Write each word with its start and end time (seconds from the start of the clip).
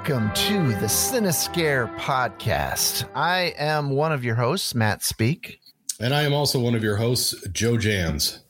Welcome 0.00 0.32
to 0.32 0.68
the 0.80 0.86
Cinescare 0.86 1.94
podcast. 1.98 3.06
I 3.14 3.52
am 3.58 3.90
one 3.90 4.12
of 4.12 4.24
your 4.24 4.34
hosts, 4.34 4.74
Matt 4.74 5.02
Speak. 5.02 5.60
And 6.00 6.14
I 6.14 6.22
am 6.22 6.32
also 6.32 6.58
one 6.58 6.74
of 6.74 6.82
your 6.82 6.96
hosts, 6.96 7.34
Joe 7.52 7.76
Jans. 7.76 8.42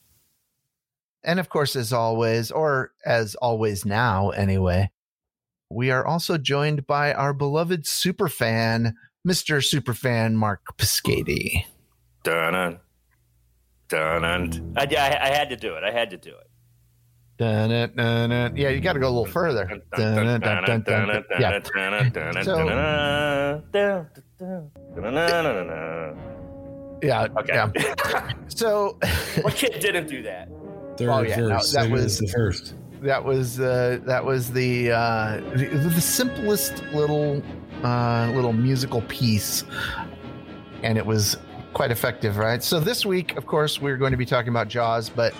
And 1.24 1.40
of 1.40 1.48
course, 1.48 1.74
as 1.74 1.92
always, 1.92 2.52
or 2.52 2.92
as 3.04 3.34
always 3.34 3.84
now 3.84 4.30
anyway, 4.30 4.92
we 5.68 5.90
are 5.90 6.06
also 6.06 6.38
joined 6.38 6.86
by 6.86 7.12
our 7.12 7.34
beloved 7.34 7.82
superfan, 7.82 8.92
Mr. 9.26 9.58
Superfan 9.60 10.34
Mark 10.34 10.60
Piscati. 10.78 11.64
Dun 12.22 12.78
dun. 13.88 14.74
I, 14.76 14.82
I, 14.82 15.18
I 15.20 15.28
had 15.34 15.48
to 15.48 15.56
do 15.56 15.74
it. 15.74 15.82
I 15.82 15.90
had 15.90 16.10
to 16.10 16.16
do 16.16 16.30
it. 16.30 16.36
Dun, 16.36 16.36
dun, 16.36 16.38
dun, 16.38 16.38
dun. 16.42 16.48
Yeah, 18.56 18.68
you 18.68 18.80
got 18.80 18.92
to 18.94 19.00
go 19.00 19.08
a 19.08 19.10
little 19.14 19.24
further. 19.32 19.66
Yeah. 21.40 21.50
So- 22.44 22.56
Yeah. 27.02 27.26
Okay. 27.38 27.54
Yeah. 27.54 28.32
So 28.48 28.98
what 29.42 29.54
kid 29.54 29.80
didn't 29.80 30.08
do 30.08 30.22
that? 30.22 30.48
Third 30.98 31.08
Oh, 31.10 31.22
yeah, 31.22 31.36
no, 31.36 31.48
that 31.72 31.90
was- 31.90 32.18
the 32.18 32.26
first. 32.28 32.74
that 33.02 33.24
was 33.24 33.58
uh, 33.58 33.98
that 34.04 34.22
was 34.24 34.52
the 34.52 34.90
uh, 34.92 35.40
the, 35.54 35.66
the 35.94 36.00
simplest 36.00 36.82
little 36.92 37.42
uh, 37.82 38.30
little 38.34 38.52
musical 38.52 39.00
piece, 39.02 39.64
and 40.82 40.98
it 40.98 41.06
was 41.06 41.38
quite 41.72 41.90
effective, 41.90 42.36
right? 42.36 42.62
So 42.62 42.78
this 42.80 43.06
week, 43.06 43.36
of 43.38 43.46
course, 43.46 43.80
we're 43.80 43.96
going 43.96 44.10
to 44.10 44.18
be 44.18 44.26
talking 44.26 44.50
about 44.50 44.68
Jaws, 44.68 45.08
but 45.08 45.32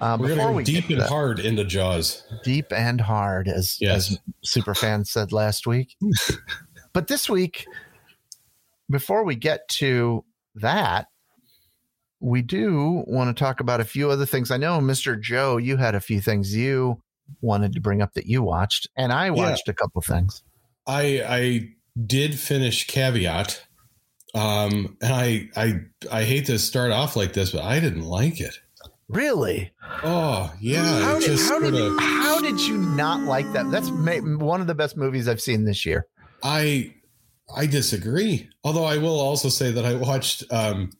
uh, 0.00 0.16
We're 0.20 0.28
before 0.28 0.44
going 0.44 0.56
we 0.56 0.64
deep 0.64 0.88
and 0.90 1.00
that- 1.00 1.08
hard 1.08 1.38
into 1.40 1.64
Jaws. 1.64 2.22
deep 2.44 2.72
and 2.72 3.00
hard, 3.00 3.48
as 3.48 3.76
Yes. 3.80 4.12
as 4.12 4.18
superfan 4.46 5.06
said 5.06 5.32
last 5.32 5.66
week. 5.66 5.96
but 6.92 7.08
this 7.08 7.28
week, 7.28 7.66
before 8.90 9.24
we 9.24 9.34
get 9.34 9.68
to 9.68 10.24
that, 10.56 11.06
we 12.20 12.42
do 12.42 13.04
want 13.06 13.34
to 13.36 13.38
talk 13.38 13.60
about 13.60 13.80
a 13.80 13.84
few 13.84 14.10
other 14.10 14.26
things. 14.26 14.50
I 14.50 14.56
know, 14.56 14.80
Mister 14.80 15.14
Joe, 15.16 15.56
you 15.56 15.76
had 15.76 15.94
a 15.94 16.00
few 16.00 16.20
things 16.20 16.54
you 16.54 17.00
wanted 17.40 17.74
to 17.74 17.80
bring 17.80 18.02
up 18.02 18.14
that 18.14 18.26
you 18.26 18.42
watched, 18.42 18.88
and 18.96 19.12
I 19.12 19.30
watched 19.30 19.68
a 19.68 19.74
couple 19.74 20.00
things. 20.02 20.42
I 20.86 21.22
I 21.26 21.68
did 22.06 22.38
finish 22.38 22.86
Caveat. 22.86 23.62
Um, 24.34 24.96
and 25.00 25.12
I 25.12 25.48
I 25.56 25.80
I 26.12 26.24
hate 26.24 26.46
to 26.46 26.58
start 26.58 26.90
off 26.92 27.16
like 27.16 27.32
this, 27.32 27.50
but 27.52 27.62
I 27.62 27.80
didn't 27.80 28.04
like 28.04 28.40
it. 28.40 28.58
Really? 29.08 29.72
Oh 30.04 30.52
yeah, 30.60 31.00
how, 31.00 31.18
did, 31.18 31.38
how, 31.40 31.60
did, 31.60 31.70
sorta- 31.70 31.96
how 31.98 32.40
did 32.40 32.60
you 32.60 32.76
not 32.76 33.20
like 33.22 33.50
that? 33.52 33.70
That's 33.70 33.90
one 33.90 34.60
of 34.60 34.66
the 34.66 34.74
best 34.74 34.96
movies 34.96 35.28
I've 35.28 35.40
seen 35.40 35.64
this 35.64 35.86
year. 35.86 36.06
I 36.42 36.94
I 37.54 37.66
disagree. 37.66 38.48
Although 38.64 38.84
I 38.84 38.98
will 38.98 39.18
also 39.18 39.48
say 39.48 39.70
that 39.72 39.84
I 39.86 39.94
watched 39.94 40.44
um, 40.52 40.90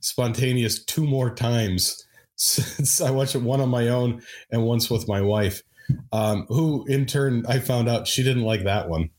Spontaneous 0.00 0.84
two 0.84 1.04
more 1.04 1.34
times 1.34 2.06
since 2.36 3.00
I 3.00 3.10
watched 3.10 3.34
it 3.34 3.42
one 3.42 3.60
on 3.60 3.68
my 3.68 3.88
own 3.88 4.22
and 4.50 4.62
once 4.64 4.88
with 4.88 5.08
my 5.08 5.20
wife, 5.20 5.62
um, 6.12 6.46
who 6.48 6.86
in 6.86 7.06
turn 7.06 7.44
I 7.48 7.58
found 7.58 7.88
out 7.88 8.06
she 8.06 8.22
didn't 8.22 8.44
like 8.44 8.64
that 8.64 8.88
one. 8.88 9.10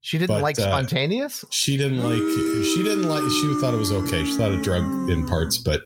She 0.00 0.18
didn't 0.18 0.36
But, 0.36 0.42
like 0.42 0.58
uh, 0.58 0.62
spontaneous. 0.62 1.44
She 1.50 1.76
didn't 1.76 2.02
like. 2.02 2.18
She 2.64 2.82
didn't 2.82 3.08
like. 3.08 3.22
She 3.22 3.54
thought 3.60 3.74
it 3.74 3.78
was 3.78 3.92
okay. 3.92 4.24
She 4.24 4.36
thought 4.36 4.52
it 4.52 4.62
drug 4.62 4.82
in 5.10 5.26
parts, 5.26 5.58
but 5.58 5.82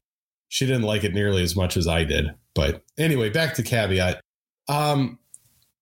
she 0.53 0.67
didn't 0.67 0.83
like 0.83 1.03
it 1.03 1.15
nearly 1.15 1.43
as 1.43 1.57
much 1.57 1.79
as 1.79 1.89
I 1.89 2.05
did. 2.05 2.27
But 2.55 2.83
anyway, 2.99 3.31
back 3.31 3.55
to 3.55 3.63
caveat. 3.63 4.21
Um, 4.69 5.19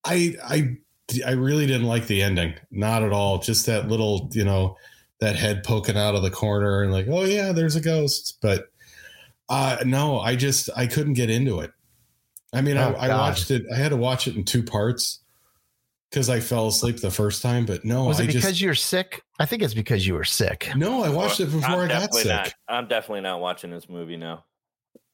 I 0.05 0.37
I 0.41 0.77
I 1.27 1.31
really 1.31 1.67
didn't 1.67 1.87
like 1.87 2.07
the 2.07 2.21
ending. 2.21 2.53
Not 2.71 3.03
at 3.03 3.11
all. 3.11 3.39
Just 3.39 3.65
that 3.65 3.89
little, 3.89 4.29
you 4.31 4.45
know, 4.45 4.77
that 5.19 5.35
head 5.35 5.65
poking 5.65 5.97
out 5.97 6.15
of 6.15 6.21
the 6.23 6.31
corner 6.31 6.83
and 6.83 6.93
like, 6.93 7.07
oh 7.09 7.25
yeah, 7.25 7.51
there's 7.51 7.75
a 7.75 7.81
ghost. 7.81 8.37
But 8.41 8.69
uh 9.49 9.79
no, 9.85 10.21
I 10.21 10.37
just 10.37 10.69
I 10.73 10.87
couldn't 10.87 11.15
get 11.15 11.29
into 11.29 11.59
it. 11.59 11.71
I 12.53 12.61
mean, 12.61 12.77
Oh, 12.77 12.95
I, 12.97 13.09
I 13.09 13.17
watched 13.17 13.51
it. 13.51 13.65
I 13.73 13.75
had 13.75 13.89
to 13.89 13.97
watch 13.97 14.25
it 14.25 14.37
in 14.37 14.45
two 14.45 14.63
parts 14.63 15.19
because 16.09 16.29
I 16.29 16.39
fell 16.39 16.69
asleep 16.69 17.01
the 17.01 17.11
first 17.11 17.41
time. 17.41 17.65
But 17.65 17.83
no, 17.83 18.05
I 18.05 18.07
Was 18.07 18.19
it 18.21 18.23
I 18.23 18.27
because 18.27 18.43
just 18.43 18.61
you're 18.61 18.73
sick? 18.73 19.21
I 19.37 19.45
think 19.45 19.63
it's 19.63 19.73
because 19.73 20.07
you 20.07 20.13
were 20.13 20.23
sick. 20.23 20.69
no, 20.77 21.03
I 21.03 21.09
watched 21.09 21.41
it 21.41 21.51
before 21.51 21.71
I'm 21.71 21.79
I 21.79 21.87
got 21.89 22.13
sick. 22.13 22.27
Not, 22.27 22.53
I'm 22.69 22.87
definitely 22.87 23.21
not 23.21 23.41
watching 23.41 23.69
this 23.69 23.89
movie 23.89 24.15
now. 24.15 24.45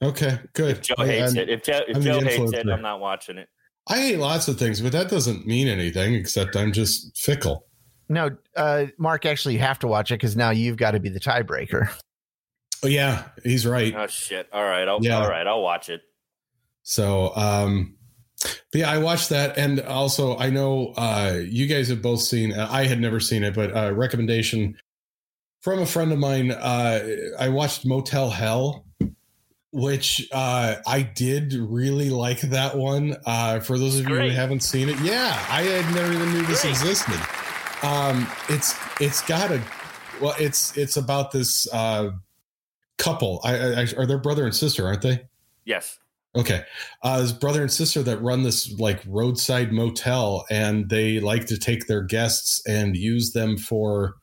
Okay, 0.04 0.40
good. 0.54 0.72
If 0.78 0.82
Joe 0.82 0.96
I- 0.98 1.08
hates 1.08 1.34
I'm- 1.36 1.38
it, 1.44 1.50
if 1.50 1.64
Joe, 1.64 1.82
if 1.88 1.98
I'm 1.98 2.02
Joe 2.04 2.20
hates 2.22 2.54
it. 2.54 2.68
I'm 2.70 2.82
not 2.82 3.00
watching 3.00 3.38
it. 3.38 3.50
I 3.90 4.00
hate 4.02 4.18
lots 4.20 4.48
of 4.48 4.60
things, 4.60 4.82
but 4.82 4.92
that 4.92 5.10
doesn't 5.10 5.48
mean 5.48 5.68
anything 5.68 6.14
except 6.14 6.56
I'm 6.56 6.74
just 6.74 7.18
fickle. 7.18 7.66
No, 8.10 8.30
uh, 8.56 8.86
Mark, 8.98 9.26
actually, 9.26 9.54
you 9.56 9.60
have 9.62 9.80
to 9.80 9.88
watch 9.88 10.12
it 10.12 10.16
because 10.16 10.36
now 10.36 10.50
you've 10.52 10.78
got 10.78 10.92
to 10.92 11.00
be 11.00 11.10
the 11.10 11.20
tiebreaker. 11.20 11.90
Oh 12.84 12.88
yeah, 12.88 13.30
he's 13.44 13.66
right. 13.66 13.94
Oh 13.96 14.06
shit! 14.08 14.48
All 14.54 14.64
right, 14.64 14.88
I'll 14.88 15.00
Yeah. 15.02 15.18
all 15.20 15.28
right, 15.28 15.48
I'll 15.48 15.64
watch 15.64 15.90
it. 15.90 16.02
So, 16.84 17.36
um, 17.36 17.98
but 18.42 18.56
yeah, 18.76 18.92
I 18.92 19.00
watched 19.00 19.30
that, 19.30 19.58
and 19.58 19.80
also 19.82 20.38
I 20.38 20.52
know 20.52 20.94
uh, 20.96 21.40
you 21.44 21.66
guys 21.66 21.88
have 21.90 22.02
both 22.04 22.22
seen. 22.22 22.54
uh, 22.54 22.68
I 22.70 22.86
had 22.86 23.00
never 23.02 23.20
seen 23.20 23.44
it, 23.44 23.56
but 23.56 23.76
uh, 23.76 23.94
recommendation 23.94 24.78
from 25.62 25.80
a 25.80 25.86
friend 25.88 26.12
of 26.12 26.20
mine. 26.20 26.52
Uh, 26.52 27.00
I 27.40 27.50
watched 27.50 27.86
Motel 27.86 28.30
Hell, 28.30 28.86
which 29.72 30.28
uh, 30.32 30.76
I 30.86 31.02
did 31.02 31.54
really 31.54 32.10
like 32.10 32.42
that 32.42 32.78
one. 32.78 33.16
Uh, 33.26 33.60
for 33.60 33.78
those 33.78 34.00
of 34.00 34.08
you 34.08 34.16
who 34.16 34.30
haven't 34.30 34.64
seen 34.64 34.90
it, 34.90 35.00
yeah, 35.02 35.46
I 35.50 35.64
had 35.64 35.94
never 35.94 36.14
even 36.14 36.32
knew 36.34 36.46
this 36.46 36.62
Great. 36.62 36.72
existed. 36.72 37.20
Um, 37.84 38.28
it's 38.50 38.76
it's 39.00 39.22
got 39.22 39.52
a 39.52 39.62
well, 40.22 40.36
it's 40.40 40.76
it's 40.78 40.98
about 40.98 41.32
this 41.32 41.72
uh, 41.74 42.12
couple. 42.98 43.42
I, 43.44 43.58
I, 43.58 43.82
I 43.82 43.88
are 43.98 44.06
their 44.06 44.18
brother 44.18 44.46
and 44.46 44.56
sister, 44.56 44.86
aren't 44.86 45.02
they? 45.02 45.28
Yes. 45.66 46.00
Okay. 46.36 46.64
Uh, 47.02 47.22
his 47.22 47.34
brother 47.34 47.62
and 47.62 47.72
sister 47.72 48.04
that 48.04 48.22
run 48.22 48.44
this 48.44 48.72
like 48.80 49.02
roadside 49.08 49.72
motel, 49.72 50.46
and 50.50 50.90
they 50.90 51.20
like 51.20 51.46
to 51.48 51.58
take 51.58 51.88
their 51.88 52.04
guests 52.04 52.62
and 52.68 52.96
use 52.96 53.34
them 53.34 53.58
for 53.58 54.16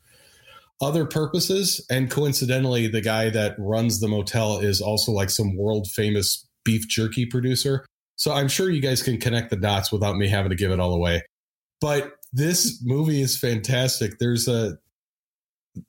other 0.85 1.05
purposes. 1.05 1.85
And 1.91 2.11
coincidentally, 2.11 2.87
the 2.87 3.01
guy 3.01 3.31
that 3.31 3.55
runs 3.59 4.01
the 4.01 4.09
motel 4.09 4.59
is 4.59 4.81
also 4.81 5.13
like 5.13 5.31
some 5.31 5.57
world 5.57 5.89
famous 5.91 6.47
beef 6.65 6.89
jerky 6.89 7.27
producer. 7.27 7.85
So 8.17 8.33
I'm 8.33 8.49
sure 8.49 8.71
you 8.71 8.81
guys 8.81 9.03
can 9.03 9.19
connect 9.19 9.51
the 9.51 9.57
dots 9.57 9.91
without 9.91 10.17
me 10.17 10.29
having 10.29 10.51
to 10.51 10.57
give 10.57 10.71
it 10.71 10.81
all 10.81 10.93
away. 10.93 11.23
But 11.81 12.13
this 12.33 12.81
movie 12.85 13.21
is 13.21 13.39
fantastic. 13.39 14.19
There's 14.19 14.47
a 14.47 14.79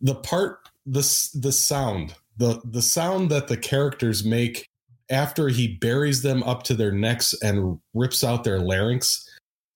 the 0.01 0.16
part 0.16 0.59
the 0.85 1.01
the 1.35 1.51
sound 1.51 2.16
the 2.38 2.62
the 2.63 2.81
sound 2.81 3.29
that 3.29 3.47
the 3.47 3.57
characters 3.57 4.25
make 4.25 4.67
after 5.09 5.50
he 5.50 5.77
buries 5.77 6.22
them 6.22 6.44
up 6.44 6.63
to 6.63 6.73
their 6.73 6.91
necks 6.91 7.33
and 7.41 7.79
rips 7.94 8.23
out 8.23 8.44
their 8.44 8.59
larynx, 8.59 9.27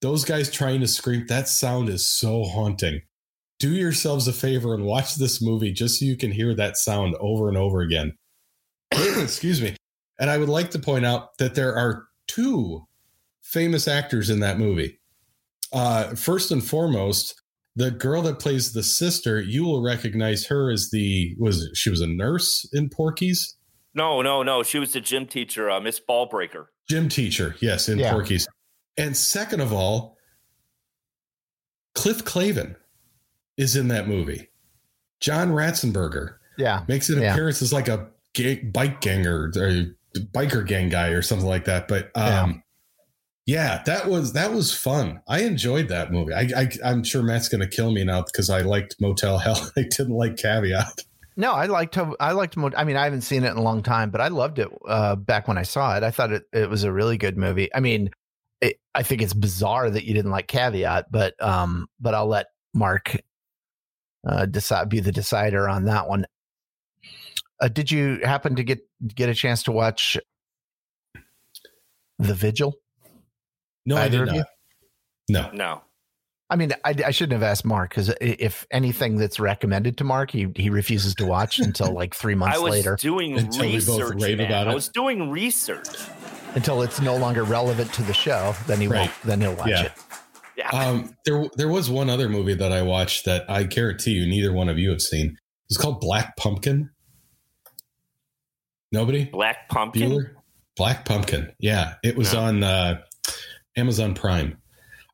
those 0.01 0.25
guys 0.25 0.49
trying 0.49 0.79
to 0.79 0.87
scream, 0.87 1.25
that 1.27 1.47
sound 1.47 1.89
is 1.89 2.05
so 2.05 2.43
haunting. 2.43 3.01
Do 3.59 3.71
yourselves 3.73 4.27
a 4.27 4.33
favor 4.33 4.73
and 4.73 4.85
watch 4.85 5.15
this 5.15 5.41
movie 5.41 5.71
just 5.73 5.99
so 5.99 6.05
you 6.05 6.15
can 6.17 6.31
hear 6.31 6.55
that 6.55 6.77
sound 6.77 7.15
over 7.19 7.49
and 7.49 7.57
over 7.57 7.81
again. 7.81 8.13
Excuse 8.91 9.61
me. 9.61 9.75
And 10.19 10.29
I 10.29 10.37
would 10.37 10.49
like 10.49 10.71
to 10.71 10.79
point 10.79 11.05
out 11.05 11.37
that 11.39 11.55
there 11.55 11.75
are 11.75 12.05
two 12.27 12.85
famous 13.41 13.87
actors 13.87 14.29
in 14.29 14.39
that 14.41 14.59
movie. 14.59 14.99
Uh, 15.73 16.15
first 16.15 16.51
and 16.51 16.63
foremost, 16.63 17.35
the 17.75 17.91
girl 17.91 18.21
that 18.23 18.39
plays 18.39 18.73
the 18.73 18.83
sister, 18.83 19.39
you 19.41 19.63
will 19.65 19.81
recognize 19.81 20.45
her 20.47 20.71
as 20.71 20.89
the 20.91 21.35
was 21.37 21.69
she 21.73 21.89
was 21.89 22.01
a 22.01 22.07
nurse 22.07 22.67
in 22.73 22.89
Porky's 22.89 23.55
No, 23.93 24.21
no, 24.21 24.41
no. 24.43 24.63
She 24.63 24.79
was 24.79 24.93
the 24.93 25.01
gym 25.01 25.25
teacher, 25.25 25.69
uh, 25.69 25.79
Miss 25.79 25.99
Ballbreaker. 25.99 26.67
gym 26.89 27.07
teacher, 27.09 27.55
yes, 27.59 27.87
in 27.89 27.99
Yeah. 27.99 28.11
Porky's. 28.11 28.47
And 28.97 29.15
second 29.15 29.61
of 29.61 29.71
all, 29.73 30.17
Cliff 31.95 32.23
Clavin 32.25 32.75
is 33.59 33.75
in 33.75 33.89
that 33.89 34.07
movie. 34.07 34.49
John 35.19 35.51
Ratzenberger 35.51 36.35
Yeah. 36.57 36.83
makes 36.87 37.09
an 37.09 37.21
Yeah. 37.21 37.33
appearance 37.33 37.61
as 37.61 37.71
like 37.71 37.87
a 37.89 38.07
ga- 38.33 38.63
bike 38.63 39.01
ganger 39.01 39.51
or 39.55 39.67
a 39.67 39.85
biker 40.33 40.65
gang 40.65 40.89
guy 40.89 41.09
or 41.09 41.21
something 41.21 41.47
like 41.47 41.65
that. 41.65 41.87
But 41.87 42.09
um, 42.15 42.63
yeah. 43.45 43.83
that 43.85 44.07
was 44.07 44.33
that 44.33 44.53
was 44.53 44.73
fun. 44.73 45.21
I 45.27 45.41
enjoyed 45.41 45.89
that 45.89 46.11
movie. 46.11 46.33
I, 46.33 46.47
I 46.55 46.69
I'm 46.83 47.03
sure 47.03 47.21
Matt's 47.21 47.49
going 47.49 47.61
to 47.61 47.67
kill 47.67 47.91
me 47.91 48.03
now 48.03 48.21
because 48.23 48.49
I 48.49 48.61
liked 48.61 48.95
Motel 49.01 49.37
Hell. 49.45 49.71
I 49.77 49.81
didn't 49.83 50.09
like 50.15 50.37
Caveat. 50.37 51.03
No, 51.35 51.53
I 51.53 51.67
liked. 51.67 51.97
I 52.19 52.31
liked. 52.33 52.57
I 52.75 52.83
mean, 52.83 52.97
I 52.97 53.05
haven't 53.05 53.21
seen 53.21 53.43
it 53.45 53.51
in 53.51 53.57
a 53.57 53.61
long 53.61 53.81
time, 53.81 54.09
but 54.09 54.19
I 54.19 54.27
loved 54.27 54.59
it 54.59 54.67
uh, 54.87 55.15
back 55.15 55.47
when 55.47 55.57
I 55.57 55.63
saw 55.63 55.95
it. 55.95 56.03
I 56.03 56.11
thought 56.11 56.33
it, 56.33 56.43
it 56.51 56.69
was 56.69 56.83
a 56.83 56.91
really 56.91 57.17
good 57.17 57.37
movie. 57.37 57.73
I 57.73 57.79
mean, 57.79 58.09
it, 58.59 58.77
I 58.93 59.03
think 59.03 59.21
it's 59.21 59.33
bizarre 59.33 59.89
that 59.89 60.03
you 60.03 60.13
didn't 60.13 60.31
like 60.31 60.47
Caveat, 60.47 61.05
but 61.11 61.41
um, 61.41 61.87
but 61.97 62.13
I'll 62.13 62.27
let 62.27 62.47
Mark 62.73 63.15
uh, 64.27 64.45
decide 64.45 64.89
be 64.89 64.99
the 64.99 65.11
decider 65.11 65.67
on 65.69 65.85
that 65.85 66.07
one. 66.07 66.25
Uh, 67.61 67.67
did 67.67 67.91
you 67.91 68.19
happen 68.23 68.55
to 68.55 68.63
get 68.63 68.79
get 69.15 69.29
a 69.29 69.33
chance 69.33 69.63
to 69.63 69.71
watch 69.71 70.17
The 72.19 72.33
Vigil? 72.33 72.75
No, 73.85 73.97
I 73.97 74.05
Either 74.05 74.19
did 74.25 74.29
of 74.29 74.35
you? 74.35 74.43
not. 75.29 75.51
No. 75.53 75.57
No. 75.65 75.81
I 76.51 76.55
mean, 76.55 76.71
I, 76.83 76.95
I 77.05 77.11
shouldn't 77.11 77.33
have 77.39 77.43
asked 77.43 77.63
Mark 77.63 77.91
because 77.91 78.11
if 78.19 78.65
anything 78.71 79.17
that's 79.17 79.39
recommended 79.39 79.97
to 79.99 80.03
Mark, 80.03 80.31
he 80.31 80.47
he 80.55 80.69
refuses 80.71 81.13
to 81.15 81.25
watch 81.25 81.59
until 81.59 81.91
like 81.93 82.15
three 82.15 82.33
months 82.35 82.57
later. 82.57 82.65
I 82.65 82.69
was 82.69 82.71
later. 82.85 82.95
doing 82.99 83.37
Until 83.37 83.65
we 83.65 83.73
both 83.73 83.99
research. 84.01 84.21
rave 84.21 84.37
man. 84.39 84.47
about 84.47 84.67
I 84.67 84.73
was 84.73 84.89
doing 84.89 85.29
research. 85.29 85.87
Until 86.55 86.81
it's 86.81 86.99
no 86.99 87.15
longer 87.15 87.43
relevant 87.43 87.93
to 87.93 88.01
the 88.01 88.13
show, 88.13 88.55
then 88.65 88.81
he 88.81 88.87
Right. 88.87 89.01
won't. 89.01 89.11
Then 89.23 89.41
he'll 89.41 89.53
watch 89.53 89.69
Yeah. 89.69 89.83
it. 89.83 89.91
Yeah. 90.59 90.69
Um, 90.71 91.15
there, 91.25 91.45
there 91.55 91.69
was 91.69 91.89
one 91.89 92.09
other 92.09 92.27
movie 92.27 92.53
that 92.53 92.73
I 92.73 92.81
watched 92.81 93.23
that 93.25 93.49
I 93.49 93.63
guarantee 93.63 94.11
you 94.11 94.27
neither 94.27 94.51
one 94.51 94.67
of 94.67 94.77
you 94.77 94.89
have 94.89 95.01
seen. 95.01 95.37
It's 95.69 95.77
called 95.77 96.01
Black 96.01 96.35
Pumpkin. 96.35 96.89
Nobody? 98.91 99.23
Black 99.25 99.69
Pumpkin. 99.69 100.11
Bueller? 100.11 100.31
Black 100.75 101.05
Pumpkin. 101.05 101.51
Yeah, 101.59 101.93
it 102.03 102.17
was 102.17 102.33
No. 102.33 102.39
on 102.41 102.63
uh, 102.63 103.01
Amazon 103.77 104.15
Prime. 104.15 104.57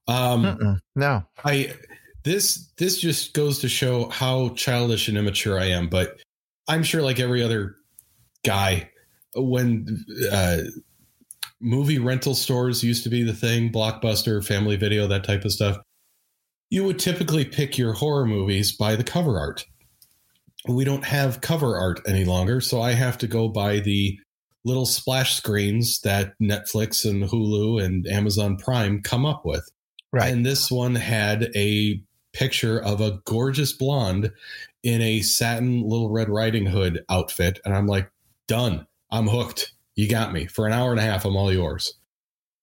Um, 0.08 0.44
Mm-mm. 0.44 0.80
No, 0.96 1.24
I 1.44 1.74
this 2.24 2.72
this 2.78 2.98
just 3.00 3.34
goes 3.34 3.60
to 3.60 3.70
show 3.70 4.10
how 4.10 4.50
childish 4.50 5.08
and 5.10 5.18
immature 5.18 5.60
I 5.60 5.66
am. 5.66 5.90
But 5.90 6.20
I'm 6.68 6.84
sure, 6.84 7.02
like 7.02 7.20
every 7.20 7.44
other 7.44 7.76
guy, 8.44 8.90
when 9.36 10.04
uh, 10.32 10.58
movie 11.66 12.00
rental 12.00 12.36
stores 12.36 12.84
used 12.84 13.04
to 13.04 13.10
be 13.10 13.24
the 13.24 13.34
thing, 13.34 13.72
Blockbuster, 13.72 14.46
Family 14.46 14.76
Video, 14.76 15.08
that 15.08 15.24
type 15.24 15.44
of 15.44 15.52
stuff, 15.52 15.78
you 16.70 16.84
would 16.84 17.00
typically 17.00 17.44
pick 17.44 17.78
your 17.78 17.94
horror 17.94 18.26
movies 18.26 18.72
by 18.72 18.96
the 18.96 19.04
cover 19.04 19.40
art. 19.40 19.66
We 20.68 20.86
don't 20.86 21.04
have 21.04 21.42
cover 21.42 21.78
art 21.78 22.02
any 22.08 22.24
longer, 22.24 22.62
so 22.62 22.82
I 22.82 22.92
have 22.92 23.18
to 23.20 23.28
go 23.28 23.48
by 23.48 23.80
the 23.80 24.18
little 24.64 24.86
splash 24.86 25.36
screens 25.36 26.02
that 26.02 26.34
Netflix 26.42 27.10
and 27.10 27.24
Hulu 27.24 27.84
and 27.84 28.08
Amazon 28.08 28.58
Prime 28.58 29.02
come 29.02 29.26
up 29.26 29.46
with. 29.46 29.68
right. 30.12 30.32
And 30.32 30.46
this 30.46 30.72
one 30.72 30.96
had 30.96 31.50
a 31.56 32.02
picture 32.34 32.80
of 32.80 33.00
a 33.00 33.20
gorgeous 33.26 33.74
blonde 33.74 34.32
in 34.84 35.02
a 35.02 35.22
satin 35.22 35.82
Little 35.82 36.10
Red 36.10 36.30
Riding 36.30 36.66
Hood 36.66 37.04
outfit. 37.10 37.60
And 37.64 37.76
I'm 37.76 37.88
like, 37.88 38.10
done. 38.48 38.88
I'm 39.12 39.28
hooked. 39.28 39.75
You 39.96 40.10
got 40.10 40.34
me. 40.34 40.46
For 40.46 40.66
an 40.68 40.74
hour 40.74 40.92
and 40.92 41.00
a 41.00 41.04
half, 41.04 41.26
I'm 41.26 41.36
all 41.36 41.52
yours. 41.52 41.94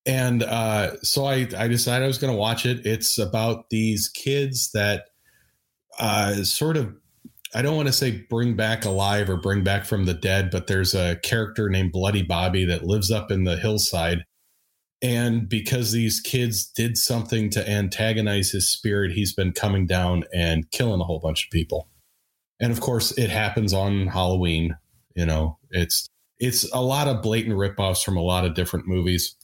And 0.05 0.43
uh, 0.43 0.97
so 1.03 1.27
I, 1.27 1.49
I 1.57 1.69
decided 1.69 2.05
I 2.05 2.09
was 2.09 2.19
going 2.19 2.33
to 2.33 2.39
watch 2.39 2.67
it. 2.67 2.85
It's 2.85 3.19
about 3.19 3.71
these 3.71 4.09
kids 4.09 4.71
that 4.73 5.05
uh, 5.99 6.43
sort 6.45 6.77
of, 6.77 6.95
I 7.55 7.63
don't 7.63 7.77
want 7.77 7.89
to 7.89 7.93
say 7.93 8.25
bring 8.29 8.57
back 8.57 8.85
alive 8.85 9.31
or 9.31 9.37
bring 9.37 9.63
back 9.63 9.85
from 9.85 10.05
the 10.05 10.15
dead, 10.15 10.51
but 10.51 10.67
there's 10.67 10.95
a 10.95 11.17
character 11.17 11.69
named 11.69 11.93
Bloody 11.93 12.23
Bobby 12.23 12.65
that 12.65 12.85
lives 12.85 13.11
up 13.11 13.31
in 13.31 13.45
the 13.45 13.57
hillside 13.57 14.25
and 15.03 15.49
because 15.49 15.91
these 15.91 16.21
kids 16.21 16.65
did 16.65 16.97
something 16.97 17.51
to 17.51 17.69
antagonize 17.69 18.53
his 18.53 18.71
spirit, 18.71 19.13
he's 19.13 19.35
been 19.35 19.53
coming 19.53 19.85
down 19.85 20.25
and 20.33 20.71
killing 20.71 21.01
a 21.01 21.05
whole 21.05 21.19
bunch 21.19 21.45
of 21.45 21.51
people. 21.51 21.89
And 22.61 22.71
of 22.71 22.81
course, 22.81 23.11
it 23.19 23.29
happens 23.29 23.73
on 23.73 24.07
Halloween. 24.07 24.77
You 25.17 25.27
know, 25.27 25.59
it's 25.71 26.09
it's 26.43 26.69
a 26.73 26.83
lot 26.83 27.07
of 27.07 27.23
blatant 27.23 27.55
ripoffs 27.55 28.03
from 28.03 28.17
a 28.17 28.21
lot 28.21 28.45
of 28.45 28.55
different 28.55 28.89
movies. 28.89 29.37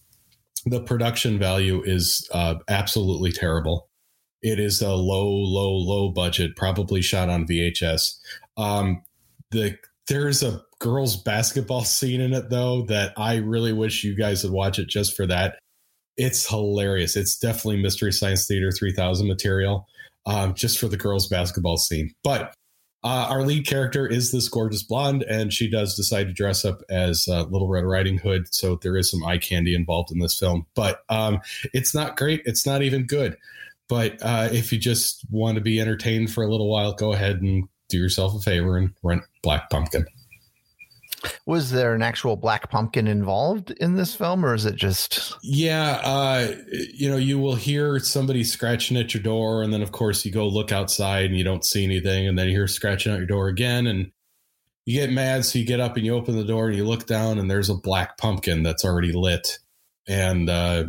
The 0.66 0.82
production 0.82 1.38
value 1.38 1.80
is 1.84 2.28
uh, 2.34 2.56
absolutely 2.68 3.30
terrible. 3.30 3.88
It 4.42 4.58
is 4.58 4.82
a 4.82 4.92
low, 4.92 5.28
low, 5.28 5.76
low 5.76 6.08
budget, 6.10 6.56
probably 6.56 7.00
shot 7.00 7.28
on 7.28 7.46
VHS. 7.46 8.18
Um, 8.56 9.04
the 9.52 9.78
there's 10.08 10.42
a 10.42 10.60
girls 10.80 11.16
basketball 11.16 11.84
scene 11.84 12.20
in 12.20 12.34
it 12.34 12.50
though 12.50 12.82
that 12.86 13.12
I 13.16 13.36
really 13.36 13.72
wish 13.72 14.02
you 14.02 14.16
guys 14.16 14.42
would 14.42 14.52
watch 14.52 14.80
it 14.80 14.88
just 14.88 15.16
for 15.16 15.26
that. 15.28 15.56
It's 16.16 16.48
hilarious. 16.48 17.14
It's 17.14 17.38
definitely 17.38 17.80
Mystery 17.80 18.12
Science 18.12 18.48
Theater 18.48 18.72
3000 18.72 19.28
material, 19.28 19.86
um, 20.26 20.52
just 20.54 20.80
for 20.80 20.88
the 20.88 20.96
girls 20.96 21.28
basketball 21.28 21.76
scene. 21.76 22.12
But 22.24 22.54
uh, 23.04 23.26
our 23.28 23.42
lead 23.42 23.66
character 23.66 24.06
is 24.06 24.32
this 24.32 24.48
gorgeous 24.48 24.82
blonde, 24.82 25.22
and 25.22 25.52
she 25.52 25.70
does 25.70 25.94
decide 25.94 26.24
to 26.24 26.32
dress 26.32 26.64
up 26.64 26.82
as 26.90 27.28
uh, 27.28 27.44
Little 27.44 27.68
Red 27.68 27.84
Riding 27.84 28.18
Hood. 28.18 28.52
So 28.52 28.76
there 28.82 28.96
is 28.96 29.10
some 29.10 29.24
eye 29.24 29.38
candy 29.38 29.74
involved 29.74 30.10
in 30.10 30.18
this 30.18 30.38
film, 30.38 30.66
but 30.74 31.02
um, 31.08 31.40
it's 31.72 31.94
not 31.94 32.16
great. 32.16 32.42
It's 32.44 32.66
not 32.66 32.82
even 32.82 33.06
good. 33.06 33.36
But 33.88 34.18
uh, 34.20 34.48
if 34.52 34.72
you 34.72 34.78
just 34.78 35.24
want 35.30 35.54
to 35.54 35.62
be 35.62 35.80
entertained 35.80 36.32
for 36.32 36.44
a 36.44 36.50
little 36.50 36.68
while, 36.68 36.92
go 36.92 37.12
ahead 37.12 37.40
and 37.40 37.68
do 37.88 37.96
yourself 37.96 38.34
a 38.34 38.40
favor 38.40 38.76
and 38.76 38.92
rent 39.02 39.22
Black 39.42 39.70
Pumpkin. 39.70 40.04
Was 41.46 41.70
there 41.70 41.94
an 41.94 42.02
actual 42.02 42.36
black 42.36 42.70
pumpkin 42.70 43.06
involved 43.06 43.70
in 43.72 43.96
this 43.96 44.14
film, 44.14 44.44
or 44.44 44.54
is 44.54 44.66
it 44.66 44.76
just 44.76 45.34
Yeah, 45.42 46.00
uh, 46.04 46.54
you 46.94 47.08
know, 47.08 47.16
you 47.16 47.38
will 47.38 47.54
hear 47.54 47.98
somebody 47.98 48.44
scratching 48.44 48.96
at 48.96 49.14
your 49.14 49.22
door, 49.22 49.62
and 49.62 49.72
then 49.72 49.82
of 49.82 49.92
course 49.92 50.24
you 50.24 50.30
go 50.30 50.46
look 50.46 50.72
outside 50.72 51.26
and 51.26 51.36
you 51.36 51.44
don't 51.44 51.64
see 51.64 51.84
anything, 51.84 52.26
and 52.26 52.38
then 52.38 52.48
you 52.48 52.54
hear 52.54 52.68
scratching 52.68 53.12
at 53.12 53.18
your 53.18 53.26
door 53.26 53.48
again, 53.48 53.86
and 53.86 54.12
you 54.86 54.98
get 54.98 55.10
mad, 55.10 55.44
so 55.44 55.58
you 55.58 55.64
get 55.64 55.80
up 55.80 55.96
and 55.96 56.06
you 56.06 56.14
open 56.14 56.36
the 56.36 56.44
door 56.44 56.68
and 56.68 56.76
you 56.76 56.86
look 56.86 57.06
down, 57.06 57.38
and 57.38 57.50
there's 57.50 57.70
a 57.70 57.74
black 57.74 58.16
pumpkin 58.18 58.62
that's 58.62 58.84
already 58.84 59.12
lit, 59.12 59.58
and 60.06 60.48
uh, 60.48 60.84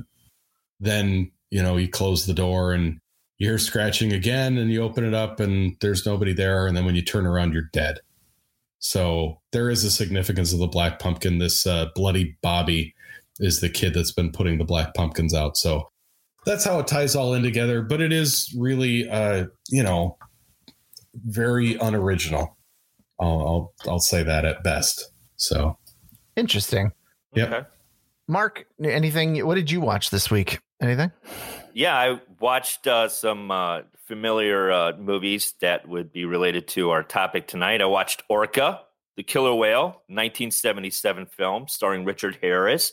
then 0.79 1.31
you 1.49 1.63
know 1.63 1.77
you 1.77 1.89
close 1.89 2.25
the 2.25 2.33
door 2.33 2.73
and 2.73 2.99
you 3.39 3.47
hear 3.47 3.57
scratching 3.57 4.13
again, 4.13 4.57
and 4.57 4.71
you 4.71 4.83
open 4.83 5.03
it 5.03 5.13
up, 5.13 5.39
and 5.39 5.75
there's 5.81 6.05
nobody 6.05 6.33
there, 6.33 6.67
and 6.67 6.77
then 6.77 6.85
when 6.85 6.95
you 6.95 7.01
turn 7.01 7.25
around, 7.25 7.53
you're 7.53 7.69
dead. 7.73 7.99
So 8.79 9.41
there 9.51 9.69
is 9.69 9.83
a 9.83 9.91
significance 9.91 10.53
of 10.53 10.59
the 10.59 10.67
black 10.67 10.99
pumpkin. 10.99 11.37
This 11.37 11.67
uh, 11.67 11.87
bloody 11.95 12.37
Bobby 12.41 12.95
is 13.39 13.61
the 13.61 13.69
kid 13.69 13.93
that's 13.93 14.11
been 14.11 14.31
putting 14.31 14.57
the 14.57 14.65
black 14.65 14.93
pumpkins 14.93 15.33
out. 15.33 15.57
So 15.57 15.89
that's 16.45 16.63
how 16.63 16.79
it 16.79 16.87
ties 16.87 17.15
all 17.15 17.33
in 17.33 17.43
together. 17.43 17.81
But 17.81 18.01
it 18.01 18.11
is 18.11 18.53
really, 18.57 19.09
uh, 19.09 19.45
you 19.69 19.83
know, 19.83 20.17
very 21.13 21.75
unoriginal. 21.75 22.57
I'll, 23.19 23.73
I'll 23.85 23.91
I'll 23.91 23.99
say 23.99 24.23
that 24.23 24.45
at 24.45 24.63
best. 24.63 25.11
So 25.35 25.77
interesting? 26.35 26.91
Yep. 27.35 27.51
Okay. 27.51 27.67
Mark, 28.27 28.65
anything? 28.83 29.45
What 29.45 29.55
did 29.55 29.71
you 29.71 29.81
watch 29.81 30.09
this 30.09 30.31
week? 30.31 30.59
Anything? 30.81 31.11
Yeah, 31.73 31.95
I 31.95 32.19
watched 32.39 32.87
uh, 32.87 33.09
some 33.09 33.51
uh, 33.51 33.81
familiar 34.09 34.71
uh, 34.71 34.93
movies 34.97 35.53
that 35.61 35.87
would 35.87 36.11
be 36.11 36.25
related 36.25 36.67
to 36.67 36.89
our 36.89 37.03
topic 37.03 37.47
tonight. 37.47 37.79
I 37.79 37.85
watched 37.85 38.23
Orca, 38.27 38.81
the 39.15 39.21
Killer 39.21 39.53
Whale, 39.53 40.01
1977 40.07 41.27
film 41.27 41.67
starring 41.67 42.05
Richard 42.05 42.39
Harris, 42.41 42.91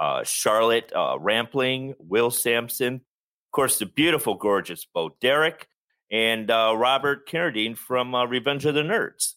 uh, 0.00 0.24
Charlotte 0.24 0.90
uh, 0.96 1.18
Rampling, 1.20 1.94
Will 1.98 2.30
Sampson, 2.30 2.94
of 2.94 3.52
course, 3.52 3.78
the 3.78 3.84
beautiful, 3.84 4.34
gorgeous 4.34 4.86
Bo 4.86 5.14
Derek, 5.20 5.68
and 6.10 6.50
uh, 6.50 6.72
Robert 6.74 7.28
Carradine 7.28 7.76
from 7.76 8.14
uh, 8.14 8.24
Revenge 8.24 8.64
of 8.64 8.74
the 8.74 8.80
Nerds. 8.80 9.34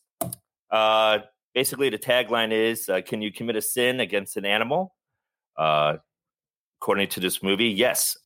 Uh, 0.72 1.20
basically, 1.54 1.90
the 1.90 2.00
tagline 2.00 2.54
is 2.54 2.90
Can 3.06 3.22
you 3.22 3.34
commit 3.34 3.58
a 3.58 3.62
sin 3.62 4.00
against 4.00 4.38
an 4.38 4.46
animal? 4.46 4.96
According 5.58 7.10
to 7.10 7.20
this 7.20 7.44
movie, 7.44 7.68
yes. 7.68 8.18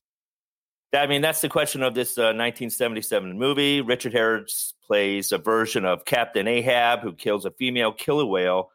I 0.94 1.06
mean, 1.06 1.22
that's 1.22 1.40
the 1.40 1.48
question 1.48 1.82
of 1.82 1.94
this 1.94 2.16
uh, 2.18 2.30
1977 2.36 3.38
movie. 3.38 3.80
Richard 3.80 4.12
Harris 4.12 4.74
plays 4.86 5.32
a 5.32 5.38
version 5.38 5.84
of 5.84 6.04
Captain 6.04 6.46
Ahab 6.46 7.00
who 7.00 7.12
kills 7.14 7.44
a 7.44 7.50
female 7.52 7.92
killer 7.92 8.26
whale 8.26 8.70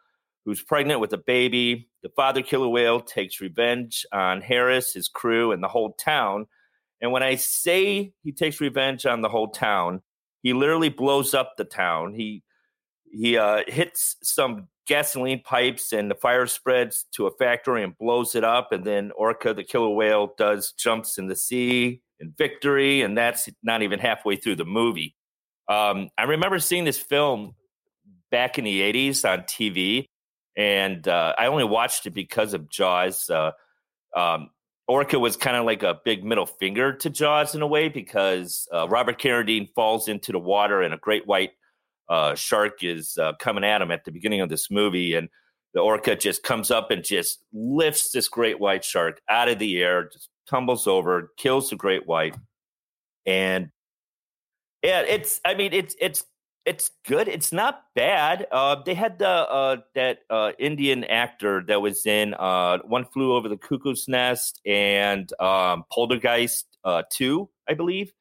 who's 0.46 0.62
pregnant 0.62 1.00
with 1.00 1.14
a 1.14 1.18
baby. 1.18 1.88
The 2.04 2.10
father 2.10 2.42
killer 2.42 2.68
whale 2.68 3.00
takes 3.00 3.40
revenge 3.40 4.06
on 4.12 4.42
Harris, 4.42 4.94
his 4.94 5.08
crew, 5.08 5.52
and 5.52 5.64
the 5.64 5.68
whole 5.68 5.94
town. 5.94 6.48
And 7.02 7.12
when 7.12 7.24
I 7.24 7.36
say 7.36 8.12
he 8.24 8.32
takes 8.32 8.60
revenge 8.60 9.06
on 9.06 9.22
the 9.22 9.30
whole 9.30 9.50
town, 9.50 10.02
he 10.42 10.54
literally 10.54 10.90
blows 10.90 11.34
up 11.34 11.56
the 11.58 11.66
town. 11.66 12.14
He 12.14 12.44
he 13.12 13.38
uh, 13.38 13.64
hits 13.68 14.18
some 14.22 14.68
gasoline 14.86 15.42
pipes 15.44 15.94
and 15.94 16.12
the 16.12 16.16
fire 16.16 16.48
spreads 16.48 17.06
to 17.14 17.28
a 17.28 17.32
factory 17.32 17.84
and 17.84 17.98
blows 17.98 18.36
it 18.36 18.44
up. 18.44 18.72
And 18.72 18.84
then 18.84 19.12
Orca, 19.16 19.54
the 19.54 19.64
killer 19.64 19.90
whale, 19.90 20.34
does 20.38 20.74
jumps 20.74 21.18
in 21.18 21.28
the 21.28 21.36
sea 21.36 22.02
in 22.20 22.34
victory. 22.38 23.02
And 23.02 23.18
that's 23.18 23.50
not 23.64 23.82
even 23.82 24.00
halfway 24.00 24.36
through 24.36 24.56
the 24.56 24.66
movie. 24.66 25.16
Um, 25.68 26.10
I 26.18 26.24
remember 26.24 26.60
seeing 26.60 26.84
this 26.84 26.98
film 26.98 27.56
back 28.32 28.58
in 28.58 28.66
the 28.66 28.82
80s 28.82 29.30
on 29.30 29.44
TV. 29.44 30.06
And 30.58 31.08
uh, 31.08 31.34
I 31.38 31.48
only 31.48 31.64
watched 31.64 32.06
it 32.06 32.12
because 32.12 32.54
of 32.54 32.70
Jaws. 32.70 33.30
Uh, 33.30 33.52
um, 34.16 34.50
Orca 34.88 35.20
was 35.20 35.38
kind 35.38 35.56
of 35.56 35.66
like 35.66 35.84
a 35.84 36.00
big 36.04 36.24
middle 36.24 36.48
finger 36.48 36.94
to 36.94 37.10
Jaws 37.10 37.54
in 37.54 37.62
a 37.62 37.68
way 37.68 37.90
because 37.90 38.68
uh, 38.74 38.88
Robert 38.90 39.22
Carradine 39.22 39.70
falls 39.76 40.08
into 40.08 40.32
the 40.32 40.40
water 40.40 40.82
and 40.82 40.94
a 40.94 40.98
great 40.98 41.28
white 41.28 41.52
uh, 42.10 42.34
shark 42.36 42.84
is 42.84 43.18
uh, 43.18 43.34
coming 43.40 43.64
at 43.64 43.82
him 43.82 43.92
at 43.92 44.04
the 44.04 44.12
beginning 44.12 44.42
of 44.42 44.50
this 44.50 44.72
movie, 44.72 45.14
and 45.14 45.30
the 45.74 45.80
orca 45.80 46.16
just 46.16 46.42
comes 46.42 46.72
up 46.72 46.90
and 46.90 47.04
just 47.04 47.44
lifts 47.54 48.12
this 48.12 48.28
great 48.28 48.60
white 48.60 48.84
shark 48.84 49.22
out 49.30 49.48
of 49.48 49.60
the 49.60 49.82
air, 49.82 50.10
just 50.12 50.30
tumbles 50.50 50.88
over, 50.88 51.32
kills 51.38 51.70
the 51.70 51.76
great 51.76 52.08
white, 52.08 52.36
and 53.26 53.70
yeah, 54.84 55.02
it's. 55.02 55.42
I 55.46 55.56
mean, 55.56 55.74
it's 55.74 55.96
it's 56.00 56.26
it's 56.66 56.92
good. 57.08 57.28
It's 57.28 57.52
not 57.52 57.84
bad. 57.96 58.48
Uh, 58.52 58.78
they 58.86 58.94
had 58.94 59.20
the 59.20 59.28
uh, 59.28 59.78
that 59.96 60.20
uh, 60.30 60.52
Indian 60.60 61.04
actor 61.06 61.64
that 61.68 61.82
was 61.82 62.06
in 62.06 62.34
uh, 62.36 62.80
One 62.86 63.06
Flew 63.06 63.34
Over 63.34 63.50
the 63.50 63.58
Cuckoo's 63.58 64.08
Nest 64.08 64.62
and 64.66 65.32
um, 65.42 65.84
Poltergeist 65.92 66.66
uh, 66.84 67.04
Two, 67.12 67.50
I 67.68 67.74
believe. 67.76 68.14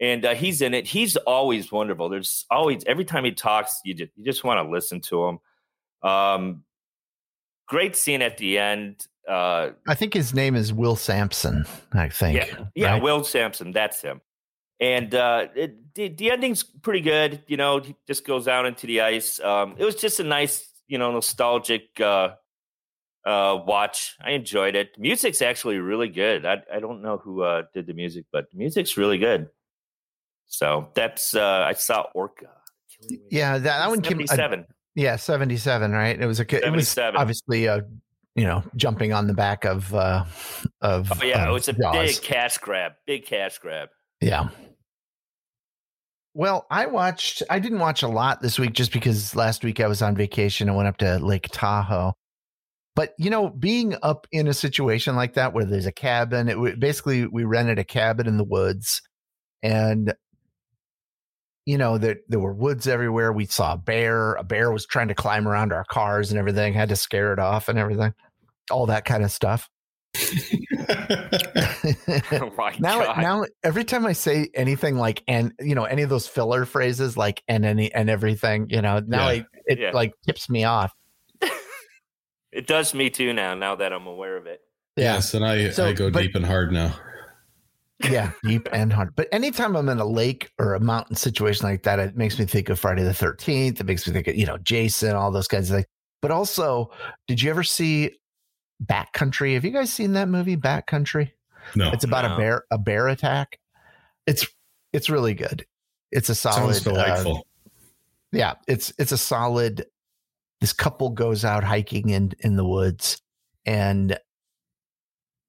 and 0.00 0.24
uh, 0.24 0.34
he's 0.34 0.60
in 0.62 0.74
it. 0.74 0.86
He's 0.86 1.16
always 1.16 1.70
wonderful. 1.72 2.08
There's 2.08 2.44
always 2.50 2.84
every 2.84 3.04
time 3.04 3.24
he 3.24 3.32
talks, 3.32 3.80
you 3.84 3.94
just 3.94 4.12
you 4.16 4.24
just 4.24 4.44
want 4.44 4.64
to 4.64 4.70
listen 4.70 5.00
to 5.02 5.24
him. 5.26 5.38
Um, 6.08 6.64
great 7.68 7.96
scene 7.96 8.22
at 8.22 8.38
the 8.38 8.58
end. 8.58 9.06
Uh, 9.28 9.70
I 9.86 9.94
think 9.94 10.14
his 10.14 10.34
name 10.34 10.56
is 10.56 10.72
Will 10.72 10.96
Sampson. 10.96 11.64
I 11.92 12.08
think. 12.08 12.36
Yeah, 12.36 12.64
yeah, 12.74 12.92
right? 12.92 13.02
Will 13.02 13.24
Sampson. 13.24 13.72
That's 13.72 14.00
him. 14.02 14.20
And 14.80 15.14
uh, 15.14 15.46
it, 15.54 15.94
the, 15.94 16.08
the 16.08 16.30
ending's 16.32 16.64
pretty 16.64 17.02
good. 17.02 17.44
You 17.46 17.56
know, 17.56 17.78
he 17.80 17.94
just 18.06 18.26
goes 18.26 18.48
out 18.48 18.66
into 18.66 18.86
the 18.88 19.02
ice. 19.02 19.38
Um, 19.38 19.76
it 19.78 19.84
was 19.84 19.94
just 19.94 20.18
a 20.18 20.24
nice, 20.24 20.68
you 20.88 20.98
know, 20.98 21.12
nostalgic 21.12 22.00
uh, 22.00 22.30
uh, 23.24 23.60
watch. 23.64 24.16
I 24.20 24.32
enjoyed 24.32 24.74
it. 24.74 24.90
Music's 24.98 25.40
actually 25.40 25.78
really 25.78 26.08
good. 26.08 26.44
I, 26.44 26.62
I 26.72 26.80
don't 26.80 27.00
know 27.00 27.18
who 27.18 27.42
uh, 27.42 27.62
did 27.72 27.86
the 27.86 27.94
music, 27.94 28.26
but 28.32 28.50
the 28.50 28.58
music's 28.58 28.96
really 28.96 29.18
good. 29.18 29.50
So 30.46 30.88
that's 30.94 31.34
uh, 31.34 31.64
I 31.66 31.74
saw 31.74 32.06
Orca. 32.12 32.46
Yeah, 33.30 33.58
that, 33.58 33.62
that 33.62 33.88
one 33.88 34.00
came. 34.00 34.20
uh, 34.28 34.56
yeah, 34.94 35.16
seventy-seven. 35.16 35.92
Right. 35.92 36.20
It 36.20 36.26
was 36.26 36.40
a. 36.40 36.66
It 36.66 36.72
was 36.72 36.88
77. 36.88 37.20
obviously 37.20 37.68
uh 37.68 37.80
you 38.34 38.44
know 38.44 38.62
jumping 38.76 39.12
on 39.12 39.26
the 39.26 39.34
back 39.34 39.64
of 39.64 39.94
uh 39.94 40.24
of. 40.80 41.12
Oh 41.12 41.24
yeah, 41.24 41.44
of 41.44 41.50
it 41.50 41.52
was 41.52 41.68
a 41.68 41.72
Jaws. 41.72 42.16
big 42.16 42.22
cash 42.22 42.58
grab. 42.58 42.92
Big 43.06 43.26
cash 43.26 43.58
grab. 43.58 43.88
Yeah. 44.20 44.48
Well, 46.34 46.66
I 46.70 46.86
watched, 46.86 47.42
I 47.50 47.58
didn't 47.58 47.80
watch 47.80 48.02
a 48.02 48.08
lot 48.08 48.40
this 48.40 48.58
week 48.58 48.72
just 48.72 48.90
because 48.90 49.36
last 49.36 49.62
week 49.62 49.80
I 49.80 49.86
was 49.86 50.00
on 50.00 50.16
vacation 50.16 50.66
and 50.66 50.76
went 50.76 50.88
up 50.88 50.96
to 50.98 51.18
Lake 51.18 51.48
Tahoe. 51.52 52.14
But, 52.96 53.12
you 53.18 53.28
know, 53.28 53.50
being 53.50 53.96
up 54.02 54.26
in 54.32 54.48
a 54.48 54.54
situation 54.54 55.14
like 55.14 55.34
that 55.34 55.52
where 55.52 55.66
there's 55.66 55.84
a 55.84 55.92
cabin, 55.92 56.48
it 56.48 56.80
basically 56.80 57.26
we 57.26 57.44
rented 57.44 57.78
a 57.78 57.84
cabin 57.84 58.26
in 58.26 58.38
the 58.38 58.44
woods 58.44 59.02
and, 59.62 60.14
you 61.66 61.78
know, 61.78 61.98
there, 61.98 62.16
there 62.28 62.40
were 62.40 62.52
woods 62.54 62.86
everywhere. 62.88 63.32
We 63.32 63.46
saw 63.46 63.74
a 63.74 63.78
bear. 63.78 64.34
A 64.34 64.42
bear 64.44 64.72
was 64.72 64.86
trying 64.86 65.08
to 65.08 65.14
climb 65.14 65.46
around 65.46 65.72
our 65.72 65.84
cars 65.84 66.30
and 66.30 66.38
everything, 66.38 66.72
had 66.74 66.88
to 66.90 66.96
scare 66.96 67.32
it 67.32 67.38
off 67.38 67.68
and 67.68 67.78
everything, 67.78 68.14
all 68.70 68.86
that 68.86 69.04
kind 69.04 69.22
of 69.24 69.30
stuff. 69.30 69.68
oh 72.32 72.50
my 72.56 72.74
now 72.78 73.02
god. 73.04 73.18
now 73.18 73.44
every 73.64 73.82
time 73.82 74.04
i 74.04 74.12
say 74.12 74.48
anything 74.54 74.96
like 74.96 75.22
and 75.26 75.52
you 75.58 75.74
know 75.74 75.84
any 75.84 76.02
of 76.02 76.10
those 76.10 76.28
filler 76.28 76.66
phrases 76.66 77.16
like 77.16 77.42
and 77.48 77.64
any 77.64 77.90
and 77.94 78.10
everything 78.10 78.66
you 78.68 78.82
know 78.82 79.00
now 79.06 79.20
Yeah. 79.22 79.26
I, 79.26 79.46
it 79.66 79.78
Yeah. 79.78 79.90
like 79.92 80.12
tips 80.26 80.50
me 80.50 80.64
off 80.64 80.92
it 82.52 82.66
does 82.66 82.92
me 82.92 83.08
too 83.08 83.32
now. 83.32 83.54
Now 83.54 83.76
that 83.76 83.94
I'm 83.94 84.06
aware 84.06 84.36
of 84.36 84.44
it. 84.46 84.60
yes, 84.96 85.32
and 85.32 85.42
I, 85.42 85.70
So, 85.70 85.86
I 85.86 85.94
go 85.94 86.10
but- 86.10 86.20
deep 86.20 86.34
and 86.34 86.44
hard 86.44 86.70
now. 86.70 86.94
Yeah 88.10 88.30
deep 88.44 88.68
and 88.72 88.92
hard. 88.92 89.14
But 89.16 89.28
anytime 89.32 89.76
i'm 89.76 89.88
in 89.88 89.98
a 89.98 90.04
lake 90.04 90.50
or 90.58 90.74
a 90.74 90.80
mountain 90.80 91.16
situation 91.16 91.68
like 91.68 91.82
that 91.84 91.98
it 91.98 92.16
makes 92.16 92.38
me 92.38 92.44
think 92.46 92.68
of 92.68 92.78
friday 92.78 93.02
the 93.02 93.10
13th 93.10 93.80
it 93.80 93.86
makes 93.86 94.06
me 94.06 94.12
think 94.12 94.26
of 94.28 94.34
you 94.36 94.46
know 94.46 94.58
jason 94.58 95.14
all 95.14 95.30
those 95.30 95.48
kinds 95.48 95.70
of 95.70 95.76
things. 95.76 95.86
But 96.20 96.30
also 96.30 96.90
did 97.26 97.42
you 97.42 97.50
ever 97.50 97.62
see 97.64 98.10
backcountry? 98.84 99.54
Have 99.54 99.64
you 99.64 99.70
guys 99.72 99.92
seen 99.92 100.12
that 100.12 100.28
movie 100.28 100.56
backcountry? 100.56 101.30
No, 101.76 101.90
it's 101.92 102.04
about 102.04 102.24
No. 102.24 102.34
a 102.34 102.38
bear 102.38 102.64
a 102.70 102.78
bear 102.78 103.08
attack. 103.08 103.58
It's 104.26 104.46
it's 104.92 105.08
really 105.10 105.34
good. 105.34 105.64
It's 106.10 106.28
a 106.28 106.34
solid 106.34 106.74
sounds 106.74 106.86
uh, 106.86 106.90
delightful. 106.90 107.46
yeah 108.32 108.54
it's 108.68 108.92
it's 108.98 109.12
a 109.12 109.18
solid 109.18 109.86
this 110.60 110.72
couple 110.72 111.10
goes 111.10 111.44
out 111.44 111.64
hiking 111.64 112.10
in 112.10 112.32
in 112.40 112.56
the 112.56 112.64
woods 112.64 113.20
and 113.66 114.16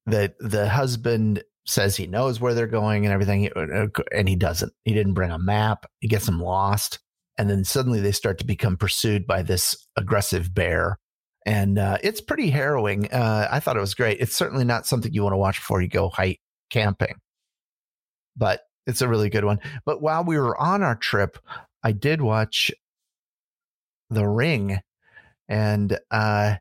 the 0.06 0.34
the 0.40 0.68
husband 0.68 1.42
says 1.66 1.96
he 1.96 2.06
knows 2.06 2.40
where 2.40 2.54
they're 2.54 2.66
going 2.66 3.04
and 3.04 3.12
everything 3.12 3.48
and 4.12 4.28
he 4.28 4.36
doesn't. 4.36 4.72
He 4.84 4.92
didn't 4.92 5.14
bring 5.14 5.30
a 5.30 5.38
map. 5.38 5.86
He 6.00 6.08
gets 6.08 6.26
them 6.26 6.40
lost. 6.40 6.98
And 7.38 7.50
then 7.50 7.64
suddenly 7.64 8.00
they 8.00 8.12
start 8.12 8.38
to 8.38 8.46
become 8.46 8.76
pursued 8.76 9.26
by 9.26 9.42
this 9.42 9.74
aggressive 9.96 10.54
bear. 10.54 10.98
And 11.46 11.78
uh, 11.78 11.98
it's 12.02 12.20
pretty 12.20 12.50
harrowing. 12.50 13.10
Uh, 13.12 13.48
i 13.50 13.60
thought 13.60 13.76
it 13.76 13.80
was 13.80 13.94
great. 13.94 14.20
It's 14.20 14.36
certainly 14.36 14.64
not 14.64 14.86
something 14.86 15.12
you 15.12 15.22
want 15.22 15.32
to 15.32 15.38
watch 15.38 15.56
before 15.56 15.82
you 15.82 15.88
go 15.88 16.08
hike 16.10 16.40
camping. 16.70 17.16
But 18.36 18.60
it's 18.86 19.02
a 19.02 19.08
really 19.08 19.30
good 19.30 19.44
one. 19.44 19.60
But 19.84 20.02
while 20.02 20.24
we 20.24 20.38
were 20.38 20.60
on 20.60 20.82
our 20.82 20.96
trip 20.96 21.38
i 21.82 21.92
did 21.92 22.22
watch 22.22 22.72
the 24.10 24.26
ring. 24.26 24.78
And 25.48 25.98
uh 26.10 26.56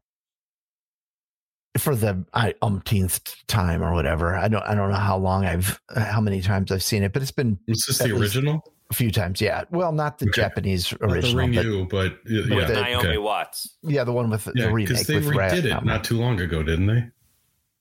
for 1.78 1.96
the 1.96 2.24
I, 2.34 2.54
umpteenth 2.62 3.36
time 3.48 3.82
or 3.84 3.94
whatever 3.94 4.36
i 4.36 4.48
don't 4.48 4.64
i 4.64 4.76
don't 4.76 4.90
know 4.92 4.96
how 4.98 5.18
long 5.18 5.46
i've 5.46 5.80
uh, 5.96 6.06
how 6.06 6.22
many 6.22 6.40
times 6.42 6.72
i've 6.72 6.84
seen 6.84 7.02
it 7.04 7.14
but 7.14 7.22
it's 7.22 7.32
been 7.32 7.58
Was 7.68 7.86
this 7.88 8.00
at 8.02 8.10
the 8.10 8.16
original? 8.16 8.64
a 8.92 8.94
few 8.94 9.10
times 9.10 9.42
yeah 9.42 9.64
well 9.72 9.92
not 9.92 10.20
the 10.20 10.26
Okay. 10.30 10.42
japanese 10.42 10.92
Not 10.92 11.00
the 11.02 11.06
original 11.16 11.36
Ring 11.48 11.88
but 11.90 11.90
but 12.24 12.32
yeah, 12.32 12.42
With 12.56 12.70
yeah, 12.70 12.82
Naomi 12.82 13.08
okay. 13.10 13.18
Watts. 13.18 13.76
yeah 13.82 14.04
the 14.04 14.12
one 14.14 14.30
with 14.30 14.44
the 14.44 14.54
yeah, 14.56 14.66
remake 14.66 14.90
because 14.90 15.08
they 15.08 15.16
with 15.16 15.26
redid 15.30 15.36
Ryan 15.38 15.58
it 15.58 15.64
Reynolds. 15.66 15.86
not 15.88 16.04
too 16.04 16.20
long 16.20 16.40
ago, 16.40 16.62
didn't 16.62 16.86
they? 16.88 17.06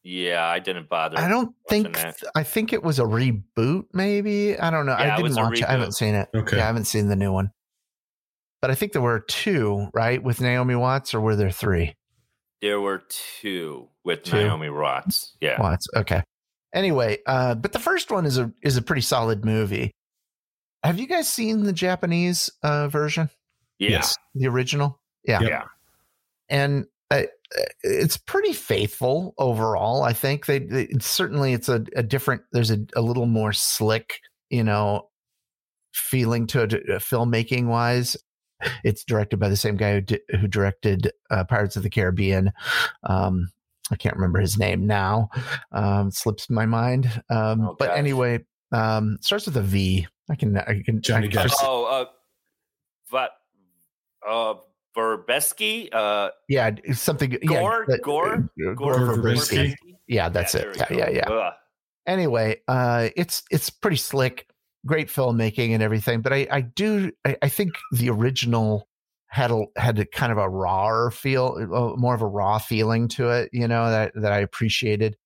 Yeah, 0.04 0.44
I 0.44 0.58
didn't 0.58 0.88
bother. 0.88 1.18
i 1.18 1.28
don't 1.28 1.54
think 1.68 1.96
that. 1.96 2.16
i 2.34 2.42
think 2.42 2.72
it 2.72 2.82
was 2.82 2.98
a 2.98 3.04
reboot 3.04 3.84
maybe 3.92 4.58
i 4.58 4.70
don't 4.70 4.86
know 4.86 4.96
Yeah, 4.98 5.12
i 5.14 5.16
didn't 5.16 5.22
was 5.22 5.36
a 5.36 5.40
watch 5.42 5.58
it 5.60 5.64
i 5.68 5.70
haven't 5.72 5.92
seen 5.92 6.14
it 6.14 6.28
Okay. 6.34 6.56
yeah 6.56 6.62
i 6.64 6.66
haven't 6.66 6.86
seen 6.86 7.08
the 7.08 7.14
new 7.16 7.30
one 7.32 7.50
but 8.62 8.70
i 8.70 8.74
think 8.74 8.92
there 8.92 9.02
were 9.02 9.20
two 9.20 9.88
right 9.94 10.20
with 10.22 10.40
naomi 10.40 10.74
watts 10.74 11.12
or 11.14 11.20
were 11.20 11.36
there 11.36 11.50
three 11.52 11.94
There 12.62 12.80
were 12.80 13.02
two 13.08 13.88
with 14.04 14.22
Two? 14.22 14.36
Naomi 14.36 14.70
Watts. 14.70 15.36
Yeah. 15.40 15.60
Watts. 15.60 15.86
Okay. 15.96 16.22
Anyway, 16.72 17.18
uh, 17.26 17.54
but 17.56 17.72
the 17.72 17.78
first 17.80 18.10
one 18.10 18.24
is 18.24 18.38
a 18.38 18.50
is 18.62 18.76
a 18.76 18.82
pretty 18.82 19.02
solid 19.02 19.44
movie. 19.44 19.90
Have 20.84 20.98
you 20.98 21.06
guys 21.06 21.28
seen 21.28 21.64
the 21.64 21.72
Japanese 21.72 22.50
uh, 22.62 22.88
version, 22.88 23.28
Yeah. 23.78 23.90
Yes. 23.90 24.16
the 24.34 24.46
original? 24.48 24.98
Yeah, 25.24 25.40
Yeah. 25.42 25.64
and 26.48 26.86
uh, 27.10 27.22
it's 27.82 28.16
pretty 28.16 28.52
faithful 28.52 29.34
overall. 29.38 30.02
I 30.02 30.12
think 30.12 30.46
they, 30.46 30.58
they 30.60 30.84
it's 30.84 31.06
certainly 31.06 31.52
it's 31.52 31.68
a, 31.68 31.84
a 31.94 32.02
different. 32.02 32.42
There's 32.52 32.70
a, 32.70 32.78
a 32.96 33.02
little 33.02 33.26
more 33.26 33.52
slick, 33.52 34.18
you 34.50 34.64
know, 34.64 35.08
feeling 35.92 36.46
to 36.48 36.62
it 36.62 36.72
uh, 36.74 36.98
filmmaking 36.98 37.66
wise. 37.66 38.16
It's 38.84 39.04
directed 39.04 39.38
by 39.38 39.48
the 39.48 39.56
same 39.56 39.76
guy 39.76 39.94
who 39.94 40.00
di- 40.02 40.20
who 40.40 40.46
directed 40.48 41.12
uh, 41.30 41.44
Pirates 41.44 41.76
of 41.76 41.82
the 41.82 41.90
Caribbean. 41.90 42.52
Um, 43.04 43.50
I 43.90 43.96
can't 43.96 44.16
remember 44.16 44.40
his 44.40 44.58
name 44.58 44.86
now. 44.86 45.28
Um, 45.72 46.10
slips 46.10 46.48
my 46.48 46.66
mind. 46.66 47.06
Um, 47.30 47.60
Oh, 47.68 47.76
but 47.78 47.88
gosh. 47.88 47.98
anyway, 47.98 48.44
um, 48.72 49.18
starts 49.20 49.46
with 49.46 49.56
a 49.56 49.62
V. 49.62 50.06
I 50.30 50.34
can 50.36 50.56
I 50.56 50.82
can 50.84 51.02
Johnny 51.02 51.28
I 51.28 51.30
can- 51.30 51.50
Oh, 51.62 51.84
uh, 51.84 52.04
but 53.10 53.32
uh, 54.26 54.54
Verbeski, 54.96 55.88
uh, 55.92 56.30
yeah, 56.48 56.70
something. 56.92 57.36
Gore? 57.46 57.86
yeah, 57.88 57.96
Gore? 58.02 58.48
Gore, 58.58 58.74
Gore 58.74 58.94
Verbinski. 58.94 59.70
Verbinski? 59.74 59.96
Yeah, 60.06 60.28
that's 60.28 60.52
there 60.52 60.70
it. 60.70 60.86
we 60.90 60.96
Yeah, 60.98 61.08
yeah, 61.08 61.16
yeah. 61.28 61.28
Ugh. 61.30 61.52
anyway, 62.06 62.56
uh, 62.68 63.08
it's 63.16 63.42
it's 63.50 63.68
pretty 63.70 63.96
slick, 63.96 64.46
great 64.86 65.08
filmmaking 65.08 65.72
and 65.72 65.82
everything. 65.82 66.22
But 66.22 66.32
I 66.32 66.46
I 66.50 66.60
do 66.62 67.12
I, 67.24 67.36
I 67.42 67.48
think 67.48 67.72
the 67.92 68.10
original 68.10 68.88
had 69.28 69.50
a 69.50 69.64
had 69.76 69.98
a 69.98 70.04
kind 70.04 70.30
of 70.30 70.36
a 70.38 70.48
rawer 70.48 71.10
feel, 71.10 71.56
uh, 71.72 71.96
more 71.98 72.14
of 72.14 72.20
a 72.20 72.26
raw 72.26 72.58
feeling 72.58 73.08
to 73.08 73.30
it. 73.30 73.48
You 73.52 73.66
know 73.66 73.90
that 73.90 74.12
that 74.14 74.32
I 74.32 74.40
appreciated. 74.40 75.16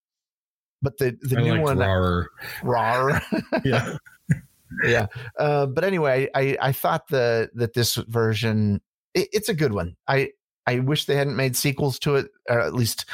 But 0.83 0.99
the 0.99 1.19
the 1.23 1.39
I 1.39 1.43
new 1.43 1.61
one, 1.61 1.79
Rar. 1.79 2.29
raw. 2.63 3.19
Yeah. 3.65 3.97
yeah. 4.85 5.07
Uh, 5.39 5.67
but 5.67 5.85
anyway, 5.85 6.29
I 6.35 6.57
I 6.61 6.73
thought 6.73 7.09
the 7.09 7.51
that 7.55 7.75
this 7.75 7.97
version 7.97 8.81
it, 9.15 9.29
it's 9.33 9.49
a 9.49 9.55
good 9.55 9.73
one. 9.73 9.97
I 10.07 10.31
I 10.67 10.81
wish 10.81 11.07
they 11.07 11.17
hadn't 11.17 11.37
made 11.37 11.57
sequels 11.57 11.99
to 12.01 12.17
it, 12.17 12.29
or 12.49 12.61
at 12.61 12.75
least 12.75 13.07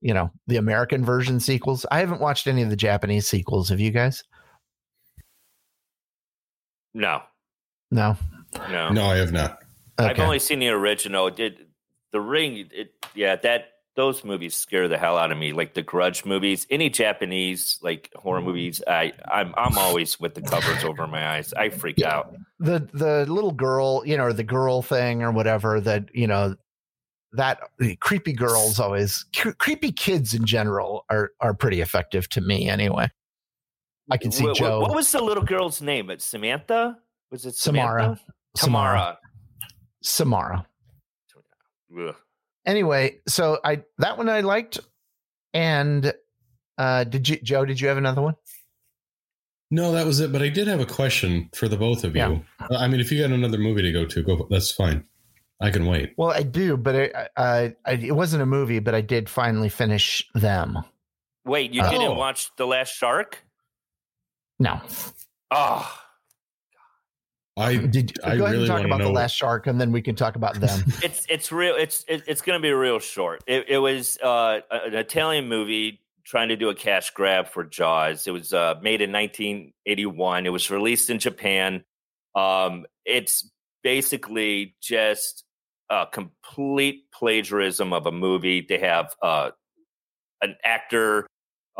you 0.00 0.14
know 0.14 0.32
the 0.48 0.56
American 0.56 1.04
version 1.04 1.38
sequels. 1.38 1.86
I 1.90 2.00
haven't 2.00 2.20
watched 2.20 2.46
any 2.46 2.62
of 2.62 2.70
the 2.70 2.76
Japanese 2.76 3.28
sequels. 3.28 3.68
Have 3.68 3.80
you 3.80 3.90
guys? 3.92 4.24
No, 6.94 7.22
No. 7.90 8.16
no, 8.70 8.90
No, 8.90 9.06
I 9.06 9.16
have 9.16 9.32
not. 9.32 9.58
I've 9.98 10.18
only 10.18 10.38
seen 10.38 10.58
the 10.60 10.68
original. 10.68 11.30
Did 11.30 11.66
the 12.12 12.20
Ring? 12.20 12.68
It, 12.72 12.94
yeah, 13.14 13.36
that 13.36 13.66
those 13.96 14.24
movies 14.24 14.54
scare 14.56 14.88
the 14.88 14.96
hell 14.96 15.18
out 15.18 15.30
of 15.30 15.36
me. 15.36 15.52
Like 15.52 15.74
the 15.74 15.82
Grudge 15.82 16.24
movies, 16.24 16.66
any 16.70 16.88
Japanese 16.88 17.78
like 17.82 18.10
horror 18.16 18.40
movies. 18.40 18.82
I 18.86 19.12
I'm 19.28 19.54
I'm 19.58 19.76
always 19.76 20.18
with 20.18 20.34
the 20.34 20.40
covers 20.42 20.84
over 20.84 21.06
my 21.06 21.36
eyes. 21.36 21.52
I 21.52 21.68
freak 21.68 21.98
Yeah. 21.98 22.16
out. 22.16 22.34
the 22.58 22.88
the 22.94 23.26
little 23.30 23.52
girl, 23.52 24.02
you 24.06 24.16
know, 24.16 24.24
or 24.24 24.32
the 24.32 24.42
girl 24.44 24.80
thing 24.82 25.22
or 25.22 25.30
whatever 25.32 25.80
that 25.82 26.08
you 26.14 26.26
know 26.26 26.56
that 27.32 27.60
the 27.78 27.94
creepy 27.96 28.32
girls 28.32 28.80
always 28.80 29.24
cre- 29.36 29.50
creepy 29.50 29.92
kids 29.92 30.32
in 30.34 30.44
general 30.46 31.04
are 31.10 31.32
are 31.40 31.52
pretty 31.54 31.80
effective 31.82 32.28
to 32.30 32.40
me 32.40 32.68
anyway. 32.70 33.08
I 34.10 34.16
can 34.16 34.30
see 34.32 34.42
What- 34.44 34.50
what- 34.50 34.56
Joe 34.58 34.80
What, 34.80 34.94
was 34.94 35.10
the 35.12 35.22
little 35.22 35.44
girl's 35.44 35.80
name? 35.80 36.10
It's 36.10 36.24
Samantha. 36.24 36.98
Was 37.30 37.46
it 37.46 37.54
Samara. 37.54 38.02
Samantha? 38.02 38.22
Samara. 38.56 39.18
Tamara. 40.02 40.66
Samara. 41.92 42.08
Ugh. 42.08 42.16
Anyway, 42.66 43.20
so 43.26 43.58
I 43.64 43.82
that 43.98 44.18
one 44.18 44.28
I 44.28 44.40
liked, 44.40 44.80
and 45.54 46.12
uh 46.78 47.04
did 47.04 47.28
you 47.28 47.36
Joe? 47.40 47.64
Did 47.64 47.80
you 47.80 47.88
have 47.88 47.96
another 47.98 48.22
one? 48.22 48.36
No, 49.70 49.92
that 49.92 50.04
was 50.06 50.20
it. 50.20 50.32
But 50.32 50.42
I 50.42 50.48
did 50.48 50.66
have 50.68 50.80
a 50.80 50.86
question 50.86 51.48
for 51.54 51.68
the 51.68 51.76
both 51.76 52.02
of 52.04 52.16
you. 52.16 52.22
Yeah. 52.22 52.76
I 52.76 52.88
mean, 52.88 53.00
if 53.00 53.12
you 53.12 53.20
got 53.22 53.30
another 53.32 53.58
movie 53.58 53.82
to 53.82 53.92
go 53.92 54.04
to, 54.04 54.22
go. 54.22 54.46
That's 54.50 54.72
fine. 54.72 55.04
I 55.60 55.70
can 55.70 55.86
wait. 55.86 56.14
Well, 56.16 56.30
I 56.30 56.42
do, 56.42 56.76
but 56.76 56.94
it, 56.94 57.12
I, 57.36 57.74
I, 57.84 57.92
it 57.92 58.16
wasn't 58.16 58.42
a 58.42 58.46
movie, 58.46 58.78
but 58.78 58.94
I 58.94 59.00
did 59.02 59.28
finally 59.28 59.68
finish 59.68 60.26
them. 60.34 60.78
Wait, 61.44 61.72
you 61.74 61.82
Oh. 61.84 61.90
didn't 61.90 62.16
watch 62.16 62.50
The 62.56 62.66
Last 62.66 62.90
Shark? 62.94 63.44
No, 64.60 64.80
Oh, 65.50 66.00
I 67.56 67.76
did 67.76 68.18
I 68.24 68.36
go 68.36 68.44
ahead 68.44 68.54
really 68.54 68.58
and 68.58 68.66
talk 68.68 68.80
wanna 68.80 68.94
about 68.94 69.04
the 69.04 69.10
last 69.10 69.32
shark, 69.34 69.66
and 69.66 69.80
then 69.80 69.90
we 69.92 70.00
can 70.00 70.14
talk 70.14 70.36
about 70.36 70.60
them. 70.60 70.80
it's 71.02 71.26
it's 71.28 71.50
real. 71.50 71.74
It's 71.74 72.04
it, 72.08 72.22
it's 72.26 72.40
going 72.40 72.58
to 72.58 72.62
be 72.62 72.70
real 72.70 73.00
short. 73.00 73.42
It, 73.46 73.68
it 73.68 73.78
was 73.78 74.18
uh, 74.18 74.60
an 74.70 74.94
Italian 74.94 75.48
movie 75.48 76.00
trying 76.24 76.48
to 76.48 76.56
do 76.56 76.68
a 76.68 76.74
cash 76.74 77.10
grab 77.10 77.48
for 77.48 77.64
Jaws. 77.64 78.26
It 78.26 78.30
was 78.30 78.52
uh, 78.52 78.76
made 78.80 79.00
in 79.00 79.10
1981. 79.10 80.46
It 80.46 80.50
was 80.50 80.70
released 80.70 81.10
in 81.10 81.18
Japan. 81.18 81.84
Um, 82.36 82.86
it's 83.04 83.50
basically 83.82 84.76
just 84.80 85.44
a 85.90 86.06
complete 86.10 87.10
plagiarism 87.12 87.92
of 87.92 88.06
a 88.06 88.12
movie. 88.12 88.64
They 88.66 88.78
have 88.78 89.14
uh, 89.20 89.50
an 90.40 90.54
actor 90.62 91.26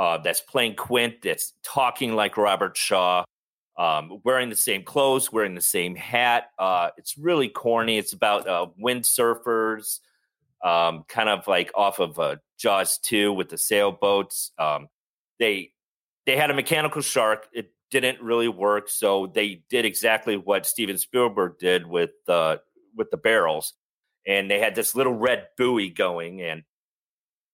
uh, 0.01 0.17
that's 0.17 0.41
playing 0.41 0.75
Quint 0.77 1.17
that's 1.23 1.53
talking 1.63 2.15
like 2.15 2.39
Robert 2.39 2.75
Shaw, 2.75 3.23
um, 3.79 4.19
wearing 4.25 4.49
the 4.49 4.57
same 4.57 4.83
clothes, 4.83 5.31
wearing 5.31 5.55
the 5.55 5.61
same 5.61 5.95
hat. 5.95 6.45
Uh, 6.59 6.89
it's 6.97 7.19
really 7.19 7.51
corny. 7.51 7.99
It's 7.99 8.15
about 8.15 8.49
uh, 8.49 8.69
windsurfers, 8.83 9.99
um, 10.65 11.05
kind 11.07 11.29
of 11.29 11.47
like 11.47 11.71
off 11.75 12.01
of 12.01 12.19
uh, 12.19 12.37
Jaws 12.59 12.99
2 13.01 13.35
with 13.35 13.51
the 13.51 13.59
sailboats. 13.59 14.53
Um, 14.59 14.89
they 15.39 15.73
they 16.25 16.35
had 16.35 16.51
a 16.51 16.55
mechanical 16.55 17.03
shark. 17.03 17.49
It 17.53 17.71
didn't 17.91 18.23
really 18.23 18.49
work, 18.49 18.89
so 18.89 19.27
they 19.27 19.65
did 19.69 19.85
exactly 19.85 20.39
what 20.39 20.65
Steven 20.65 20.97
Spielberg 20.97 21.59
did 21.59 21.87
with 21.87 22.13
uh, 22.27 22.57
with 22.97 23.11
the 23.11 23.19
barrels, 23.19 23.75
and 24.27 24.51
they 24.51 24.61
had 24.61 24.75
this 24.75 24.95
little 24.95 25.15
red 25.15 25.49
buoy 25.59 25.91
going, 25.91 26.41
and 26.41 26.63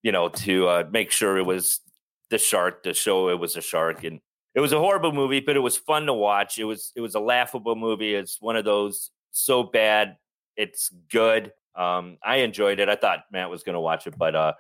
you 0.04 0.12
know 0.12 0.28
to 0.28 0.68
uh, 0.68 0.84
make 0.92 1.10
sure 1.10 1.38
it 1.38 1.46
was 1.46 1.80
the 2.30 2.38
shark 2.38 2.82
to 2.84 2.94
show 2.94 3.28
it 3.28 3.38
was 3.38 3.56
a 3.56 3.60
shark, 3.62 4.04
and 4.04 4.20
it 4.54 4.60
was 4.60 4.72
a 4.72 4.78
horrible 4.78 5.12
movie, 5.12 5.40
but 5.40 5.56
it 5.56 5.60
was 5.60 5.76
fun 5.76 6.06
to 6.06 6.14
watch. 6.14 6.58
It 6.58 6.64
was 6.64 6.92
it 6.96 7.00
was 7.00 7.14
a 7.14 7.20
laughable 7.20 7.76
movie. 7.76 8.14
It's 8.14 8.40
one 8.40 8.56
of 8.56 8.64
those 8.64 9.10
so 9.30 9.62
bad 9.62 10.16
it's 10.56 10.90
good. 11.10 11.52
Um, 11.74 12.16
I 12.24 12.36
enjoyed 12.36 12.80
it. 12.80 12.88
I 12.88 12.96
thought 12.96 13.24
Matt 13.30 13.50
was 13.50 13.62
going 13.62 13.74
to 13.74 13.80
watch 13.80 14.06
it, 14.06 14.16
but 14.16 14.34
uh, 14.34 14.52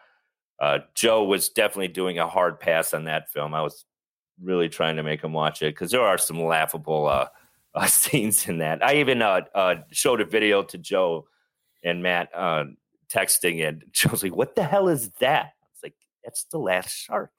uh, 0.60 0.78
Joe 0.94 1.24
was 1.24 1.48
definitely 1.48 1.88
doing 1.88 2.18
a 2.18 2.28
hard 2.28 2.60
pass 2.60 2.94
on 2.94 3.04
that 3.04 3.30
film. 3.32 3.54
I 3.54 3.62
was 3.62 3.84
really 4.40 4.68
trying 4.68 4.96
to 4.96 5.02
make 5.02 5.24
him 5.24 5.32
watch 5.32 5.62
it 5.62 5.74
because 5.74 5.90
there 5.90 6.02
are 6.02 6.18
some 6.18 6.42
laughable 6.42 7.06
uh, 7.06 7.28
uh, 7.74 7.86
scenes 7.86 8.46
in 8.46 8.58
that. 8.58 8.84
I 8.84 8.96
even 8.96 9.22
uh, 9.22 9.42
uh, 9.54 9.76
showed 9.90 10.20
a 10.20 10.26
video 10.26 10.62
to 10.64 10.78
Joe 10.78 11.26
and 11.82 12.02
Matt 12.02 12.28
uh, 12.34 12.64
texting, 13.10 13.66
and 13.66 13.84
Joe's 13.92 14.22
like, 14.22 14.36
"What 14.36 14.54
the 14.54 14.64
hell 14.64 14.88
is 14.88 15.10
that?" 15.20 15.46
I 15.46 15.66
was 15.72 15.80
like, 15.82 15.94
"That's 16.24 16.44
the 16.44 16.58
last 16.58 16.90
shark." 16.90 17.30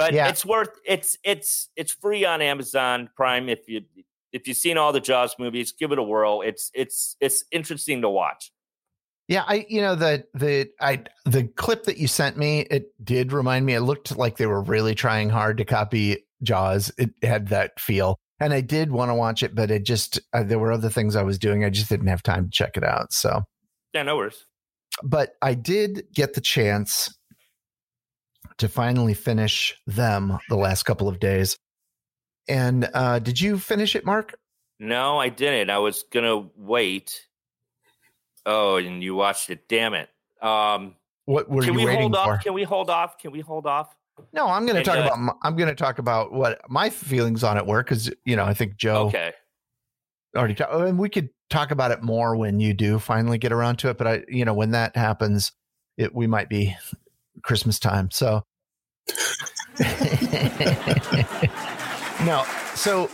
But 0.00 0.14
Yeah. 0.14 0.28
it's 0.28 0.44
worth 0.44 0.70
it's 0.84 1.16
it's 1.24 1.68
it's 1.76 1.92
free 1.92 2.24
on 2.24 2.40
Amazon 2.42 3.10
Prime 3.16 3.48
if 3.48 3.68
you 3.68 3.82
if 4.32 4.46
you've 4.48 4.56
seen 4.56 4.78
all 4.78 4.92
the 4.92 5.00
Jaws 5.00 5.34
movies, 5.38 5.72
give 5.72 5.92
it 5.92 5.98
a 5.98 6.02
whirl. 6.02 6.40
It's 6.42 6.70
it's 6.74 7.16
it's 7.20 7.44
interesting 7.50 8.00
to 8.02 8.08
watch. 8.08 8.52
Yeah, 9.28 9.44
I 9.46 9.66
you 9.68 9.80
know 9.80 9.94
the 9.94 10.24
the 10.34 10.70
I 10.80 11.04
the 11.24 11.44
clip 11.44 11.84
that 11.84 11.98
you 11.98 12.08
sent 12.08 12.36
me 12.36 12.60
it 12.62 12.92
did 13.04 13.32
remind 13.32 13.66
me 13.66 13.74
it 13.74 13.80
looked 13.80 14.16
like 14.16 14.36
they 14.38 14.46
were 14.46 14.62
really 14.62 14.94
trying 14.94 15.30
hard 15.30 15.58
to 15.58 15.64
copy 15.64 16.26
Jaws. 16.42 16.90
It 16.98 17.10
had 17.22 17.48
that 17.48 17.78
feel. 17.78 18.16
And 18.42 18.54
I 18.54 18.62
did 18.62 18.90
want 18.90 19.10
to 19.10 19.14
watch 19.14 19.42
it 19.42 19.54
but 19.54 19.70
it 19.70 19.84
just 19.84 20.18
uh, 20.32 20.42
there 20.42 20.58
were 20.58 20.72
other 20.72 20.88
things 20.90 21.14
I 21.14 21.22
was 21.22 21.38
doing. 21.38 21.64
I 21.64 21.70
just 21.70 21.88
didn't 21.90 22.06
have 22.08 22.22
time 22.22 22.44
to 22.46 22.50
check 22.50 22.76
it 22.76 22.84
out. 22.84 23.12
So, 23.12 23.42
Yeah, 23.92 24.02
no 24.02 24.16
worries. 24.16 24.46
but 25.04 25.34
I 25.42 25.54
did 25.54 26.06
get 26.14 26.32
the 26.34 26.40
chance 26.40 27.14
to 28.60 28.68
finally 28.68 29.14
finish 29.14 29.74
them 29.86 30.38
the 30.48 30.56
last 30.56 30.84
couple 30.84 31.08
of 31.08 31.18
days. 31.20 31.56
And 32.48 32.88
uh 32.94 33.18
did 33.18 33.40
you 33.40 33.58
finish 33.58 33.94
it, 33.94 34.04
Mark? 34.04 34.34
No, 34.78 35.18
I 35.18 35.28
didn't. 35.28 35.70
I 35.70 35.78
was 35.78 36.04
gonna 36.10 36.48
wait. 36.56 37.26
Oh, 38.46 38.76
and 38.76 39.02
you 39.02 39.14
watched 39.14 39.50
it. 39.50 39.68
Damn 39.68 39.94
it. 39.94 40.08
Um, 40.40 40.96
What 41.26 41.48
were 41.50 41.62
can 41.62 41.74
you 41.74 41.80
we 41.80 41.84
waiting 41.84 42.00
hold 42.00 42.16
for? 42.16 42.34
off? 42.34 42.42
Can 42.42 42.54
we 42.54 42.62
hold 42.62 42.90
off? 42.90 43.18
Can 43.18 43.30
we 43.32 43.40
hold 43.40 43.66
off? 43.66 43.94
No, 44.32 44.46
I'm 44.46 44.64
going 44.66 44.76
to 44.76 44.82
talk 44.82 44.96
uh, 44.98 45.02
about. 45.02 45.18
My, 45.18 45.32
I'm 45.42 45.56
going 45.56 45.68
to 45.68 45.74
talk 45.74 45.98
about 45.98 46.32
what 46.32 46.60
my 46.68 46.90
feelings 46.90 47.44
on 47.44 47.56
it 47.56 47.66
were 47.66 47.82
because 47.82 48.10
you 48.24 48.36
know 48.36 48.44
I 48.44 48.54
think 48.54 48.76
Joe 48.76 49.06
Okay. 49.08 49.32
already 50.36 50.54
talked, 50.54 50.72
and 50.72 50.98
we 50.98 51.08
could 51.08 51.30
talk 51.48 51.70
about 51.70 51.90
it 51.90 52.02
more 52.02 52.36
when 52.36 52.60
you 52.60 52.72
do 52.72 52.98
finally 52.98 53.38
get 53.38 53.52
around 53.52 53.76
to 53.80 53.90
it. 53.90 53.98
But 53.98 54.06
I, 54.06 54.24
you 54.28 54.44
know, 54.44 54.54
when 54.54 54.70
that 54.70 54.96
happens, 54.96 55.52
it 55.96 56.14
we 56.14 56.26
might 56.26 56.48
be 56.48 56.74
Christmas 57.42 57.78
time. 57.78 58.10
So 58.10 58.42
no, 62.24 62.44
so 62.74 63.10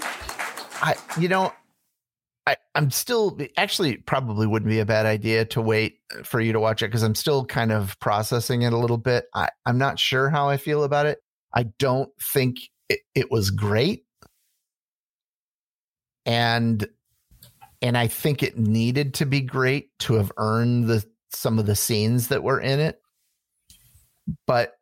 I, 0.82 0.94
you 1.18 1.28
know, 1.28 1.52
I 2.46 2.56
I'm 2.74 2.90
still 2.90 3.38
actually 3.56 3.96
probably 3.96 4.46
wouldn't 4.46 4.70
be 4.70 4.78
a 4.78 4.86
bad 4.86 5.06
idea 5.06 5.44
to 5.46 5.60
wait 5.60 5.98
for 6.24 6.40
you 6.40 6.52
to 6.52 6.60
watch 6.60 6.82
it 6.82 6.86
because 6.86 7.02
I'm 7.02 7.14
still 7.14 7.44
kind 7.44 7.72
of 7.72 7.98
processing 7.98 8.62
it 8.62 8.72
a 8.72 8.78
little 8.78 8.98
bit. 8.98 9.26
I 9.34 9.48
I'm 9.64 9.78
not 9.78 9.98
sure 9.98 10.30
how 10.30 10.48
I 10.48 10.56
feel 10.56 10.84
about 10.84 11.06
it. 11.06 11.18
I 11.54 11.64
don't 11.78 12.10
think 12.20 12.58
it, 12.88 13.00
it 13.14 13.30
was 13.30 13.50
great, 13.50 14.04
and 16.24 16.86
and 17.82 17.98
I 17.98 18.06
think 18.06 18.42
it 18.42 18.58
needed 18.58 19.14
to 19.14 19.26
be 19.26 19.40
great 19.40 19.90
to 20.00 20.14
have 20.14 20.32
earned 20.36 20.88
the 20.88 21.04
some 21.30 21.58
of 21.58 21.66
the 21.66 21.76
scenes 21.76 22.28
that 22.28 22.42
were 22.42 22.60
in 22.60 22.80
it. 22.80 23.00
But 24.46 24.72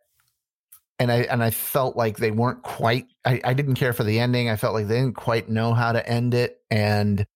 and 0.98 1.11
I 1.11 1.20
and 1.22 1.42
I 1.42 1.50
felt 1.50 1.96
like 1.96 2.18
they 2.18 2.30
weren't 2.30 2.62
quite 2.62 3.07
I, 3.24 3.40
I 3.44 3.54
didn't 3.54 3.74
care 3.74 3.92
for 3.92 4.04
the 4.04 4.20
ending. 4.20 4.48
I 4.48 4.57
felt 4.57 4.74
like 4.74 4.87
they 4.87 5.00
didn't 5.00 5.16
quite 5.16 5.48
know 5.48 5.74
how 5.74 5.92
to 5.92 6.09
end 6.09 6.35
it. 6.35 6.61
And 6.70 7.26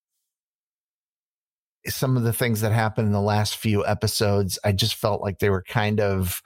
some 1.86 2.16
of 2.16 2.22
the 2.22 2.32
things 2.32 2.60
that 2.60 2.72
happened 2.72 3.06
in 3.06 3.12
the 3.12 3.20
last 3.20 3.56
few 3.56 3.84
episodes, 3.86 4.58
I 4.64 4.72
just 4.72 4.94
felt 4.94 5.22
like 5.22 5.38
they 5.38 5.50
were 5.50 5.62
kind 5.62 6.00
of 6.00 6.42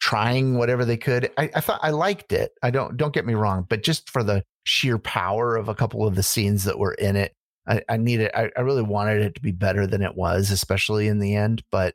trying 0.00 0.56
whatever 0.56 0.84
they 0.84 0.96
could. 0.96 1.30
I, 1.36 1.50
I 1.54 1.60
thought 1.60 1.80
I 1.82 1.90
liked 1.90 2.32
it. 2.32 2.52
I 2.62 2.70
don't 2.70 2.96
don't 2.96 3.12
get 3.12 3.26
me 3.26 3.34
wrong, 3.34 3.66
but 3.68 3.82
just 3.82 4.08
for 4.10 4.22
the 4.22 4.44
sheer 4.64 4.98
power 4.98 5.56
of 5.56 5.68
a 5.68 5.74
couple 5.74 6.06
of 6.06 6.14
the 6.14 6.22
scenes 6.22 6.64
that 6.64 6.78
were 6.78 6.94
in 6.94 7.16
it, 7.16 7.34
I, 7.66 7.82
I 7.88 7.96
needed 7.96 8.30
I, 8.34 8.50
I 8.56 8.60
really 8.60 8.82
wanted 8.82 9.22
it 9.22 9.34
to 9.34 9.42
be 9.42 9.52
better 9.52 9.86
than 9.86 10.02
it 10.02 10.14
was, 10.14 10.50
especially 10.50 11.08
in 11.08 11.18
the 11.18 11.34
end. 11.34 11.62
But 11.70 11.94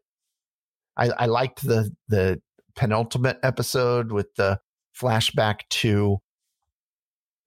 I, 0.97 1.09
I 1.09 1.25
liked 1.25 1.65
the 1.65 1.91
the 2.07 2.41
penultimate 2.75 3.39
episode 3.43 4.11
with 4.11 4.33
the 4.35 4.59
flashback 4.99 5.61
to 5.69 6.19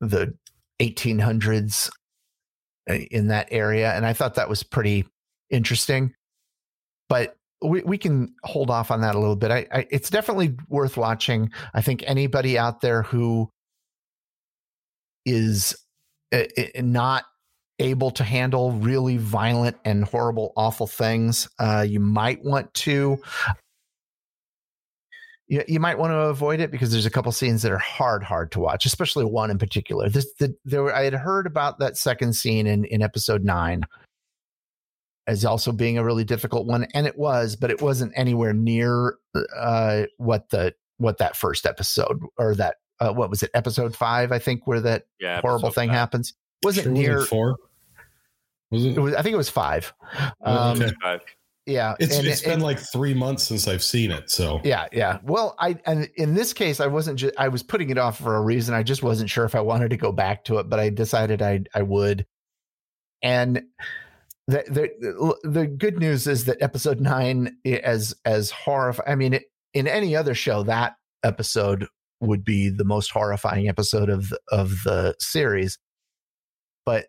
the 0.01 0.35
1800s 0.81 1.91
uh, 2.89 2.95
in 3.11 3.29
that 3.29 3.49
area, 3.51 3.93
and 3.93 4.07
I 4.07 4.13
thought 4.13 4.35
that 4.35 4.49
was 4.49 4.63
pretty 4.63 5.07
interesting. 5.51 6.13
But 7.09 7.37
we, 7.63 7.83
we 7.83 7.99
can 7.99 8.35
hold 8.45 8.71
off 8.71 8.91
on 8.91 9.01
that 9.01 9.15
a 9.15 9.19
little 9.19 9.37
bit. 9.37 9.51
I, 9.51 9.67
I 9.73 9.87
it's 9.91 10.11
definitely 10.11 10.57
worth 10.69 10.97
watching. 10.97 11.51
I 11.75 11.81
think 11.81 12.05
anybody 12.07 12.59
out 12.59 12.81
there 12.81 13.03
who 13.03 13.49
is 15.25 15.77
uh, 16.33 16.45
not 16.77 17.25
able 17.79 18.11
to 18.11 18.25
handle 18.25 18.73
really 18.73 19.17
violent 19.17 19.77
and 19.85 20.05
horrible, 20.05 20.53
awful 20.57 20.87
things, 20.87 21.49
uh, 21.59 21.85
you 21.87 22.01
might 22.01 22.43
want 22.45 22.73
to. 22.75 23.21
You, 25.49 25.63
you 25.69 25.79
might 25.81 25.99
want 25.99 26.11
to 26.11 26.17
avoid 26.19 26.59
it 26.61 26.71
because 26.73 26.91
there's 26.91 27.07
a 27.07 27.11
couple 27.11 27.31
scenes 27.31 27.63
that 27.63 27.71
are 27.71 27.79
hard, 27.79 28.23
hard 28.25 28.51
to 28.53 28.61
watch, 28.61 28.85
especially 28.85 29.25
one 29.25 29.51
in 29.51 29.59
particular. 29.59 30.09
This, 30.09 30.33
the, 30.41 30.57
there, 30.65 30.83
were, 30.83 30.95
I 30.95 31.05
had 31.05 31.15
heard 31.15 31.47
about 31.47 31.79
that 31.79 31.97
second 31.97 32.33
scene 32.35 32.67
in, 32.67 32.85
in 32.87 33.01
episode 33.01 33.45
nine 33.45 33.85
as 35.29 35.45
also 35.45 35.73
being 35.73 35.99
a 35.99 36.05
really 36.05 36.25
difficult 36.25 36.67
one, 36.67 36.87
and 36.95 37.07
it 37.07 37.17
was, 37.19 37.57
but 37.57 37.71
it 37.71 37.81
wasn't 37.83 38.13
anywhere 38.17 38.53
near 38.53 39.17
uh, 39.57 40.03
what 40.19 40.49
the 40.51 40.75
what 40.99 41.19
that 41.19 41.37
first 41.37 41.67
episode 41.67 42.19
or 42.39 42.55
that 42.55 42.77
uh, 43.01 43.13
what 43.13 43.29
was 43.29 43.43
it 43.43 43.51
episode 43.53 43.95
five 43.95 44.33
I 44.33 44.39
think 44.39 44.67
where 44.67 44.81
that 44.81 45.05
Yeah. 45.21 45.41
horrible 45.43 45.71
thing 45.71 45.91
five. 45.91 45.99
happens 45.99 46.33
wasn't 46.63 46.85
Sure, 46.85 46.93
near 46.93 47.17
was 47.19 47.29
four? 47.29 47.57
Was 48.71 48.85
it? 48.87 48.97
it 48.97 49.01
was 49.01 49.15
I 49.15 49.21
think 49.23 49.35
it 49.35 49.37
was 49.37 49.51
five. 49.51 49.93
Oh, 50.41 50.71
Um, 50.71 50.81
okay. 50.83 50.93
Five. 51.03 51.21
Yeah, 51.67 51.97
It's 51.99 52.17
and 52.17 52.27
it's 52.27 52.43
it- 52.43 52.47
been 52.47 52.61
like 52.61 52.79
three 52.79 53.13
months 53.13 53.43
since 53.43 53.67
I've 53.67 53.83
seen 53.83 54.13
it, 54.13 54.31
so 54.31 54.61
Yeah, 54.63 54.87
yeah. 54.93 55.19
Well, 55.25 55.57
I 55.59 55.77
and 55.85 56.09
in 56.15 56.35
this 56.35 56.53
case, 56.53 56.79
I 56.79 56.87
wasn't. 56.87 57.19
Just, 57.19 57.35
I 57.39 57.49
was 57.49 57.65
putting 57.65 57.91
it 57.91 57.99
off 57.99 58.19
for 58.19 58.37
a 58.37 58.41
reason. 58.41 58.73
I 58.75 58.85
just 58.85 59.03
wasn't 59.03 59.31
sure 59.31 59.45
if 59.45 59.57
I 59.57 59.61
wanted 59.61 59.91
to 59.91 59.97
go 59.97 60.13
back 60.13 60.45
to 60.45 60.59
it, 60.59 60.69
but 60.69 60.79
I 60.79 60.91
decided 60.91 61.43
I 61.43 61.65
I 61.75 61.83
would. 61.83 62.25
And 63.23 63.65
the 64.47 64.63
the 65.43 65.49
the 65.51 65.67
good 65.67 65.99
news 65.99 66.29
is 66.29 66.45
that 66.45 66.59
episode 66.63 67.01
nine, 67.01 67.57
as 67.65 68.15
as 68.25 68.53
horrifying. 68.53 69.11
I 69.11 69.15
mean, 69.17 69.35
it, 69.35 69.45
in 69.75 69.89
any 69.89 70.15
other 70.15 70.35
show, 70.35 70.63
that 70.63 70.95
episode 71.25 71.89
would 72.21 72.45
be 72.45 72.69
the 72.71 72.85
most 72.85 73.11
horrifying 73.11 73.69
episode 73.69 74.09
of 74.09 74.33
of 74.53 74.71
the 74.85 75.17
series. 75.19 75.79
But 76.85 77.07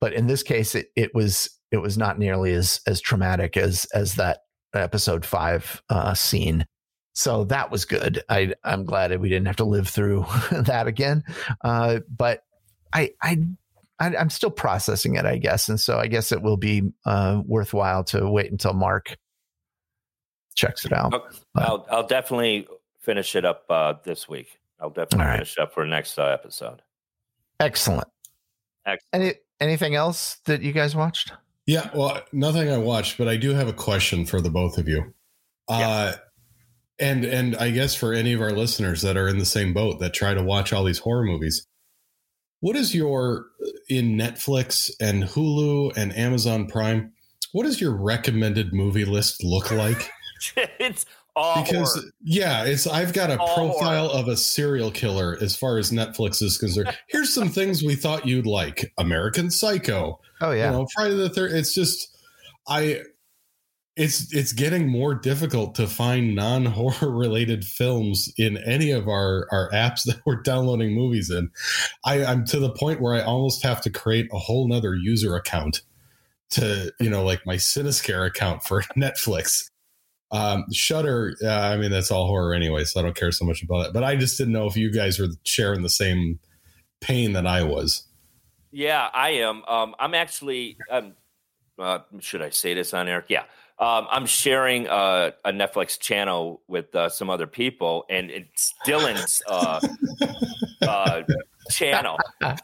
but 0.00 0.12
in 0.14 0.26
this 0.26 0.42
case, 0.42 0.74
it 0.74 0.88
it 0.96 1.14
was 1.14 1.48
it 1.70 1.78
was 1.78 1.98
not 1.98 2.18
nearly 2.18 2.52
as 2.52 2.80
as 2.86 3.00
traumatic 3.00 3.56
as 3.56 3.86
as 3.94 4.14
that 4.14 4.40
episode 4.74 5.24
five 5.24 5.82
uh, 5.88 6.14
scene. 6.14 6.66
So 7.14 7.44
that 7.44 7.70
was 7.70 7.84
good. 7.84 8.22
I 8.28 8.54
I'm 8.64 8.84
glad 8.84 9.10
that 9.10 9.20
we 9.20 9.28
didn't 9.28 9.46
have 9.46 9.56
to 9.56 9.64
live 9.64 9.88
through 9.88 10.26
that 10.52 10.86
again. 10.86 11.22
Uh, 11.62 12.00
but 12.08 12.42
I 12.92 13.10
I 13.22 13.38
I, 13.98 14.14
am 14.14 14.30
still 14.30 14.50
processing 14.50 15.14
it, 15.14 15.24
I 15.24 15.38
guess, 15.38 15.68
and 15.68 15.78
so 15.78 15.98
I 15.98 16.08
guess 16.08 16.32
it 16.32 16.42
will 16.42 16.56
be 16.56 16.82
uh, 17.06 17.42
worthwhile 17.46 18.02
to 18.04 18.28
wait 18.28 18.50
until 18.50 18.72
Mark 18.72 19.16
checks 20.54 20.84
it 20.84 20.92
out. 20.92 21.14
I'll, 21.14 21.28
I'll, 21.54 21.86
I'll 21.90 22.06
definitely 22.06 22.66
finish 23.00 23.36
it 23.36 23.44
up 23.44 23.64
uh, 23.70 23.94
this 24.02 24.28
week. 24.28 24.58
I'll 24.80 24.90
definitely 24.90 25.26
right. 25.26 25.34
finish 25.34 25.58
up 25.58 25.74
for 25.74 25.86
next 25.86 26.18
uh, 26.18 26.26
episode. 26.26 26.82
Excellent. 27.60 28.08
Excellent. 28.84 29.00
Any 29.12 29.34
anything 29.60 29.94
else 29.94 30.38
that 30.46 30.62
you 30.62 30.72
guys 30.72 30.96
watched? 30.96 31.32
Yeah, 31.66 31.90
well, 31.94 32.22
nothing 32.32 32.70
I 32.70 32.78
watched, 32.78 33.16
but 33.16 33.28
I 33.28 33.36
do 33.36 33.54
have 33.54 33.68
a 33.68 33.72
question 33.72 34.26
for 34.26 34.40
the 34.40 34.50
both 34.50 34.76
of 34.76 34.88
you. 34.88 35.14
Yeah. 35.68 35.88
Uh, 35.88 36.12
and 36.98 37.24
and 37.24 37.56
I 37.56 37.70
guess 37.70 37.94
for 37.94 38.12
any 38.12 38.32
of 38.34 38.40
our 38.40 38.52
listeners 38.52 39.02
that 39.02 39.16
are 39.16 39.28
in 39.28 39.38
the 39.38 39.44
same 39.44 39.72
boat 39.72 39.98
that 40.00 40.14
try 40.14 40.34
to 40.34 40.42
watch 40.42 40.72
all 40.72 40.84
these 40.84 40.98
horror 40.98 41.24
movies, 41.24 41.66
what 42.60 42.76
is 42.76 42.94
your 42.94 43.46
in 43.88 44.16
Netflix 44.16 44.90
and 45.00 45.24
Hulu 45.24 45.96
and 45.96 46.16
Amazon 46.16 46.66
Prime? 46.66 47.12
What 47.52 47.64
does 47.64 47.80
your 47.80 47.92
recommended 47.92 48.72
movie 48.72 49.04
list 49.04 49.42
look 49.42 49.70
like? 49.70 50.10
it's 50.78 51.06
all 51.36 51.62
because 51.62 51.94
horror. 51.94 52.06
yeah, 52.22 52.64
it's 52.64 52.86
I've 52.86 53.12
got 53.12 53.30
a 53.30 53.38
all 53.38 53.54
profile 53.54 54.08
horror. 54.08 54.20
of 54.20 54.28
a 54.28 54.36
serial 54.36 54.90
killer 54.90 55.36
as 55.40 55.56
far 55.56 55.78
as 55.78 55.90
Netflix 55.90 56.42
is 56.42 56.58
concerned. 56.58 56.96
Here's 57.08 57.34
some 57.34 57.48
things 57.48 57.82
we 57.82 57.94
thought 57.94 58.26
you'd 58.26 58.46
like: 58.46 58.92
American 58.98 59.50
Psycho. 59.50 60.20
Oh 60.40 60.50
yeah, 60.52 60.70
you 60.70 60.78
know, 60.78 60.86
Friday 60.94 61.16
the 61.16 61.28
Third. 61.28 61.52
It's 61.52 61.74
just 61.74 62.16
I. 62.68 63.02
It's 63.96 64.34
it's 64.34 64.52
getting 64.52 64.88
more 64.88 65.14
difficult 65.14 65.76
to 65.76 65.86
find 65.86 66.34
non 66.34 66.66
horror 66.66 67.10
related 67.16 67.64
films 67.64 68.32
in 68.36 68.56
any 68.58 68.90
of 68.90 69.06
our 69.06 69.46
our 69.52 69.70
apps 69.70 70.02
that 70.06 70.20
we're 70.26 70.42
downloading 70.42 70.94
movies 70.94 71.30
in. 71.30 71.50
I, 72.04 72.24
I'm 72.24 72.44
to 72.46 72.58
the 72.58 72.72
point 72.72 73.00
where 73.00 73.14
I 73.14 73.22
almost 73.22 73.62
have 73.62 73.80
to 73.82 73.90
create 73.90 74.28
a 74.32 74.38
whole 74.38 74.66
nother 74.66 74.94
user 74.94 75.36
account 75.36 75.82
to 76.50 76.92
you 77.00 77.08
know 77.08 77.24
like 77.24 77.46
my 77.46 77.54
Cinescare 77.54 78.26
account 78.26 78.64
for 78.64 78.82
Netflix 78.96 79.70
um, 80.30 80.64
Shudder, 80.72 81.36
uh, 81.42 81.48
I 81.48 81.76
mean, 81.76 81.90
that's 81.90 82.10
all 82.10 82.26
horror 82.26 82.54
anyway, 82.54 82.84
so 82.84 83.00
I 83.00 83.02
don't 83.02 83.16
care 83.16 83.32
so 83.32 83.44
much 83.44 83.62
about 83.62 83.86
it. 83.86 83.92
But 83.92 84.04
I 84.04 84.16
just 84.16 84.38
didn't 84.38 84.52
know 84.52 84.66
if 84.66 84.76
you 84.76 84.92
guys 84.92 85.18
were 85.18 85.28
sharing 85.44 85.82
the 85.82 85.88
same 85.88 86.38
pain 87.00 87.32
that 87.34 87.46
I 87.46 87.62
was. 87.62 88.06
Yeah, 88.70 89.08
I 89.12 89.30
am. 89.30 89.64
Um, 89.66 89.94
I'm 89.98 90.14
actually. 90.14 90.76
Um, 90.90 91.14
uh, 91.78 92.00
should 92.20 92.42
I 92.42 92.50
say 92.50 92.74
this 92.74 92.94
on 92.94 93.08
Eric? 93.08 93.26
Yeah. 93.28 93.44
Um, 93.78 94.06
I'm 94.08 94.26
sharing 94.26 94.86
uh, 94.86 95.32
a 95.44 95.50
Netflix 95.50 95.98
channel 95.98 96.62
with 96.68 96.94
uh, 96.94 97.08
some 97.08 97.28
other 97.28 97.48
people, 97.48 98.04
and 98.08 98.30
it's 98.30 98.72
Dylan's 98.86 99.42
uh, 99.48 99.80
uh, 100.82 101.22
channel. 101.70 102.16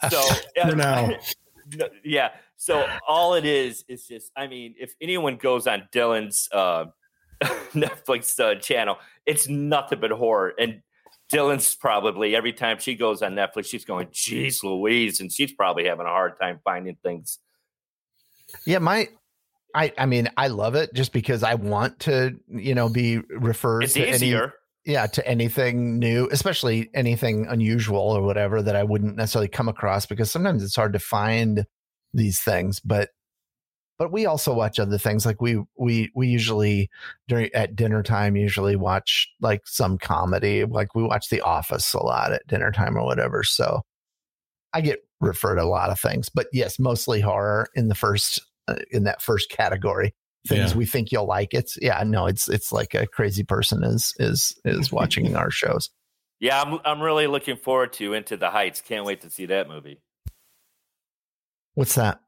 So 0.09 0.23
for 0.63 0.77
now, 0.77 1.11
yeah. 2.05 2.31
So 2.57 2.87
all 3.09 3.35
it 3.35 3.45
is 3.45 3.85
is 3.89 4.07
just, 4.07 4.31
I 4.37 4.47
mean, 4.47 4.75
if 4.79 4.95
anyone 5.01 5.37
goes 5.37 5.67
on 5.67 5.89
Dylan's 5.93 6.49
uh, 6.53 6.87
Netflix 7.75 8.39
uh, 8.39 8.59
channel. 8.61 8.99
It's 9.27 9.49
nothing 9.49 10.01
but 10.01 10.11
horror. 10.11 10.53
And 10.59 10.83
Dylan's 11.33 11.75
probably 11.75 12.35
every 12.35 12.53
time 12.53 12.79
she 12.79 12.95
goes 12.95 13.23
on 13.23 13.35
Netflix, 13.35 13.67
she's 13.67 13.85
going, 13.85 14.09
"Geez, 14.11 14.63
Louise," 14.65 15.21
and 15.21 15.33
she's 15.33 15.53
probably 15.53 15.87
having 15.87 16.07
a 16.07 16.11
hard 16.11 16.39
time 16.41 16.61
finding 16.65 16.97
things. 17.03 17.39
Yeah, 18.67 18.79
my, 18.79 19.09
I, 19.75 19.93
I 19.97 20.07
mean, 20.07 20.29
I 20.37 20.49
love 20.49 20.75
it 20.75 20.93
just 20.93 21.13
because 21.13 21.45
I 21.45 21.55
want 21.55 22.01
to, 22.01 22.37
you 22.49 22.75
know, 22.75 22.89
be 22.89 23.19
referred 23.19 23.85
it's 23.85 23.95
to 23.95 24.09
easier. 24.09 24.43
Any, 24.43 24.93
yeah, 24.93 25.07
to 25.07 25.27
anything 25.27 25.99
new, 25.99 26.29
especially 26.33 26.91
anything 26.95 27.47
unusual 27.47 28.01
or 28.01 28.23
whatever 28.23 28.61
that 28.63 28.75
I 28.75 28.83
wouldn't 28.83 29.17
necessarily 29.17 29.49
come 29.49 29.69
across 29.69 30.07
because 30.07 30.33
sometimes 30.33 30.65
it's 30.65 30.75
hard 30.75 30.95
to 30.95 30.99
find 30.99 31.65
these 32.13 32.41
things. 32.41 32.81
But 32.81 33.11
but 34.01 34.11
we 34.11 34.27
also 34.27 34.53
watch 34.53 34.81
other 34.81 34.99
things 34.99 35.25
like 35.25 35.41
we 35.41 35.63
we 35.77 36.11
we 36.17 36.27
usually 36.27 36.91
during 37.29 37.49
at 37.55 37.77
dinner 37.77 38.03
time 38.03 38.35
usually 38.35 38.75
watch 38.75 39.29
like 39.41 39.61
some 39.67 39.99
comedy 39.99 40.65
like 40.65 40.95
we 40.97 41.05
watch 41.05 41.29
the 41.29 41.41
office 41.43 41.95
a 41.95 42.03
lot 42.03 42.33
at 42.33 42.45
dinner 42.49 42.73
time 42.73 42.97
or 42.97 43.05
whatever 43.05 43.45
so 43.45 43.83
i 44.73 44.81
get 44.81 45.01
referred 45.21 45.59
a 45.59 45.67
lot 45.67 45.91
of 45.91 46.01
things 46.01 46.29
but 46.29 46.47
yes 46.53 46.79
mostly 46.79 47.21
horror 47.21 47.69
in 47.75 47.89
the 47.89 47.95
first 47.95 48.41
uh, 48.71 48.77
in 48.91 49.05
that 49.05 49.21
first 49.21 49.51
category. 49.51 50.15
Things 50.47 50.73
yeah. 50.73 50.77
we 50.79 50.87
think 50.87 51.13
you'll 51.13 51.27
like. 51.27 51.53
It's 51.53 51.77
yeah 51.83 52.03
no 52.07 52.27
it's 52.27 52.49
it's 52.49 52.73
like 52.73 52.95
a 52.95 53.07
crazy 53.07 53.43
person 53.43 53.83
is 53.83 54.15
is 54.19 54.59
is 54.65 54.91
watching 54.91 55.37
our 55.37 55.51
shows. 55.51 55.91
Yeah 56.39 56.63
i'm 56.63 56.79
i'm 56.87 57.03
really 57.03 57.27
looking 57.27 57.57
forward 57.57 57.93
to 57.95 58.15
into 58.15 58.37
the 58.37 58.51
heights. 58.51 58.81
Can't 58.81 59.05
wait 59.05 59.21
to 59.23 59.31
see 59.31 59.47
that 59.47 59.69
movie. 59.69 60.01
What's 61.75 61.97
that 61.97 62.21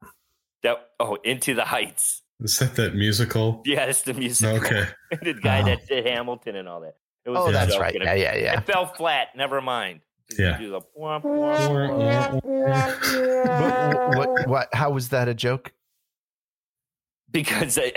that 0.63 0.89
oh, 0.99 1.17
Into 1.23 1.53
the 1.53 1.65
Heights. 1.65 2.21
Is 2.39 2.57
that 2.59 2.75
that 2.75 2.95
musical? 2.95 3.61
Yeah, 3.65 3.85
it's 3.85 4.01
the 4.01 4.13
musical. 4.13 4.57
Okay. 4.57 4.85
the 5.21 5.33
guy 5.33 5.61
oh. 5.61 5.65
that 5.65 5.87
did 5.87 6.05
Hamilton 6.05 6.55
and 6.55 6.67
all 6.67 6.81
that. 6.81 6.97
It 7.25 7.29
was 7.29 7.39
oh, 7.39 7.51
that's 7.51 7.77
right. 7.77 7.95
Yeah, 7.95 8.15
yeah, 8.15 8.35
yeah. 8.35 8.57
It 8.59 8.65
fell 8.65 8.85
flat. 8.85 9.29
Never 9.35 9.61
mind. 9.61 10.01
Yeah. 10.37 10.59
what, 10.95 11.23
what, 14.17 14.47
what? 14.47 14.67
How 14.73 14.89
was 14.89 15.09
that 15.09 15.27
a 15.27 15.33
joke? 15.33 15.71
Because 17.31 17.77
I, 17.77 17.91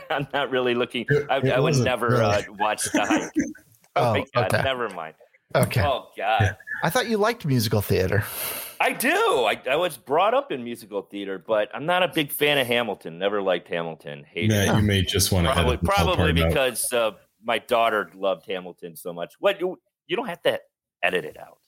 I'm 0.10 0.26
not 0.32 0.50
really 0.50 0.74
looking. 0.74 1.06
I, 1.30 1.36
I 1.50 1.60
would 1.60 1.76
never 1.76 2.22
uh, 2.22 2.42
watch 2.58 2.84
the 2.92 3.04
hype. 3.04 3.30
Oh, 3.94 4.08
oh 4.08 4.12
my 4.14 4.24
god! 4.34 4.54
Okay. 4.54 4.62
Never 4.62 4.88
mind. 4.88 5.14
Okay. 5.54 5.82
Oh 5.82 6.08
god. 6.16 6.56
I 6.82 6.88
thought 6.88 7.10
you 7.10 7.18
liked 7.18 7.44
musical 7.44 7.82
theater. 7.82 8.24
I 8.82 8.92
do. 8.92 9.08
I, 9.10 9.60
I, 9.70 9.76
was 9.76 9.96
brought 9.96 10.34
up 10.34 10.50
in 10.50 10.64
musical 10.64 11.02
theater, 11.02 11.38
but 11.38 11.68
I'm 11.72 11.86
not 11.86 12.02
a 12.02 12.08
big 12.08 12.32
fan 12.32 12.58
of 12.58 12.66
Hamilton. 12.66 13.16
Never 13.16 13.40
liked 13.40 13.68
Hamilton. 13.68 14.24
Hated 14.28 14.50
yeah, 14.50 14.76
you 14.76 14.82
may 14.82 15.02
just 15.02 15.30
want 15.30 15.46
to 15.46 15.52
probably, 15.52 15.76
probably 15.76 16.32
because 16.32 16.92
uh, 16.92 17.12
my 17.44 17.58
daughter 17.58 18.10
loved 18.12 18.44
Hamilton 18.46 18.96
so 18.96 19.12
much. 19.12 19.34
What 19.38 19.60
you, 19.60 19.78
you 20.08 20.16
don't 20.16 20.26
have 20.26 20.42
to 20.42 20.58
edit 21.00 21.24
it 21.24 21.36
out. 21.38 21.58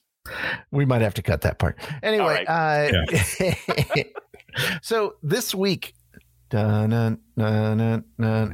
We 0.71 0.83
might 0.83 1.01
have 1.01 1.13
to 1.13 1.21
cut 1.21 1.41
that 1.41 1.57
part. 1.57 1.79
Anyway, 2.03 2.43
right. 2.45 2.91
uh, 2.91 3.05
yeah. 3.39 4.03
so 4.81 5.15
this 5.23 5.55
week, 5.55 5.93
dun, 6.49 6.89
dun, 6.89 7.19
dun, 7.37 8.03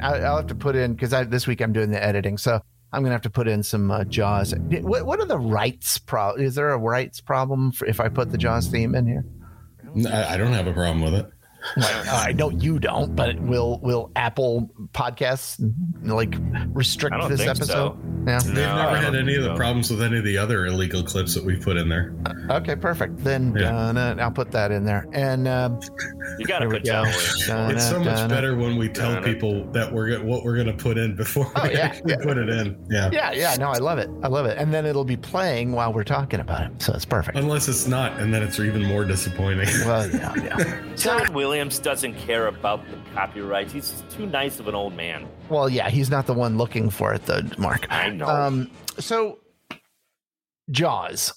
I'll 0.03 0.37
have 0.37 0.47
to 0.47 0.55
put 0.55 0.75
in 0.75 0.93
because 0.93 1.09
this 1.29 1.47
week 1.47 1.61
I'm 1.61 1.73
doing 1.73 1.89
the 1.89 2.03
editing. 2.03 2.37
So 2.37 2.61
I'm 2.93 3.03
gonna 3.03 3.13
have 3.13 3.21
to 3.21 3.29
put 3.29 3.47
in 3.47 3.63
some 3.63 3.89
uh, 3.89 4.03
Jaws. 4.03 4.53
What, 4.57 5.05
what 5.05 5.19
are 5.19 5.25
the 5.25 5.39
rights 5.39 5.97
pro? 5.97 6.33
Is 6.33 6.55
there 6.55 6.71
a 6.71 6.77
rights 6.77 7.21
problem 7.21 7.71
for 7.71 7.85
if 7.87 7.99
I 7.99 8.09
put 8.09 8.31
the 8.31 8.37
Jaws 8.37 8.67
theme 8.67 8.95
in 8.95 9.07
here? 9.07 9.25
I, 10.07 10.33
I 10.33 10.37
don't 10.37 10.53
have 10.53 10.67
a 10.67 10.73
problem 10.73 11.01
with 11.01 11.13
it. 11.13 11.31
Well, 11.77 12.03
I 12.09 12.31
know 12.31 12.49
you 12.49 12.79
don't, 12.79 13.15
but 13.15 13.39
will 13.39 13.79
will 13.79 14.11
Apple 14.15 14.69
Podcasts 14.93 15.57
like 16.03 16.35
restrict 16.73 17.15
this 17.29 17.41
episode? 17.41 17.67
So. 17.67 17.97
Yeah, 18.27 18.39
they've 18.39 18.55
no, 18.55 18.75
never 18.75 18.97
had 18.97 19.15
any 19.15 19.35
of 19.35 19.43
the 19.43 19.49
so. 19.49 19.55
problems 19.55 19.89
with 19.89 20.01
any 20.01 20.17
of 20.17 20.23
the 20.23 20.37
other 20.37 20.67
illegal 20.67 21.03
clips 21.03 21.33
that 21.33 21.43
we 21.43 21.55
put 21.55 21.77
in 21.77 21.89
there. 21.89 22.13
Uh, 22.25 22.57
okay, 22.57 22.75
perfect. 22.75 23.17
Then 23.23 23.55
yeah. 23.55 23.89
uh, 23.89 24.15
I'll 24.19 24.31
put 24.31 24.51
that 24.51 24.71
in 24.71 24.85
there. 24.85 25.07
And 25.13 25.47
uh, 25.47 25.71
you 26.37 26.45
got 26.45 26.59
to 26.59 26.69
put 26.69 26.85
go. 26.85 27.03
it's 27.05 27.45
so 27.89 27.99
much 27.99 28.29
better 28.29 28.55
when 28.55 28.77
we 28.77 28.89
tell 28.89 29.21
people 29.23 29.65
that 29.71 29.91
we're 29.91 30.21
what 30.23 30.43
we're 30.43 30.55
going 30.55 30.67
to 30.67 30.73
put 30.73 30.97
in 30.97 31.15
before 31.15 31.51
oh, 31.55 31.63
we 31.63 31.73
yeah, 31.73 31.79
actually 31.79 32.11
yeah. 32.11 32.17
put 32.23 32.37
it 32.37 32.49
in. 32.49 32.77
Yeah, 32.89 33.09
yeah, 33.11 33.31
yeah. 33.31 33.55
No, 33.55 33.69
I 33.69 33.77
love 33.77 33.97
it. 33.97 34.09
I 34.23 34.27
love 34.27 34.45
it. 34.45 34.57
And 34.57 34.73
then 34.73 34.85
it'll 34.85 35.03
be 35.03 35.17
playing 35.17 35.71
while 35.71 35.93
we're 35.93 36.03
talking 36.03 36.39
about 36.39 36.69
it, 36.69 36.81
so 36.81 36.93
it's 36.93 37.05
perfect. 37.05 37.37
Unless 37.37 37.67
it's 37.67 37.87
not, 37.87 38.19
and 38.19 38.33
then 38.33 38.43
it's 38.43 38.59
even 38.59 38.83
more 38.83 39.05
disappointing. 39.05 39.67
Well, 39.85 40.09
yeah, 40.09 40.33
yeah. 40.35 40.95
so, 40.95 41.23
Williams 41.51 41.79
doesn't 41.79 42.13
care 42.13 42.47
about 42.47 42.79
the 42.89 42.95
copyrights. 43.13 43.73
He's 43.73 44.01
too 44.09 44.25
nice 44.25 44.61
of 44.61 44.69
an 44.69 44.75
old 44.75 44.95
man. 44.95 45.27
Well, 45.49 45.67
yeah, 45.67 45.89
he's 45.89 46.09
not 46.09 46.25
the 46.25 46.33
one 46.33 46.57
looking 46.57 46.89
for 46.89 47.13
it, 47.13 47.25
though, 47.25 47.41
Mark. 47.57 47.87
I 47.89 48.07
know. 48.07 48.25
Um, 48.25 48.71
so, 48.99 49.39
Jaws, 50.69 51.33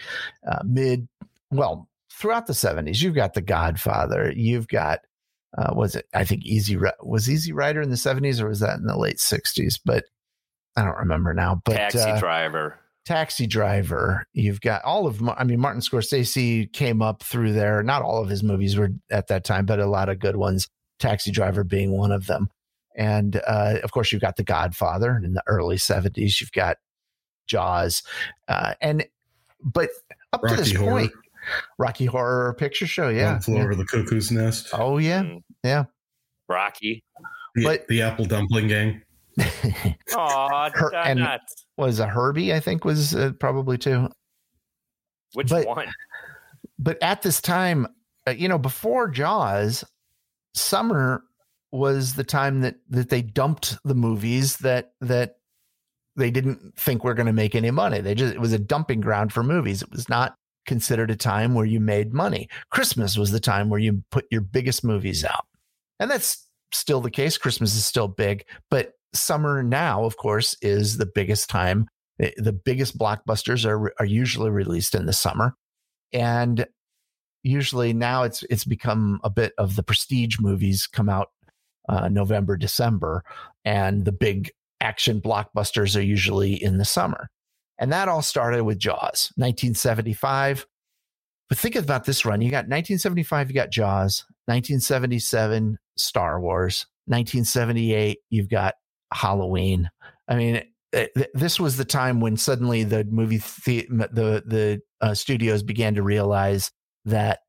uh, 0.52 0.64
mid, 0.66 1.08
well, 1.52 1.88
throughout 2.12 2.48
the 2.48 2.54
70s, 2.54 3.00
you've 3.00 3.14
got 3.14 3.36
The 3.36 3.42
Godfather, 3.42 4.34
you've 4.36 4.68
got 4.68 5.02
uh, 5.58 5.74
was 5.76 5.96
it? 5.96 6.06
I 6.14 6.24
think 6.24 6.46
Easy 6.46 6.78
was 7.02 7.30
Easy 7.30 7.52
Rider 7.52 7.82
in 7.82 7.90
the 7.90 7.98
seventies 7.98 8.40
or 8.40 8.48
was 8.48 8.60
that 8.60 8.78
in 8.78 8.86
the 8.86 8.98
late 8.98 9.20
sixties? 9.20 9.80
But 9.84 10.06
I 10.76 10.84
don't 10.84 10.98
remember 10.98 11.34
now. 11.34 11.62
But 11.66 11.76
Taxi 11.76 12.00
uh, 12.00 12.20
Driver. 12.20 12.80
Taxi 13.06 13.48
Driver. 13.48 14.26
You've 14.34 14.62
got 14.62 14.84
all 14.84 15.08
of. 15.08 15.28
I 15.30 15.44
mean, 15.44 15.60
Martin 15.60 15.82
Scorsese 15.82 16.72
came 16.72 17.02
up 17.02 17.24
through 17.24 17.54
there. 17.54 17.82
Not 17.82 18.04
all 18.04 18.22
of 18.22 18.30
his 18.30 18.44
movies 18.44 18.78
were 18.78 18.92
at 19.10 19.28
that 19.28 19.44
time, 19.44 19.66
but 19.66 19.80
a 19.80 19.88
lot 19.88 20.10
of 20.10 20.20
good 20.20 20.36
ones. 20.36 20.68
Taxi 21.00 21.32
Driver 21.32 21.64
being 21.64 21.98
one 21.98 22.12
of 22.12 22.28
them. 22.28 22.50
And 22.96 23.42
uh, 23.48 23.78
of 23.84 23.92
course, 23.92 24.12
you've 24.12 24.22
got 24.22 24.36
The 24.36 24.44
Godfather 24.44 25.20
in 25.24 25.34
the 25.34 25.44
early 25.48 25.78
'70s. 25.78 26.40
You've 26.40 26.52
got 26.52 26.78
Jaws, 27.48 28.04
uh, 28.48 28.76
and 28.82 29.08
but 29.64 29.90
up 30.34 30.44
Rocky 30.44 30.56
to 30.56 30.62
this 30.62 30.76
Horror. 30.76 30.92
point, 30.92 31.12
Rocky 31.78 32.06
Horror 32.06 32.54
Picture 32.56 32.88
Show, 32.88 33.10
yeah, 33.10 33.34
One 33.34 33.42
Flew 33.42 33.56
yeah. 33.56 33.64
Over 33.64 33.76
the 33.76 33.86
Cuckoo's 33.86 34.32
Nest. 34.32 34.70
Oh 34.74 34.98
yeah, 34.98 35.24
mm. 35.24 35.44
yeah. 35.64 35.86
Rocky, 36.48 37.04
the, 37.56 37.64
but 37.64 37.88
the 37.88 38.02
Apple 38.02 38.26
Dumpling 38.26 38.68
Gang. 38.68 39.02
Oh, 40.16 40.70
Her, 40.74 40.94
and 40.96 41.26
was 41.78 42.00
a 42.00 42.08
Herbie, 42.08 42.54
I 42.54 42.60
think, 42.60 42.84
was 42.84 43.16
uh, 43.16 43.32
probably 43.40 43.78
too. 43.78 44.10
Which 45.34 45.50
but, 45.50 45.68
one? 45.68 45.88
But 46.80 46.98
at 47.02 47.22
this 47.22 47.40
time, 47.40 47.88
uh, 48.28 48.32
you 48.32 48.48
know, 48.48 48.58
before 48.58 49.08
Jaws, 49.08 49.86
summer 50.54 51.24
was 51.72 52.16
the 52.16 52.24
time 52.24 52.62
that 52.62 52.76
that 52.90 53.10
they 53.10 53.22
dumped 53.22 53.78
the 53.84 53.96
movies 53.96 54.58
that 54.58 54.94
that 55.02 55.36
they 56.16 56.32
didn't 56.32 56.76
think 56.78 57.04
were 57.04 57.14
going 57.14 57.28
to 57.28 57.34
make 57.34 57.56
any 57.56 57.72
money. 57.72 58.02
They 58.02 58.16
just 58.16 58.34
it 58.34 58.42
was 58.42 58.54
a 58.54 58.60
dumping 58.60 59.02
ground 59.02 59.32
for 59.32 59.44
movies. 59.44 59.82
It 59.82 59.92
was 59.92 60.10
not 60.10 60.36
considered 60.70 61.10
a 61.10 61.16
time 61.16 61.56
where 61.56 61.66
you 61.66 61.80
made 61.80 62.14
money. 62.14 62.48
Christmas 62.70 63.18
was 63.18 63.32
the 63.32 63.40
time 63.40 63.70
where 63.70 63.80
you 63.80 64.04
put 64.12 64.28
your 64.30 64.42
biggest 64.42 64.84
movies 64.84 65.26
out. 65.26 65.48
And 66.00 66.12
that's 66.12 66.48
still 66.72 67.02
the 67.02 67.10
case. 67.10 67.40
Christmas 67.40 67.76
is 67.76 67.84
still 67.84 68.08
big, 68.08 68.46
but 68.70 68.94
summer 69.16 69.64
now, 69.64 70.06
of 70.06 70.18
course, 70.18 70.56
is 70.62 70.98
the 70.98 71.08
biggest 71.08 71.50
time. 71.50 71.88
The 72.20 72.54
biggest 72.54 73.00
blockbusters 73.00 73.66
are 73.66 73.92
are 74.00 74.06
usually 74.06 74.52
released 74.52 74.94
in 74.94 75.06
the 75.06 75.14
summer, 75.14 75.56
and 76.14 76.68
usually 77.44 77.94
now 77.94 78.24
it's 78.24 78.44
it's 78.50 78.66
become 78.66 79.22
a 79.24 79.30
bit 79.30 79.54
of 79.58 79.76
the 79.76 79.84
prestige 79.84 80.36
movies 80.40 80.86
come 80.86 81.10
out 81.10 81.30
uh, 81.88 82.10
November, 82.10 82.58
December, 82.58 83.24
and 83.64 84.04
the 84.04 84.12
big 84.12 84.52
action 84.82 85.22
blockbusters 85.22 85.98
are 85.98 86.04
usually 86.04 86.62
in 86.62 86.78
the 86.78 86.86
summer. 86.86 87.30
And 87.80 87.92
that 87.94 88.10
all 88.10 88.22
started 88.22 88.64
with 88.64 88.78
Jaws, 88.78 89.32
1975. 89.38 90.68
But 91.48 91.58
think 91.58 91.76
about 91.76 92.04
this 92.06 92.26
run. 92.26 92.42
You 92.42 92.52
got 92.52 92.68
1975, 92.68 93.50
you 93.50 93.56
got 93.56 93.72
Jaws, 93.72 94.26
1977, 94.46 95.80
Star 95.98 96.40
Wars, 96.40 96.86
1978, 97.06 98.20
you've 98.30 98.50
got 98.50 98.76
Halloween. 99.12 99.90
I 100.28 100.36
mean, 100.36 100.62
it, 100.92 101.32
this 101.34 101.60
was 101.60 101.78
the 101.78 101.86
time 101.86 102.20
when 102.20 102.38
suddenly 102.38 102.84
the 102.84 103.04
movie 103.06 103.38
the 103.38 103.88
the, 103.90 104.44
the 104.46 104.82
uh, 105.02 105.14
studios 105.14 105.64
began 105.64 105.96
to 105.96 106.04
realize 106.04 106.72
that 107.06 107.40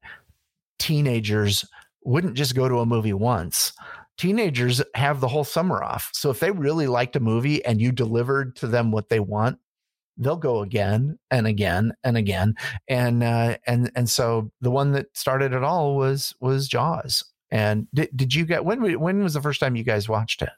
teenagers 0.79 1.64
wouldn't 2.05 2.35
just 2.35 2.55
go 2.55 2.69
to 2.69 2.79
a 2.79 2.87
movie 2.87 3.12
once. 3.12 3.73
Teenagers 4.16 4.83
have 4.95 5.21
the 5.21 5.29
whole 5.29 5.45
summer 5.45 5.83
off. 5.83 6.11
So 6.12 6.31
if 6.31 6.40
they 6.40 6.51
really 6.51 6.87
liked 6.87 7.16
a 7.16 7.21
movie 7.21 7.64
and 7.64 7.81
you 7.81 7.93
delivered 7.93 8.57
to 8.57 8.66
them 8.66 8.93
what 8.93 9.09
they 9.09 9.21
want, 9.21 9.59
they'll 10.16 10.37
go 10.37 10.62
again 10.62 11.18
and 11.31 11.46
again 11.46 11.92
and 12.05 12.16
again. 12.16 12.55
And 12.88 13.23
uh, 13.23 13.57
and 13.66 13.90
and 13.94 14.09
so 14.09 14.51
the 14.61 14.70
one 14.70 14.92
that 14.92 15.07
started 15.16 15.53
it 15.53 15.64
all 15.64 15.96
was 15.96 16.35
was 16.40 16.68
Jaws. 16.68 17.25
And 17.51 17.88
did, 17.92 18.11
did 18.14 18.35
you 18.35 18.44
get 18.44 18.64
when 18.64 19.01
when 19.01 19.23
was 19.23 19.35
the 19.35 19.42
first 19.42 19.61
time 19.61 19.77
you 19.77 19.85
guys 19.85 20.09
watched 20.09 20.42
it? 20.42 20.51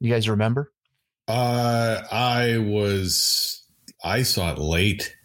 You 0.00 0.10
guys 0.10 0.28
remember? 0.28 0.72
Uh, 1.26 2.02
I 2.12 2.58
was 2.58 3.64
I 4.04 4.22
saw 4.22 4.52
it 4.52 4.58
late. 4.58 5.16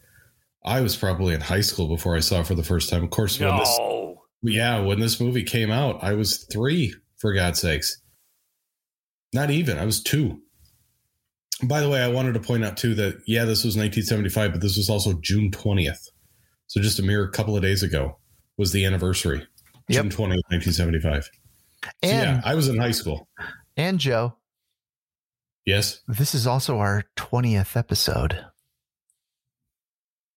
I 0.66 0.82
was 0.82 0.96
probably 0.96 1.34
in 1.34 1.42
high 1.42 1.62
school 1.62 1.88
before 1.88 2.16
I 2.16 2.20
saw 2.20 2.42
it 2.42 2.48
for 2.48 2.56
the 2.56 2.64
first 2.64 2.90
time. 2.90 3.04
Of 3.04 3.10
course, 3.10 3.40
no. 3.40 3.50
when 3.50 3.60
this 3.60 3.80
yeah 4.56 4.80
when 4.80 5.00
this 5.00 5.20
movie 5.20 5.44
came 5.44 5.72
out, 5.72 6.04
I 6.04 6.14
was 6.14 6.48
three 6.52 6.94
for 7.18 7.34
God's 7.34 7.60
sakes. 7.60 8.02
Not 9.34 9.52
even. 9.52 9.78
I 9.78 9.86
was 9.86 10.02
two. 10.02 10.42
By 11.64 11.82
the 11.82 11.90
way, 11.90 12.02
I 12.02 12.08
wanted 12.08 12.34
to 12.36 12.40
point 12.40 12.64
out 12.64 12.78
too 12.78 12.96
that 12.96 13.22
yeah, 13.28 13.46
this 13.46 13.64
was 13.66 13.76
1975, 13.76 14.54
but 14.54 14.62
this 14.62 14.78
was 14.78 14.90
also 14.90 15.14
June 15.22 15.52
20th. 15.52 16.10
So 16.68 16.80
just 16.80 17.00
a 17.00 17.04
mere 17.04 17.28
couple 17.28 17.56
of 17.56 17.62
days 17.62 17.84
ago 17.84 18.18
was 18.58 18.72
the 18.72 18.86
anniversary. 18.86 19.46
Yep. 19.90 20.04
June 20.04 20.12
20th, 20.12 20.44
1975. 20.50 21.30
And 22.04 22.12
so 22.12 22.18
yeah, 22.18 22.42
I 22.46 22.56
was 22.56 22.68
in 22.68 22.78
high 22.78 22.92
school. 22.92 23.28
And 23.76 24.00
Joe. 24.00 24.36
Yes. 25.66 26.02
This 26.08 26.34
is 26.34 26.48
also 26.48 26.78
our 26.80 27.04
20th 27.18 27.76
episode. 27.76 28.46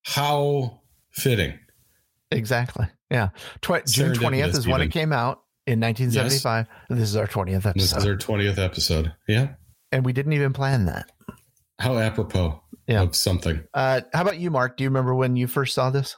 How 0.03 0.81
fitting. 1.11 1.59
Exactly. 2.31 2.87
Yeah. 3.11 3.29
Tw- 3.61 3.87
June 3.87 4.15
20th 4.15 4.57
is 4.57 4.67
when 4.67 4.81
it 4.81 4.91
came 4.91 5.13
out 5.13 5.43
in 5.67 5.81
1975. 5.81 6.67
Yes. 6.91 6.99
This 6.99 7.09
is 7.11 7.17
our 7.17 7.27
20th 7.27 7.67
episode. 7.67 7.75
This 7.75 7.97
is 7.97 8.07
our 8.07 8.17
20th 8.17 8.59
episode. 8.59 9.13
Yeah. 9.29 9.55
And 9.93 10.05
we 10.05 10.13
didn't 10.13 10.33
even 10.33 10.53
plan 10.53 10.87
that. 10.87 11.13
How 11.79 11.99
apropos 11.99 12.61
yeah. 12.87 13.03
of 13.03 13.15
something. 13.15 13.63
Uh, 13.75 14.01
how 14.13 14.23
about 14.23 14.39
you, 14.39 14.51
Mark? 14.51 14.77
Do 14.77 14.85
you 14.85 14.91
remember 14.91 15.15
when 15.15 15.37
you 15.37 15.47
first 15.47 15.75
saw 15.75 15.91
this? 15.91 16.17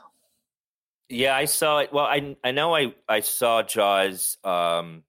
Yeah, 1.08 1.36
I 1.36 1.44
saw 1.44 1.80
it. 1.80 1.92
Well, 1.92 2.04
I 2.04 2.36
I 2.42 2.52
know 2.52 2.74
I 2.74 2.94
I 3.08 3.20
saw 3.20 3.62
Jaws 3.62 4.38
um, 4.42 5.02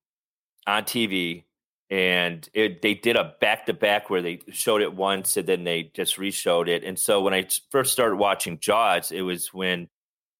on 0.68 0.84
TV, 0.84 1.44
and 1.90 2.48
it, 2.54 2.82
they 2.82 2.96
did 2.96 3.16
a 3.16 3.36
back 3.40 3.68
to 3.68 3.74
back 3.74 4.10
where 4.10 4.22
they 4.22 4.42
showed 4.52 4.82
it 4.82 4.94
once 4.94 5.38
and 5.38 5.48
then 5.48 5.64
they 5.64 5.92
just 5.94 6.18
reshowed 6.18 6.68
it. 6.68 6.84
And 6.84 7.00
so 7.00 7.22
when 7.22 7.34
I 7.34 7.48
first 7.70 7.94
started 7.94 8.18
watching 8.18 8.60
Jaws, 8.60 9.12
it 9.12 9.22
was 9.22 9.54
when 9.54 9.88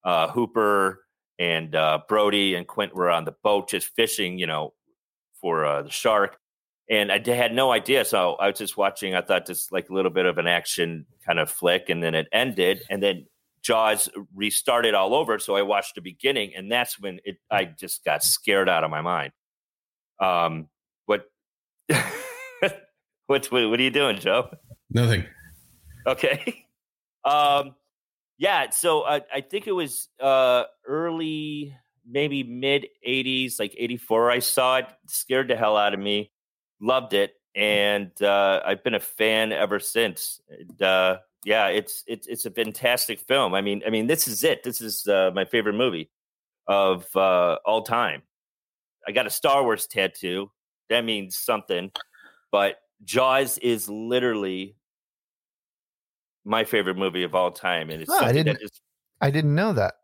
uh, 0.04 0.30
Hooper 0.30 1.06
and 1.40 1.76
uh, 1.76 2.00
Brody 2.08 2.56
and 2.56 2.68
Quint 2.68 2.96
were 2.96 3.10
on 3.10 3.26
the 3.26 3.36
boat 3.44 3.70
just 3.70 3.88
fishing, 3.96 4.40
you 4.40 4.48
know, 4.48 4.74
for 5.40 5.66
uh, 5.66 5.84
the 5.84 5.92
shark. 5.92 6.38
And 6.90 7.12
I 7.12 7.20
had 7.26 7.54
no 7.54 7.72
idea, 7.72 8.06
so 8.06 8.34
I 8.34 8.48
was 8.48 8.60
just 8.60 8.78
watching. 8.78 9.16
I 9.16 9.22
thought 9.22 9.48
this 9.48 9.72
like 9.72 9.90
a 9.90 9.94
little 9.94 10.12
bit 10.12 10.28
of 10.28 10.38
an 10.38 10.46
action 10.46 11.08
kind 11.26 11.40
of 11.40 11.50
flick, 11.50 11.90
and 11.90 12.04
then 12.04 12.14
it 12.14 12.28
ended, 12.32 12.84
and 12.92 13.02
then 13.02 13.26
Jaws 13.64 14.08
restarted 14.36 14.94
all 14.94 15.16
over. 15.16 15.40
So 15.40 15.56
I 15.56 15.64
watched 15.64 15.96
the 15.96 16.02
beginning, 16.02 16.52
and 16.56 16.72
that's 16.72 17.00
when 17.00 17.20
it 17.26 17.38
I 17.50 17.66
just 17.66 18.06
got 18.06 18.24
scared 18.24 18.70
out 18.70 18.84
of 18.84 18.92
my 18.92 19.02
mind. 19.02 19.32
Um, 20.20 20.70
what 21.08 21.24
what, 21.88 22.04
what 23.26 23.52
what 23.52 23.80
are 23.80 23.84
you 23.84 23.90
doing, 23.90 24.20
Joe? 24.20 24.50
Nothing. 24.90 25.26
Okay. 26.08 26.62
Um, 27.26 27.74
yeah. 28.38 28.70
So 28.70 29.04
I, 29.04 29.22
I 29.34 29.42
think 29.42 29.66
it 29.66 29.72
was 29.72 30.10
uh 30.20 30.66
early, 30.88 31.76
maybe 32.08 32.44
mid 32.44 32.86
'80s, 33.04 33.60
like 33.60 33.74
'84. 33.76 34.30
I 34.30 34.38
saw 34.38 34.78
it, 34.78 34.86
scared 35.08 35.48
the 35.48 35.56
hell 35.56 35.76
out 35.76 35.96
of 35.96 36.00
me. 36.00 36.32
Loved 36.82 37.14
it, 37.14 37.34
and 37.56 38.12
uh, 38.22 38.62
I've 38.66 38.84
been 38.84 38.96
a 38.96 39.00
fan 39.00 39.52
ever 39.52 39.80
since. 39.80 40.42
And, 40.50 40.82
uh, 40.82 41.18
yeah, 41.46 41.68
it's 41.68 42.04
it's 42.08 42.28
it's 42.28 42.46
a 42.46 42.52
fantastic 42.52 43.20
film. 43.20 43.54
I 43.54 43.62
mean, 43.62 43.82
I 43.86 43.90
mean, 43.90 44.08
this 44.08 44.28
is 44.28 44.44
it. 44.44 44.64
This 44.64 44.82
is 44.82 45.08
uh, 45.08 45.32
my 45.34 45.46
favorite 45.46 45.76
movie 45.76 46.10
of 46.68 47.08
uh, 47.16 47.58
all 47.66 47.84
time. 47.84 48.24
I 49.08 49.12
got 49.12 49.28
a 49.28 49.30
Star 49.30 49.64
Wars 49.64 49.88
tattoo. 49.88 50.52
That 50.90 51.06
means 51.06 51.38
something. 51.38 51.92
But 52.52 52.76
Jaws 53.04 53.58
is 53.60 53.88
literally 53.90 54.76
my 56.44 56.64
favorite 56.64 56.98
movie 56.98 57.24
of 57.24 57.36
all 57.36 57.52
time, 57.52 57.90
and 57.90 58.02
it's 58.02 58.12
oh, 58.12 58.26
I 58.26 58.34
didn't. 58.34 58.60
Just, 58.60 58.82
I 59.22 59.32
didn't 59.32 59.56
know 59.56 59.72
that. 59.74 59.96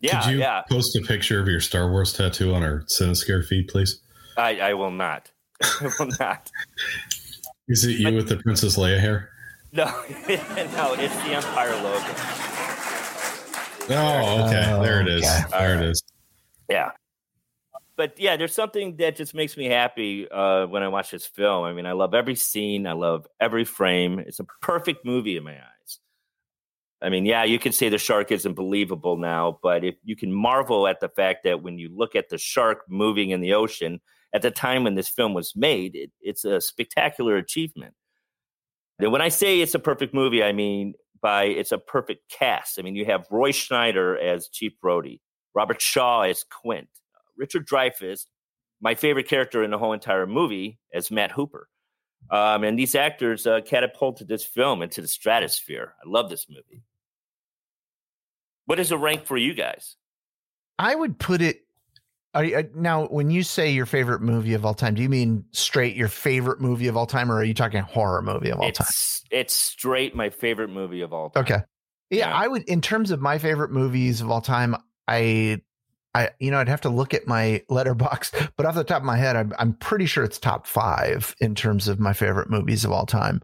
Yeah, 0.00 0.22
Could 0.22 0.32
you 0.32 0.38
yeah. 0.38 0.62
Post 0.68 0.96
a 0.96 1.00
picture 1.00 1.40
of 1.40 1.48
your 1.48 1.60
Star 1.60 1.90
Wars 1.90 2.12
tattoo 2.12 2.54
on 2.54 2.62
our 2.62 2.82
Cinescare 2.82 3.44
feed, 3.44 3.68
please. 3.68 4.00
I, 4.36 4.58
I 4.60 4.74
will 4.74 4.90
not. 4.90 5.31
I 5.80 5.90
will 5.98 6.10
not. 6.18 6.50
Is 7.68 7.84
it 7.84 7.98
you 7.98 8.04
but, 8.04 8.14
with 8.14 8.28
the 8.28 8.36
Princess 8.38 8.76
Leia 8.76 9.00
hair? 9.00 9.30
No, 9.72 9.84
no, 9.84 10.94
it's 10.98 11.16
the 11.24 11.32
Empire 11.32 11.74
logo. 11.76 12.14
Oh, 13.90 14.46
okay. 14.46 14.70
Oh, 14.70 14.82
there 14.82 15.00
it 15.00 15.08
is. 15.08 15.22
Okay. 15.24 15.42
There 15.50 15.82
it 15.82 15.88
is. 15.88 16.02
Yeah. 16.68 16.90
But 17.96 18.18
yeah, 18.18 18.36
there's 18.36 18.54
something 18.54 18.96
that 18.96 19.16
just 19.16 19.34
makes 19.34 19.56
me 19.56 19.66
happy 19.66 20.28
uh, 20.30 20.66
when 20.66 20.82
I 20.82 20.88
watch 20.88 21.10
this 21.10 21.26
film. 21.26 21.64
I 21.64 21.72
mean, 21.72 21.86
I 21.86 21.92
love 21.92 22.14
every 22.14 22.34
scene, 22.34 22.86
I 22.86 22.92
love 22.92 23.26
every 23.40 23.64
frame. 23.64 24.18
It's 24.18 24.40
a 24.40 24.46
perfect 24.60 25.04
movie 25.04 25.36
in 25.36 25.44
my 25.44 25.54
eyes. 25.54 25.98
I 27.02 27.08
mean, 27.08 27.26
yeah, 27.26 27.44
you 27.44 27.58
can 27.58 27.72
say 27.72 27.88
the 27.88 27.98
shark 27.98 28.30
isn't 28.30 28.54
believable 28.54 29.16
now, 29.16 29.58
but 29.62 29.84
if 29.84 29.96
you 30.04 30.16
can 30.16 30.32
marvel 30.32 30.86
at 30.86 31.00
the 31.00 31.08
fact 31.08 31.44
that 31.44 31.62
when 31.62 31.78
you 31.78 31.90
look 31.94 32.14
at 32.14 32.28
the 32.28 32.38
shark 32.38 32.84
moving 32.88 33.30
in 33.30 33.40
the 33.40 33.54
ocean 33.54 34.00
at 34.32 34.42
the 34.42 34.50
time 34.50 34.84
when 34.84 34.94
this 34.94 35.08
film 35.08 35.34
was 35.34 35.52
made, 35.54 35.94
it, 35.94 36.10
it's 36.20 36.44
a 36.44 36.60
spectacular 36.60 37.36
achievement. 37.36 37.94
And 38.98 39.12
when 39.12 39.22
I 39.22 39.28
say 39.28 39.60
it's 39.60 39.74
a 39.74 39.78
perfect 39.78 40.14
movie, 40.14 40.42
I 40.42 40.52
mean 40.52 40.94
by 41.20 41.44
it's 41.44 41.72
a 41.72 41.78
perfect 41.78 42.28
cast. 42.30 42.78
I 42.78 42.82
mean, 42.82 42.96
you 42.96 43.04
have 43.06 43.26
Roy 43.30 43.52
Scheider 43.52 44.20
as 44.20 44.48
Chief 44.48 44.72
Brody, 44.80 45.20
Robert 45.54 45.80
Shaw 45.80 46.22
as 46.22 46.44
Quint, 46.44 46.88
Richard 47.38 47.66
Dreyfuss, 47.66 48.26
my 48.80 48.94
favorite 48.94 49.28
character 49.28 49.62
in 49.62 49.70
the 49.70 49.78
whole 49.78 49.92
entire 49.92 50.26
movie, 50.26 50.78
as 50.92 51.10
Matt 51.10 51.30
Hooper. 51.30 51.68
Um, 52.30 52.64
and 52.64 52.78
these 52.78 52.94
actors 52.94 53.46
uh, 53.46 53.60
catapulted 53.64 54.28
this 54.28 54.44
film 54.44 54.82
into 54.82 55.00
the 55.00 55.08
stratosphere. 55.08 55.94
I 56.04 56.08
love 56.08 56.28
this 56.28 56.46
movie. 56.48 56.82
What 58.66 58.80
is 58.80 58.90
a 58.90 58.98
rank 58.98 59.24
for 59.24 59.36
you 59.36 59.54
guys? 59.54 59.96
I 60.78 60.94
would 60.94 61.18
put 61.18 61.42
it. 61.42 61.62
Are 62.34 62.44
you, 62.44 62.56
uh, 62.56 62.62
now, 62.74 63.06
when 63.06 63.30
you 63.30 63.42
say 63.42 63.70
your 63.70 63.84
favorite 63.84 64.22
movie 64.22 64.54
of 64.54 64.64
all 64.64 64.72
time, 64.72 64.94
do 64.94 65.02
you 65.02 65.08
mean 65.08 65.44
straight 65.52 65.96
your 65.96 66.08
favorite 66.08 66.60
movie 66.60 66.88
of 66.88 66.96
all 66.96 67.06
time, 67.06 67.30
or 67.30 67.36
are 67.36 67.44
you 67.44 67.52
talking 67.52 67.82
horror 67.82 68.22
movie 68.22 68.50
of 68.50 68.58
all 68.58 68.68
it's, 68.68 68.78
time? 68.78 69.28
It's 69.30 69.54
straight 69.54 70.14
my 70.14 70.30
favorite 70.30 70.70
movie 70.70 71.02
of 71.02 71.12
all 71.12 71.30
time. 71.30 71.42
Okay. 71.42 71.62
Yeah, 72.10 72.28
Yeah. 72.28 72.34
I 72.34 72.48
would. 72.48 72.62
In 72.64 72.80
terms 72.80 73.10
of 73.10 73.20
my 73.20 73.38
favorite 73.38 73.70
movies 73.70 74.22
of 74.22 74.30
all 74.30 74.40
time, 74.40 74.76
I, 75.08 75.60
I, 76.14 76.30
you 76.40 76.50
know, 76.50 76.58
I'd 76.58 76.68
have 76.68 76.80
to 76.82 76.88
look 76.88 77.12
at 77.12 77.26
my 77.26 77.62
Letterboxd, 77.70 78.52
but 78.56 78.64
off 78.64 78.74
the 78.74 78.84
top 78.84 79.02
of 79.02 79.06
my 79.06 79.18
head, 79.18 79.36
I'm, 79.36 79.52
I'm 79.58 79.74
pretty 79.74 80.06
sure 80.06 80.24
it's 80.24 80.38
top 80.38 80.66
five 80.66 81.34
in 81.38 81.54
terms 81.54 81.86
of 81.86 82.00
my 82.00 82.14
favorite 82.14 82.48
movies 82.48 82.84
of 82.84 82.92
all 82.92 83.04
time. 83.04 83.42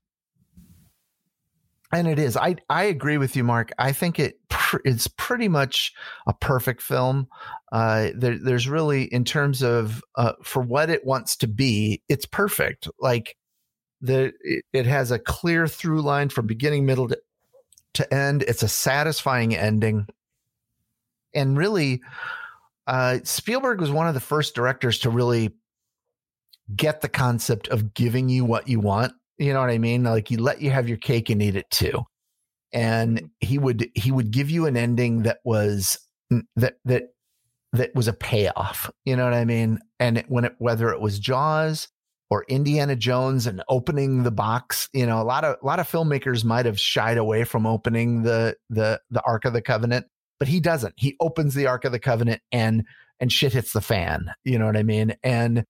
And 1.91 2.07
it 2.07 2.19
is. 2.19 2.37
I 2.37 2.57
I 2.69 2.85
agree 2.85 3.17
with 3.17 3.35
you, 3.35 3.45
Mark. 3.45 3.73
I 3.79 3.93
think 3.93 4.19
it 4.19 4.39
pr- 4.51 4.81
it's 4.85 5.09
pretty 5.09 5.49
much 5.49 5.95
a 6.27 6.35
perfect 6.35 6.83
film. 6.83 7.29
Uh, 7.73 8.09
there, 8.15 8.37
there's 8.39 8.69
really, 8.69 9.05
in 9.05 9.25
terms 9.25 9.63
of 9.63 10.03
uh, 10.15 10.33
for 10.43 10.61
what 10.61 10.91
it 10.91 11.07
wants 11.07 11.37
to 11.37 11.47
be, 11.47 12.03
it's 12.09 12.27
perfect. 12.27 12.89
Like 13.01 13.37
the 14.03 14.33
it, 14.43 14.65
it 14.73 14.87
has 14.87 15.11
a 15.11 15.19
clear 15.19 15.67
through 15.67 16.03
line 16.03 16.29
from 16.29 16.47
beginning, 16.47 16.85
middle 16.85 17.09
to, 17.09 17.19
to 17.95 18.15
end. 18.15 18.43
It's 18.43 18.63
a 18.63 18.69
satisfying 18.69 19.57
ending, 19.57 20.09
and 21.35 21.57
really, 21.57 22.03
uh, 22.87 23.21
Spielberg 23.25 23.81
was 23.81 23.91
one 23.91 24.09
of 24.09 24.15
the 24.15 24.21
first 24.21 24.55
directors 24.55 24.99
to 25.01 25.11
really 25.11 25.55
get 26.77 27.01
the 27.01 27.09
concept 27.09 27.69
of 27.69 27.95
giving 27.95 28.29
you 28.29 28.45
what 28.45 28.69
you 28.69 28.79
want. 28.79 29.15
You 29.39 29.53
know 29.53 29.61
what 29.61 29.71
I 29.71 29.79
mean? 29.79 30.05
Like 30.05 30.29
he 30.29 30.37
let 30.37 30.61
you 30.61 30.71
have 30.71 30.89
your 30.89 30.99
cake 30.99 31.31
and 31.31 31.43
eat 31.43 31.57
it 31.57 31.71
too. 31.71 32.05
And 32.73 33.19
mm-hmm. 33.19 33.27
he 33.41 33.59
would 33.59 33.91
he 33.95 34.11
would 34.11 34.31
give 34.31 34.51
you 34.51 34.67
an 34.67 34.77
ending 34.77 35.23
that 35.23 35.39
was 35.45 35.99
mm, 36.33 36.43
that 36.57 36.75
that 36.85 37.05
that 37.73 37.95
was 37.95 38.09
a 38.09 38.13
payoff. 38.13 38.91
You 39.05 39.17
know 39.17 39.25
what 39.25 39.35
I 39.35 39.45
mean? 39.45 39.79
And 40.01 40.19
it, 40.19 40.27
when 40.29 40.45
it 40.45 40.55
whether 40.59 40.91
it 40.91 41.01
was 41.01 41.19
Jaws 41.19 41.89
or 42.31 42.45
Indiana 42.49 42.97
Jones 42.97 43.47
and 43.47 43.63
opening 43.69 44.23
the 44.23 44.31
box, 44.31 44.89
you 44.93 45.07
know, 45.07 45.21
a 45.21 45.25
lot 45.25 45.45
of 45.45 45.57
a 45.63 45.67
lot 45.67 45.81
of 45.81 45.91
filmmakers 45.91 46.45
might 46.45 46.67
have 46.67 46.81
shied 46.81 47.19
away 47.19 47.45
from 47.45 47.67
opening 47.67 48.23
the 48.23 48.57
the 48.69 49.01
the 49.11 49.23
Ark 49.23 49.45
of 49.45 49.53
the 49.53 49.63
Covenant, 49.63 50.07
but 50.39 50.49
he 50.49 50.61
doesn't. 50.61 50.95
He 50.97 51.17
opens 51.21 51.55
the 51.55 51.67
Ark 51.67 51.85
of 51.85 51.93
the 51.93 51.99
Covenant 51.99 52.43
and 52.53 52.85
and 53.21 53.33
shit 53.33 53.53
hits 53.53 53.73
the 53.73 53.81
fan. 53.81 54.31
You 54.45 54.59
know 54.59 54.67
what 54.67 54.77
I 54.77 54.83
mean? 54.83 55.17
And 55.23 55.65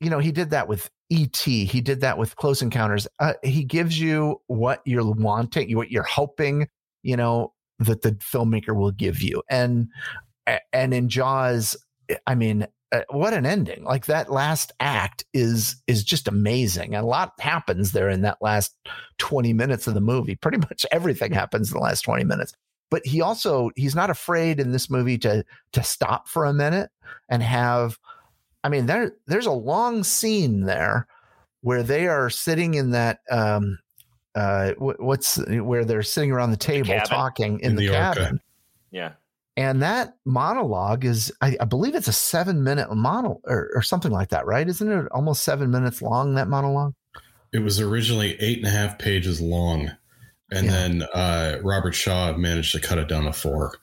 you 0.00 0.08
know, 0.10 0.18
he 0.18 0.32
did 0.32 0.50
that 0.50 0.66
with 0.66 0.90
ET. 1.12 1.36
He 1.36 1.80
did 1.80 2.00
that 2.00 2.18
with 2.18 2.36
Close 2.36 2.62
Encounters. 2.62 3.06
Uh, 3.18 3.34
he 3.42 3.64
gives 3.64 4.00
you 4.00 4.40
what 4.46 4.80
you're 4.84 5.04
wanting, 5.04 5.76
what 5.76 5.90
you're 5.90 6.02
hoping, 6.02 6.68
you 7.02 7.16
know, 7.16 7.52
that 7.78 8.02
the 8.02 8.12
filmmaker 8.12 8.74
will 8.74 8.92
give 8.92 9.22
you. 9.22 9.42
And 9.50 9.88
and 10.72 10.94
in 10.94 11.08
Jaws, 11.08 11.76
I 12.26 12.34
mean, 12.34 12.66
uh, 12.92 13.02
what 13.10 13.34
an 13.34 13.46
ending! 13.46 13.84
Like 13.84 14.06
that 14.06 14.32
last 14.32 14.72
act 14.80 15.24
is 15.32 15.80
is 15.86 16.02
just 16.02 16.26
amazing. 16.26 16.94
A 16.94 17.04
lot 17.04 17.34
happens 17.38 17.92
there 17.92 18.08
in 18.08 18.22
that 18.22 18.38
last 18.40 18.74
twenty 19.18 19.52
minutes 19.52 19.86
of 19.86 19.94
the 19.94 20.00
movie. 20.00 20.34
Pretty 20.34 20.58
much 20.70 20.84
everything 20.90 21.32
happens 21.32 21.70
in 21.70 21.76
the 21.76 21.82
last 21.82 22.02
twenty 22.02 22.24
minutes. 22.24 22.52
But 22.90 23.06
he 23.06 23.20
also 23.20 23.70
he's 23.76 23.94
not 23.94 24.10
afraid 24.10 24.58
in 24.58 24.72
this 24.72 24.90
movie 24.90 25.18
to 25.18 25.44
to 25.72 25.82
stop 25.84 26.26
for 26.26 26.44
a 26.46 26.52
minute 26.52 26.90
and 27.28 27.42
have 27.42 27.98
I 28.62 28.68
mean, 28.68 28.86
there 28.86 29.12
there's 29.26 29.46
a 29.46 29.52
long 29.52 30.04
scene 30.04 30.62
there 30.64 31.06
where 31.62 31.82
they 31.82 32.06
are 32.08 32.30
sitting 32.30 32.74
in 32.74 32.90
that 32.90 33.20
um 33.30 33.78
uh 34.34 34.72
what's 34.78 35.38
where 35.48 35.84
they're 35.84 36.02
sitting 36.02 36.30
around 36.30 36.50
the 36.50 36.56
table 36.56 36.88
cabin? 36.88 37.08
talking 37.08 37.60
in, 37.60 37.70
In 37.70 37.76
the, 37.76 37.88
the 37.88 37.94
Orca. 37.96 38.20
cabin. 38.20 38.40
Yeah. 38.90 39.12
And 39.56 39.82
that 39.82 40.14
monologue 40.24 41.04
is 41.04 41.32
I, 41.40 41.56
I 41.60 41.64
believe 41.64 41.94
it's 41.94 42.08
a 42.08 42.12
seven 42.12 42.62
minute 42.62 42.94
monologue 42.94 43.40
or, 43.44 43.70
or 43.74 43.82
something 43.82 44.12
like 44.12 44.28
that, 44.30 44.46
right? 44.46 44.66
Isn't 44.66 44.90
it 44.90 45.06
almost 45.12 45.42
seven 45.42 45.70
minutes 45.70 46.00
long, 46.00 46.34
that 46.36 46.48
monologue? 46.48 46.94
It 47.52 47.58
was 47.58 47.80
originally 47.80 48.36
eight 48.40 48.58
and 48.58 48.66
a 48.66 48.70
half 48.70 48.98
pages 48.98 49.40
long, 49.40 49.90
and 50.52 50.66
Yeah. 50.66 50.72
then 50.72 51.02
uh, 51.12 51.58
Robert 51.64 51.94
Shaw 51.94 52.32
managed 52.36 52.72
to 52.72 52.80
cut 52.80 52.98
it 52.98 53.08
down 53.08 53.24
to 53.24 53.32
four. 53.32 53.74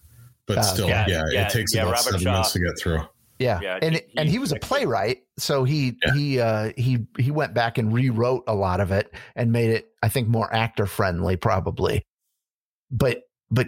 But 0.45 0.59
Oh, 0.59 0.61
still, 0.61 0.87
yeah, 0.87 1.05
yeah, 1.09 1.21
yeah, 1.31 1.47
it 1.47 1.51
takes 1.51 1.75
yeah, 1.75 1.81
about 1.81 1.91
Robert 1.91 2.03
seven 2.03 2.19
Shaw. 2.21 2.31
minutes 2.31 2.53
to 2.53 2.59
get 2.59 2.79
through. 2.79 3.01
Yeah. 3.39 3.60
Yeah, 3.62 3.80
and 3.82 3.95
he- 3.95 4.02
and 4.17 4.28
he 4.28 4.34
he 4.34 4.39
was 4.39 4.52
a 4.52 4.56
playwright, 4.60 5.23
so 5.38 5.63
he 5.63 5.97
Yeah. 6.06 6.13
he 6.13 6.39
uh 6.39 6.71
he 6.78 7.06
he 7.17 7.32
went 7.32 7.54
back 7.54 7.78
and 7.78 7.93
rewrote 7.93 8.43
a 8.47 8.56
lot 8.56 8.80
of 8.80 8.91
it 8.91 9.13
and 9.36 9.52
made 9.52 9.69
it 9.71 9.89
I 10.02 10.10
think 10.10 10.28
more 10.28 10.52
actor 10.54 10.86
friendly 10.86 11.36
probably. 11.36 12.04
But 12.91 13.23
but 13.52 13.67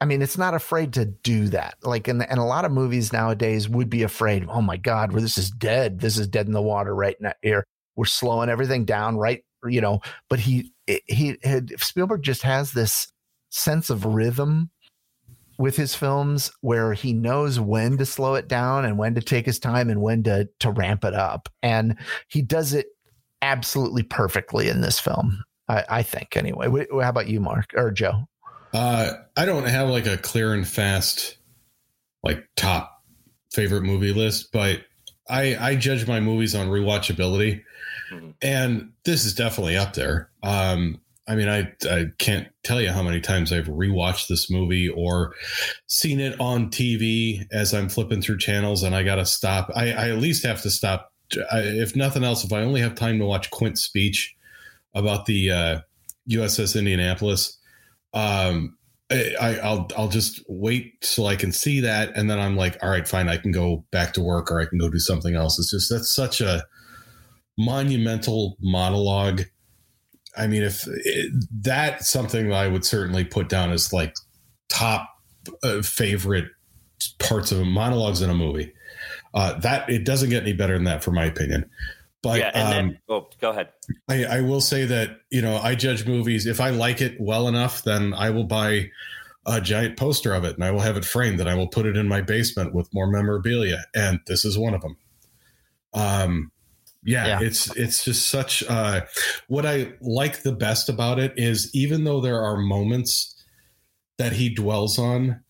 I 0.00 0.06
mean, 0.06 0.22
it's 0.22 0.36
not 0.36 0.54
afraid 0.54 0.92
to 0.94 1.06
do 1.06 1.48
that. 1.48 1.76
Like, 1.82 2.08
and, 2.08 2.22
and 2.28 2.38
a 2.38 2.44
lot 2.44 2.64
of 2.66 2.72
movies 2.72 3.12
nowadays 3.12 3.68
would 3.68 3.88
be 3.88 4.02
afraid. 4.02 4.44
Oh 4.50 4.60
my 4.60 4.76
God, 4.76 5.12
where 5.12 5.22
this 5.22 5.38
is 5.38 5.50
dead. 5.50 6.00
This 6.00 6.18
is 6.18 6.26
dead 6.28 6.46
in 6.46 6.52
the 6.52 6.60
water 6.60 6.94
right 6.94 7.16
now. 7.20 7.32
Here, 7.42 7.64
we're 7.96 8.04
slowing 8.04 8.50
everything 8.50 8.84
down, 8.84 9.16
right? 9.16 9.42
You 9.66 9.80
know. 9.80 10.00
But 10.28 10.40
he 10.40 10.72
he 11.06 11.38
had 11.42 11.70
Spielberg 11.80 12.22
just 12.22 12.42
has 12.42 12.72
this 12.72 13.06
sense 13.50 13.88
of 13.88 14.04
rhythm 14.04 14.70
with 15.58 15.76
his 15.76 15.94
films 15.94 16.50
where 16.60 16.92
he 16.92 17.12
knows 17.12 17.60
when 17.60 17.96
to 17.98 18.06
slow 18.06 18.34
it 18.34 18.48
down 18.48 18.84
and 18.84 18.98
when 18.98 19.14
to 19.14 19.20
take 19.20 19.46
his 19.46 19.58
time 19.58 19.90
and 19.90 20.00
when 20.02 20.22
to 20.24 20.48
to 20.60 20.70
ramp 20.70 21.04
it 21.04 21.14
up, 21.14 21.48
and 21.62 21.96
he 22.28 22.42
does 22.42 22.72
it 22.74 22.86
absolutely 23.42 24.02
perfectly 24.02 24.68
in 24.68 24.80
this 24.80 24.98
film. 24.98 25.44
I, 25.68 25.84
I 25.88 26.02
think 26.02 26.36
anyway. 26.36 26.68
How 26.92 27.08
about 27.08 27.28
you, 27.28 27.40
Mark 27.40 27.70
or 27.74 27.90
Joe? 27.90 28.26
Uh, 28.72 29.12
I 29.36 29.44
don't 29.44 29.66
have 29.66 29.88
like 29.88 30.06
a 30.06 30.16
clear 30.18 30.52
and 30.52 30.66
fast, 30.66 31.36
like 32.22 32.44
top 32.56 33.02
favorite 33.52 33.82
movie 33.82 34.12
list, 34.12 34.50
but 34.52 34.80
I 35.28 35.56
I 35.56 35.76
judge 35.76 36.06
my 36.08 36.20
movies 36.20 36.54
on 36.54 36.68
rewatchability, 36.68 37.62
Mhm. 38.12 38.34
and 38.42 38.92
this 39.04 39.24
is 39.24 39.34
definitely 39.34 39.76
up 39.76 39.92
there. 39.94 40.30
Um, 40.42 41.00
I 41.26 41.36
mean, 41.36 41.48
I 41.48 41.72
I 41.90 42.06
can't 42.18 42.48
tell 42.64 42.80
you 42.80 42.90
how 42.90 43.02
many 43.02 43.20
times 43.20 43.52
I've 43.52 43.66
rewatched 43.66 44.28
this 44.28 44.50
movie 44.50 44.88
or 44.88 45.34
seen 45.86 46.20
it 46.20 46.38
on 46.40 46.70
TV 46.70 47.44
as 47.50 47.72
I'm 47.72 47.88
flipping 47.88 48.20
through 48.20 48.38
channels, 48.38 48.82
and 48.82 48.94
I 48.94 49.02
got 49.04 49.16
to 49.16 49.26
stop. 49.26 49.70
I, 49.74 49.92
I 49.92 50.10
at 50.10 50.18
least 50.18 50.44
have 50.44 50.60
to 50.62 50.70
stop. 50.70 51.12
I, 51.50 51.60
if 51.60 51.96
nothing 51.96 52.24
else, 52.24 52.44
if 52.44 52.52
I 52.52 52.62
only 52.62 52.80
have 52.82 52.94
time 52.94 53.18
to 53.18 53.24
watch 53.24 53.50
Quint's 53.50 53.82
speech 53.82 54.34
about 54.94 55.26
the 55.26 55.50
uh, 55.50 55.80
USS 56.28 56.76
Indianapolis 56.76 57.58
um 58.12 58.76
I, 59.10 59.34
I- 59.40 59.58
I'll 59.58 59.88
I'll 59.96 60.08
just 60.08 60.42
wait 60.48 61.00
till 61.02 61.26
I 61.26 61.36
can 61.36 61.52
see 61.52 61.80
that, 61.80 62.16
and 62.16 62.30
then 62.30 62.38
I'm 62.40 62.56
like, 62.56 62.78
all 62.82 62.90
right, 62.90 63.06
fine, 63.06 63.28
I 63.28 63.36
can 63.36 63.52
go 63.52 63.84
back 63.92 64.14
to 64.14 64.22
work 64.22 64.50
or 64.50 64.60
I 64.60 64.66
can 64.66 64.78
go 64.78 64.88
do 64.88 64.98
something 64.98 65.34
else. 65.34 65.58
It's 65.58 65.70
just 65.70 65.90
that's 65.90 66.14
such 66.14 66.40
a 66.40 66.64
monumental 67.58 68.56
monologue. 68.60 69.42
I 70.36 70.46
mean, 70.46 70.62
if 70.62 70.86
it, 70.86 71.32
that's 71.60 72.08
something 72.08 72.48
that 72.48 72.56
I 72.56 72.68
would 72.68 72.84
certainly 72.84 73.24
put 73.24 73.48
down 73.48 73.70
as 73.70 73.92
like 73.92 74.14
top 74.68 75.08
uh, 75.62 75.82
favorite 75.82 76.46
parts 77.18 77.52
of 77.52 77.64
monologues 77.66 78.22
in 78.22 78.30
a 78.30 78.34
movie. 78.34 78.72
Uh, 79.32 79.58
that 79.60 79.88
it 79.90 80.04
doesn't 80.04 80.30
get 80.30 80.42
any 80.42 80.52
better 80.52 80.74
than 80.74 80.84
that, 80.84 81.02
for 81.02 81.10
my 81.10 81.24
opinion. 81.24 81.68
But 82.22 82.38
yeah, 82.38 82.50
and 82.54 82.64
um, 82.64 82.70
then 82.70 82.98
oh, 83.08 83.28
go 83.40 83.50
ahead. 83.50 83.68
I, 84.08 84.24
I 84.24 84.40
will 84.40 84.60
say 84.60 84.86
that 84.86 85.18
you 85.30 85.42
know 85.42 85.58
I 85.58 85.74
judge 85.74 86.06
movies 86.06 86.46
if 86.46 86.60
I 86.60 86.70
like 86.70 87.00
it 87.00 87.20
well 87.20 87.48
enough, 87.48 87.82
then 87.82 88.14
I 88.14 88.30
will 88.30 88.44
buy 88.44 88.90
a 89.46 89.60
giant 89.60 89.98
poster 89.98 90.32
of 90.32 90.44
it 90.44 90.54
and 90.54 90.64
I 90.64 90.70
will 90.70 90.80
have 90.80 90.96
it 90.96 91.04
framed 91.04 91.38
and 91.40 91.48
I 91.48 91.54
will 91.54 91.68
put 91.68 91.86
it 91.86 91.96
in 91.96 92.08
my 92.08 92.22
basement 92.22 92.74
with 92.74 92.92
more 92.94 93.06
memorabilia. 93.06 93.84
And 93.94 94.20
this 94.26 94.44
is 94.44 94.56
one 94.56 94.72
of 94.72 94.80
them. 94.80 94.96
Um, 95.92 96.50
yeah, 97.04 97.26
Yeah. 97.26 97.46
it's 97.46 97.74
it's 97.76 98.04
just 98.04 98.28
such. 98.28 98.62
Uh, 98.68 99.02
what 99.48 99.66
I 99.66 99.92
like 100.00 100.42
the 100.42 100.52
best 100.52 100.88
about 100.88 101.18
it 101.18 101.32
is 101.36 101.70
even 101.74 102.04
though 102.04 102.20
there 102.20 102.42
are 102.42 102.56
moments 102.56 103.34
that 104.18 104.32
he 104.32 104.48
dwells 104.48 104.98
on, 104.98 105.40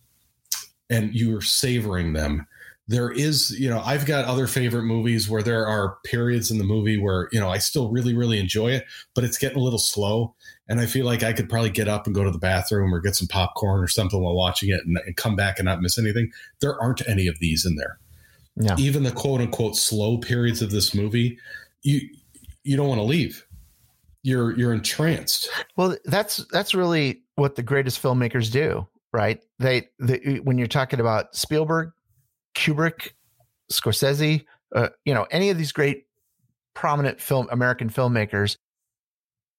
and 0.91 1.15
you're 1.15 1.41
savoring 1.43 2.13
them. 2.13 2.47
There 2.87 3.11
is, 3.11 3.51
you 3.59 3.71
know, 3.71 3.81
I've 3.83 4.05
got 4.05 4.27
other 4.27 4.47
favorite 4.47 4.83
movies 4.83 5.27
where 5.27 5.43
there 5.43 5.67
are 5.67 5.97
periods 6.05 6.51
in 6.51 6.59
the 6.59 6.65
movie 6.65 6.99
where, 6.99 7.31
you 7.33 7.41
know, 7.41 7.49
I 7.49 7.57
still 7.57 7.91
really, 7.91 8.13
really 8.13 8.39
enjoy 8.39 8.73
it, 8.73 8.85
but 9.15 9.25
it's 9.25 9.39
getting 9.39 9.57
a 9.57 9.63
little 9.63 9.79
slow. 9.79 10.35
And 10.69 10.79
I 10.81 10.85
feel 10.85 11.07
like 11.07 11.23
I 11.23 11.33
could 11.33 11.49
probably 11.49 11.71
get 11.71 11.89
up 11.89 12.05
and 12.05 12.15
go 12.15 12.25
to 12.25 12.31
the 12.31 12.39
bathroom 12.39 12.95
or 12.95 13.01
get 13.01 13.17
some 13.17 13.27
popcorn 13.27 13.83
or 13.83 13.89
something 13.89 14.23
while 14.23 14.35
watching 14.35 14.69
it 14.69 14.83
and, 14.85 14.99
and 15.07 15.17
come 15.17 15.35
back 15.35 15.59
and 15.59 15.65
not 15.65 15.81
miss 15.81 15.99
anything. 15.99 16.31
There 16.61 16.79
aren't 16.79 17.07
any 17.09 17.27
of 17.27 17.39
these 17.39 17.65
in 17.65 17.77
there. 17.77 17.99
No. 18.57 18.75
Even 18.79 19.03
the 19.03 19.11
quote 19.11 19.41
unquote 19.41 19.77
slow 19.77 20.19
periods 20.19 20.63
of 20.63 20.71
this 20.71 20.95
movie, 20.95 21.39
you 21.83 22.01
you 22.63 22.77
don't 22.77 22.89
want 22.89 23.01
to 23.01 23.05
leave. 23.05 23.45
You're 24.23 24.57
you're 24.57 24.73
entranced. 24.73 25.51
Well, 25.77 25.97
that's 26.05 26.45
that's 26.53 26.75
really 26.75 27.23
what 27.35 27.57
the 27.57 27.63
greatest 27.63 28.03
filmmakers 28.03 28.51
do, 28.51 28.87
right? 29.13 29.41
They, 29.59 29.89
they 29.99 30.41
when 30.43 30.57
you're 30.57 30.67
talking 30.67 31.01
about 31.01 31.35
Spielberg, 31.35 31.91
Kubrick, 32.55 33.11
Scorsese, 33.73 34.45
uh, 34.75 34.89
you 35.05 35.15
know, 35.15 35.27
any 35.31 35.51
of 35.51 35.59
these 35.59 35.73
great 35.73 36.07
prominent 36.75 37.21
film 37.21 37.49
American 37.51 37.91
filmmakers, 37.91 38.57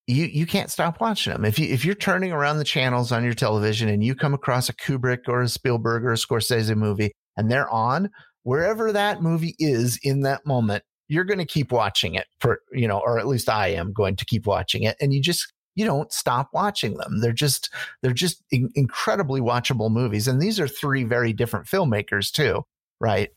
you 0.08 0.26
you 0.26 0.46
can't 0.46 0.72
stop 0.72 1.00
watching 1.00 1.34
them. 1.34 1.46
If 1.46 1.60
you 1.60 1.68
if 1.68 1.86
you're 1.86 1.96
turning 1.96 2.32
around 2.32 2.58
the 2.58 2.64
channels 2.64 3.12
on 3.12 3.24
your 3.24 3.34
television 3.34 3.90
and 3.90 4.04
you 4.04 4.16
come 4.16 4.34
across 4.34 4.70
a 4.70 4.74
Kubrick 4.74 5.28
or 5.28 5.42
a 5.42 5.50
Spielberg 5.50 6.06
or 6.06 6.14
a 6.14 6.18
Scorsese 6.18 6.76
movie 6.76 7.12
and 7.38 7.52
they're 7.52 7.70
on, 7.70 8.10
wherever 8.46 8.92
that 8.92 9.24
movie 9.24 9.56
is 9.58 10.00
in 10.04 10.22
that 10.22 10.46
moment, 10.46 10.84
you're 11.08 11.24
going 11.24 11.40
to 11.40 11.46
keep 11.46 11.72
watching 11.72 12.14
it 12.14 12.28
for, 12.40 12.62
you 12.72 12.88
know, 12.88 13.00
or 13.00 13.18
at 13.20 13.28
least 13.28 13.50
I 13.50 13.70
am 13.70 13.92
going 13.92 14.16
to 14.18 14.26
keep 14.26 14.46
watching 14.46 14.84
it. 14.84 14.96
And 15.02 15.14
you 15.14 15.22
just, 15.22 15.52
you 15.74 15.84
don't 15.84 16.14
stop 16.14 16.50
watching 16.54 16.96
them. 16.98 17.22
They're 17.22 17.34
just, 17.34 17.74
they're 18.02 18.14
just 18.14 18.44
in- 18.52 18.72
incredibly 18.76 19.42
watchable 19.42 19.92
movies. 19.92 20.28
And 20.28 20.40
these 20.40 20.60
are 20.60 20.68
three 20.68 21.04
very 21.04 21.34
different 21.34 21.66
filmmakers 21.66 22.32
too, 22.32 22.64
right? 23.02 23.30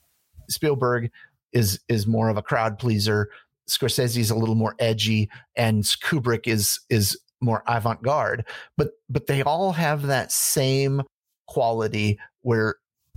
Spielberg 0.51 1.11
is, 1.55 1.81
is 1.89 2.07
more 2.07 2.29
of 2.29 2.37
a 2.37 2.43
crowd 2.43 2.79
pleaser. 2.79 3.31
Scorsese 3.69 4.19
is 4.19 4.31
a 4.31 4.37
little 4.37 4.55
more 4.55 4.75
edgy 4.79 5.31
and 5.57 5.85
Kubrick 5.85 6.47
is, 6.47 6.81
is 6.91 7.19
more 7.41 7.63
avant-garde, 7.67 8.45
but, 8.77 8.91
but 9.09 9.27
they 9.27 9.43
all 9.43 9.73
have 9.73 10.03
that 10.03 10.33
same 10.33 11.03
quality 11.47 12.19
where 12.43 12.75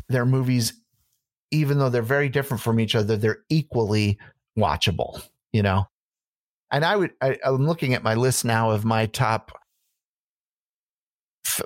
their 0.07 0.25
movies 0.25 0.73
even 1.51 1.77
though 1.77 1.89
they're 1.89 2.01
very 2.01 2.29
different 2.29 2.61
from 2.61 2.79
each 2.79 2.95
other, 2.95 3.17
they're 3.17 3.39
equally 3.49 4.17
watchable, 4.57 5.21
you 5.53 5.61
know? 5.61 5.87
And 6.71 6.85
I 6.85 6.95
would, 6.95 7.11
I, 7.21 7.37
I'm 7.43 7.67
looking 7.67 7.93
at 7.93 8.03
my 8.03 8.15
list 8.15 8.45
now 8.45 8.71
of 8.71 8.85
my 8.85 9.05
top, 9.07 9.51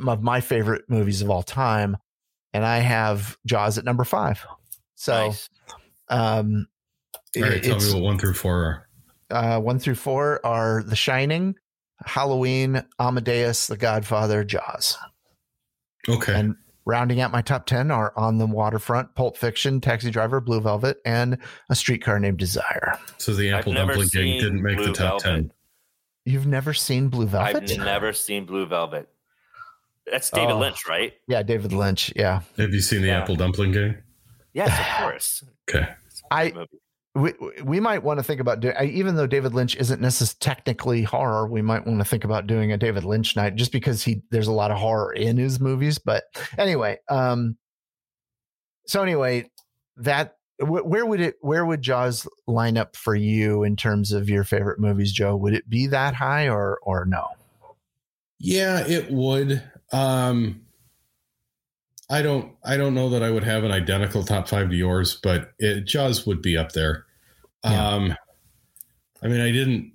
of 0.06 0.24
my 0.24 0.42
favorite 0.42 0.84
movies 0.90 1.22
of 1.22 1.30
all 1.30 1.44
time. 1.44 1.98
And 2.54 2.66
I 2.66 2.78
have 2.80 3.38
Jaws 3.46 3.78
at 3.78 3.86
number 3.86 4.04
five. 4.04 4.46
So, 4.96 5.28
Nice. 5.28 5.50
um, 6.10 6.68
All 7.38 7.44
right, 7.44 7.62
tell 7.62 7.78
me 7.80 7.94
what 7.94 8.02
one 8.02 8.18
through 8.18 8.34
four 8.34 8.88
are. 9.30 9.58
uh, 9.58 9.60
one 9.60 9.78
through 9.78 9.96
four 9.96 10.44
are 10.46 10.82
The 10.84 10.96
Shining, 10.96 11.56
Halloween, 12.06 12.84
Amadeus, 13.00 13.68
The 13.68 13.78
Godfather, 13.78 14.44
Jaws. 14.44 14.98
Okay. 16.08 16.34
And 16.34 16.56
rounding 16.86 17.20
out 17.22 17.32
my 17.32 17.42
top 17.42 17.66
10 17.66 17.92
are 17.92 18.14
On 18.16 18.38
the 18.38 18.46
Waterfront, 18.46 19.16
Pulp 19.16 19.38
Fiction, 19.38 19.82
Taxi 19.82 20.12
Driver, 20.12 20.40
Blue 20.40 20.62
Velvet, 20.62 20.98
and 21.06 21.38
A 21.70 21.76
Streetcar 21.76 22.20
Named 22.20 22.38
Desire. 22.38 23.00
so 23.18 23.34
the 23.34 23.52
Apple 23.52 23.74
Dumpling 23.74 24.08
Gang 24.10 24.40
didn't 24.40 24.62
make 24.62 24.78
Blue 24.78 24.88
the 24.88 24.94
top 24.94 25.22
Velvet. 25.24 25.42
10. 25.42 25.52
You've 26.26 26.48
never 26.48 26.74
seen 26.74 27.10
Blue 27.10 27.28
Velvet? 27.28 27.70
I've 27.72 27.78
never 27.78 28.14
seen 28.14 28.46
Blue 28.46 28.66
Velvet. 28.66 29.08
That's 30.12 30.30
David 30.30 30.54
Oh. 30.54 30.60
Lynch, 30.60 30.88
right? 30.88 31.14
Yeah, 31.28 31.42
David 31.44 31.74
Lynch. 31.74 32.14
Yeah. 32.16 32.42
Have 32.58 32.74
you 32.74 32.82
seen 32.82 33.02
the 33.02 33.08
Yeah. 33.10 33.22
Apple 33.22 33.36
Dumpling 33.36 33.72
Gang? 33.74 33.98
Yes, 34.54 34.70
of 34.80 35.04
course. 35.04 35.44
Okay. 35.70 35.88
I 36.32 36.52
Movie. 36.52 36.68
We, 37.16 37.34
we 37.63 37.80
might 37.80 38.03
want 38.03 38.20
to 38.20 38.24
think 38.24 38.41
about 38.41 38.59
doing 38.59 38.76
even 38.84 39.16
though 39.16 39.26
David 39.26 39.53
Lynch 39.53 39.78
isn't 39.78 40.01
necessarily 40.01 40.38
technically 40.41 41.03
horror, 41.03 41.47
we 41.47 41.61
might 41.61 41.88
want 41.88 41.99
to 41.99 42.05
think 42.05 42.26
about 42.26 42.45
doing 42.45 42.74
a 42.74 42.78
David 42.78 43.05
Lynch 43.05 43.38
night 43.38 43.55
just 43.55 43.72
because 43.72 44.03
he 44.03 44.22
there's 44.32 44.47
a 44.47 44.51
lot 44.53 44.70
of 44.70 44.78
horror 44.78 45.13
in 45.13 45.38
his 45.38 45.59
movies. 45.61 45.97
But 45.97 46.26
anyway, 46.57 46.99
um 47.09 47.57
so 48.86 49.01
anyway, 49.01 49.49
that 49.97 50.36
wh- 50.59 50.86
where 50.86 51.05
would 51.05 51.22
it 51.22 51.38
where 51.39 51.66
would 51.66 51.82
Jaws 51.82 52.28
line 52.47 52.78
up 52.78 52.97
for 52.97 53.16
you 53.16 53.63
in 53.63 53.78
terms 53.78 54.11
of 54.11 54.30
your 54.30 54.43
favorite 54.43 54.80
movies, 54.80 55.13
Joe? 55.13 55.38
Would 55.38 55.53
it 55.53 55.70
be 55.70 55.88
that 55.88 56.16
high 56.16 56.49
or 56.49 56.80
or 56.82 57.05
no? 57.05 57.30
Yeah, 58.39 58.86
it 58.86 59.09
would. 59.09 59.63
Um 59.93 60.64
I 62.10 62.22
don't 62.22 62.56
I 62.64 62.78
don't 62.78 62.93
know 62.93 63.10
that 63.10 63.24
I 63.24 63.32
would 63.32 63.43
have 63.43 63.64
an 63.64 63.72
identical 63.72 64.24
top 64.24 64.47
5 64.47 64.70
to 64.70 64.76
yours, 64.76 65.20
but 65.24 65.51
it 65.60 65.86
Jaws 65.86 66.26
would 66.28 66.41
be 66.41 66.56
up 66.58 66.72
there. 66.74 67.06
Yeah. 67.64 67.88
Um 67.89 68.16
I 69.24 69.28
mean, 69.28 69.41
I 69.41 69.51
didn't 69.51 69.93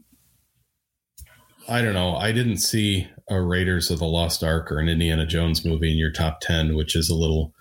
I 1.69 1.83
don't 1.83 1.95
know. 1.95 2.17
I 2.17 2.33
didn't 2.33 2.57
see 2.59 3.07
a 3.29 3.41
Raiders 3.41 3.91
of 3.93 4.01
the 4.01 4.07
Lost 4.07 4.43
Ark 4.43 4.73
or 4.73 4.79
an 4.81 4.89
Indiana 4.89 5.25
Jones 5.25 5.65
movie 5.65 5.93
in 5.93 5.99
your 5.99 6.11
top 6.11 6.41
10, 6.41 6.75
which 6.75 6.97
is 6.97 7.09
a 7.11 7.15
little 7.15 7.55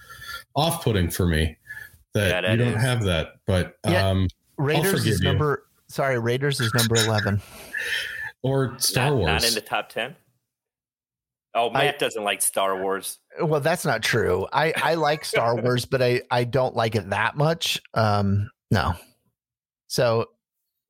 off-putting 0.56 1.12
for 1.12 1.28
me 1.28 1.58
that, 2.14 2.30
Yeah, 2.30 2.42
that 2.42 2.52
you 2.52 2.58
don't 2.58 2.80
have 2.80 3.04
that. 3.04 3.34
But 3.46 3.78
Yeah. 3.88 4.08
um 4.08 4.28
Raiders 4.58 4.92
forgive 4.92 5.08
is 5.14 5.20
you. 5.20 5.26
number 5.26 5.66
sorry, 5.90 6.18
Raiders 6.18 6.60
is 6.60 6.74
number 6.74 6.96
eleven. 6.96 7.40
or 8.42 8.74
Star 8.80 9.10
not, 9.12 9.18
Wars. 9.18 9.28
Not 9.28 9.48
in 9.48 9.54
the 9.54 9.62
top 9.62 9.90
10? 9.90 10.16
Oh, 11.56 11.70
I- 11.72 11.86
Matt 11.86 12.00
doesn't 12.00 12.24
like 12.24 12.42
Star 12.42 12.82
Wars. 12.82 13.20
Well, 13.42 13.60
that's 13.60 13.86
not 13.86 14.04
true. 14.04 14.48
I 14.52 14.74
I 14.76 14.94
like 14.96 15.26
Star 15.26 15.56
Wars, 15.56 15.86
but 15.86 16.02
I 16.02 16.22
I 16.30 16.44
don't 16.44 16.76
like 16.76 16.96
it 16.96 17.10
that 17.10 17.36
much. 17.38 17.82
Um, 17.94 18.50
no. 18.72 18.94
So, 19.88 20.28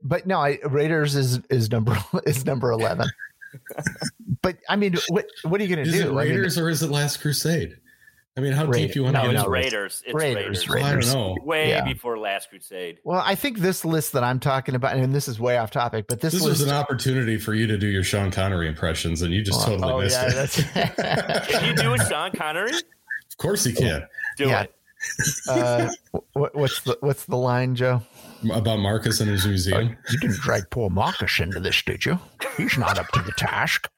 but 0.03 0.27
no, 0.27 0.39
I 0.39 0.59
Raiders 0.65 1.15
is 1.15 1.39
is 1.49 1.71
number 1.71 1.97
is 2.25 2.45
number 2.45 2.71
eleven. 2.71 3.07
but 4.41 4.57
I 4.67 4.75
mean, 4.75 4.95
what 5.09 5.27
what 5.43 5.61
are 5.61 5.63
you 5.63 5.73
going 5.75 5.85
to 5.85 5.91
do? 5.91 5.99
it 5.99 6.05
I 6.05 6.07
mean, 6.07 6.15
Raiders 6.15 6.57
or 6.57 6.69
is 6.69 6.83
it 6.83 6.89
Last 6.91 7.21
Crusade? 7.21 7.77
I 8.37 8.41
mean, 8.41 8.53
how 8.53 8.65
Raid- 8.65 8.87
deep 8.87 8.95
you 8.95 9.03
want 9.03 9.15
to 9.17 9.23
no, 9.23 9.29
it's 9.31 9.37
into 9.39 9.49
it? 9.49 9.51
Raiders. 9.51 10.03
It's 10.05 10.13
Raiders, 10.13 10.69
Raiders. 10.69 11.07
Well, 11.13 11.23
I 11.23 11.27
don't 11.27 11.35
know. 11.37 11.43
Way 11.43 11.69
Yeah. 11.69 11.83
before 11.83 12.17
Last 12.17 12.49
Crusade. 12.49 12.99
well, 13.03 13.21
I 13.25 13.35
think 13.35 13.57
this 13.59 13.83
list 13.83 14.13
that 14.13 14.23
I'm 14.23 14.39
talking 14.39 14.75
about, 14.75 14.95
and 14.95 15.13
this 15.13 15.27
is 15.27 15.39
way 15.39 15.57
off 15.57 15.71
topic, 15.71 16.05
but 16.07 16.21
this, 16.21 16.33
This 16.33 16.43
list, 16.43 16.61
was 16.61 16.69
an 16.69 16.73
opportunity 16.75 17.37
for 17.37 17.53
you 17.53 17.67
to 17.67 17.77
do 17.77 17.87
your 17.87 18.03
Sean 18.03 18.31
Connery 18.31 18.67
impressions, 18.67 19.21
and 19.23 19.33
you 19.33 19.41
just 19.43 19.59
Well, 19.67 19.77
totally 19.77 19.93
oh, 19.93 19.99
missed 20.01 20.21
yeah, 20.21 20.85
it. 20.85 20.95
that's- 20.95 21.47
Can 21.51 21.65
you 21.65 21.75
do 21.75 21.93
a 21.93 22.05
Sean 22.07 22.31
Connery? 22.31 22.71
of 22.71 23.37
course, 23.37 23.63
he 23.65 23.73
can. 23.73 24.07
Do 24.37 24.47
Yeah. 24.47 24.61
it. 24.63 24.75
uh, 25.49 25.89
what, 26.33 26.53
what's 26.55 26.81
the 26.81 26.97
what's 26.99 27.23
the 27.25 27.37
line, 27.37 27.73
Joe? 27.75 28.01
About 28.53 28.79
Marcus 28.79 29.19
and 29.21 29.29
his 29.29 29.45
museum. 29.45 29.97
You 30.11 30.19
didn't 30.19 30.37
drag 30.41 30.69
poor 30.71 30.89
Marcus 30.89 31.39
into 31.39 31.59
this, 31.61 31.81
did 31.81 32.05
you? 32.05 32.19
He's 32.57 32.77
not 32.77 32.97
up 32.99 33.07
to 33.13 33.21
the 33.21 33.31
task. 33.33 33.89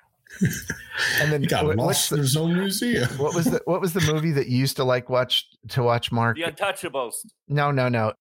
And 1.20 1.32
then 1.32 1.42
He 1.42 1.48
got 1.48 1.66
what- 1.66 1.78
lost 1.78 2.10
the- 2.10 2.16
in 2.18 2.22
his 2.22 2.36
own 2.38 2.54
museum. 2.56 3.08
what 3.18 3.34
was 3.36 3.46
the 3.46 3.62
what 3.66 3.82
was 3.82 3.94
the 3.94 4.02
movie 4.12 4.32
that 4.32 4.48
you 4.48 4.58
used 4.58 4.76
to 4.78 4.84
like 4.84 5.10
watch 5.10 5.46
to 5.70 5.84
watch 5.84 6.12
Mark? 6.12 6.38
The 6.38 6.44
Untouchables. 6.44 7.14
No, 7.48 7.72
no, 7.72 7.90
no. 7.90 8.14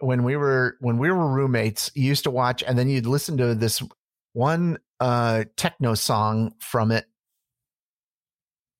When 0.00 0.22
we 0.24 0.36
were 0.36 0.76
when 0.80 0.98
we 0.98 1.10
were 1.10 1.26
roommates, 1.26 1.90
you 1.94 2.04
used 2.04 2.24
to 2.24 2.30
watch 2.30 2.62
and 2.66 2.78
then 2.78 2.88
you'd 2.88 3.06
listen 3.06 3.36
to 3.38 3.54
this 3.54 3.82
one 4.32 4.78
uh 5.00 5.44
techno 5.56 5.94
song 5.94 6.54
from 6.60 6.90
it. 6.92 7.06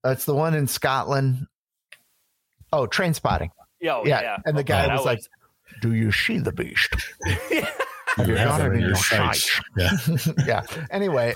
It's 0.05 0.25
the 0.25 0.35
one 0.35 0.55
in 0.55 0.67
Scotland. 0.69 1.47
Oh, 2.73 2.87
Trainspotting. 2.87 3.49
Yo, 3.81 4.05
Yeah, 4.05 4.21
yeah. 4.21 4.37
and 4.45 4.57
the 4.57 4.65
guy 4.65 4.87
that 4.87 4.95
was 4.95 5.05
like, 5.05 5.21
Do 5.81 5.93
you 5.95 6.13
see 6.13 6.39
the 6.39 6.53
beast? 6.53 6.95
You 7.51 7.63
You 8.27 8.35
have 8.37 8.49
got 8.49 8.59
that 8.59 8.73
in 8.73 8.81
your 8.81 8.95
sights. 8.97 9.61
Yeah. 9.77 9.91
yeah. 10.47 10.63
Anyway, 10.91 11.35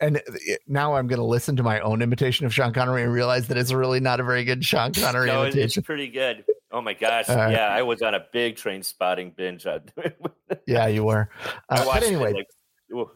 and 0.00 0.16
it- 0.26 0.62
now 0.66 0.94
I'm 0.94 1.06
going 1.06 1.18
to 1.18 1.24
listen 1.24 1.56
to 1.56 1.62
my 1.62 1.80
own 1.80 2.02
imitation 2.02 2.46
of 2.46 2.54
Sean 2.54 2.72
Connery 2.72 3.02
and 3.02 3.12
realize 3.12 3.48
that 3.48 3.56
it's 3.56 3.72
really 3.72 4.00
not 4.00 4.20
a 4.20 4.24
very 4.24 4.44
good 4.44 4.64
Sean 4.64 4.92
Connery 4.92 5.26
no, 5.26 5.42
it- 5.42 5.56
it's 5.56 5.76
pretty 5.78 6.08
good. 6.08 6.44
Oh 6.72 6.80
my 6.80 6.94
gosh. 6.94 7.28
All 7.28 7.36
right. 7.36 7.52
Yeah, 7.52 7.66
I 7.66 7.82
was 7.82 8.00
on 8.00 8.14
a 8.14 8.24
big 8.32 8.56
Trainspotting 8.56 9.34
binge. 9.36 9.66
Yeah, 10.66 10.86
you 10.86 11.04
were. 11.04 11.28
Uh, 11.68 11.84
watched 11.86 12.00
but 12.00 12.02
anyway, 12.08 12.32
like, 12.32 13.06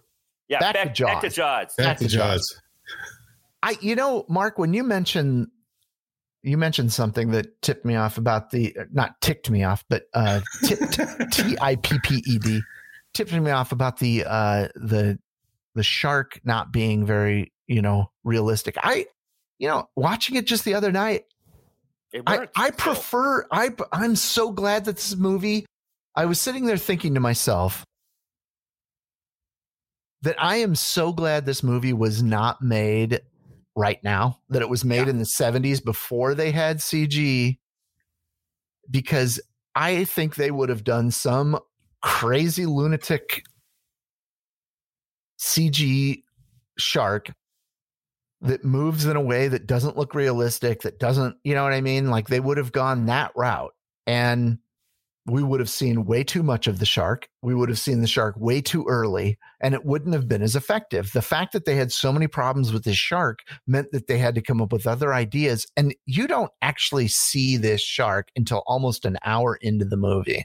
yeah, 0.48 0.58
back 0.60 0.74
back, 0.74 0.94
to 0.94 1.04
back 1.04 1.20
to 1.22 1.28
Jaws. 1.28 1.34
Jaws. 1.34 1.74
Back 1.76 1.86
Back 1.86 1.98
to 1.98 2.04
to 2.04 2.10
Jaws. 2.10 2.30
Jaws. 2.48 2.60
I, 3.62 3.76
you 3.80 3.94
know, 3.96 4.24
Mark, 4.28 4.58
when 4.58 4.74
you 4.74 4.82
mentioned 4.84 5.48
you 6.42 6.58
mentioned 6.58 6.92
something 6.92 7.30
that 7.30 7.60
tipped 7.62 7.84
me 7.84 7.96
off 7.96 8.18
about 8.18 8.50
the 8.50 8.76
not 8.92 9.20
ticked 9.20 9.50
me 9.50 9.64
off, 9.64 9.84
but 9.88 10.04
uh, 10.14 10.40
tipped 10.64 11.00
T 11.32 11.56
I 11.60 11.76
P 11.76 11.98
P 12.02 12.22
E 12.26 12.38
D 12.38 12.60
tipped 13.14 13.32
me 13.32 13.50
off 13.50 13.72
about 13.72 13.98
the 13.98 14.24
uh 14.26 14.68
the 14.74 15.18
the 15.74 15.82
shark 15.82 16.40
not 16.44 16.72
being 16.72 17.04
very 17.04 17.52
you 17.66 17.82
know 17.82 18.10
realistic. 18.24 18.76
I 18.78 19.06
you 19.58 19.68
know 19.68 19.88
watching 19.96 20.36
it 20.36 20.46
just 20.46 20.64
the 20.64 20.74
other 20.74 20.92
night, 20.92 21.24
I. 22.26 22.48
I 22.56 22.70
prefer 22.70 23.46
I 23.50 23.70
I'm 23.92 24.16
so 24.16 24.52
glad 24.52 24.84
that 24.86 24.96
this 24.96 25.16
movie. 25.16 25.66
I 26.16 26.26
was 26.26 26.40
sitting 26.40 26.66
there 26.66 26.76
thinking 26.76 27.14
to 27.14 27.20
myself 27.20 27.84
that 30.22 30.36
I 30.42 30.56
am 30.56 30.74
so 30.74 31.12
glad 31.12 31.44
this 31.44 31.62
movie 31.62 31.92
was 31.92 32.22
not 32.22 32.62
made 32.62 33.20
right 33.76 33.98
now, 34.02 34.38
that 34.48 34.62
it 34.62 34.68
was 34.68 34.84
made 34.84 35.08
in 35.08 35.18
the 35.18 35.24
70s 35.24 35.84
before 35.84 36.34
they 36.34 36.50
had 36.50 36.78
CG, 36.78 37.58
because 38.90 39.40
I 39.74 40.04
think 40.04 40.36
they 40.36 40.50
would 40.50 40.68
have 40.68 40.84
done 40.84 41.10
some 41.10 41.58
crazy 42.00 42.64
lunatic 42.64 43.42
CG 45.38 46.22
shark 46.78 47.30
that 48.40 48.64
moves 48.64 49.06
in 49.06 49.16
a 49.16 49.22
way 49.22 49.48
that 49.48 49.66
doesn't 49.66 49.96
look 49.96 50.14
realistic, 50.14 50.82
that 50.82 50.98
doesn't, 50.98 51.36
you 51.44 51.54
know 51.54 51.64
what 51.64 51.72
I 51.72 51.80
mean? 51.80 52.10
Like 52.10 52.28
they 52.28 52.40
would 52.40 52.58
have 52.58 52.72
gone 52.72 53.06
that 53.06 53.32
route. 53.34 53.72
And 54.06 54.58
we 55.26 55.42
would 55.42 55.60
have 55.60 55.70
seen 55.70 56.04
way 56.04 56.22
too 56.22 56.42
much 56.42 56.66
of 56.66 56.78
the 56.78 56.84
shark. 56.84 57.28
We 57.42 57.54
would 57.54 57.70
have 57.70 57.78
seen 57.78 58.02
the 58.02 58.06
shark 58.06 58.34
way 58.38 58.60
too 58.60 58.84
early, 58.86 59.38
and 59.60 59.72
it 59.72 59.84
wouldn't 59.84 60.12
have 60.12 60.28
been 60.28 60.42
as 60.42 60.54
effective. 60.54 61.12
The 61.12 61.22
fact 61.22 61.52
that 61.52 61.64
they 61.64 61.76
had 61.76 61.90
so 61.92 62.12
many 62.12 62.26
problems 62.26 62.72
with 62.72 62.84
this 62.84 62.98
shark 62.98 63.38
meant 63.66 63.90
that 63.92 64.06
they 64.06 64.18
had 64.18 64.34
to 64.34 64.42
come 64.42 64.60
up 64.60 64.72
with 64.72 64.86
other 64.86 65.14
ideas. 65.14 65.66
And 65.76 65.94
you 66.04 66.26
don't 66.26 66.50
actually 66.60 67.08
see 67.08 67.56
this 67.56 67.80
shark 67.80 68.28
until 68.36 68.62
almost 68.66 69.06
an 69.06 69.16
hour 69.24 69.56
into 69.56 69.86
the 69.86 69.96
movie. 69.96 70.44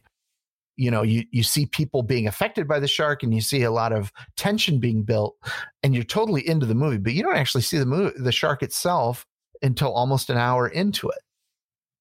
You 0.79 0.89
know 0.89 1.03
you 1.03 1.25
you 1.31 1.43
see 1.43 1.65
people 1.65 2.01
being 2.01 2.25
affected 2.25 2.67
by 2.67 2.79
the 2.79 2.87
shark 2.87 3.21
and 3.21 3.35
you 3.35 3.41
see 3.41 3.63
a 3.63 3.71
lot 3.71 3.91
of 3.91 4.13
tension 4.37 4.79
being 4.79 5.03
built 5.03 5.35
and 5.83 5.93
you're 5.93 6.05
totally 6.05 6.47
into 6.47 6.65
the 6.65 6.73
movie 6.73 6.97
but 6.97 7.13
you 7.13 7.21
don't 7.21 7.35
actually 7.35 7.61
see 7.61 7.77
the 7.77 7.85
movie 7.85 8.17
the 8.17 8.31
shark 8.31 8.63
itself 8.63 9.27
until 9.61 9.91
almost 9.91 10.29
an 10.29 10.37
hour 10.37 10.69
into 10.69 11.09
it. 11.09 11.19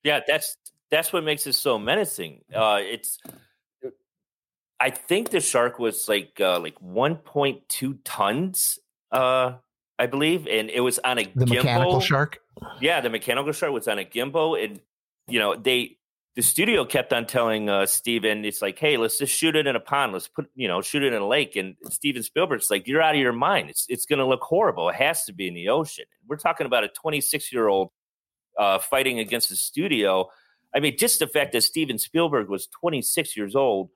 Yeah 0.04 0.20
that's 0.28 0.56
that's 0.90 1.12
what 1.12 1.24
makes 1.24 1.44
it 1.46 1.54
so 1.54 1.76
menacing. 1.78 2.42
Uh 2.54 2.78
it's 2.80 3.18
i 4.80 4.90
think 4.90 5.30
the 5.30 5.40
shark 5.40 5.80
was 5.80 6.08
like 6.08 6.40
uh 6.40 6.60
like 6.60 6.78
1.2 6.78 7.98
tons 8.04 8.78
uh 9.10 9.54
i 9.98 10.06
believe 10.06 10.46
and 10.46 10.70
it 10.70 10.80
was 10.80 11.00
on 11.00 11.18
a 11.18 11.24
the 11.34 11.46
gimbal. 11.46 11.56
mechanical 11.56 12.00
shark? 12.00 12.38
Yeah 12.80 13.00
the 13.00 13.10
mechanical 13.10 13.52
shark 13.52 13.72
was 13.72 13.88
on 13.88 13.98
a 13.98 14.04
gimbal 14.04 14.62
and 14.62 14.80
you 15.26 15.40
know 15.40 15.56
they 15.56 15.97
the 16.38 16.42
studio 16.44 16.84
kept 16.84 17.12
on 17.12 17.26
telling 17.26 17.68
uh, 17.68 17.84
Steven, 17.84 18.44
it's 18.44 18.62
like, 18.62 18.78
hey, 18.78 18.96
let's 18.96 19.18
just 19.18 19.34
shoot 19.34 19.56
it 19.56 19.66
in 19.66 19.74
a 19.74 19.80
pond. 19.80 20.12
Let's 20.12 20.28
put, 20.28 20.48
you 20.54 20.68
know, 20.68 20.80
shoot 20.80 21.02
it 21.02 21.12
in 21.12 21.20
a 21.20 21.26
lake. 21.26 21.56
And 21.56 21.74
Steven 21.90 22.22
Spielberg's 22.22 22.70
like, 22.70 22.86
you're 22.86 23.02
out 23.02 23.16
of 23.16 23.20
your 23.20 23.32
mind. 23.32 23.70
It's 23.70 23.86
it's 23.88 24.06
going 24.06 24.20
to 24.20 24.24
look 24.24 24.42
horrible. 24.42 24.88
It 24.88 24.94
has 24.94 25.24
to 25.24 25.32
be 25.32 25.48
in 25.48 25.54
the 25.54 25.70
ocean. 25.70 26.04
We're 26.28 26.36
talking 26.36 26.64
about 26.64 26.84
a 26.84 26.88
26 26.90 27.52
year 27.52 27.66
old 27.66 27.90
uh, 28.56 28.78
fighting 28.78 29.18
against 29.18 29.48
the 29.48 29.56
studio. 29.56 30.28
I 30.72 30.78
mean, 30.78 30.96
just 30.96 31.18
the 31.18 31.26
fact 31.26 31.50
that 31.54 31.62
Steven 31.62 31.98
Spielberg 31.98 32.48
was 32.48 32.68
26 32.68 33.36
years 33.36 33.56
old 33.56 33.90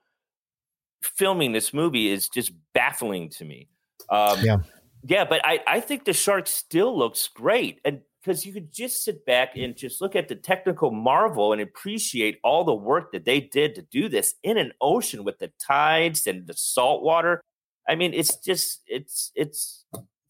filming 1.01 1.53
this 1.53 1.73
movie 1.73 2.09
is 2.09 2.27
just 2.27 2.51
baffling 2.73 3.29
to 3.37 3.45
me. 3.45 3.69
Um, 4.09 4.39
Yeah. 4.41 4.57
Yeah, 5.05 5.23
but 5.23 5.39
I, 5.45 5.61
I 5.65 5.79
think 5.79 6.03
the 6.03 6.13
shark 6.13 6.47
still 6.47 6.97
looks 6.97 7.29
great. 7.29 7.79
And 7.85 8.01
because 8.23 8.45
you 8.45 8.53
could 8.53 8.71
just 8.71 9.03
sit 9.03 9.25
back 9.25 9.55
and 9.55 9.75
just 9.75 10.01
look 10.01 10.15
at 10.15 10.29
the 10.29 10.35
technical 10.35 10.91
marvel 10.91 11.51
and 11.51 11.61
appreciate 11.61 12.39
all 12.43 12.63
the 12.63 12.73
work 12.73 13.11
that 13.11 13.25
they 13.25 13.41
did 13.41 13.75
to 13.75 13.81
do 13.81 14.07
this 14.07 14.35
in 14.43 14.57
an 14.57 14.71
ocean 14.79 15.23
with 15.23 15.39
the 15.39 15.51
tides 15.59 16.25
and 16.25 16.47
the 16.47 16.53
salt 16.53 17.03
water. 17.03 17.41
I 17.87 17.95
mean, 17.95 18.13
it's 18.13 18.37
just 18.37 18.81
it's 18.87 19.31
it's 19.35 19.85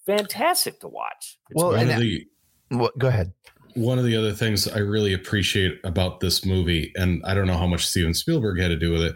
fantastic 0.05 0.79
to 0.79 0.87
watch. 0.87 1.37
It's 1.49 1.61
Well, 1.61 1.73
and 1.73 1.89
the 2.01 2.25
well, 2.71 2.91
go 2.97 3.07
ahead 3.07 3.33
one 3.75 3.97
of 3.97 4.05
the 4.05 4.15
other 4.15 4.33
things 4.33 4.67
I 4.67 4.79
really 4.79 5.13
appreciate 5.13 5.79
about 5.83 6.19
this 6.19 6.45
movie, 6.45 6.91
and 6.95 7.23
I 7.25 7.33
don't 7.33 7.47
know 7.47 7.57
how 7.57 7.67
much 7.67 7.87
Steven 7.87 8.13
Spielberg 8.13 8.59
had 8.59 8.69
to 8.69 8.75
do 8.75 8.91
with 8.91 9.01
it, 9.01 9.15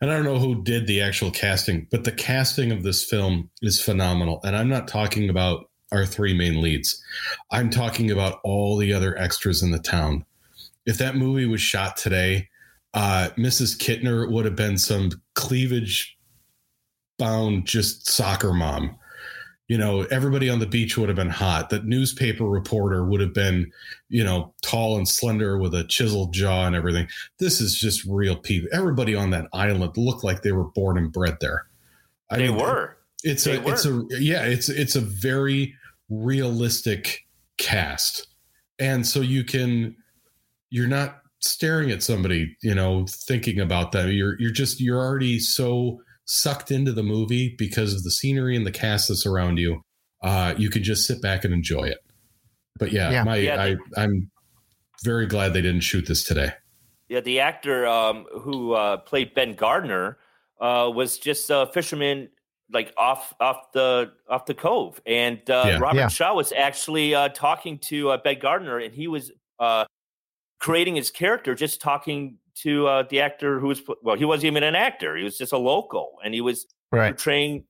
and 0.00 0.10
I 0.10 0.16
don't 0.16 0.24
know 0.24 0.38
who 0.38 0.62
did 0.62 0.86
the 0.86 1.00
actual 1.00 1.30
casting, 1.30 1.88
but 1.90 2.04
the 2.04 2.12
casting 2.12 2.72
of 2.72 2.82
this 2.82 3.04
film 3.04 3.50
is 3.60 3.80
phenomenal. 3.80 4.40
And 4.44 4.56
I'm 4.56 4.68
not 4.68 4.88
talking 4.88 5.28
about 5.28 5.66
our 5.92 6.06
three 6.06 6.34
main 6.34 6.60
leads, 6.60 7.02
I'm 7.50 7.70
talking 7.70 8.10
about 8.10 8.40
all 8.42 8.76
the 8.76 8.92
other 8.92 9.16
extras 9.18 9.62
in 9.62 9.70
the 9.70 9.78
town. 9.78 10.24
If 10.86 10.98
that 10.98 11.16
movie 11.16 11.46
was 11.46 11.60
shot 11.60 11.96
today, 11.96 12.48
uh, 12.94 13.28
Mrs. 13.36 13.78
Kintner 13.78 14.30
would 14.30 14.44
have 14.44 14.56
been 14.56 14.78
some 14.78 15.10
cleavage 15.34 16.16
bound, 17.18 17.66
just 17.66 18.08
soccer 18.08 18.52
mom 18.52 18.98
you 19.72 19.78
know, 19.78 20.02
everybody 20.10 20.50
on 20.50 20.58
the 20.58 20.66
beach 20.66 20.98
would 20.98 21.08
have 21.08 21.16
been 21.16 21.30
hot. 21.30 21.70
That 21.70 21.86
newspaper 21.86 22.44
reporter 22.44 23.06
would 23.06 23.22
have 23.22 23.32
been, 23.32 23.72
you 24.10 24.22
know, 24.22 24.52
tall 24.60 24.98
and 24.98 25.08
slender 25.08 25.56
with 25.56 25.74
a 25.74 25.84
chiseled 25.84 26.34
jaw 26.34 26.66
and 26.66 26.76
everything. 26.76 27.08
This 27.38 27.58
is 27.58 27.74
just 27.74 28.04
real 28.04 28.36
people. 28.36 28.68
Everybody 28.70 29.14
on 29.14 29.30
that 29.30 29.48
island 29.54 29.96
looked 29.96 30.24
like 30.24 30.42
they 30.42 30.52
were 30.52 30.66
born 30.66 30.98
and 30.98 31.10
bred 31.10 31.38
there. 31.40 31.64
I 32.28 32.36
they 32.36 32.48
mean, 32.48 32.58
were. 32.58 32.98
It's 33.22 33.44
they 33.44 33.56
a, 33.56 33.60
were. 33.62 33.72
it's 33.72 33.86
a, 33.86 34.04
yeah, 34.10 34.42
it's, 34.42 34.68
it's 34.68 34.94
a 34.94 35.00
very 35.00 35.74
realistic 36.20 37.26
cast. 37.58 38.26
And 38.78 39.06
so 39.06 39.20
you 39.20 39.44
can, 39.44 39.96
you're 40.70 40.88
not 40.88 41.20
staring 41.40 41.90
at 41.90 42.02
somebody, 42.02 42.56
you 42.62 42.74
know, 42.74 43.06
thinking 43.08 43.60
about 43.60 43.92
them. 43.92 44.10
You're, 44.10 44.38
you're 44.40 44.50
just, 44.50 44.80
you're 44.80 45.00
already 45.00 45.38
so, 45.38 46.00
sucked 46.24 46.70
into 46.70 46.92
the 46.92 47.02
movie 47.02 47.54
because 47.58 47.94
of 47.94 48.04
the 48.04 48.10
scenery 48.10 48.56
and 48.56 48.64
the 48.64 48.70
cast 48.70 49.08
that's 49.08 49.26
around 49.26 49.58
you. 49.58 49.82
Uh, 50.22 50.54
you 50.56 50.70
can 50.70 50.82
just 50.82 51.06
sit 51.06 51.20
back 51.20 51.44
and 51.44 51.52
enjoy 51.52 51.82
it. 51.82 51.98
But 52.78 52.92
yeah, 52.92 53.10
Yeah. 53.10 53.24
my 53.24 53.36
Yeah, 53.36 53.56
they- 53.56 53.76
I, 53.96 54.02
I'm 54.02 54.30
very 55.04 55.26
glad 55.26 55.52
they 55.52 55.62
didn't 55.62 55.80
shoot 55.80 56.06
this 56.06 56.22
today. 56.22 56.52
Yeah, 57.08 57.20
the 57.20 57.40
actor 57.40 57.86
um, 57.86 58.24
who 58.40 58.72
uh, 58.72 58.98
played 58.98 59.34
Ben 59.34 59.54
Gardner 59.54 60.16
uh, 60.60 60.90
was 60.94 61.18
just 61.18 61.50
a 61.50 61.68
fisherman, 61.74 62.28
like 62.72 62.92
off 62.96 63.34
off 63.40 63.72
the 63.72 64.12
off 64.28 64.46
the 64.46 64.54
cove, 64.54 65.00
and 65.06 65.38
uh, 65.50 65.64
Yeah. 65.66 65.78
Robert 65.78 65.98
Yeah. 65.98 66.08
Shaw 66.08 66.34
was 66.34 66.52
actually 66.52 67.14
uh, 67.14 67.28
talking 67.28 67.78
to 67.80 68.10
uh, 68.10 68.18
Ben 68.18 68.38
Gardner, 68.38 68.78
and 68.78 68.94
he 68.94 69.08
was 69.08 69.30
uh, 69.58 69.84
creating 70.58 70.96
his 70.96 71.10
character, 71.10 71.54
just 71.54 71.80
talking 71.80 72.38
to 72.54 72.86
uh, 72.86 73.04
the 73.08 73.20
actor 73.20 73.60
who 73.60 73.68
was 73.68 73.82
well, 74.02 74.16
he 74.16 74.24
wasn't 74.24 74.46
even 74.46 74.62
an 74.62 74.74
actor; 74.74 75.16
he 75.16 75.24
was 75.24 75.38
just 75.38 75.52
a 75.52 75.58
local, 75.58 76.18
and 76.24 76.34
he 76.34 76.40
was 76.40 76.66
right 76.90 77.10
portraying, 77.10 77.64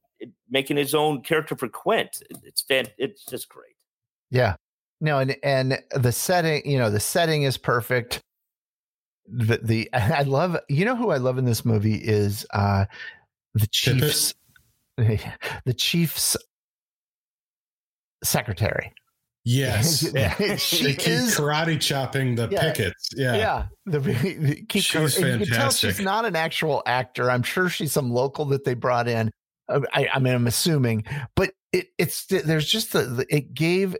making 0.51 0.77
his 0.77 0.95
own 0.95 1.23
character 1.23 1.57
for 1.57 1.69
Quint. 1.69 2.23
It's 2.45 2.63
fan, 2.63 2.87
it's 2.99 3.25
just 3.25 3.49
great. 3.49 3.77
Yeah. 4.31 4.57
No, 5.01 5.19
and 5.19 5.37
and 5.43 5.83
the 5.91 6.13
setting, 6.13 6.63
you 6.65 6.79
know, 6.79 6.91
the 6.91 7.01
setting 7.01 7.43
is 7.43 7.57
perfect. 7.57 8.21
The 9.27 9.59
the 9.63 9.91
I 9.95 10.23
love 10.23 10.57
you 10.69 10.85
know 10.85 10.95
who 10.95 11.11
I 11.11 11.17
love 11.17 11.39
in 11.39 11.45
this 11.45 11.65
movie 11.65 11.97
is 11.97 12.47
uh 12.55 12.85
the 13.55 13.67
chief's 13.67 14.35
the 15.65 15.75
chief's 15.75 16.37
secretary. 18.25 18.93
Yes. 19.45 20.03
Yeah. 20.15 20.35
she 20.57 20.85
they 20.85 20.95
keep 20.95 21.09
is 21.09 21.37
karate 21.37 21.81
chopping 21.81 22.37
the 22.37 22.49
Yeah. 22.51 22.61
pickets. 22.61 23.09
Yeah. 23.17 23.35
yeah. 23.35 23.67
The, 23.87 23.99
the 23.99 24.65
keep 24.69 24.85
She's 24.85 25.19
and 25.19 25.41
You 25.41 25.47
can 25.47 25.55
tell 25.57 25.71
she's 25.71 26.01
not 26.01 26.25
an 26.25 26.37
actual 26.37 26.83
actor. 26.87 27.31
I'm 27.31 27.43
sure 27.43 27.69
she's 27.69 27.93
some 27.93 28.11
local 28.13 28.45
that 28.47 28.65
they 28.65 28.75
brought 28.75 29.09
in. 29.09 29.31
Uh, 29.69 29.81
I, 29.93 30.09
I 30.15 30.19
mean, 30.19 30.35
I'm 30.35 30.47
assuming, 30.47 31.05
but 31.35 31.53
it, 31.73 31.89
it's 31.99 32.27
there's 32.27 32.67
just 32.67 32.93
the, 32.93 33.03
the 33.03 33.35
it 33.35 33.55
gave 33.55 33.97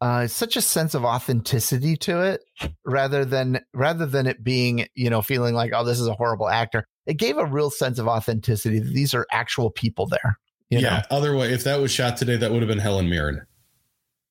uh, 0.00 0.26
such 0.26 0.56
a 0.56 0.62
sense 0.62 0.94
of 0.94 1.04
authenticity 1.04 1.96
to 1.98 2.20
it, 2.22 2.42
rather 2.84 3.24
than 3.24 3.60
rather 3.72 4.06
than 4.06 4.26
it 4.26 4.42
being 4.42 4.86
you 4.94 5.10
know 5.10 5.22
feeling 5.22 5.54
like 5.54 5.72
oh 5.74 5.84
this 5.84 6.00
is 6.00 6.06
a 6.06 6.14
horrible 6.14 6.48
actor. 6.48 6.84
It 7.10 7.16
gave 7.18 7.36
a 7.38 7.44
real 7.44 7.70
sense 7.70 7.98
of 7.98 8.06
authenticity. 8.08 8.78
that 8.78 8.92
These 8.94 9.14
are 9.14 9.26
actual 9.32 9.70
people 9.70 10.06
there. 10.06 10.38
You 10.70 10.78
yeah. 10.78 11.02
know? 11.10 11.16
Other 11.16 11.36
way, 11.36 11.52
if 11.52 11.64
that 11.64 11.80
was 11.80 11.90
shot 11.90 12.16
today, 12.16 12.36
that 12.36 12.50
would 12.52 12.62
have 12.62 12.68
been 12.68 12.78
Helen 12.78 13.10
Mirren. 13.10 13.42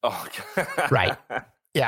Oh, 0.04 0.26
Right. 0.92 1.18
Yeah, 1.30 1.42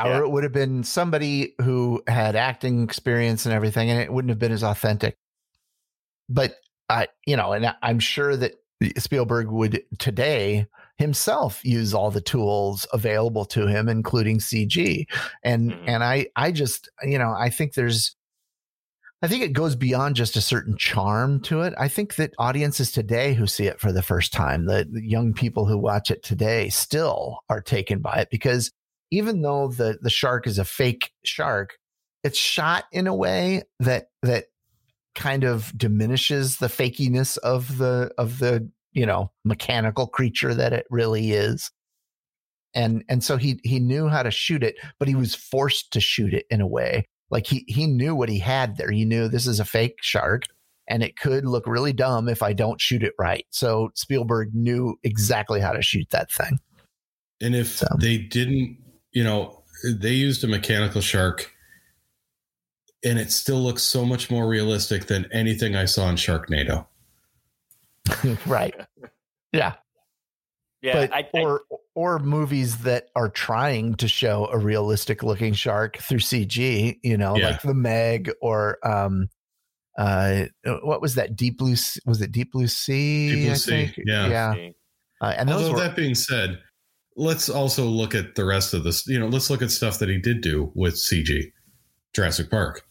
Yeah. 0.06 0.18
or 0.18 0.24
it 0.24 0.30
would 0.30 0.44
have 0.44 0.52
been 0.52 0.84
somebody 0.84 1.56
who 1.62 2.04
had 2.08 2.36
acting 2.36 2.84
experience 2.84 3.46
and 3.46 3.56
everything, 3.56 3.90
and 3.90 4.00
it 4.02 4.12
wouldn't 4.12 4.30
have 4.30 4.40
been 4.40 4.52
as 4.52 4.64
authentic. 4.64 5.16
But 6.30 6.56
I, 6.90 7.08
you 7.26 7.38
know, 7.38 7.54
and 7.54 7.66
I- 7.66 7.76
I'm 7.82 8.00
sure 8.00 8.36
that 8.36 8.56
Spielberg 8.98 9.50
would 9.50 9.82
today 10.00 10.68
himself 10.98 11.64
use 11.64 11.94
all 11.94 12.12
the 12.12 12.22
tools 12.22 12.86
available 12.94 13.46
to 13.46 13.68
him, 13.68 13.88
including 13.88 14.40
CG. 14.40 15.06
And 15.44 15.72
Mhm. 15.72 15.84
and 15.88 16.04
I, 16.04 16.28
I 16.36 16.52
just, 16.52 16.90
you 17.04 17.18
know, 17.18 17.32
I 17.32 17.50
think 17.50 17.74
there's, 17.74 18.16
I 19.24 19.28
think 19.28 19.44
it 19.44 19.54
goes 19.54 19.76
beyond 19.76 20.16
just 20.16 20.36
a 20.36 20.42
certain 20.42 20.76
charm 20.78 21.42
to 21.42 21.62
it. 21.62 21.76
I 21.78 21.88
think 21.88 22.16
that 22.16 22.34
audiences 22.40 22.92
today 22.92 23.36
who 23.36 23.46
see 23.46 23.68
it 23.68 23.80
for 23.80 23.92
the 23.92 24.02
first 24.02 24.34
time, 24.34 24.66
the, 24.66 24.88
the 24.90 25.08
young 25.08 25.34
people 25.34 25.68
who 25.68 25.78
watch 25.78 26.10
it 26.10 26.24
today, 26.24 26.70
still 26.70 27.40
are 27.48 27.62
taken 27.62 28.00
by 28.00 28.16
it 28.16 28.30
because 28.32 28.72
even 29.12 29.42
though 29.42 29.68
the 29.68 30.00
the 30.02 30.10
shark 30.10 30.48
is 30.48 30.58
a 30.58 30.66
fake 30.66 31.12
shark, 31.24 31.78
it's 32.24 32.40
shot 32.40 32.86
in 32.92 33.06
a 33.06 33.16
way 33.16 33.64
that 33.80 34.08
that 34.24 34.46
kind 35.14 35.44
of 35.44 35.78
diminishes 35.78 36.58
the 36.58 36.68
fakiness 36.68 37.38
of 37.40 37.78
the 37.78 38.12
of 38.18 38.40
the 38.40 38.68
you 38.92 39.06
know 39.06 39.32
mechanical 39.46 40.08
creature 40.08 40.56
that 40.56 40.74
it 40.74 40.88
really 40.90 41.32
is. 41.32 41.70
And 42.74 43.04
and 43.08 43.24
so 43.24 43.38
he 43.38 43.60
he 43.64 43.80
knew 43.80 44.08
how 44.08 44.24
to 44.24 44.32
shoot 44.32 44.64
it, 44.64 44.78
but 44.98 45.08
he 45.08 45.16
was 45.16 45.36
forced 45.36 45.94
to 45.94 46.00
shoot 46.00 46.34
it 46.34 46.48
in 46.50 46.62
a 46.62 46.68
way 46.68 47.06
like 47.32 47.48
he 47.48 47.64
he 47.68 47.88
knew 47.88 48.14
what 48.14 48.30
he 48.30 48.38
had 48.40 48.78
there. 48.78 48.92
He 48.92 49.06
knew 49.06 49.28
this 49.28 49.48
is 49.48 49.60
a 49.60 49.66
fake 49.66 49.96
shark 50.02 50.44
and 50.88 51.02
it 51.02 51.18
could 51.18 51.46
look 51.46 51.66
really 51.66 51.94
dumb 51.94 52.28
if 52.28 52.44
I 52.44 52.54
don't 52.54 52.80
shoot 52.82 53.02
it 53.04 53.14
right. 53.18 53.46
So 53.50 53.90
Spielberg 53.96 54.54
knew 54.54 55.00
exactly 55.04 55.60
how 55.62 55.72
to 55.72 55.82
shoot 55.82 56.10
that 56.12 56.32
thing. 56.32 56.60
And 57.42 57.56
if 57.56 57.78
So- 57.78 57.88
they 58.00 58.18
didn't, 58.18 58.78
you 59.12 59.24
know, 59.24 59.64
they 59.84 60.12
used 60.12 60.44
a 60.44 60.48
mechanical 60.48 61.02
shark 61.02 61.52
and 63.04 63.18
it 63.18 63.32
still 63.32 63.60
looks 63.62 63.82
so 63.84 64.06
much 64.06 64.30
more 64.30 64.48
realistic 64.48 65.08
than 65.08 65.28
anything 65.32 65.76
I 65.76 65.86
saw 65.86 66.08
in 66.10 66.18
Sharknado. 66.18 66.86
right. 68.46 68.76
Yeah. 69.52 69.74
Yeah, 70.82 70.94
but 70.94 71.14
I, 71.14 71.28
I, 71.34 71.42
or 71.42 71.62
or 71.96 72.20
movies 72.20 72.80
that 72.80 73.08
are 73.16 73.30
trying 73.30 73.96
to 73.96 74.08
show 74.08 74.48
a 74.52 74.58
realistic 74.58 75.24
looking 75.24 75.54
shark 75.54 75.98
through 75.98 76.20
CG, 76.20 76.98
you 77.04 77.18
know, 77.18 77.36
Yeah. 77.36 77.50
like 77.52 77.62
the 77.62 77.74
Meg 77.74 78.32
or 78.42 78.78
um 78.88 79.28
uh 79.98 80.46
what 80.84 81.02
was 81.02 81.16
that 81.16 81.36
deep 81.36 81.58
blue 81.58 81.74
S- 81.74 82.00
was 82.06 82.22
it 82.22 82.32
deep 82.32 82.54
blue 82.54 82.68
sea 82.68 83.32
Deep 83.32 83.44
Blue 83.44 83.52
I 83.52 83.56
Sea, 83.56 83.70
think? 83.88 83.98
yeah. 84.06 84.28
yeah 84.54 84.70
uh, 85.22 85.36
and 85.38 85.48
those 85.50 85.64
Although 85.64 85.74
were 85.74 85.80
that 85.82 85.96
being 85.96 86.16
said, 86.16 86.60
let's 87.16 87.48
also 87.50 87.86
look 87.86 88.16
at 88.16 88.34
the 88.36 88.44
rest 88.46 88.74
of 88.74 88.84
this. 88.84 89.06
You 89.06 89.20
know, 89.20 89.28
let's 89.28 89.52
look 89.52 89.62
at 89.62 89.70
stuff 89.70 90.00
that 90.00 90.10
he 90.10 90.18
did 90.18 90.42
do 90.42 90.72
with 90.74 90.96
CG, 90.96 91.52
Jurassic 92.16 92.50
Park. 92.50 92.84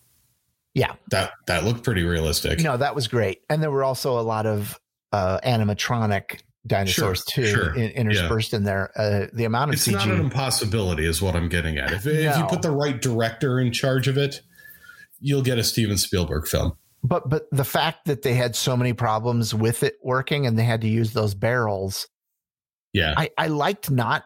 Yeah. 0.75 0.95
That 1.11 1.33
that 1.49 1.65
looked 1.65 1.83
pretty 1.83 2.05
realistic. 2.05 2.61
No, 2.61 2.77
that 2.77 2.95
was 2.95 3.09
great. 3.09 3.41
And 3.51 3.61
there 3.61 3.73
were 3.73 3.83
also 3.83 4.17
a 4.17 4.23
lot 4.23 4.47
of 4.47 4.79
uh, 5.13 5.41
animatronic 5.45 6.41
dinosaurs 6.67 7.25
Sure, 7.29 7.45
too 7.45 7.51
sure. 7.51 7.75
in, 7.75 7.91
interspersed 7.91 8.53
in 8.55 8.65
there. 8.65 8.91
Uh, 8.97 9.27
the 9.33 9.45
amount 9.45 9.71
of 9.71 9.75
It's 9.75 9.87
CG. 9.89 9.93
not 9.95 10.09
an 10.09 10.21
impossibility, 10.21 11.07
is 11.07 11.23
what 11.23 11.35
I'm 11.35 11.49
getting 11.49 11.79
at. 11.79 11.93
If, 11.93 12.07
if 12.07 12.37
you 12.37 12.45
put 12.47 12.63
the 12.63 12.71
right 12.71 13.01
director 13.01 13.59
in 13.61 13.73
charge 13.73 14.09
of 14.09 14.17
it, 14.19 14.41
you'll 15.21 15.43
get 15.43 15.59
a 15.59 15.65
Steven 15.65 15.97
Spielberg 15.99 16.47
film. 16.47 16.73
but 17.03 17.29
but 17.29 17.45
the 17.51 17.65
fact 17.65 18.05
that 18.07 18.23
they 18.23 18.35
had 18.35 18.55
so 18.57 18.77
many 18.77 18.93
problems 18.93 19.55
with 19.55 19.83
it 19.83 19.95
working 20.03 20.47
and 20.47 20.59
they 20.59 20.65
had 20.65 20.81
to 20.83 20.89
use 20.89 21.13
those 21.15 21.35
barrels, 21.35 22.07
Yeah. 22.93 23.15
I, 23.17 23.31
I 23.39 23.47
liked 23.49 23.91
not 23.91 24.25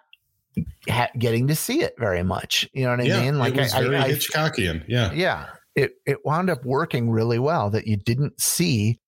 ha- 0.89 1.11
getting 1.19 1.47
to 1.49 1.55
see 1.57 1.83
it 1.83 1.95
very 1.99 2.23
much. 2.25 2.69
You 2.73 2.85
know 2.85 2.91
what 2.91 3.01
I 3.01 3.05
yeah, 3.05 3.21
mean? 3.23 3.39
Like 3.39 3.55
it 3.55 3.61
was 3.61 3.75
I, 3.75 3.83
very 3.83 3.97
I 3.97 4.11
Hitchcockian. 4.13 4.85
Yeah. 4.89 5.13
yeah, 5.13 5.47
it 5.77 5.93
it 6.05 6.19
wound 6.25 6.51
up 6.51 6.65
working 6.65 7.11
really 7.11 7.39
well 7.39 7.71
that 7.71 7.87
you 7.87 7.97
didn't 7.97 8.41
see 8.41 8.99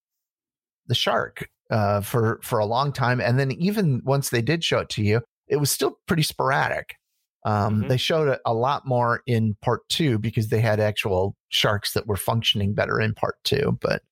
the 0.88 0.94
shark 0.94 1.48
uh, 1.70 2.00
for 2.00 2.40
for 2.42 2.58
a 2.58 2.66
long 2.66 2.92
time, 2.92 3.20
and 3.20 3.38
then 3.38 3.52
even 3.52 4.00
once 4.04 4.30
they 4.30 4.42
did 4.42 4.62
show 4.64 4.78
it 4.80 4.88
to 4.90 5.02
you, 5.02 5.20
it 5.48 5.56
was 5.56 5.70
still 5.70 5.98
pretty 6.06 6.22
sporadic. 6.22 6.94
Um, 7.44 7.82
Mhm. 7.84 7.88
They 7.88 7.96
showed 7.96 8.28
it 8.28 8.40
a 8.44 8.52
lot 8.54 8.86
more 8.86 9.22
in 9.26 9.56
part 9.62 9.88
two 9.88 10.18
because 10.18 10.48
they 10.48 10.60
had 10.60 10.80
actual 10.80 11.36
sharks 11.48 11.92
that 11.92 12.06
were 12.06 12.16
functioning 12.16 12.74
better 12.74 13.00
in 13.00 13.14
part 13.14 13.36
two. 13.44 13.78
But 13.80 14.02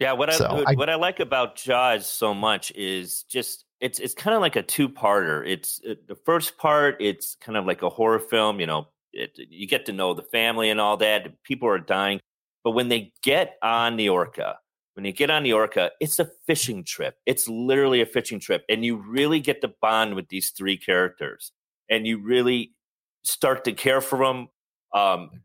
Yeah, 0.00 0.12
what 0.12 0.28
I, 0.28 0.44
I- 0.66 0.74
what 0.74 0.90
I 0.90 0.96
like 0.96 1.20
about 1.20 1.56
Jaws 1.56 2.08
so 2.08 2.34
much 2.34 2.72
is 2.72 3.22
just 3.24 3.64
it's 3.80 3.98
it's 4.00 4.14
kind 4.14 4.34
of 4.34 4.40
like 4.40 4.56
a 4.56 4.62
two 4.62 4.88
parter. 4.88 5.46
It's 5.46 5.80
it, 5.84 6.06
the 6.08 6.16
first 6.26 6.58
part. 6.58 6.96
It's 7.00 7.36
kind 7.36 7.56
of 7.56 7.64
like 7.64 7.82
a 7.82 7.88
horror 7.88 8.18
film. 8.18 8.60
You 8.60 8.66
know, 8.66 8.88
it, 9.12 9.32
you 9.36 9.66
get 9.68 9.86
to 9.86 9.92
know 9.92 10.14
the 10.14 10.22
family 10.22 10.68
and 10.70 10.80
all 10.80 10.96
that. 10.98 11.42
People 11.44 11.68
are 11.68 11.78
dying, 11.78 12.20
but 12.64 12.72
when 12.72 12.88
they 12.88 13.12
get 13.22 13.56
on 13.62 13.96
the 13.96 14.08
Orca, 14.08 14.58
when 14.94 15.04
you 15.04 15.12
get 15.12 15.30
on 15.30 15.42
the 15.42 15.52
Orca, 15.52 15.90
it's 16.00 16.18
a 16.18 16.30
fishing 16.46 16.84
trip. 16.84 17.16
It's 17.26 17.48
literally 17.48 18.00
a 18.00 18.06
fishing 18.06 18.40
trip, 18.40 18.64
and 18.68 18.84
you 18.84 18.96
really 18.96 19.40
get 19.40 19.60
to 19.62 19.72
bond 19.82 20.14
with 20.14 20.28
these 20.28 20.50
three 20.50 20.76
characters, 20.76 21.52
and 21.90 22.06
you 22.06 22.18
really 22.18 22.72
start 23.22 23.64
to 23.64 23.72
care 23.72 24.00
for 24.00 24.24
them. 24.24 24.48
Um, 24.94 25.42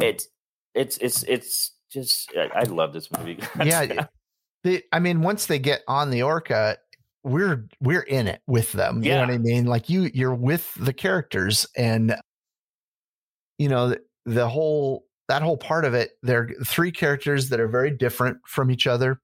it's 0.00 0.28
it's 0.74 0.98
it's 0.98 1.22
it's 1.24 1.72
just 1.90 2.32
I, 2.36 2.50
I 2.54 2.62
love 2.64 2.92
this 2.92 3.10
movie. 3.10 3.38
yeah, 3.64 4.06
the, 4.64 4.82
I 4.92 4.98
mean, 4.98 5.22
once 5.22 5.46
they 5.46 5.58
get 5.58 5.82
on 5.88 6.10
the 6.10 6.22
orca, 6.22 6.76
we're 7.22 7.66
we're 7.80 8.02
in 8.02 8.26
it 8.28 8.42
with 8.46 8.72
them. 8.72 9.02
You 9.02 9.10
know 9.10 9.16
Yeah. 9.16 9.26
what 9.26 9.34
I 9.34 9.38
mean? 9.38 9.64
Like 9.66 9.88
you, 9.88 10.10
you're 10.12 10.34
with 10.34 10.72
the 10.74 10.92
characters, 10.92 11.66
and 11.76 12.16
you 13.58 13.68
know 13.68 13.90
the, 13.90 14.00
the 14.26 14.48
whole 14.48 15.06
that 15.28 15.42
whole 15.42 15.56
part 15.56 15.84
of 15.84 15.94
it. 15.94 16.12
They're 16.22 16.50
three 16.66 16.92
characters 16.92 17.48
that 17.48 17.60
are 17.60 17.68
very 17.68 17.90
different 17.90 18.38
from 18.46 18.70
each 18.70 18.86
other, 18.86 19.20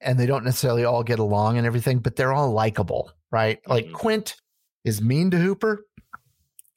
and 0.00 0.18
they 0.18 0.26
don't 0.26 0.44
necessarily 0.44 0.84
all 0.84 1.02
get 1.02 1.18
along 1.18 1.58
and 1.58 1.66
everything, 1.66 1.98
but 1.98 2.16
they're 2.16 2.32
all 2.32 2.52
likable, 2.52 3.10
right? 3.30 3.58
Like 3.66 3.86
Mhm. 3.86 3.92
Quint 3.94 4.36
is 4.84 5.00
mean 5.02 5.30
to 5.32 5.38
Hooper, 5.38 5.84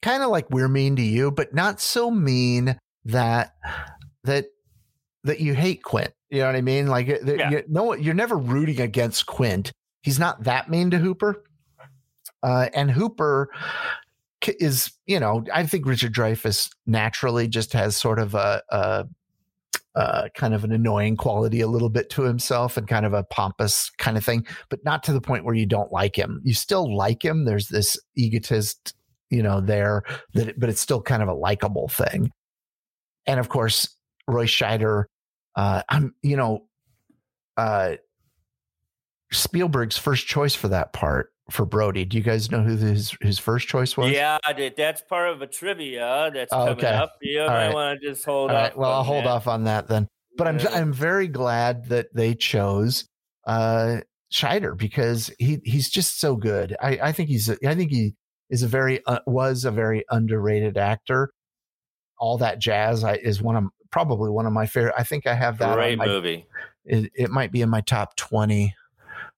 kind 0.02 0.22
of 0.22 0.30
like 0.30 0.50
we're 0.50 0.68
mean 0.68 0.96
to 0.96 1.02
you, 1.02 1.30
but 1.30 1.54
not 1.54 1.80
so 1.80 2.10
mean 2.10 2.78
that 3.04 3.54
that 4.24 4.46
that 5.24 5.40
you 5.40 5.54
hate 5.54 5.82
Quint. 5.84 6.12
You 6.30 6.40
know 6.40 6.46
what 6.46 6.56
I 6.56 6.62
mean? 6.62 6.88
Like, 6.88 7.08
uh, 7.08 7.18
Yeah. 7.24 7.50
you, 7.50 7.62
no, 7.68 7.92
you're 7.94 8.14
never 8.14 8.36
rooting 8.36 8.80
against 8.80 9.26
Quint. 9.26 9.70
He's 10.02 10.18
not 10.18 10.42
that 10.44 10.68
mean 10.68 10.90
to 10.90 10.98
Hooper. 10.98 11.44
Uh, 12.42 12.68
and 12.74 12.90
Hooper 12.90 13.48
is, 14.48 14.92
you 15.06 15.20
know, 15.20 15.44
I 15.52 15.66
think 15.66 15.86
Richard 15.86 16.14
Dreyfuss 16.14 16.70
naturally 16.86 17.48
just 17.48 17.72
has 17.72 17.96
sort 17.96 18.18
of 18.18 18.34
a, 18.34 18.62
a, 18.70 19.04
a 19.94 20.30
kind 20.34 20.54
of 20.54 20.64
an 20.64 20.72
annoying 20.72 21.16
quality 21.16 21.60
a 21.60 21.66
little 21.66 21.90
bit 21.90 22.10
to 22.10 22.22
himself 22.22 22.76
and 22.76 22.88
kind 22.88 23.04
of 23.04 23.12
a 23.12 23.24
pompous 23.24 23.90
kind 23.98 24.16
of 24.16 24.24
thing, 24.24 24.46
but 24.70 24.84
not 24.84 25.02
to 25.04 25.12
the 25.12 25.20
point 25.20 25.44
where 25.44 25.54
you 25.54 25.66
don't 25.66 25.92
like 25.92 26.16
him. 26.16 26.40
You 26.44 26.54
still 26.54 26.94
like 26.94 27.24
him. 27.24 27.44
There's 27.44 27.68
this 27.68 27.98
egotist, 28.16 28.94
you 29.30 29.42
know, 29.42 29.60
there 29.60 30.02
that, 30.34 30.58
but 30.58 30.68
it's 30.68 30.80
still 30.80 31.02
kind 31.02 31.22
of 31.22 31.28
a 31.28 31.34
likable 31.34 31.88
thing. 31.88 32.30
And 33.26 33.38
of 33.38 33.48
course, 33.48 33.96
Roy 34.26 34.46
Scheider, 34.46 35.04
uh, 35.56 35.82
I'm, 35.88 36.14
you 36.22 36.36
know, 36.36 36.66
uh, 37.56 37.96
Spielberg's 39.30 39.98
first 39.98 40.26
choice 40.26 40.54
for 40.54 40.68
that 40.68 40.92
part 40.92 41.31
for 41.50 41.66
Brody. 41.66 42.04
Do 42.04 42.16
you 42.16 42.22
guys 42.22 42.50
know 42.50 42.62
who 42.62 42.76
his 42.76 43.16
his 43.20 43.38
first 43.38 43.68
choice 43.68 43.96
was? 43.96 44.10
Yeah, 44.10 44.38
that- 44.46 44.76
that's 44.76 45.00
part 45.02 45.28
of 45.30 45.42
a 45.42 45.46
trivia 45.46 46.30
that's 46.32 46.52
Oh, 46.52 46.58
coming 46.58 46.72
okay. 46.78 46.88
up. 46.88 47.14
You 47.20 47.40
All 47.42 47.48
might 47.48 47.66
right. 47.66 47.74
want 47.74 48.00
to 48.00 48.08
just 48.08 48.24
hold 48.24 48.50
All 48.50 48.56
off. 48.56 48.62
right. 48.62 48.78
Well, 48.78 48.92
I'll 48.92 49.02
hold 49.04 49.24
that. 49.24 49.30
off 49.30 49.46
on 49.48 49.64
that 49.64 49.88
then. 49.88 50.08
But 50.38 50.48
I'm 50.48 50.58
I'm 50.72 50.92
very 50.92 51.28
glad 51.28 51.86
that 51.90 52.06
they 52.14 52.34
chose 52.34 53.04
uh 53.46 53.98
Scheider 54.32 54.76
because 54.76 55.30
he 55.38 55.60
he's 55.64 55.90
just 55.90 56.18
so 56.20 56.36
good. 56.36 56.74
I 56.80 56.98
I 57.02 57.12
think 57.12 57.28
he's 57.28 57.48
a, 57.50 57.56
I 57.68 57.74
think 57.74 57.90
he 57.90 58.14
is 58.48 58.62
a 58.62 58.68
very 58.68 59.04
uh, 59.04 59.18
was 59.26 59.64
a 59.66 59.70
very 59.70 60.04
underrated 60.10 60.78
actor. 60.78 61.30
All 62.18 62.38
that 62.38 62.60
jazz 62.60 63.02
I, 63.04 63.14
is 63.16 63.42
one 63.42 63.56
of 63.56 63.64
probably 63.90 64.30
one 64.30 64.46
of 64.46 64.52
my 64.54 64.64
favorite. 64.64 64.94
I 64.96 65.02
think 65.04 65.26
I 65.26 65.34
have 65.34 65.58
that. 65.58 65.74
Great 65.74 65.98
my- 65.98 66.06
movie. 66.06 66.46
it, 66.86 67.10
it 67.14 67.30
might 67.30 67.52
be 67.52 67.60
in 67.62 67.68
my 67.68 67.80
top 67.82 68.16
20 68.16 68.74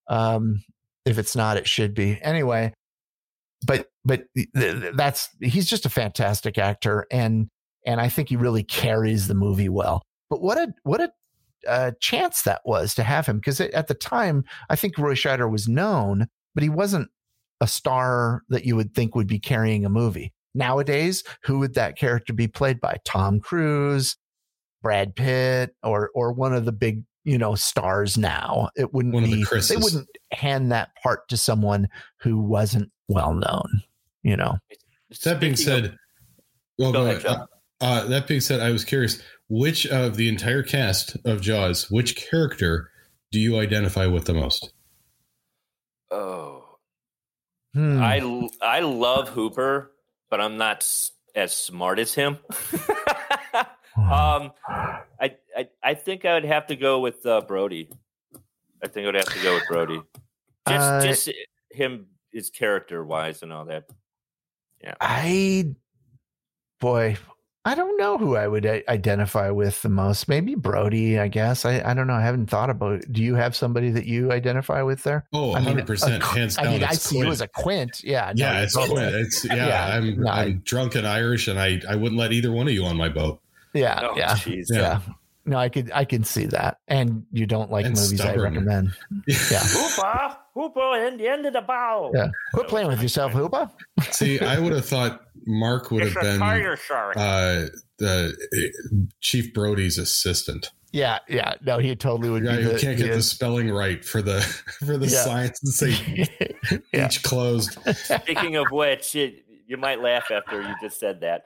um 0.08 0.62
if 1.04 1.18
it's 1.18 1.36
not 1.36 1.56
it 1.56 1.68
should 1.68 1.94
be. 1.94 2.18
Anyway 2.22 2.72
but 3.66 3.88
but 4.04 4.24
th- 4.36 4.48
th- 4.54 4.94
that's 4.94 5.30
he's 5.40 5.68
just 5.68 5.86
a 5.86 5.90
fantastic 5.90 6.58
actor 6.58 7.06
and 7.10 7.48
and 7.86 8.00
i 8.00 8.08
think 8.08 8.28
he 8.28 8.36
really 8.36 8.62
carries 8.62 9.26
the 9.26 9.34
movie 9.34 9.68
well. 9.68 10.02
But 10.30 10.42
what 10.42 10.58
a 10.58 10.72
what 10.82 11.00
a 11.00 11.12
uh, 11.66 11.92
chance 11.98 12.42
that 12.42 12.60
was 12.66 12.94
to 12.94 13.02
have 13.02 13.26
him 13.26 13.38
because 13.38 13.58
at 13.58 13.86
the 13.86 13.94
time 13.94 14.44
i 14.68 14.76
think 14.76 14.98
roy 14.98 15.14
scheider 15.14 15.50
was 15.50 15.66
known 15.66 16.26
but 16.54 16.62
he 16.62 16.68
wasn't 16.68 17.08
a 17.62 17.66
star 17.66 18.42
that 18.50 18.66
you 18.66 18.76
would 18.76 18.94
think 18.94 19.14
would 19.14 19.26
be 19.26 19.38
carrying 19.38 19.86
a 19.86 19.88
movie. 19.88 20.34
Nowadays 20.54 21.24
who 21.44 21.60
would 21.60 21.74
that 21.74 21.96
character 21.96 22.34
be 22.34 22.48
played 22.48 22.80
by? 22.80 22.98
Tom 23.04 23.40
cruise 23.40 24.16
Brad 24.82 25.16
Pitt 25.16 25.74
or 25.82 26.10
or 26.14 26.32
one 26.32 26.52
of 26.52 26.66
the 26.66 26.72
big 26.72 27.04
you 27.24 27.38
know 27.38 27.54
stars 27.54 28.16
now. 28.18 28.68
It 28.76 28.92
wouldn't 28.94 29.14
One 29.14 29.24
of 29.24 29.30
the 29.30 29.36
be 29.36 29.60
they 29.68 29.76
wouldn't 29.76 30.08
hand 30.32 30.72
that 30.72 30.90
part 31.02 31.28
to 31.28 31.36
someone 31.36 31.88
who 32.20 32.38
wasn't 32.40 32.90
well 33.08 33.34
known. 33.34 33.82
You 34.22 34.36
know, 34.36 34.58
That 35.24 35.40
being 35.40 35.56
Speaking 35.56 35.72
of- 35.72 35.84
said, 35.84 35.96
well, 36.78 36.92
Go 36.92 37.04
go 37.04 37.10
ahead, 37.10 37.24
ahead. 37.24 37.38
Uh, 37.40 37.46
uh, 37.84 38.04
that 38.08 38.26
being 38.26 38.40
said, 38.40 38.60
I 38.60 38.70
was 38.70 38.84
curious 38.84 39.20
which 39.48 39.86
of 39.86 40.16
the 40.16 40.28
entire 40.28 40.62
cast 40.62 41.16
of 41.26 41.40
Jaws, 41.42 41.90
which 41.90 42.16
character 42.16 42.90
do 43.30 43.38
you 43.38 43.58
identify 43.58 44.06
with 44.06 44.24
the 44.24 44.34
most? 44.34 44.72
oh, 46.10 46.62
Hmm. 47.74 48.00
I 48.00 48.20
l- 48.20 48.50
I 48.62 48.80
love 48.80 49.28
Hooper, 49.30 49.90
but 50.30 50.40
I'm 50.40 50.56
not 50.56 50.86
as 51.34 51.52
smart 51.52 51.98
as 51.98 52.14
him. 52.14 52.38
um, 53.96 54.52
I, 54.68 55.36
I 55.56 55.68
I 55.82 55.94
think 55.94 56.24
I 56.24 56.34
would 56.34 56.44
have 56.44 56.66
to 56.68 56.76
go 56.76 57.00
with 57.00 57.24
uh, 57.26 57.40
Brody. 57.42 57.90
I 58.82 58.88
think 58.88 59.04
I 59.04 59.06
would 59.08 59.14
have 59.14 59.32
to 59.32 59.42
go 59.42 59.54
with 59.54 59.64
Brody. 59.68 60.02
Just 60.68 60.90
Uh, 60.90 61.02
just 61.06 61.30
him, 61.70 62.06
his 62.32 62.50
character 62.50 63.04
wise, 63.04 63.42
and 63.42 63.52
all 63.52 63.64
that. 63.66 63.84
Yeah. 64.82 64.94
I 65.00 65.74
boy, 66.80 67.16
I 67.64 67.74
don't 67.74 67.96
know 67.96 68.18
who 68.18 68.36
I 68.36 68.46
would 68.46 68.66
identify 68.88 69.48
with 69.50 69.80
the 69.80 69.88
most. 69.88 70.28
Maybe 70.28 70.54
Brody, 70.54 71.18
I 71.18 71.28
guess. 71.28 71.64
I, 71.64 71.80
I 71.82 71.94
don't 71.94 72.06
know. 72.06 72.12
I 72.14 72.20
haven't 72.20 72.46
thought 72.50 72.68
about. 72.68 72.96
It. 72.96 73.12
Do 73.12 73.22
you 73.22 73.34
have 73.36 73.56
somebody 73.56 73.90
that 73.92 74.04
you 74.04 74.32
identify 74.32 74.82
with 74.82 75.02
there? 75.02 75.26
Oh, 75.32 75.54
I 75.54 75.60
mean, 75.60 75.78
100%. 75.78 76.20
a- 76.20 76.24
hands 76.26 76.58
I 76.58 76.64
down. 76.64 76.72
mean, 76.74 76.84
I 76.84 76.88
it's 76.90 77.02
see 77.02 77.16
you 77.16 77.22
Quint. 77.22 77.32
as 77.32 77.40
a 77.40 77.48
Quint. 77.48 78.04
Yeah, 78.04 78.32
no, 78.36 78.44
yeah, 78.44 78.60
it's 78.62 78.74
totally. 78.74 79.02
Quint. 79.08 79.14
It's 79.14 79.44
yeah. 79.46 79.54
Yeah, 79.54 79.96
I'm 79.96 80.20
no, 80.20 80.30
I- 80.30 80.42
I'm 80.42 80.58
drunk 80.64 80.94
and 80.94 81.06
Irish, 81.06 81.48
and 81.48 81.58
I 81.58 81.80
I 81.88 81.94
wouldn't 81.96 82.18
let 82.18 82.32
either 82.32 82.52
one 82.52 82.66
of 82.68 82.74
you 82.74 82.84
on 82.84 82.96
my 82.98 83.08
boat. 83.08 83.40
Yeah, 83.74 84.00
Oh, 84.02 84.16
yeah, 84.16 84.34
jeez. 84.36 84.66
Yeah. 84.70 84.78
yeah. 84.80 85.00
No, 85.46 85.58
I 85.58 85.68
could 85.68 85.90
I 85.92 86.04
can 86.06 86.24
see 86.24 86.46
that. 86.46 86.78
And 86.88 87.26
you 87.30 87.44
don't 87.46 87.70
like 87.70 87.84
And 87.84 87.94
movies 87.94 88.20
I 88.20 88.34
recommend. 88.36 88.92
Yeah. 89.26 89.58
Hooper, 89.62 90.36
Hooper, 90.54 91.06
in 91.06 91.18
the 91.18 91.28
end 91.28 91.44
of 91.44 91.52
the 91.52 91.60
bow. 91.60 92.10
Yeah. 92.14 92.28
Quit 92.54 92.68
playing 92.68 92.88
with 92.88 93.02
yourself, 93.02 93.32
Hoopa. 93.32 93.70
See, 94.10 94.40
I 94.40 94.58
would 94.58 94.72
have 94.72 94.86
thought 94.86 95.20
Mark 95.46 95.90
would 95.90 96.02
It's 96.04 96.14
have 96.14 96.22
been 96.22 96.38
tire 96.38 96.76
shark. 96.76 97.16
uh, 97.18 97.66
the 97.98 98.32
uh, 98.56 98.96
Chief 99.20 99.52
Brody's 99.52 99.98
assistant. 99.98 100.70
Yeah, 100.92 101.18
yeah. 101.28 101.54
No, 101.60 101.78
he 101.78 101.94
totally 101.96 102.30
would 102.30 102.44
The 102.44 102.46
guy 102.48 102.56
be 102.58 102.62
who 102.62 102.68
the, 102.72 102.78
can't 102.78 102.96
get 102.96 103.08
the- 103.10 103.16
the 103.16 103.22
spelling 103.22 103.70
right 103.70 104.02
for 104.02 104.22
the 104.22 104.40
for 104.86 104.96
the 104.96 105.08
Yeah. 105.08 105.24
science 105.24 105.60
and 105.62 105.72
say 105.74 106.24
Yeah. 106.92 107.06
each 107.06 107.22
closed. 107.22 107.76
Speaking 107.96 108.56
of 108.56 108.66
which, 108.70 109.14
it, 109.14 109.44
you 109.66 109.76
might 109.76 110.00
laugh 110.00 110.30
after 110.30 110.62
you 110.62 110.74
just 110.80 110.98
said 111.00 111.20
that. 111.20 111.44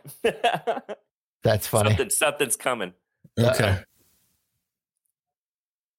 That's 1.42 1.66
funny. 1.66 1.90
Something, 1.90 2.10
something's 2.10 2.56
coming. 2.56 2.92
Okay. 3.38 3.78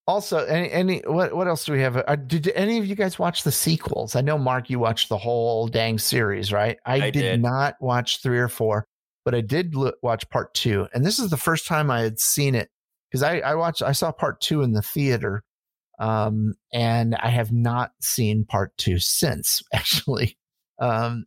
Also, 0.09 0.43
any 0.45 0.71
any 0.71 1.03
what 1.05 1.35
what 1.35 1.47
else 1.47 1.65
do 1.65 1.71
we 1.71 1.81
have? 1.81 1.95
Uh, 1.95 2.15
did 2.15 2.47
any 2.55 2.79
of 2.79 2.85
you 2.87 2.95
guys 2.95 3.19
watch 3.19 3.43
the 3.43 3.51
sequels? 3.51 4.15
I 4.15 4.21
know 4.21 4.39
Mark, 4.39 4.67
you 4.67 4.79
watched 4.79 5.07
the 5.07 5.19
whole 5.19 5.67
dang 5.67 5.99
series, 5.99 6.51
right? 6.51 6.79
I, 6.83 6.95
I 6.95 7.11
did, 7.11 7.21
did. 7.21 7.41
not 7.43 7.75
watch 7.79 8.23
three 8.23 8.39
or 8.39 8.47
four, 8.47 8.87
but 9.23 9.35
I 9.35 9.41
did 9.41 9.75
l- 9.75 9.93
watch 10.01 10.27
part 10.31 10.51
two, 10.55 10.87
and 10.95 11.05
this 11.05 11.19
is 11.19 11.29
the 11.29 11.37
first 11.37 11.67
time 11.67 11.91
I 11.91 12.01
had 12.01 12.19
seen 12.19 12.55
it 12.55 12.71
because 13.07 13.21
I, 13.21 13.37
I 13.37 13.53
watched 13.53 13.83
I 13.83 13.91
saw 13.91 14.11
part 14.11 14.41
two 14.41 14.63
in 14.63 14.73
the 14.73 14.81
theater, 14.81 15.43
um, 15.99 16.55
and 16.73 17.13
I 17.13 17.29
have 17.29 17.51
not 17.51 17.91
seen 18.01 18.45
part 18.45 18.75
two 18.77 18.97
since 18.97 19.61
actually, 19.75 20.39
um, 20.79 21.25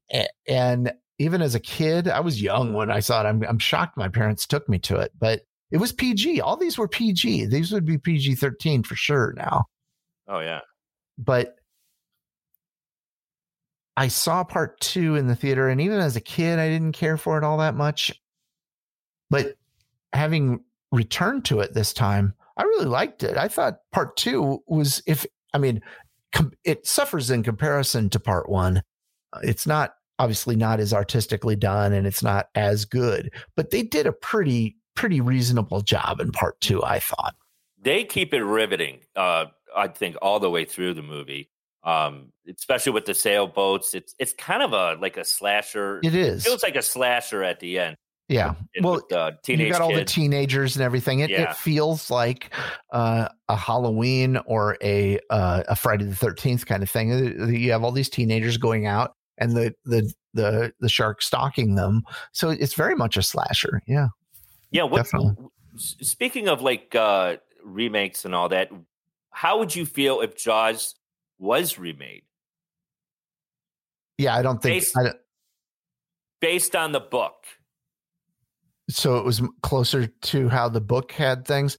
and 0.49 0.93
even 1.19 1.43
as 1.43 1.55
a 1.55 1.61
kid, 1.61 2.09
I 2.09 2.21
was 2.21 2.41
young 2.43 2.73
when 2.73 2.91
I 2.91 3.01
saw 3.01 3.21
it. 3.23 3.27
I'm 3.29 3.43
I'm 3.49 3.59
shocked 3.59 3.97
my 3.97 4.09
parents 4.09 4.47
took 4.47 4.69
me 4.69 4.79
to 4.81 4.97
it, 4.97 5.13
but 5.19 5.43
it 5.71 5.79
was 5.79 5.93
PG. 5.93 6.41
All 6.41 6.57
these 6.57 6.77
were 6.79 6.89
PG. 6.89 7.47
These 7.47 7.73
would 7.73 7.85
be 7.87 7.99
PG 7.99 8.35
thirteen 8.37 8.83
for 8.83 8.95
sure 8.97 9.33
now, 9.37 9.65
Oh 10.29 10.41
yeah. 10.41 10.61
but. 11.19 11.57
I 13.95 14.09
saw 14.09 14.43
part 14.43 14.81
two 14.81 15.17
in 15.17 15.27
the 15.27 15.37
theater, 15.37 15.69
and 15.69 15.79
even 15.79 15.99
as 15.99 16.17
a 16.17 16.21
kid, 16.21 16.59
I 16.59 16.69
didn't 16.69 16.93
care 16.93 17.19
for 17.19 17.37
it 17.37 17.45
all 17.45 17.59
that 17.59 17.75
much. 17.75 18.11
But 19.29 19.57
having 20.15 20.61
returned 20.91 21.45
to 21.47 21.61
it 21.61 21.75
this 21.75 21.93
time, 21.93 22.33
I 22.57 22.63
really 22.63 22.87
liked 22.87 23.23
it. 23.23 23.37
I 23.37 23.49
thought 23.49 23.81
part 23.93 24.17
two 24.17 24.63
was, 24.67 25.03
if 25.07 25.27
I 25.53 25.59
mean, 25.59 25.83
com- 26.33 26.53
it 26.65 26.87
suffers 26.87 27.31
in 27.31 27.43
comparison 27.43 28.09
to 28.11 28.19
part 28.19 28.49
one. 28.49 28.83
It's 29.43 29.67
not 29.67 29.93
obviously 30.23 30.57
not 30.57 30.79
as 30.81 30.93
artistically 30.95 31.57
done, 31.57 31.93
and 31.93 32.07
it's 32.07 32.23
not 32.23 32.49
as 32.55 32.85
good, 32.85 33.33
but 33.57 33.71
they 33.71 33.83
did 33.83 34.07
a 34.07 34.13
pretty 34.13 34.77
pretty 34.95 35.21
reasonable 35.21 35.81
job 35.81 36.21
in 36.21 36.31
part 36.33 36.61
two. 36.61 36.83
I 36.85 37.01
thought. 37.01 37.35
They 37.81 38.05
keep 38.05 38.33
it 38.33 38.45
riveting. 38.45 39.01
Uh, 39.17 39.47
I 39.77 39.89
think 39.89 40.17
all 40.23 40.39
the 40.39 40.51
way 40.51 40.65
through 40.65 40.95
the 40.95 41.03
movie. 41.03 41.49
Um, 41.85 42.31
especially 42.49 42.93
with 42.93 43.07
the 43.07 43.15
sailboats. 43.15 43.93
It's 43.95 44.15
it's 44.21 44.33
kind 44.35 44.63
of 44.63 44.73
a 44.73 45.01
like 45.01 45.17
a 45.17 45.25
slasher. 45.25 45.99
It 46.05 46.15
is, 46.15 46.47
It 46.47 46.49
feels 46.49 46.63
like 46.63 46.77
a 46.77 46.83
slasher 46.83 47.43
at 47.43 47.59
the 47.59 47.81
end. 47.81 47.97
yeah. 48.29 48.55
And 48.77 48.85
Well, 48.85 48.95
with, 48.95 49.13
uh, 49.13 49.33
teenage 49.43 49.67
you 49.67 49.73
got 49.73 49.81
all 49.83 49.93
the 49.93 50.05
teenagers 50.05 50.77
and 50.77 50.85
everything. 50.85 51.21
It, 51.21 51.31
Yeah. 51.31 51.51
it 51.51 51.57
feels 51.57 52.09
like 52.09 52.51
uh, 52.93 53.29
a 53.49 53.57
Halloween 53.57 54.37
or 54.47 54.77
a 54.81 55.19
uh, 55.31 55.65
a 55.69 55.75
Friday 55.75 56.05
the 56.05 56.15
Thirteenth 56.15 56.67
kind 56.67 56.85
of 56.85 56.91
thing. 56.91 57.11
Uh, 57.13 57.47
You 57.47 57.73
have 57.73 57.83
all 57.83 57.91
these 57.91 58.09
teenagers 58.11 58.59
going 58.59 58.87
out, 58.87 59.15
and 59.43 59.53
the 59.57 59.75
the 59.85 60.13
the 60.35 60.73
the 60.81 60.89
shark 60.89 61.21
stalking 61.23 61.75
them. 61.75 62.03
So 62.33 62.51
it's 62.51 62.75
very 62.75 62.95
much 62.95 63.17
a 63.17 63.23
slasher. 63.23 63.83
Yeah, 63.87 64.09
Yeah, 64.71 64.85
what 64.85 64.99
Definitely. 65.05 65.37
speaking 65.77 66.49
of 66.49 66.63
like 66.63 66.95
uh 66.95 67.37
remakes 67.65 68.25
and 68.25 68.35
all 68.35 68.49
that, 68.51 68.71
how 69.31 69.59
would 69.59 69.75
you 69.75 69.85
feel 69.87 70.21
if 70.21 70.37
Jaws 70.37 70.95
was 71.39 71.79
remade 71.79 72.23
yeah. 74.19 74.37
I 74.37 74.43
don't 74.43 74.63
think 74.63 74.77
Based- 74.83 74.97
I 74.97 75.03
don't- 75.05 75.17
based 76.41 76.77
on 76.77 76.93
the 76.93 77.01
book? 77.01 77.45
so. 78.89 79.17
It 79.17 79.25
was 79.25 79.43
closer 79.63 80.07
to 80.07 80.49
how 80.49 80.69
the 80.69 80.81
book 80.81 81.13
had 81.13 81.45
things. 81.47 81.79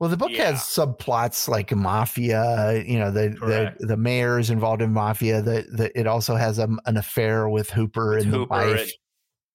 Well, 0.00 0.08
the 0.10 0.16
book 0.16 0.30
Yeah. 0.32 0.52
has 0.52 0.60
subplots 0.60 1.46
like 1.46 1.70
mafia. 1.76 2.82
You 2.86 2.98
know, 2.98 3.10
the 3.10 3.36
Correct. 3.38 3.78
the 3.80 3.86
the 3.88 3.96
mayor 3.98 4.38
is 4.38 4.48
involved 4.50 4.80
in 4.82 4.92
mafia. 4.92 5.42
The, 5.42 5.66
the 5.70 5.98
it 5.98 6.06
also 6.06 6.34
has 6.36 6.58
a, 6.58 6.68
an 6.86 6.96
affair 6.96 7.48
with 7.48 7.70
Hooper 7.70 8.16
and 8.16 8.26
Hooper 8.26 8.38
the 8.38 8.46
wife. 8.72 8.80
and- 8.80 8.90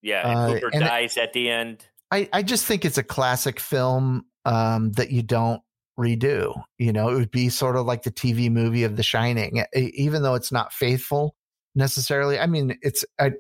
yeah, 0.04 0.30
and 0.30 0.38
Uh, 0.40 0.54
Hooper 0.54 0.70
and 0.74 0.84
it- 0.84 0.88
dies 0.88 1.18
at 1.18 1.34
the 1.34 1.50
end. 1.50 1.86
I, 2.12 2.30
I 2.32 2.44
just 2.44 2.66
think 2.66 2.86
it's 2.86 3.00
a 3.00 3.04
classic 3.04 3.60
film 3.60 4.26
um, 4.46 4.92
that 4.92 5.10
you 5.10 5.24
don't 5.24 5.62
redo. 6.00 6.62
You 6.78 6.94
know, 6.94 7.10
it 7.10 7.16
would 7.16 7.32
be 7.32 7.50
sort 7.50 7.76
of 7.76 7.88
like 7.88 8.04
the 8.04 8.12
TV 8.12 8.52
movie 8.52 8.84
of 8.84 8.96
The 8.96 9.02
Shining, 9.04 9.64
even 9.74 10.22
though 10.22 10.36
it's 10.36 10.52
not 10.52 10.72
faithful 10.72 11.36
necessarily. 11.74 12.38
I 12.38 12.46
mean, 12.46 12.78
it's 12.84 13.04
I, 13.20 13.32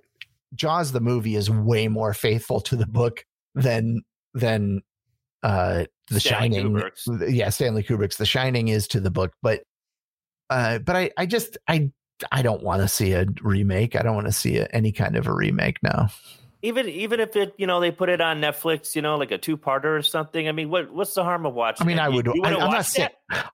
Jaws 0.56 0.92
the 0.92 1.00
movie 1.02 1.36
is 1.36 1.52
way 1.52 1.88
more 1.88 2.16
faithful 2.16 2.60
to 2.62 2.76
the 2.76 2.88
book 2.88 3.24
than 3.54 4.02
than 4.34 4.82
uh, 5.44 5.86
The 6.10 6.20
Stanley 6.20 6.58
Shining. 6.58 6.74
Kubrick's. 6.74 7.34
Yeah, 7.34 7.50
Stanley 7.50 7.84
Kubrick's 7.84 8.18
The 8.18 8.26
Shining 8.26 8.70
is 8.70 8.88
to 8.90 9.00
the 9.00 9.12
book, 9.12 9.34
but 9.42 9.64
uh, 10.50 10.80
but 10.80 10.96
I 10.96 11.12
I 11.18 11.26
just 11.26 11.58
I 11.68 11.92
I 12.32 12.42
don't 12.42 12.64
want 12.64 12.82
to 12.82 12.88
see 12.88 13.14
a 13.14 13.26
remake. 13.42 13.96
I 13.96 14.02
don't 14.02 14.16
want 14.16 14.28
to 14.28 14.34
see 14.34 14.58
a, 14.58 14.68
any 14.72 14.92
kind 14.92 15.16
of 15.16 15.28
a 15.28 15.34
remake 15.34 15.82
now. 15.84 16.10
Even 16.62 16.90
even 16.90 17.20
if 17.20 17.36
it 17.36 17.54
you 17.58 17.68
know 17.68 17.80
they 17.80 17.92
put 17.92 18.10
it 18.10 18.22
on 18.22 18.42
Netflix, 18.42 18.96
you 18.96 19.02
know, 19.02 19.18
like 19.18 19.32
a 19.32 19.38
two 19.38 19.58
parter 19.58 19.98
or 19.98 20.02
something. 20.02 20.48
I 20.48 20.52
mean, 20.52 20.70
what 20.70 20.92
what's 20.92 21.14
the 21.14 21.24
harm 21.24 21.46
of 21.46 21.54
watching? 21.54 21.86
I 21.86 21.88
mean, 21.88 22.00
it? 22.00 22.02
I 22.02 22.10
would. 22.10 22.26
You, 22.26 22.42
I, 22.44 22.54
I'm, 22.54 22.60
not 22.60 22.70
watch 22.70 22.86
saying. 22.88 23.10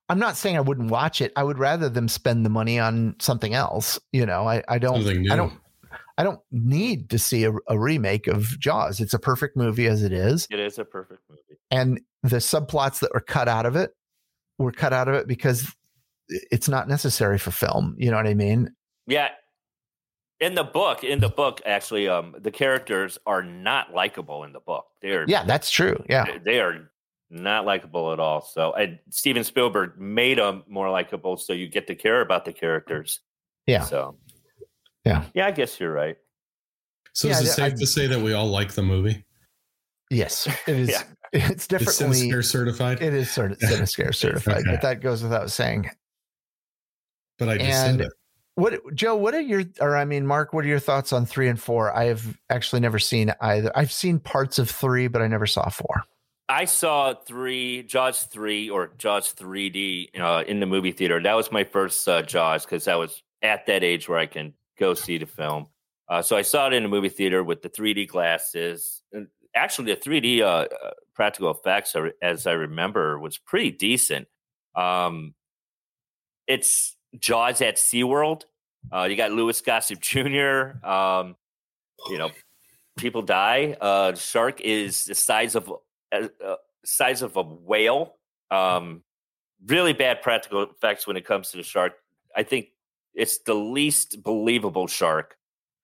I'm 0.08 0.18
not 0.18 0.36
saying 0.36 0.56
I 0.56 0.60
wouldn't 0.60 0.90
watch 0.90 1.20
it. 1.20 1.32
I 1.36 1.42
would 1.42 1.58
rather 1.58 1.88
them 1.88 2.08
spend 2.08 2.46
the 2.46 2.50
money 2.50 2.78
on 2.78 3.16
something 3.18 3.52
else. 3.52 3.98
You 4.12 4.24
know, 4.24 4.48
I, 4.48 4.62
I 4.68 4.78
don't. 4.78 5.06
I 5.30 5.36
don't. 5.36 5.52
I 6.18 6.24
don't 6.24 6.40
need 6.50 7.10
to 7.10 7.18
see 7.18 7.44
a, 7.44 7.52
a 7.68 7.78
remake 7.78 8.26
of 8.26 8.58
Jaws. 8.58 9.00
It's 9.00 9.14
a 9.14 9.18
perfect 9.18 9.56
movie 9.56 9.86
as 9.86 10.02
it 10.02 10.12
is, 10.12 10.46
It 10.50 10.60
is 10.60 10.78
a 10.78 10.84
perfect 10.84 11.22
movie. 11.28 11.58
and 11.70 12.00
the 12.22 12.36
subplots 12.36 13.00
that 13.00 13.12
were 13.14 13.20
cut 13.20 13.48
out 13.48 13.66
of 13.66 13.76
it 13.76 13.90
were 14.58 14.72
cut 14.72 14.92
out 14.92 15.08
of 15.08 15.14
it 15.14 15.26
because 15.26 15.74
it's 16.28 16.68
not 16.68 16.88
necessary 16.88 17.38
for 17.38 17.50
film. 17.50 17.96
You 17.98 18.10
know 18.10 18.16
what 18.16 18.26
I 18.26 18.34
mean? 18.34 18.70
Yeah. 19.06 19.30
In 20.40 20.54
the 20.54 20.64
book, 20.64 21.04
in 21.04 21.20
the 21.20 21.28
book, 21.28 21.60
actually, 21.64 22.08
um, 22.08 22.34
the 22.38 22.50
characters 22.50 23.16
are 23.26 23.42
not 23.42 23.94
likable 23.94 24.42
in 24.44 24.52
the 24.52 24.60
book. 24.60 24.86
They're 25.00 25.24
Yeah, 25.28 25.44
that's 25.44 25.70
true. 25.70 26.02
Yeah, 26.08 26.38
they 26.44 26.58
are 26.60 26.90
not 27.30 27.64
likable 27.64 28.12
at 28.12 28.18
all. 28.18 28.40
So, 28.42 28.72
and 28.72 28.98
Steven 29.10 29.44
Spielberg 29.44 29.98
made 30.00 30.38
them 30.38 30.64
more 30.68 30.90
likable, 30.90 31.36
so 31.36 31.52
you 31.52 31.68
get 31.68 31.86
to 31.86 31.94
care 31.94 32.20
about 32.20 32.44
the 32.44 32.52
characters. 32.52 33.20
yeah. 33.66 33.82
So, 33.84 34.16
Yeah. 35.04 35.24
yeah, 35.34 35.46
I 35.46 35.50
guess 35.50 35.78
you're 35.80 35.92
right. 35.92 36.16
So 37.12 37.28
Yeah, 37.28 37.40
is 37.40 37.48
it 37.58 37.62
I- 37.62 37.68
safe 37.70 37.78
to 37.80 37.86
say 37.86 38.06
that 38.06 38.20
we 38.20 38.32
all 38.32 38.48
like 38.48 38.72
the 38.72 38.82
movie? 38.82 39.24
Yes, 40.10 40.46
it 40.66 40.76
is. 40.76 40.88
Yeah. 40.90 41.02
It's 41.34 41.50
It's 41.50 41.66
definitely. 41.66 42.28
Cinescare 42.28 42.44
certified, 42.44 43.00
It 43.00 43.14
is 43.14 43.30
sort 43.30 43.52
of 43.52 43.58
Cinescare 43.58 44.14
certified, 44.14 44.58
Okay. 44.58 44.70
but 44.70 44.82
that 44.82 45.00
goes 45.00 45.22
without 45.22 45.50
saying. 45.50 45.88
but 47.38 47.48
I 47.48 47.56
just 47.56 47.70
and- 47.70 47.98
said 48.00 48.06
it. 48.06 48.12
What 48.54 48.94
Joe? 48.94 49.16
What 49.16 49.32
are 49.34 49.40
your 49.40 49.64
or 49.80 49.96
I 49.96 50.04
mean, 50.04 50.26
Mark? 50.26 50.52
What 50.52 50.66
are 50.66 50.68
your 50.68 50.78
thoughts 50.78 51.10
on 51.10 51.24
three 51.24 51.48
and 51.48 51.58
four? 51.58 51.90
I 51.96 52.04
have 52.04 52.36
actually 52.50 52.80
never 52.80 52.98
seen 52.98 53.32
either. 53.40 53.72
I've 53.74 53.90
seen 53.90 54.18
parts 54.20 54.58
of 54.58 54.68
three, 54.68 55.08
but 55.08 55.22
I 55.22 55.26
never 55.26 55.46
saw 55.46 55.70
four. 55.70 56.02
I 56.50 56.66
saw 56.66 57.14
three 57.14 57.82
Jaws 57.84 58.24
three 58.24 58.68
or 58.68 58.92
Jaws 58.98 59.32
3D 59.32 60.20
uh, 60.20 60.44
in 60.46 60.60
the 60.60 60.66
movie 60.66 60.92
theater. 60.92 61.18
That 61.22 61.32
was 61.32 61.50
my 61.50 61.64
first 61.64 62.06
uh, 62.06 62.20
Jaws 62.20 62.66
because 62.66 62.86
I 62.88 62.96
was 62.96 63.22
at 63.40 63.64
that 63.68 63.82
age 63.82 64.06
where 64.06 64.18
I 64.18 64.26
can 64.26 64.52
go 64.82 64.94
see 64.94 65.18
the 65.18 65.26
film. 65.26 65.68
Uh, 66.08 66.22
so 66.22 66.36
I 66.36 66.42
saw 66.42 66.66
it 66.66 66.72
in 66.72 66.82
the 66.82 66.88
movie 66.88 67.08
theater 67.08 67.42
with 67.42 67.62
the 67.62 67.70
3D 67.70 68.08
glasses. 68.08 69.02
And 69.12 69.28
actually, 69.54 69.94
the 69.94 70.00
3D 70.00 70.40
uh, 70.40 70.44
uh, 70.44 70.66
practical 71.14 71.50
effects, 71.50 71.94
are, 71.94 72.12
as 72.20 72.46
I 72.46 72.52
remember, 72.52 73.18
was 73.18 73.38
pretty 73.38 73.70
decent. 73.70 74.28
Um, 74.74 75.34
it's 76.46 76.96
Jaws 77.18 77.62
at 77.62 77.76
SeaWorld. 77.76 78.42
Uh, 78.92 79.04
you 79.04 79.16
got 79.16 79.30
Louis 79.30 79.60
Gossett 79.60 80.00
Jr. 80.00 80.84
Um, 80.84 81.36
you 82.10 82.18
know, 82.18 82.30
people 82.96 83.22
die. 83.22 83.76
Uh, 83.80 84.14
shark 84.14 84.60
is 84.60 85.04
the 85.04 85.14
size 85.14 85.54
of 85.54 85.72
uh, 86.10 86.28
uh, 86.44 86.56
size 86.84 87.22
of 87.22 87.36
a 87.36 87.42
whale. 87.42 88.16
Um, 88.50 89.02
really 89.64 89.92
bad 89.92 90.20
practical 90.20 90.62
effects 90.62 91.06
when 91.06 91.16
it 91.16 91.24
comes 91.24 91.52
to 91.52 91.58
the 91.58 91.62
shark. 91.62 91.94
I 92.34 92.42
think 92.42 92.68
it's 93.14 93.38
the 93.40 93.54
least 93.54 94.22
believable 94.22 94.86
shark 94.86 95.36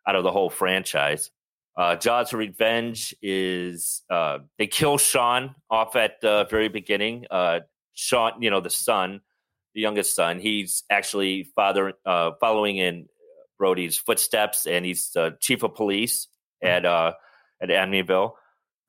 out 0.06 0.16
of 0.16 0.24
the 0.24 0.32
whole 0.32 0.50
franchise. 0.50 1.30
Uh, 1.76 1.94
Jaws 1.94 2.32
Revenge 2.32 3.14
is 3.22 4.02
uh, 4.10 4.38
they 4.58 4.66
kill 4.66 4.98
Sean 4.98 5.54
off 5.70 5.94
at 5.94 6.20
the 6.20 6.46
very 6.50 6.68
beginning. 6.68 7.26
Uh, 7.30 7.60
Sean, 7.94 8.42
you 8.42 8.50
know, 8.50 8.60
the 8.60 8.70
son, 8.70 9.20
the 9.74 9.80
youngest 9.80 10.14
son, 10.14 10.40
he's 10.40 10.82
actually 10.90 11.44
father 11.54 11.92
uh, 12.04 12.32
following 12.40 12.78
in 12.78 13.06
Brody's 13.58 13.96
footsteps, 13.96 14.66
and 14.66 14.84
he's 14.84 15.10
the 15.10 15.36
chief 15.40 15.62
of 15.62 15.74
police 15.74 16.28
at 16.62 16.84
uh, 16.84 17.12
at 17.60 17.68
Amityville, 17.68 18.32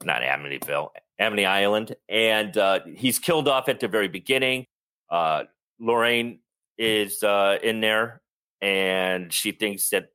not 0.03 0.21
Amityville, 0.21 0.89
Amity 1.19 1.45
Island, 1.45 1.95
and 2.07 2.57
uh, 2.57 2.79
he's 2.95 3.19
killed 3.19 3.47
off 3.47 3.67
at 3.69 3.79
the 3.79 3.87
very 3.87 4.07
beginning. 4.07 4.65
Uh, 5.11 5.43
Lorraine 5.79 6.39
is 6.77 7.23
uh, 7.23 7.57
in 7.61 7.81
there, 7.81 8.21
and 8.61 9.31
she 9.33 9.51
thinks 9.51 9.89
that 9.89 10.09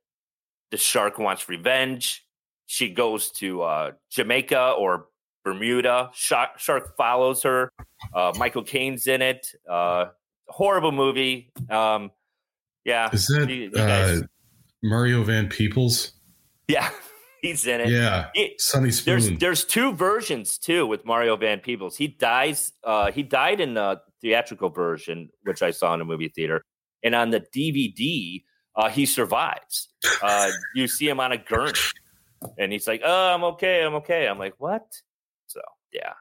the 0.71 0.77
shark 0.77 1.17
wants 1.19 1.47
revenge. 1.49 2.23
She 2.67 2.89
goes 2.89 3.31
to 3.33 3.61
uh, 3.61 3.91
Jamaica 4.11 4.71
or 4.77 5.07
Bermuda. 5.43 6.09
Shark, 6.13 6.57
shark 6.59 6.95
follows 6.97 7.43
her. 7.43 7.69
Uh, 8.13 8.33
Michael 8.37 8.63
Caine's 8.63 9.05
in 9.07 9.21
it. 9.21 9.47
Uh, 9.69 10.05
horrible 10.47 10.91
movie. 10.91 11.51
Um, 11.69 12.11
yeah, 12.83 13.09
Is 13.13 13.27
that 13.27 13.49
you- 13.49 13.69
you 13.73 13.79
uh, 13.79 14.21
Mario 14.83 15.23
Van 15.23 15.47
Peebles? 15.49 16.13
yeah, 16.67 16.89
he's 17.41 17.65
in 17.67 17.81
it. 17.81 17.89
Yeah, 17.89 18.29
It- 18.33 18.59
Sonny 18.61 18.89
there's 18.91 19.25
Spoon. 19.25 19.37
there's 19.39 19.63
two 19.63 19.93
versions 19.93 20.57
too 20.57 20.85
with 20.87 21.05
Mario 21.05 21.35
Van 21.37 21.59
Peebles. 21.59 21.95
He 21.97 22.07
dies. 22.07 22.71
Uh, 22.83 23.11
he 23.11 23.21
died 23.23 23.59
in 23.59 23.75
the 23.75 24.01
theatrical 24.21 24.69
version, 24.69 25.29
which 25.43 25.61
I 25.61 25.69
saw 25.71 25.93
in 25.93 26.01
a 26.01 26.05
movie 26.05 26.29
theater, 26.29 26.63
and 27.05 27.15
on 27.15 27.29
the 27.29 27.39
DVD, 27.39 28.43
uh, 28.75 28.89
he 28.89 29.05
survives. 29.05 29.87
Uh, 30.21 30.49
you 30.75 30.87
see 30.87 31.07
him 31.07 31.19
on 31.19 31.31
a 31.31 31.37
gurney. 31.37 31.79
and 32.57 32.71
he's 32.73 32.87
like, 32.87 33.01
"Oh, 33.05 33.33
I'm 33.33 33.43
okay, 33.43 33.83
I'm 33.83 33.95
okay." 33.95 34.27
I'm 34.27 34.37
like, 34.39 34.55
"What?" 34.57 34.85
So 35.47 35.61
yeah, 35.93 36.13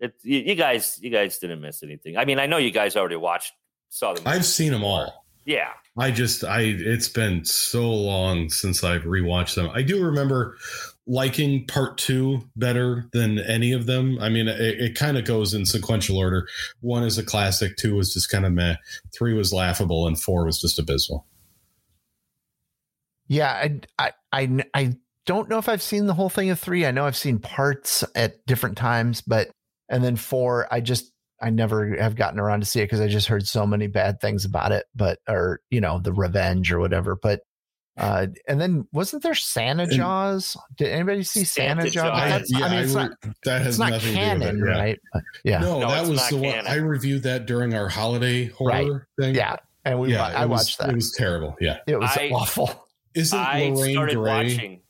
it, 0.00 0.14
you, 0.22 0.40
you 0.40 0.54
guys, 0.54 0.98
you 1.00 1.10
guys 1.10 1.38
didn't 1.38 1.60
miss 1.60 1.82
anything. 1.82 2.16
I 2.18 2.24
mean, 2.24 2.38
I 2.38 2.46
know 2.46 2.58
you 2.58 2.70
guys 2.70 2.96
already 2.96 3.16
watched, 3.16 3.52
saw 3.88 4.12
them. 4.12 4.24
I've 4.26 4.44
seen 4.44 4.72
them 4.72 4.84
all. 4.84 5.24
Yeah, 5.44 5.70
I 5.96 6.10
just 6.10 6.44
I 6.44 6.60
it's 6.60 7.08
been 7.08 7.44
so 7.44 7.90
long 7.90 8.48
since 8.48 8.84
I've 8.84 9.02
rewatched 9.02 9.54
them. 9.54 9.70
I 9.72 9.82
do 9.82 10.04
remember 10.04 10.56
liking 11.06 11.66
part 11.66 11.98
two 11.98 12.48
better 12.54 13.08
than 13.12 13.38
any 13.38 13.72
of 13.72 13.86
them. 13.86 14.18
I 14.20 14.28
mean, 14.28 14.48
it, 14.48 14.60
it 14.60 14.94
kind 14.94 15.18
of 15.18 15.24
goes 15.24 15.52
in 15.54 15.66
sequential 15.66 16.16
order. 16.16 16.46
One 16.80 17.02
is 17.02 17.18
a 17.18 17.24
classic, 17.24 17.76
two 17.76 17.96
was 17.96 18.12
just 18.12 18.30
kind 18.30 18.46
of 18.46 18.52
meh, 18.52 18.76
three 19.16 19.34
was 19.34 19.52
laughable, 19.52 20.06
and 20.06 20.20
four 20.20 20.44
was 20.44 20.60
just 20.60 20.78
abysmal. 20.78 21.26
Yeah, 23.28 23.50
I, 23.50 23.80
I, 23.98 24.12
I, 24.32 24.64
I 24.74 24.92
don't 25.26 25.48
know 25.48 25.58
if 25.58 25.68
I've 25.68 25.82
seen 25.82 26.06
the 26.06 26.14
whole 26.14 26.28
thing 26.28 26.50
of 26.50 26.58
three. 26.58 26.84
I 26.86 26.90
know 26.90 27.06
I've 27.06 27.16
seen 27.16 27.38
parts 27.38 28.04
at 28.14 28.44
different 28.46 28.76
times, 28.76 29.20
but 29.22 29.50
and 29.88 30.02
then 30.02 30.16
four, 30.16 30.68
I 30.70 30.80
just 30.80 31.12
I 31.40 31.50
never 31.50 31.96
have 31.96 32.14
gotten 32.14 32.38
around 32.38 32.60
to 32.60 32.66
see 32.66 32.80
it 32.80 32.84
because 32.84 33.00
I 33.00 33.08
just 33.08 33.26
heard 33.26 33.46
so 33.46 33.66
many 33.66 33.88
bad 33.88 34.20
things 34.20 34.44
about 34.44 34.72
it. 34.72 34.86
But 34.94 35.18
or 35.28 35.60
you 35.70 35.80
know 35.80 35.98
the 35.98 36.12
revenge 36.12 36.72
or 36.72 36.78
whatever. 36.78 37.16
But 37.20 37.40
uh, 37.98 38.26
and 38.48 38.60
then 38.60 38.86
wasn't 38.92 39.22
there 39.22 39.34
Santa 39.34 39.86
Jaws? 39.86 40.56
Did 40.76 40.88
anybody 40.88 41.22
see 41.22 41.44
Santa, 41.44 41.82
Santa 41.82 41.90
Jaws? 41.90 42.04
Jaws. 42.04 42.28
That's, 42.30 42.52
yeah, 42.52 42.66
I 42.66 42.70
mean, 42.70 42.78
it's 42.80 42.94
re- 42.94 43.02
not, 43.02 43.12
that 43.44 43.58
has 43.62 43.66
it's 43.68 43.78
not 43.78 43.90
nothing 43.90 44.14
canon, 44.14 44.40
to 44.40 44.52
do 44.52 44.60
with 44.60 44.68
it. 44.68 44.72
yeah. 44.74 44.80
right? 44.80 45.00
But, 45.12 45.22
yeah, 45.44 45.58
No, 45.60 45.80
No, 45.80 45.90
that 45.90 46.06
was 46.06 46.16
not 46.18 46.30
the 46.30 46.36
one. 46.38 46.66
I 46.66 46.74
reviewed 46.76 47.22
that 47.24 47.46
during 47.46 47.74
our 47.74 47.88
holiday 47.88 48.46
horror 48.46 49.08
thing. 49.20 49.34
yeah. 49.34 49.56
And 49.84 49.98
we, 50.00 50.12
yeah, 50.12 50.24
I 50.26 50.44
it 50.44 50.48
was- 50.48 50.60
watched 50.60 50.78
that. 50.78 50.88
It 50.90 50.94
was 50.94 51.12
terrible. 51.12 51.56
Yeah, 51.60 51.78
It 51.86 51.98
was 52.00 52.10
I- 52.16 52.30
awful. 52.32 52.88
isn't 53.14 53.38
I 53.38 53.70
Lorraine 53.70 53.94
started 53.94 54.16
Gray? 54.16 54.32
watching. 54.44 54.80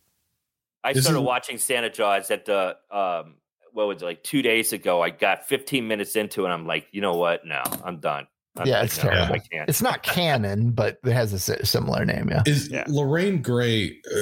I 0.84 0.90
Isn't- 0.90 1.03
started 1.03 1.20
watching 1.22 1.59
Santa 1.59 1.90
Jaws 1.90 2.30
at 2.30 2.44
the 2.44 2.76
um, 2.90 3.36
what 3.72 3.86
was 3.88 4.03
it 4.03 4.05
like 4.05 4.22
two 4.22 4.42
days 4.42 4.72
ago? 4.74 5.00
I 5.03 5.11
got 5.11 5.48
15 5.48 5.88
minutes 5.88 6.14
into 6.14 6.42
it. 6.42 6.44
and 6.44 6.53
I'm 6.53 6.66
like, 6.66 6.86
you 6.92 7.00
know 7.00 7.14
what? 7.14 7.46
No, 7.46 7.62
I'm 7.82 8.00
done. 8.00 8.26
I'm 8.57 8.66
Yeah, 8.66 8.76
like, 8.80 8.84
it's 8.86 9.03
no, 9.03 9.11
terrible. 9.11 9.34
I 9.34 9.38
can't. 9.38 9.68
It's 9.68 9.82
not 9.82 10.03
canon, 10.03 10.70
but 10.72 10.98
it 11.05 11.12
has 11.12 11.32
a 11.32 11.64
similar 11.66 12.05
name. 12.05 12.28
Yeah. 12.30 12.42
Is 12.46 12.68
Yeah. 12.68 12.84
Lorraine 12.88 13.40
Gray, 13.40 13.98
uh, 14.14 14.20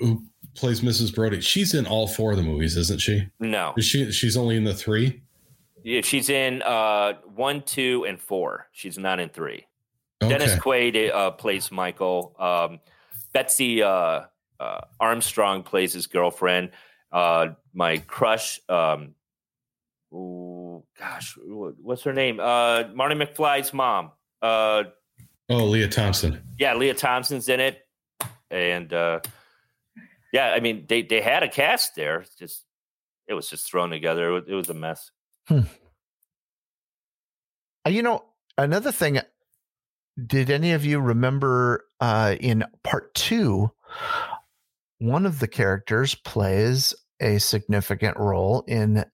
who 0.00 0.22
plays 0.54 0.80
Mrs. 0.82 1.14
Brody? 1.14 1.40
She's 1.40 1.74
in 1.74 1.86
all 1.86 2.06
four 2.06 2.30
of 2.32 2.36
the 2.36 2.42
movies, 2.44 2.76
isn't 2.76 3.00
she? 3.00 3.26
no, 3.40 3.74
Is 3.76 3.84
she? 3.84 4.10
She's 4.12 4.36
only 4.36 4.56
in 4.56 4.64
the 4.64 4.74
three. 4.74 5.22
yeah, 5.82 6.00
she's 6.02 6.28
in 6.30 6.62
uh, 6.62 7.14
one, 7.34 7.62
two, 7.62 8.04
and 8.08 8.20
four. 8.20 8.68
She's 8.72 8.98
not 8.98 9.18
in 9.20 9.28
three. 9.30 9.66
Okay. 10.22 10.30
Dennis 10.38 10.54
Quaid 10.56 11.12
uh, 11.12 11.32
plays 11.32 11.70
Michael. 11.70 12.34
Um, 12.38 12.80
Betsy 13.32 13.82
uh, 13.82 14.22
uh, 14.58 14.80
Armstrong 14.98 15.62
plays 15.62 15.92
his 15.92 16.06
girlfriend. 16.06 16.70
Uh, 17.12 17.48
my 17.74 17.98
crush, 17.98 18.58
um, 18.68 19.14
ooh, 20.16 20.84
gosh, 20.98 21.36
what's 21.42 22.02
her 22.02 22.12
name? 22.12 22.40
Uh, 22.40 22.84
Marty 22.94 23.14
McFly's 23.14 23.72
mom. 23.74 24.12
Uh, 24.40 24.84
oh, 25.50 25.64
Lea 25.64 25.88
Thompson. 25.88 26.42
yeah, 26.58 26.74
Lea 26.74 26.94
Thompson's 26.94 27.48
in 27.48 27.60
it, 27.60 27.86
and 28.50 28.92
uh, 28.92 29.20
yeah, 30.32 30.52
I 30.52 30.60
mean 30.60 30.86
they 30.88 31.02
they 31.02 31.20
had 31.20 31.42
a 31.42 31.48
cast 31.48 31.94
there. 31.96 32.20
It's 32.20 32.34
just 32.36 32.64
it 33.28 33.34
was 33.34 33.48
just 33.48 33.68
thrown 33.70 33.90
together. 33.90 34.28
It 34.28 34.32
was, 34.32 34.44
it 34.48 34.54
was 34.54 34.68
a 34.70 34.74
mess. 34.74 35.10
Uh, 35.50 35.62
You 37.88 38.02
know, 38.02 38.24
another 38.58 38.92
thing. 38.92 39.20
Did 40.26 40.50
any 40.50 40.72
of 40.72 40.84
you 40.84 40.98
remember 40.98 41.84
uh, 42.00 42.36
in 42.40 42.64
part 42.82 43.14
two, 43.14 43.70
one 44.98 45.26
of 45.26 45.40
the 45.40 45.46
characters 45.48 46.14
plays 46.14 46.94
a 47.20 47.38
significant 47.38 48.16
role 48.16 48.64
in 48.66 49.04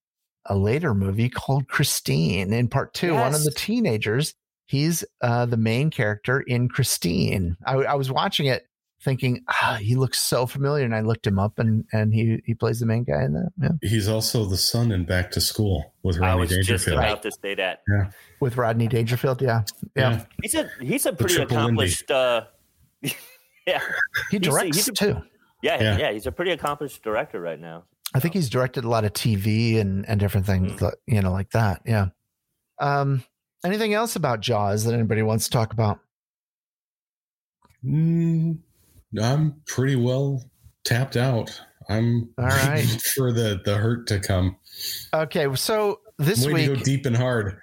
a 0.47 0.57
later 0.57 0.95
movie 0.95 1.29
called 1.29 1.69
Christine. 1.69 2.53
In 2.53 2.69
part 2.69 2.95
two, 2.95 3.15
one 3.15 3.35
of 3.35 3.45
the 3.45 3.53
teenagers, 3.53 4.35
he's 4.67 5.05
uh, 5.21 5.47
the 5.47 5.57
main 5.57 5.91
character 5.91 6.41
in 6.41 6.69
Christine. 6.69 7.57
I, 7.67 7.75
I 7.75 7.95
was 7.95 8.11
watching 8.11 8.47
it 8.47 8.67
thinking, 9.05 9.43
ah, 9.49 9.79
he 9.81 9.97
looks 9.97 10.21
so 10.21 10.47
familiar, 10.47 10.85
and 10.85 10.95
I 10.95 11.01
looked 11.01 11.27
him 11.27 11.39
up, 11.39 11.59
and 11.59 11.85
and 11.93 12.15
he 12.15 12.41
he 12.47 12.55
plays 12.55 12.81
the 12.81 12.87
main 12.87 13.05
guy 13.05 13.23
in 13.25 13.33
that. 13.35 13.51
Yeah. 13.61 13.89
He's 13.89 14.09
also 14.09 14.45
the 14.45 14.57
son 14.57 14.93
in 14.93 15.05
Back 15.05 15.31
to 15.33 15.41
School 15.41 15.93
with 16.03 16.17
I 16.17 16.29
Rodney 16.29 16.41
was 16.41 16.51
just 16.51 16.87
Dangerfield. 16.87 16.99
about 16.99 17.23
to 17.23 17.31
say 17.43 17.55
that. 17.57 17.83
Yeah. 17.89 18.11
With 18.41 18.57
Rodney 18.57 18.89
Dangerfield, 18.89 19.43
yeah, 19.43 19.63
yeah, 19.97 20.25
He's 20.43 20.55
a 20.55 20.69
he's 20.81 21.07
a 21.07 21.13
pretty 21.13 21.41
accomplished. 21.43 22.11
Uh, 22.11 22.43
yeah, 23.03 23.11
he 24.31 24.39
He's 24.39 24.47
a- 24.49 24.51
directs 24.51 24.77
he's 24.77 24.89
a- 24.89 24.93
too. 24.93 25.23
yeah, 25.63 25.81
Yeah. 25.81 25.99
yeah, 25.99 26.13
He's 26.13 26.27
a 26.27 26.33
pretty 26.33 26.51
accomplished 26.53 27.03
director 27.03 27.41
right 27.41 27.61
now. 27.61 27.85
I 28.15 28.21
think 28.21 28.35
he's 28.35 28.51
directed 28.51 28.85
a 28.85 28.89
lot 28.89 29.05
of 29.05 29.13
TV 29.13 29.79
and, 29.79 30.07
and 30.09 30.21
different 30.21 30.47
things, 30.47 30.73
Mm. 30.73 30.81
like, 30.83 30.95
you 31.07 31.21
know, 31.23 31.33
like 31.33 31.51
that. 31.51 31.81
Yeah. 31.87 32.09
Um, 32.81 33.25
anything 33.65 33.95
else 33.95 34.17
about 34.17 34.41
Jaws 34.41 34.85
that 34.85 34.95
anybody 34.95 35.23
wants 35.23 35.45
to 35.47 35.51
talk 35.51 35.73
about? 35.73 35.99
Mm, 37.85 38.59
I'm 39.21 39.61
pretty 39.67 39.97
well 39.97 40.43
tapped 40.85 41.17
out. 41.17 41.59
I'm 41.89 42.29
All 42.39 42.45
right. 42.47 42.77
waiting 42.77 42.99
for 43.17 43.33
the 43.33 43.61
the 43.65 43.77
hurt 43.77 44.07
to 44.09 44.21
come. 44.21 44.57
Okay, 45.13 45.53
so 45.57 46.01
this 46.19 46.45
I'm 46.45 46.51
to 46.51 46.55
week, 46.55 46.67
go 46.69 46.75
deep 46.77 47.07
and 47.07 47.17
hard. 47.17 47.59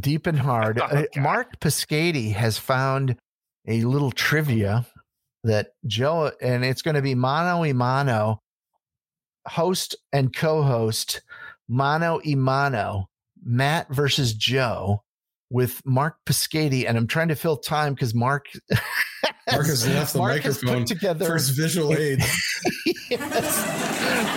deep 0.00 0.26
and 0.26 0.38
hard, 0.38 0.80
Oh, 0.80 0.84
uh, 1.16 1.20
Mark 1.20 1.58
Piscati 1.60 2.32
has 2.34 2.58
found 2.58 3.16
a 3.66 3.82
little 3.82 4.10
trivia 4.10 4.86
that 5.44 5.68
Joe, 5.86 6.30
and 6.42 6.64
it's 6.64 6.82
going 6.82 6.96
to 6.96 7.02
be 7.02 7.14
mano 7.14 7.60
y 7.60 7.72
mano, 7.72 8.40
host 9.48 9.96
and 10.12 10.34
co-host, 10.34 11.22
mano 11.68 12.20
Imano, 12.20 13.06
Matt 13.42 13.92
versus 13.92 14.34
Joe 14.34 15.02
with 15.50 15.80
Mark 15.84 16.16
Piscati, 16.26 16.86
and 16.86 16.96
I'm 16.96 17.06
trying 17.06 17.28
to 17.28 17.34
fill 17.34 17.56
time 17.56 17.94
because 17.94 18.14
Mark. 18.14 18.46
Mark 19.50 19.66
has 19.66 19.88
left 19.88 20.12
the 20.12 20.18
Mark 20.18 20.36
microphone 20.36 20.84
together 20.84 21.32
his 21.34 21.48
visual 21.48 21.90
yes. 23.10 23.56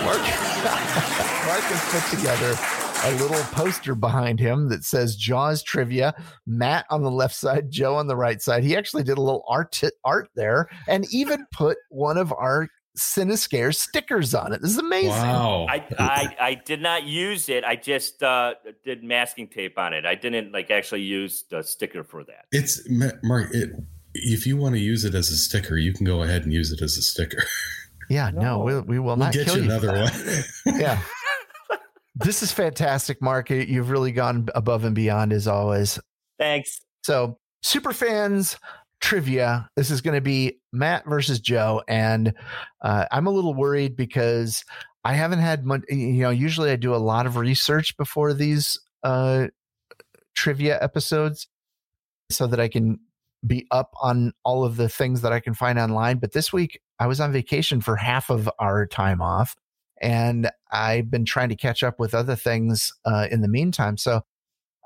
Mark, 0.04 0.18
Mark 1.46 1.64
has 1.68 2.10
put 2.10 2.18
together 2.18 2.56
a 3.04 3.12
little 3.20 3.42
poster 3.52 3.94
behind 3.94 4.38
him 4.40 4.68
that 4.68 4.84
says 4.84 5.16
Jaws 5.16 5.62
trivia, 5.62 6.14
Matt 6.46 6.86
on 6.88 7.02
the 7.02 7.10
left 7.10 7.34
side, 7.34 7.70
Joe 7.70 7.96
on 7.96 8.06
the 8.06 8.16
right 8.16 8.40
side. 8.40 8.64
He 8.64 8.76
actually 8.76 9.02
did 9.02 9.18
a 9.18 9.22
little 9.22 9.44
art 9.48 9.78
art 10.04 10.28
there 10.34 10.68
and 10.88 11.04
even 11.12 11.44
put 11.52 11.76
one 11.90 12.16
of 12.16 12.32
our 12.32 12.68
Cinescare 12.98 13.74
stickers 13.74 14.34
on 14.34 14.52
it. 14.52 14.60
This 14.60 14.72
is 14.72 14.78
amazing. 14.78 15.08
Wow. 15.10 15.66
I, 15.68 15.84
I 15.98 16.36
I 16.40 16.54
did 16.54 16.82
not 16.82 17.04
use 17.04 17.48
it. 17.48 17.64
I 17.64 17.76
just 17.76 18.22
uh, 18.22 18.54
did 18.84 19.02
masking 19.02 19.48
tape 19.48 19.78
on 19.78 19.94
it. 19.94 20.04
I 20.04 20.14
didn't 20.14 20.52
like 20.52 20.70
actually 20.70 21.02
use 21.02 21.44
the 21.50 21.62
sticker 21.62 22.04
for 22.04 22.22
that. 22.24 22.44
It's 22.52 22.82
Mark. 23.22 23.48
It, 23.52 23.70
if 24.14 24.46
you 24.46 24.58
want 24.58 24.74
to 24.74 24.80
use 24.80 25.04
it 25.06 25.14
as 25.14 25.30
a 25.30 25.36
sticker, 25.38 25.78
you 25.78 25.92
can 25.94 26.04
go 26.04 26.22
ahead 26.22 26.42
and 26.42 26.52
use 26.52 26.70
it 26.70 26.82
as 26.82 26.98
a 26.98 27.02
sticker. 27.02 27.42
Yeah, 28.10 28.30
no, 28.30 28.40
No. 28.40 28.58
we, 28.58 28.80
we 28.80 28.98
will 28.98 29.06
We'll 29.06 29.16
not 29.16 29.32
get 29.32 29.46
kill 29.46 29.56
you 29.56 29.62
you. 29.62 29.70
another 29.70 29.86
that. 29.86 30.46
one. 30.66 30.80
yeah. 30.80 31.00
This 32.16 32.42
is 32.42 32.52
fantastic, 32.52 33.22
Mark. 33.22 33.48
You've 33.48 33.88
really 33.88 34.12
gone 34.12 34.48
above 34.54 34.84
and 34.84 34.94
beyond 34.94 35.32
as 35.32 35.48
always. 35.48 35.98
Thanks. 36.38 36.82
So, 37.04 37.38
super 37.62 37.94
fans 37.94 38.58
trivia. 39.02 39.68
This 39.76 39.90
is 39.90 40.00
going 40.00 40.14
to 40.14 40.22
be 40.22 40.60
Matt 40.72 41.04
versus 41.04 41.40
Joe, 41.40 41.82
and 41.86 42.32
uh, 42.80 43.04
I'm 43.12 43.26
a 43.26 43.30
little 43.30 43.52
worried 43.52 43.96
because 43.96 44.64
I 45.04 45.12
haven't 45.14 45.40
had 45.40 45.66
much. 45.66 45.82
You 45.90 46.22
know, 46.22 46.30
usually 46.30 46.70
I 46.70 46.76
do 46.76 46.94
a 46.94 46.96
lot 46.96 47.26
of 47.26 47.36
research 47.36 47.96
before 47.98 48.32
these 48.32 48.80
uh, 49.02 49.48
trivia 50.34 50.78
episodes, 50.80 51.48
so 52.30 52.46
that 52.46 52.60
I 52.60 52.68
can 52.68 53.00
be 53.46 53.66
up 53.72 53.90
on 54.00 54.32
all 54.44 54.64
of 54.64 54.76
the 54.76 54.88
things 54.88 55.20
that 55.22 55.32
I 55.32 55.40
can 55.40 55.52
find 55.52 55.78
online. 55.78 56.18
But 56.18 56.32
this 56.32 56.52
week 56.52 56.80
I 56.98 57.08
was 57.08 57.20
on 57.20 57.32
vacation 57.32 57.80
for 57.80 57.96
half 57.96 58.30
of 58.30 58.48
our 58.60 58.86
time 58.86 59.20
off, 59.20 59.56
and 60.00 60.48
I've 60.70 61.10
been 61.10 61.24
trying 61.24 61.48
to 61.48 61.56
catch 61.56 61.82
up 61.82 61.98
with 61.98 62.14
other 62.14 62.36
things 62.36 62.92
uh, 63.04 63.26
in 63.30 63.42
the 63.42 63.48
meantime. 63.48 63.96
So 63.96 64.22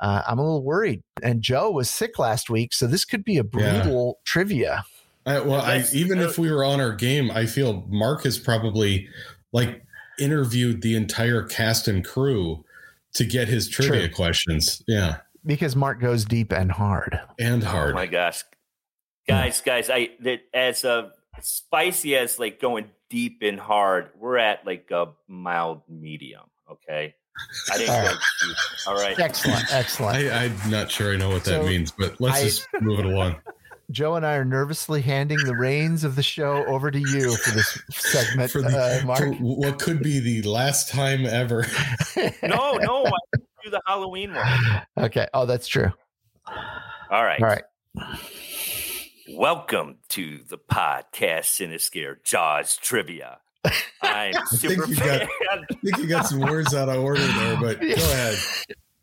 uh, 0.01 0.23
I'm 0.27 0.39
a 0.39 0.43
little 0.43 0.63
worried. 0.65 1.03
And 1.23 1.43
Joe 1.43 1.71
was 1.71 1.89
sick 1.91 2.19
last 2.19 2.51
week, 2.51 2.73
so 2.75 2.87
this 2.87 3.05
could 3.05 3.25
be 3.25 3.39
a 3.39 3.45
Yeah. 3.45 3.83
brutal 3.83 4.19
trivia. 4.25 4.85
I, 5.25 5.41
well, 5.41 5.61
I, 5.61 5.85
even 5.93 6.21
if 6.21 6.39
we 6.39 6.51
were 6.53 6.63
on 6.65 6.81
our 6.81 6.93
game, 6.93 7.31
I 7.33 7.47
feel 7.47 7.85
Mark 7.89 8.23
has 8.25 8.39
probably 8.39 9.09
like 9.53 9.83
interviewed 10.21 10.83
the 10.83 10.95
entire 10.97 11.43
cast 11.43 11.89
and 11.89 12.05
crew 12.05 12.65
to 13.15 13.25
get 13.25 13.49
his 13.49 13.69
trivia 13.69 14.07
True. 14.07 14.15
questions. 14.15 14.83
Yeah, 14.87 15.17
because 15.45 15.75
Mark 15.75 16.01
goes 16.01 16.25
deep 16.25 16.53
and 16.53 16.71
hard. 16.71 17.19
and 17.41 17.65
hard. 17.65 17.93
Oh 17.93 17.95
my 17.95 18.07
gosh, 18.07 18.45
guys, 19.27 19.61
guys! 19.61 19.91
I 19.91 20.11
that 20.21 20.43
as 20.55 20.85
a 20.85 21.11
spicy 21.41 22.15
as 22.17 22.39
like 22.39 22.61
going 22.61 22.91
deep 23.11 23.39
and 23.43 23.59
hard. 23.59 24.11
We're 24.19 24.37
at 24.39 24.65
like 24.65 24.91
a 24.93 25.09
mild 25.27 25.83
medium. 25.89 26.43
Okay, 26.71 27.15
I 27.73 27.79
didn't 27.79 27.91
All 27.95 28.01
go 28.03 28.07
right. 28.09 28.17
deep. 28.47 28.57
All 28.87 28.95
right. 28.95 29.19
Excellent, 29.19 29.65
excellent. 29.73 30.17
I, 30.33 30.45
I'm 30.45 30.71
not 30.71 30.91
sure 30.91 31.13
I 31.13 31.17
know 31.17 31.29
what 31.31 31.45
that 31.45 31.63
So, 31.63 31.67
means, 31.67 31.91
but 31.93 32.21
let's 32.21 32.39
I- 32.39 32.45
just 32.45 32.67
move 32.81 32.99
it 33.01 33.07
along. 33.07 33.37
Joe 33.93 34.17
and 34.17 34.27
I 34.27 34.35
are 34.35 34.45
nervously 34.45 35.01
handing 35.01 35.39
the 35.45 35.55
reins 35.55 36.03
of 36.03 36.17
the 36.17 36.23
show 36.23 36.65
over 36.67 36.91
to 36.91 36.99
you 36.99 37.37
for 37.37 37.53
this 37.53 37.79
segment, 37.91 38.51
For, 38.51 38.61
the, 38.61 39.01
uh, 39.03 39.07
Mark. 39.07 39.19
for 39.21 39.31
what 39.35 39.79
could 39.79 40.03
be 40.03 40.19
the 40.19 40.43
last 40.43 40.89
time 40.89 41.25
ever. 41.25 41.65
No, 42.43 42.73
no, 42.79 43.05
I 43.07 43.11
do 43.63 43.71
the 43.71 43.81
Halloween 43.87 44.35
one. 44.35 44.83
okay. 44.99 45.29
Oh, 45.33 45.47
that's 45.47 45.69
true. 45.69 45.93
All 46.49 47.25
right. 47.25 47.41
All 47.41 47.47
right. 47.49 47.63
Welcome 49.29 49.99
to 50.11 50.41
the 50.49 50.59
podcast 50.59 51.45
Cinescare 51.61 52.17
Jaws 52.25 52.77
Trivia. 52.77 53.39
I'm 54.03 54.33
think 54.33 54.47
super 54.49 54.87
you 54.87 54.97
got- 54.97 55.23
I 55.23 55.75
think 55.83 55.99
you 55.99 56.07
got 56.07 56.27
some 56.27 56.41
words 56.41 56.75
out 56.75 56.89
of 56.89 57.03
order 57.03 57.27
there, 57.27 57.57
but 57.61 57.81
go 57.81 57.87
ahead. 57.95 58.39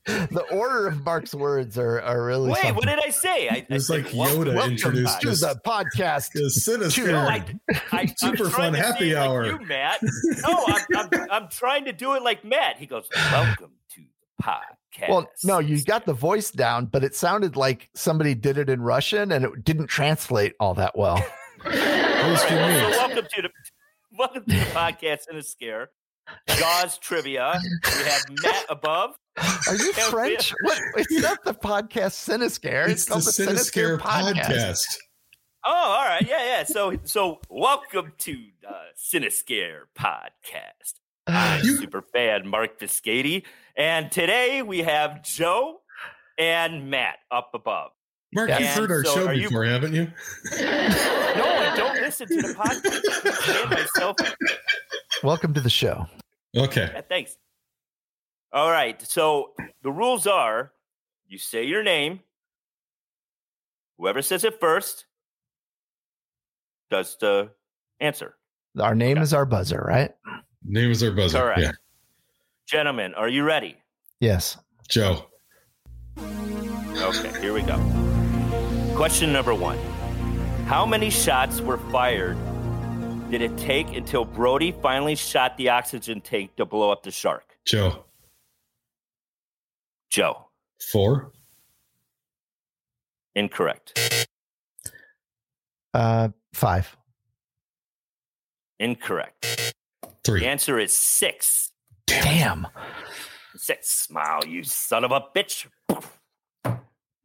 The 0.06 0.42
order 0.52 0.88
of 0.88 1.06
Mark's 1.06 1.34
words 1.34 1.78
are, 1.78 2.02
are 2.02 2.26
really. 2.26 2.50
Wait, 2.52 2.58
something. 2.58 2.76
what 2.76 2.86
did 2.88 3.00
I 3.02 3.10
say? 3.10 3.48
I, 3.48 3.54
I 3.54 3.66
It's 3.70 3.88
said, 3.88 4.04
like 4.04 4.14
welcome- 4.14 4.44
Yoda 4.44 4.54
Welcome 4.56 4.72
introduced 4.74 5.22
to 5.22 5.30
the 5.30 5.60
podcast. 5.66 6.32
The 6.34 6.42
No, 6.42 6.48
sinister. 6.50 7.16
I, 7.16 7.46
I, 7.94 8.00
I'm 8.02 8.08
Super 8.18 8.50
fun 8.50 8.74
happy 8.74 9.00
say 9.00 9.10
it 9.12 9.16
like 9.16 9.28
hour. 9.30 9.46
you, 9.46 9.60
Matt. 9.66 10.00
No, 10.46 10.66
I'm, 10.68 10.84
I'm, 10.98 11.10
I'm 11.32 11.48
trying 11.50 11.86
to 11.86 11.94
do 11.94 12.16
it 12.16 12.22
like 12.22 12.44
Matt. 12.44 12.78
He 12.80 12.86
goes, 12.86 13.08
"Welcome 13.32 13.72
to 13.92 14.02
the 14.02 14.44
podcast." 14.44 15.10
Well, 15.10 15.30
no, 15.46 15.60
you 15.60 15.82
got 15.84 16.06
the 16.06 16.14
voice 16.14 16.52
down, 16.52 16.88
but 16.88 17.04
it 17.06 17.16
sounded 17.16 17.56
like 17.56 17.90
somebody 17.96 18.36
did 18.36 18.58
it 18.58 18.70
in 18.70 18.82
Russian 18.82 19.32
and 19.32 19.46
it 19.46 19.64
didn't 19.64 19.88
translate 19.88 20.54
all 20.60 20.74
that 20.76 20.98
well. 20.98 21.24
That 21.64 22.30
was 22.30 22.42
All 22.42 22.48
for 22.50 22.56
right, 22.56 22.74
me. 22.88 22.94
so 22.94 23.00
welcome 23.00 23.26
to 23.36 23.42
the 23.42 23.50
welcome 24.18 24.44
to 24.46 24.52
the 24.56 24.66
podcast 24.66 25.30
in 25.30 25.38
a 25.38 25.44
scare. 25.44 25.90
Jaws 26.48 26.98
trivia. 27.00 27.60
We 27.64 28.04
have 28.06 28.22
Matt 28.44 28.66
above. 28.70 29.16
Are 29.38 29.76
you 29.76 29.94
Yeah, 29.98 30.04
French? 30.10 30.54
What? 30.62 30.78
It's 30.98 31.12
not 31.22 31.44
the 31.44 31.54
podcast 31.54 32.16
Cinescare. 32.30 32.88
It's 32.88 33.06
the 33.06 33.12
called 33.14 33.24
Cinescare 33.24 34.00
podcast. 34.00 34.86
Oh, 35.66 35.72
all 35.72 36.06
right, 36.06 36.26
yeah, 36.28 36.44
yeah. 36.46 36.64
So, 36.64 36.94
so 37.04 37.40
welcome 37.50 38.14
to 38.20 38.38
the 38.62 39.20
Cinescare 39.20 39.82
podcast. 39.98 40.94
I'm 41.28 41.64
You- 41.64 41.78
super 41.78 42.02
fan 42.02 42.48
Mark 42.48 42.80
Piscati, 42.80 43.44
and 43.78 44.12
today 44.12 44.62
we 44.62 44.80
have 44.80 45.24
Joe 45.24 45.82
and 46.38 46.90
Matt 46.90 47.18
up 47.32 47.52
above. 47.54 47.92
Mark, 48.34 48.50
Yeah. 48.50 48.60
you've 48.60 48.70
heard 48.70 48.92
our 48.92 49.04
So 49.04 49.16
show 49.16 49.28
are 49.28 49.34
you- 49.34 49.48
before, 49.48 49.66
haven't 49.66 49.94
you? 49.94 50.08
No, 51.36 51.46
I 51.46 51.74
don't 51.76 51.96
listen 52.02 52.28
to 52.28 52.36
the 52.42 52.54
podcast. 52.54 53.70
Myself. 53.72 54.16
Welcome 55.24 55.54
to 55.56 55.62
the 55.62 55.70
show. 55.70 56.06
Okay. 56.56 56.88
Yeah, 56.94 57.02
thanks. 57.02 57.38
All 58.52 58.70
right. 58.70 59.02
So 59.02 59.54
the 59.82 59.92
rules 59.92 60.28
are 60.28 60.72
you 61.28 61.40
say 61.40 61.64
your 61.64 61.82
name. 61.82 62.20
Whoever 63.98 64.22
says 64.22 64.44
it 64.44 64.60
first 64.60 65.06
does 66.92 67.18
the 67.20 67.50
answer. 68.00 68.36
Our 68.80 68.94
name 68.94 69.18
is 69.18 69.34
our 69.34 69.46
buzzer, 69.46 69.84
right? 69.88 70.12
Name 70.64 70.92
is 70.92 71.02
our 71.02 71.12
buzzer. 71.12 71.40
Correct. 71.40 71.62
Yeah. 71.62 71.72
Gentlemen, 72.68 73.16
are 73.16 73.28
you 73.30 73.44
ready? 73.44 73.78
Yes. 74.20 74.56
Joe. 74.88 75.26
Okay, 76.20 77.42
here 77.42 77.54
we 77.54 77.64
go. 77.64 77.78
Question 78.96 79.34
number 79.34 79.54
one 79.56 79.78
How 80.68 80.86
many 80.86 81.10
shots 81.10 81.60
were 81.62 81.78
fired 81.92 82.38
did 83.32 83.42
it 83.42 83.58
take 83.58 83.96
until 83.96 84.24
Brody 84.26 84.72
finally 84.72 85.16
shot 85.16 85.58
the 85.58 85.70
oxygen 85.70 86.22
tank 86.22 86.56
to 86.58 86.66
blow 86.66 86.92
up 86.92 87.02
the 87.04 87.10
shark? 87.12 87.58
Joe. 87.66 88.06
Joe, 90.12 90.48
Four. 90.92 91.32
incorrect. 93.34 93.98
Uh, 95.92 96.30
five. 96.54 96.96
Incorrect. 98.80 99.44
Three. 99.44 99.72
The 100.04 100.10
Three. 100.24 100.46
answer 100.46 100.78
is 100.80 100.94
six. 100.94 101.72
Damn. 102.06 102.68
Six. 103.56 103.90
Smile, 103.90 104.46
you 104.46 104.64
son 104.64 105.04
of 105.04 105.12
a 105.12 105.22
bitch. 105.36 105.66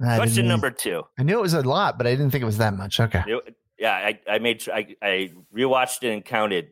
I 0.01 0.17
Question 0.17 0.37
didn't- 0.37 0.49
number 0.49 0.71
two. 0.71 1.03
I 1.19 1.23
knew 1.25 1.39
it 1.39 1.43
was 1.43 1.55
a 1.55 1.63
lot, 1.63 1.99
but 1.99 2.07
I 2.07 2.11
didn't 2.11 2.31
think 2.31 2.43
it 2.43 2.47
was 2.47 2.59
that 2.59 2.75
much. 2.75 3.01
Okay. 3.01 3.23
It- 3.27 3.55
yeah, 3.79 3.93
I, 3.95 4.19
I 4.29 4.39
made 4.41 4.61
sure 4.63 4.75
I, 4.75 4.97
I 5.01 5.31
rewatched 5.57 6.03
it 6.03 6.13
and 6.13 6.25
counted. 6.25 6.71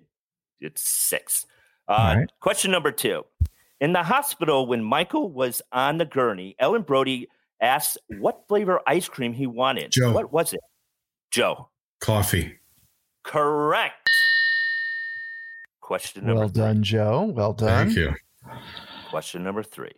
It's 0.60 0.82
six. 0.82 1.46
Uh, 1.88 1.92
All 1.92 2.16
right. 2.16 2.30
Question 2.40 2.72
number 2.72 2.90
two. 2.90 3.24
In 3.80 3.92
the 3.92 4.02
hospital, 4.02 4.66
when 4.66 4.82
Michael 4.82 5.30
was 5.30 5.62
on 5.70 5.98
the 5.98 6.04
gurney, 6.04 6.56
Ellen 6.58 6.82
Brody 6.82 7.28
asked 7.60 7.98
what 8.18 8.48
flavor 8.48 8.80
ice 8.88 9.08
cream 9.08 9.32
he 9.34 9.46
wanted. 9.46 9.92
Joe. 9.92 10.12
What 10.12 10.32
was 10.32 10.52
it? 10.52 10.60
Joe. 11.30 11.68
Coffee. 12.00 12.58
Correct. 13.22 14.08
Question 15.80 16.24
number 16.26 16.40
Well 16.40 16.48
three. 16.48 16.62
done, 16.62 16.82
Joe. 16.82 17.22
Well 17.34 17.52
done. 17.52 17.86
Thank 17.86 17.96
you. 17.98 18.14
Question 19.10 19.44
number 19.44 19.62
three. 19.62 19.92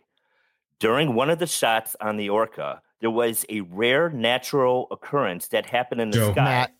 During 0.79 1.15
one 1.15 1.29
of 1.29 1.39
the 1.39 1.47
shots 1.47 1.95
on 1.99 2.17
the 2.17 2.29
Orca, 2.29 2.81
there 3.01 3.09
was 3.11 3.45
a 3.49 3.61
rare 3.61 4.09
natural 4.09 4.87
occurrence 4.91 5.47
that 5.49 5.65
happened 5.65 6.01
in 6.01 6.11
the 6.11 6.17
Joe. 6.17 6.31
sky. 6.31 6.43
Matt. 6.43 6.75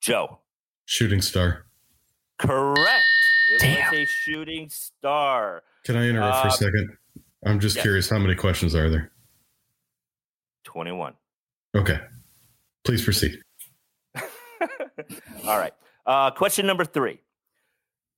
Joe. 0.00 0.38
Shooting 0.86 1.20
star. 1.20 1.66
Correct. 2.38 3.04
It 3.50 3.60
Damn. 3.60 3.90
was 3.90 4.00
a 4.00 4.04
shooting 4.06 4.68
star. 4.68 5.62
Can 5.84 5.96
I 5.96 6.08
interrupt 6.08 6.38
for 6.42 6.46
Uh, 6.48 6.50
a 6.50 6.52
second? 6.52 6.96
I'm 7.44 7.60
just 7.60 7.76
yes. 7.76 7.82
curious. 7.82 8.10
How 8.10 8.18
many 8.18 8.34
questions 8.34 8.74
are 8.74 8.88
there? 8.90 9.10
21. 10.64 11.14
Okay. 11.74 11.98
Please 12.84 13.02
proceed. 13.04 13.38
All 15.46 15.58
right. 15.58 15.72
Uh, 16.06 16.30
question 16.30 16.66
number 16.66 16.84
three. 16.84 17.20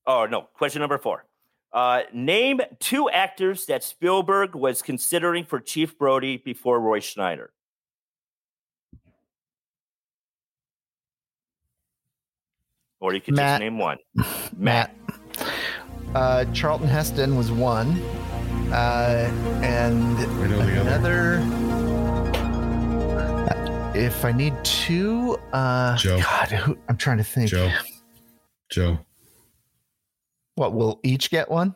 Oh, 0.06 0.26
no. 0.26 0.42
Question 0.54 0.80
number 0.80 0.98
four. 0.98 1.24
Uh, 1.72 2.02
name 2.12 2.60
two 2.80 3.08
actors 3.10 3.66
that 3.66 3.84
Spielberg 3.84 4.54
was 4.54 4.82
considering 4.82 5.44
for 5.44 5.60
Chief 5.60 5.96
Brody 5.96 6.36
before 6.36 6.80
Roy 6.80 6.98
Schneider. 7.00 7.52
Or 13.00 13.14
you 13.14 13.20
could 13.20 13.34
Matt. 13.34 13.60
just 13.60 13.60
name 13.60 13.78
one. 13.78 13.98
Matt. 14.56 14.94
Uh, 16.14 16.44
Charlton 16.46 16.88
Heston 16.88 17.36
was 17.36 17.52
one. 17.52 17.92
Uh, 18.72 19.30
and 19.62 20.18
I 20.18 20.82
other. 20.82 21.38
another. 21.38 21.70
If 23.94 24.24
I 24.24 24.32
need 24.32 24.54
two, 24.64 25.38
uh, 25.52 25.96
Joe. 25.96 26.20
God, 26.20 26.48
who, 26.48 26.78
I'm 26.88 26.96
trying 26.96 27.18
to 27.18 27.24
think. 27.24 27.50
Joe. 27.50 27.70
Joe. 28.70 28.98
What 30.60 30.74
we'll 30.74 31.00
each 31.02 31.30
get 31.30 31.50
one? 31.50 31.74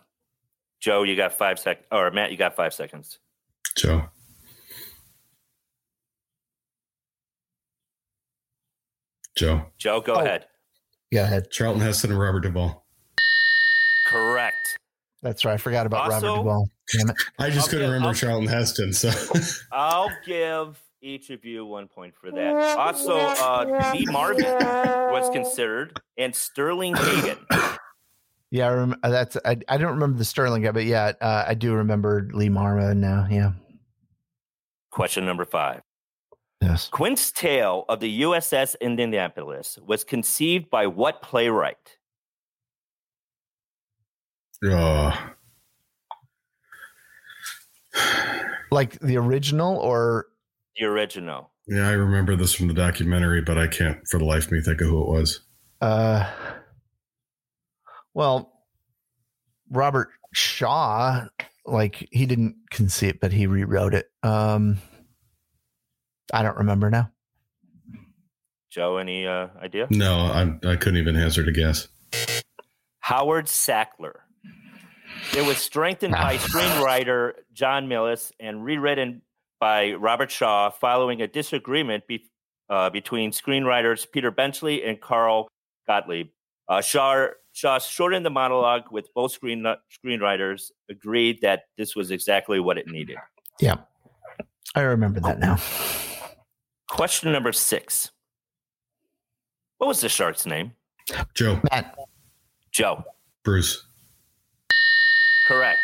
Joe, 0.78 1.04
you 1.04 1.16
got 1.16 1.32
five 1.32 1.58
seconds. 1.58 1.86
Or 1.90 2.10
Matt, 2.10 2.30
you 2.32 2.36
got 2.36 2.54
five 2.54 2.74
seconds. 2.74 3.18
Joe. 3.78 4.10
Joe. 9.36 9.66
Joe, 9.78 10.02
go 10.02 10.16
Oh. 10.16 10.20
ahead. 10.20 10.46
Go 11.12 11.22
ahead. 11.22 11.50
Charlton 11.50 11.80
Heston 11.80 12.10
and 12.10 12.20
Robert 12.20 12.40
Duvall. 12.40 12.84
Correct. 14.08 14.78
That's 15.22 15.46
right. 15.46 15.54
I 15.54 15.56
forgot 15.56 15.86
about 15.86 16.12
Also- 16.12 16.26
Robert 16.26 16.38
Duvall. 16.42 16.68
Damn 16.92 17.08
it. 17.08 17.16
I 17.38 17.48
just 17.48 17.60
I'll 17.60 17.70
couldn't 17.70 17.80
get- 17.86 17.86
remember 17.86 18.08
I'll- 18.08 18.14
Charlton 18.14 18.48
Heston. 18.48 18.92
So 18.92 19.10
I'll 19.72 20.10
give 20.26 20.78
each 21.00 21.30
of 21.30 21.42
you 21.46 21.64
one 21.64 21.88
point 21.88 22.14
for 22.20 22.30
that. 22.30 22.76
Also, 22.76 23.16
uh, 23.18 23.92
Lee 23.94 24.04
Marvin 24.06 24.44
was 24.44 25.30
considered, 25.30 25.98
and 26.18 26.36
Sterling 26.36 26.94
Hagen. 26.96 27.38
Yeah, 28.54 28.68
I 28.68 28.72
rem- 28.74 29.00
uh, 29.02 29.10
that's. 29.10 29.36
I, 29.44 29.56
I 29.68 29.78
don't 29.78 29.94
remember 29.94 30.16
the 30.16 30.24
Sterling 30.24 30.62
guy, 30.62 30.70
but 30.70 30.84
yeah, 30.84 31.10
uh, 31.20 31.44
I 31.44 31.54
do 31.54 31.74
remember 31.74 32.28
Lee 32.32 32.48
Marma 32.48 32.96
now. 32.96 33.26
Yeah. 33.28 33.50
Question 34.92 35.26
number 35.26 35.44
five. 35.44 35.80
Yes. 36.62 36.86
Quint's 36.88 37.32
tale 37.32 37.84
of 37.88 37.98
the 37.98 38.22
USS 38.22 38.76
Indianapolis 38.80 39.76
was 39.84 40.04
conceived 40.04 40.70
by 40.70 40.86
what 40.86 41.20
playwright? 41.20 41.98
oh, 44.64 45.30
Like 48.70 48.98
the 49.00 49.16
original 49.16 49.76
or 49.78 50.26
The 50.78 50.86
original. 50.86 51.50
yeah, 51.66 51.88
I 51.88 51.92
remember 51.92 52.36
this 52.36 52.52
from 52.54 52.68
the 52.68 52.74
documentary, 52.74 53.42
but 53.42 53.58
I 53.58 53.66
can't 53.66 53.98
for 54.08 54.18
the 54.18 54.24
life 54.24 54.46
of 54.46 54.52
me 54.52 54.60
think 54.60 54.80
of 54.80 54.86
who 54.86 55.02
it 55.02 55.08
was. 55.08 55.40
uh 55.80 56.30
well 58.14 58.52
Robert 59.70 60.08
Shaw 60.32 61.26
like 61.66 62.08
he 62.10 62.26
didn't 62.26 62.56
conceive 62.70 63.14
it, 63.14 63.20
but 63.20 63.32
he 63.32 63.46
rewrote 63.46 63.94
it. 63.94 64.06
Um 64.22 64.78
I 66.32 66.42
don't 66.42 66.56
remember 66.56 66.90
now. 66.90 67.10
Joe, 68.70 68.96
any 68.96 69.24
uh, 69.24 69.48
idea? 69.62 69.86
No, 69.90 70.16
I'm, 70.16 70.60
I 70.66 70.74
couldn't 70.74 70.96
even 70.96 71.14
hazard 71.14 71.46
a 71.46 71.52
guess. 71.52 71.86
Howard 72.98 73.46
Sackler. 73.46 74.14
It 75.36 75.46
was 75.46 75.58
strengthened 75.58 76.12
by 76.12 76.38
screenwriter 76.38 77.34
John 77.52 77.86
Milius 77.86 78.32
and 78.40 78.64
rewritten 78.64 79.22
by 79.60 79.92
Robert 79.92 80.30
Shaw 80.30 80.70
following 80.70 81.22
a 81.22 81.28
disagreement 81.28 82.08
be- 82.08 82.30
uh, 82.68 82.90
between 82.90 83.30
screenwriters 83.30 84.10
Peter 84.10 84.32
Benchley 84.32 84.82
and 84.82 85.00
Carl 85.00 85.46
Gottlieb. 85.86 86.30
Uh, 86.68 86.80
Shaw, 86.80 87.26
Shaw 87.52 87.78
shortened 87.78 88.24
the 88.24 88.30
monologue 88.30 88.84
with 88.90 89.12
both 89.14 89.32
screen, 89.32 89.64
screenwriters 90.04 90.70
agreed 90.90 91.40
that 91.42 91.64
this 91.76 91.94
was 91.94 92.10
exactly 92.10 92.60
what 92.60 92.78
it 92.78 92.86
needed. 92.86 93.16
Yeah. 93.60 93.76
I 94.74 94.80
remember 94.80 95.20
that 95.20 95.38
now. 95.38 95.58
Question 96.88 97.32
number 97.32 97.52
six. 97.52 98.10
What 99.78 99.88
was 99.88 100.00
the 100.00 100.08
shark's 100.08 100.46
name? 100.46 100.72
Joe. 101.34 101.60
Matt. 101.70 101.94
Joe. 102.72 103.04
Bruce. 103.44 103.86
Correct. 105.46 105.80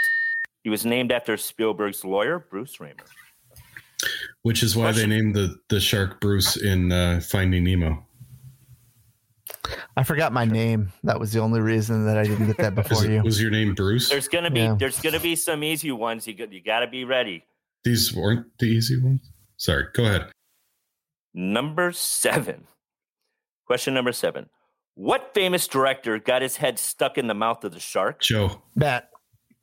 He 0.64 0.70
was 0.70 0.84
named 0.84 1.12
after 1.12 1.36
Spielberg's 1.36 2.04
lawyer, 2.04 2.38
Bruce 2.50 2.78
Ramer. 2.78 3.04
Which 4.42 4.62
is 4.62 4.74
why 4.74 4.84
Question- 4.84 5.10
they 5.10 5.16
named 5.16 5.34
the, 5.34 5.56
the 5.68 5.80
shark 5.80 6.20
Bruce 6.20 6.56
in 6.56 6.90
uh, 6.90 7.20
Finding 7.20 7.64
Nemo. 7.64 8.06
I 9.96 10.02
forgot 10.04 10.32
my 10.32 10.44
name. 10.44 10.92
That 11.04 11.18
was 11.20 11.32
the 11.32 11.40
only 11.40 11.60
reason 11.60 12.06
that 12.06 12.16
I 12.16 12.22
didn't 12.24 12.46
get 12.46 12.56
that 12.58 12.74
before 12.88 13.04
it- 13.04 13.10
you. 13.12 13.22
was 13.22 13.40
your 13.40 13.50
name 13.50 13.74
Bruce? 13.74 14.08
There's 14.08 14.28
gonna 14.28 14.50
be 14.50 14.60
Yeah. 14.60 14.76
there's 14.78 15.00
gonna 15.00 15.20
be 15.20 15.36
some 15.36 15.62
easy 15.64 15.90
ones. 15.92 16.26
You 16.26 16.34
got 16.34 16.52
you 16.52 16.62
got 16.62 16.80
to 16.80 16.86
be 16.86 17.04
ready. 17.04 17.44
These 17.84 18.14
weren't 18.14 18.46
the 18.58 18.66
easy 18.66 19.00
ones. 19.02 19.20
Sorry. 19.56 19.86
Go 19.94 20.04
ahead. 20.04 20.26
Number 21.34 21.92
seven. 21.92 22.66
Question 23.66 23.94
number 23.94 24.12
seven. 24.12 24.48
What 24.94 25.32
famous 25.34 25.66
director 25.68 26.18
got 26.18 26.42
his 26.42 26.56
head 26.56 26.78
stuck 26.78 27.16
in 27.18 27.26
the 27.26 27.34
mouth 27.34 27.62
of 27.64 27.72
the 27.72 27.80
shark? 27.80 28.20
Joe. 28.20 28.62
Matt. 28.74 29.08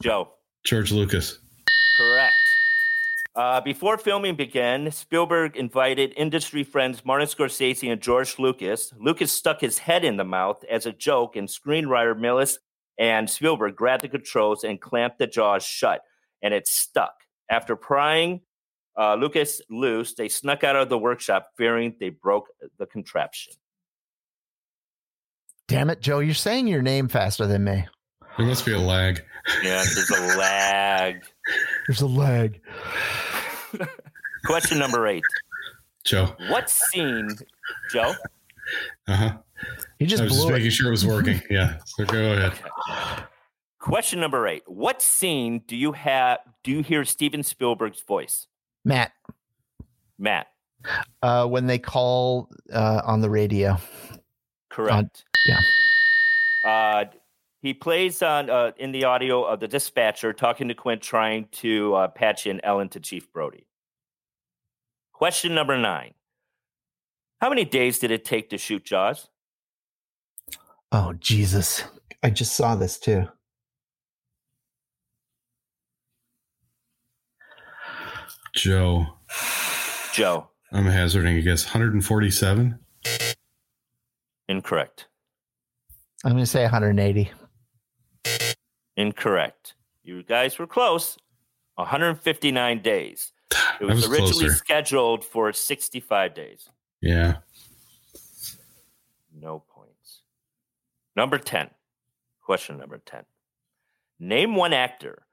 Joe. 0.02 0.30
George 0.66 0.92
Lucas. 0.92 1.38
Correct. 1.98 2.34
Uh, 3.38 3.62
before 3.62 4.00
filming 4.00 4.36
began, 4.36 4.90
Spielberg 4.90 5.56
invited 5.56 6.12
industry 6.18 6.64
friends 6.64 7.06
Martin 7.06 7.28
Scorsese 7.28 7.92
and 7.92 8.02
George 8.02 8.40
Lucas. 8.40 8.92
Lucas 9.00 9.32
stuck 9.32 9.62
his 9.62 9.78
head 9.78 10.04
in 10.04 10.18
the 10.18 10.24
mouth 10.24 10.64
as 10.68 10.88
a 10.88 10.92
joke, 10.92 11.36
and 11.36 11.48
screenwriter 11.48 12.18
Milius 12.18 12.58
and 12.98 13.30
Spielberg 13.30 13.76
grabbed 13.76 14.02
the 14.02 14.10
controls 14.10 14.64
and 14.64 14.82
clamped 14.82 15.20
the 15.20 15.28
jaws 15.28 15.64
shut, 15.64 16.02
and 16.42 16.52
it 16.52 16.68
stuck. 16.68 17.14
After 17.48 17.76
prying 17.76 18.42
uh, 18.98 19.14
Lucas 19.14 19.62
loose, 19.70 20.16
they 20.16 20.30
snuck 20.30 20.64
out 20.64 20.76
of 20.76 20.90
the 20.90 20.98
workshop, 20.98 21.50
fearing 21.58 21.96
they 22.00 22.10
broke 22.10 22.48
the 22.80 22.88
contraption. 22.88 23.54
Damn 25.68 25.92
it, 25.92 26.02
Joe. 26.02 26.20
You're 26.20 26.34
saying 26.34 26.66
your 26.66 26.82
name 26.82 27.08
faster 27.08 27.46
than 27.46 27.66
me. 27.66 27.86
There 28.38 28.48
must 28.48 28.66
be 28.66 28.74
a 28.74 28.80
lag. 28.80 29.24
Yeah, 29.64 29.84
there's 29.84 30.10
a 30.10 30.38
lag. 30.38 31.24
There's 31.88 32.02
a 32.02 32.08
lag. 32.08 32.62
Question 34.46 34.80
number 34.80 35.08
eight. 35.08 35.24
Joe. 36.06 36.36
What 36.50 36.70
scene, 36.70 37.30
Joe? 37.92 38.14
Uh 39.08 39.16
huh. 39.16 39.38
He 40.00 40.06
I 40.06 40.08
just 40.08 40.24
was 40.24 40.32
just 40.34 40.44
blew 40.44 40.52
making 40.54 40.68
it. 40.68 40.72
sure 40.74 40.88
it 40.88 40.92
was 40.92 41.06
working. 41.06 41.42
Yeah. 41.50 41.78
So 41.86 42.06
go 42.06 42.34
ahead. 42.34 42.54
Question 43.80 44.20
number 44.20 44.48
eight. 44.48 44.64
What 44.68 45.02
scene 45.02 45.64
do 45.68 45.76
you 45.76 45.92
have 45.94 46.40
do 46.64 46.72
you 46.72 46.82
hear 46.84 47.04
Steven 47.06 47.44
Spielberg's 47.44 48.02
voice? 48.02 48.48
Matt. 48.86 49.12
Matt. 50.20 50.48
Uh, 51.22 51.46
when 51.48 51.66
they 51.68 51.80
call 51.80 52.50
uh, 52.72 53.02
on 53.06 53.22
the 53.22 53.30
radio. 53.30 53.78
Correct. 54.70 55.26
yeah. 55.46 55.60
Uh 56.64 57.06
he 57.62 57.74
plays 57.74 58.22
on 58.22 58.50
uh, 58.50 58.72
in 58.78 58.92
the 58.92 59.04
audio 59.04 59.44
of 59.44 59.60
the 59.60 59.68
dispatcher 59.68 60.32
talking 60.32 60.68
to 60.68 60.74
Quint 60.74 61.02
trying 61.02 61.48
to 61.54 61.94
uh, 61.96 62.08
patch 62.08 62.46
in 62.48 62.64
Ellen 62.64 62.88
to 62.90 63.00
Chief 63.00 63.32
Brody. 63.34 63.67
Question 65.18 65.56
number 65.56 65.76
nine. 65.76 66.14
How 67.42 67.50
many 67.50 67.66
days 67.66 67.98
did 67.98 68.12
it 68.12 68.24
take 68.24 68.52
to 68.52 68.58
shoot 68.60 68.86
Jaws? 68.86 69.30
Oh 70.92 71.14
Jesus! 71.14 71.84
I 72.22 72.30
just 72.30 72.56
saw 72.56 72.76
this 72.76 73.00
too. 73.00 73.28
Joe. 78.54 79.08
Joe. 80.14 80.50
I'm 80.72 80.86
hazarding 80.86 81.36
a 81.38 81.42
guess. 81.42 81.66
147. 81.66 82.78
Incorrect. 84.48 85.08
I'm 86.26 86.34
going 86.34 86.44
to 86.44 86.46
say 86.46 86.62
180. 86.62 87.32
Incorrect. 88.96 89.74
You 90.04 90.22
guys 90.22 90.60
were 90.60 90.68
close. 90.68 91.18
159 91.76 92.82
days. 92.84 93.34
It 93.80 93.86
was, 93.86 93.96
was 93.96 94.08
originally 94.08 94.46
closer. 94.46 94.56
scheduled 94.56 95.24
for 95.24 95.54
65 95.54 96.34
days. 96.34 96.70
Yeah. 97.02 97.38
No 99.40 99.64
points. 99.70 100.22
Number 101.16 101.38
10. 101.38 101.70
Question 102.42 102.78
number 102.78 102.98
10. 102.98 103.24
Name 104.20 104.56
one 104.56 104.74
actor 104.74 105.28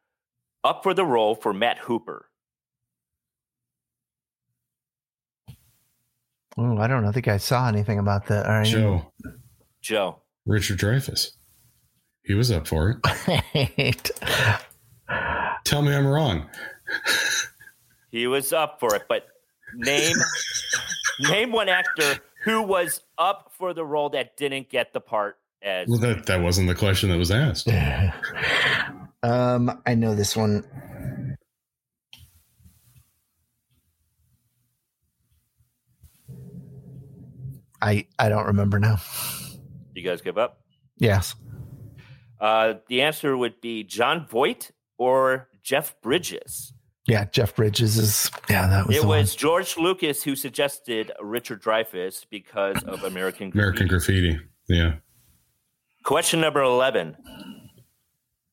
up 0.63 0.83
for 0.83 0.95
the 0.95 1.05
role 1.05 1.35
for 1.35 1.53
Matt 1.53 1.79
Hooper. 1.79 2.27
Oh, 6.57 6.79
I 6.79 6.87
don't 6.87 7.03
know. 7.03 7.09
I 7.09 7.13
think 7.13 7.29
I 7.29 7.39
saw 7.39 7.69
anything 7.69 7.99
about 7.99 8.27
that. 8.27 8.47
All 8.47 8.53
right. 8.53 8.67
Joe. 8.67 9.13
Joe. 9.81 10.21
Richard 10.47 10.79
Dreyfuss. 10.79 11.31
He 12.25 12.35
was 12.35 12.51
up 12.51 12.67
for 12.67 13.01
it. 13.05 14.11
Tell 15.65 15.83
me 15.83 15.95
I'm 15.95 16.07
wrong. 16.07 16.49
He 18.15 18.29
was 18.29 18.53
up 18.53 18.79
for 18.79 18.95
it, 18.95 19.07
but 19.09 19.27
name 19.75 20.15
name 21.19 21.51
one 21.51 21.69
actor 21.69 22.21
who 22.45 22.63
was 22.63 23.01
up 23.19 23.51
for 23.59 23.75
the 23.75 23.85
role 23.85 24.09
that 24.11 24.37
didn't 24.37 24.71
get 24.71 24.93
the 24.93 25.01
part 25.01 25.37
as 25.61 25.89
Well, 25.89 25.99
that, 25.99 26.25
that 26.27 26.41
wasn't 26.41 26.69
the 26.69 26.77
question 26.77 27.09
that 27.09 27.19
was 27.19 27.33
asked. 27.33 27.69
um, 29.25 29.83
I 29.85 29.97
know 29.97 30.15
this 30.15 30.37
one. 30.37 30.65
I 37.83 38.07
I 38.17 38.29
don't 38.29 38.47
remember 38.47 38.79
now. 38.79 38.99
you 39.93 40.05
guys 40.05 40.21
give 40.21 40.39
up. 40.39 40.61
Yes. 40.99 41.35
Uh, 42.41 42.75
the 42.87 43.03
answer 43.03 43.37
would 43.37 43.61
be 43.61 43.83
Jon 43.83 44.29
Voight 44.29 44.71
or 44.99 45.49
Jeff 45.65 46.01
Bridges. 46.01 46.74
Yeah, 47.07 47.27
Jeff 47.27 47.55
Bridges 47.55 47.99
is. 47.99 48.31
Yeah, 48.49 48.67
that 48.67 48.87
was. 48.87 48.97
it 48.97 49.03
the 49.03 49.09
one. 49.09 49.19
was 49.19 49.35
George 49.35 49.77
Lucas 49.77 50.23
who 50.23 50.35
suggested 50.35 51.13
Richard 51.21 51.63
Dreyfuss 51.63 52.25
because 52.31 52.83
of 52.85 53.05
American 53.05 53.51
American 53.53 53.87
Graffiti. 53.89 54.33
Graffiti. 54.33 54.49
Yeah. 54.69 54.95
Question 56.05 56.41
number 56.41 56.63
11. 56.63 57.17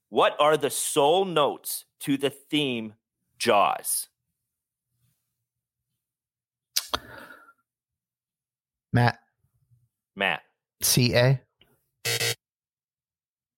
What 0.09 0.35
are 0.39 0.57
the 0.57 0.69
sole 0.69 1.23
notes 1.23 1.85
to 2.01 2.17
the 2.17 2.29
theme 2.29 2.93
Jaws? 3.37 4.09
Matt 8.93 9.19
Matt. 10.15 10.41
C 10.81 11.15
A. 11.15 11.41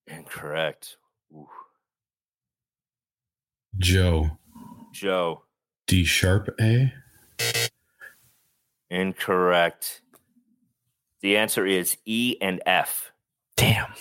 Incorrect. 0.06 0.96
Ooh. 1.32 1.48
Joe. 3.78 4.38
Joe. 4.94 5.42
D 5.86 6.04
sharp 6.04 6.48
A. 6.60 6.92
Incorrect. 8.90 10.00
The 11.20 11.36
answer 11.36 11.66
is 11.66 11.96
E 12.06 12.36
and 12.40 12.62
F. 12.64 13.10
Damn. 13.56 13.92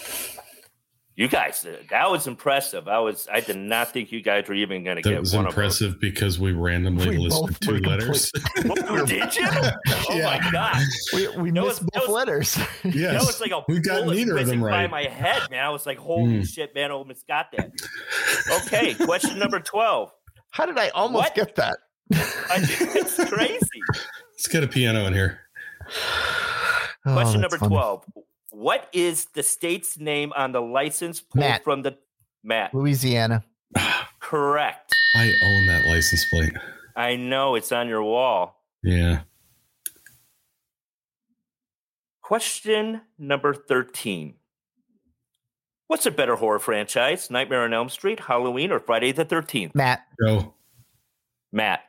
You 1.16 1.28
guys, 1.28 1.64
uh, 1.64 1.78
that 1.92 2.10
was 2.10 2.26
impressive. 2.26 2.88
I 2.88 2.98
was, 2.98 3.28
I 3.32 3.40
did 3.40 3.56
not 3.58 3.92
think 3.92 4.12
you 4.12 4.20
guys 4.24 4.48
were 4.48 4.56
even 4.56 4.84
going 4.84 4.96
to 4.96 5.04
get. 5.04 5.12
That 5.12 5.20
was 5.20 5.36
one 5.36 5.46
impressive 5.46 6.00
because 6.00 6.40
we 6.40 6.54
randomly 6.54 7.08
We 7.10 7.18
listed 7.20 7.56
two 7.62 7.74
were 7.74 7.80
letters. 7.82 8.32
of. 8.58 8.66
What, 8.66 9.08
did 9.08 9.36
you? 9.36 9.46
Oh 10.10 10.16
Yeah. 10.18 10.40
my 10.42 10.52
god! 10.52 10.82
We 11.14 11.28
we 11.38 11.52
That 11.52 11.64
missed 11.66 11.82
was- 11.84 11.90
both 11.94 12.02
was- 12.08 12.10
letters. 12.10 12.54
That 12.84 12.96
yes. 12.96 13.26
was 13.28 13.40
like 13.40 13.52
a 13.52 13.64
we 13.68 13.80
got 13.80 14.08
neither 14.08 14.34
of 14.34 14.40
whizzing 14.40 14.60
them 14.60 14.70
by 14.70 14.82
right. 14.86 14.90
my 14.92 15.04
head, 15.04 15.44
man. 15.52 15.64
I 15.64 15.70
was 15.70 15.86
like, 15.86 15.98
"Holy 16.00 16.38
Hmm. 16.38 16.44
shit, 16.44 16.74
man! 16.76 16.90
I 16.90 16.96
almost 16.96 17.28
got 17.28 17.52
that." 17.56 17.72
Okay, 18.66 18.96
question 18.96 19.38
number 19.40 19.60
twelve. 19.60 20.12
How 20.54 20.68
did 20.68 20.78
I 20.78 20.90
almost 20.90 21.24
What? 21.26 21.36
get 21.36 21.56
that? 21.56 21.78
It's 22.12 23.16
crazy. 23.30 23.60
Let's 24.34 24.48
get 24.48 24.64
a 24.64 24.68
piano 24.68 25.06
in 25.08 25.14
here. 25.14 25.40
Oh, 27.06 27.12
Question 27.16 27.42
number 27.42 27.58
funny. 27.58 27.76
12. 27.76 28.06
What 28.52 28.88
is 28.94 29.26
the 29.34 29.44
state's 29.44 30.00
name 30.00 30.32
on 30.38 30.54
the 30.54 30.62
license 30.62 31.20
plate 31.20 31.42
Matt. 31.42 31.64
from 31.66 31.82
the 31.82 31.98
Matt? 32.46 32.74
Louisiana. 32.74 33.44
Correct. 34.22 34.94
I 35.18 35.34
own 35.44 35.66
that 35.66 35.86
license 35.86 36.24
plate. 36.30 36.54
I 36.96 37.18
know 37.18 37.56
it's 37.56 37.74
on 37.74 37.90
your 37.90 38.04
wall. 38.04 38.64
Yeah. 38.84 39.24
Question 42.22 43.02
number 43.20 43.54
13. 43.54 44.36
What's 45.88 46.06
a 46.06 46.12
better 46.12 46.36
horror 46.36 46.60
franchise? 46.60 47.30
Nightmare 47.30 47.64
on 47.64 47.74
Elm 47.74 47.90
Street, 47.90 48.22
Halloween, 48.22 48.72
or 48.72 48.80
Friday 48.80 49.12
the 49.12 49.26
13th? 49.26 49.76
Matt. 49.76 50.06
Joe. 50.26 50.54
Matt. 51.52 51.82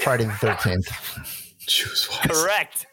Friday 0.00 0.24
the 0.24 0.32
Thirteenth. 0.32 1.56
Choose 1.66 2.08
wisely. 2.08 2.34
Correct. 2.34 2.86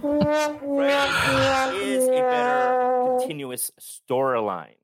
Friday 0.00 1.78
is 1.82 2.04
a 2.04 2.10
better 2.10 3.16
continuous 3.18 3.72
storyline. 3.80 4.76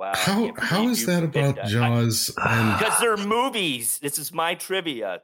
Wow. 0.00 0.12
How 0.14 0.34
can't 0.46 0.58
how 0.58 0.76
believe 0.78 0.90
is 0.92 1.00
you 1.02 1.06
that 1.08 1.32
picked 1.32 1.36
about 1.58 1.68
Jaws? 1.68 2.30
And 2.42 2.78
Because 2.78 2.98
they're 3.00 3.16
movies. 3.18 3.98
This 4.00 4.18
is 4.18 4.32
my 4.32 4.54
trivia. 4.54 5.20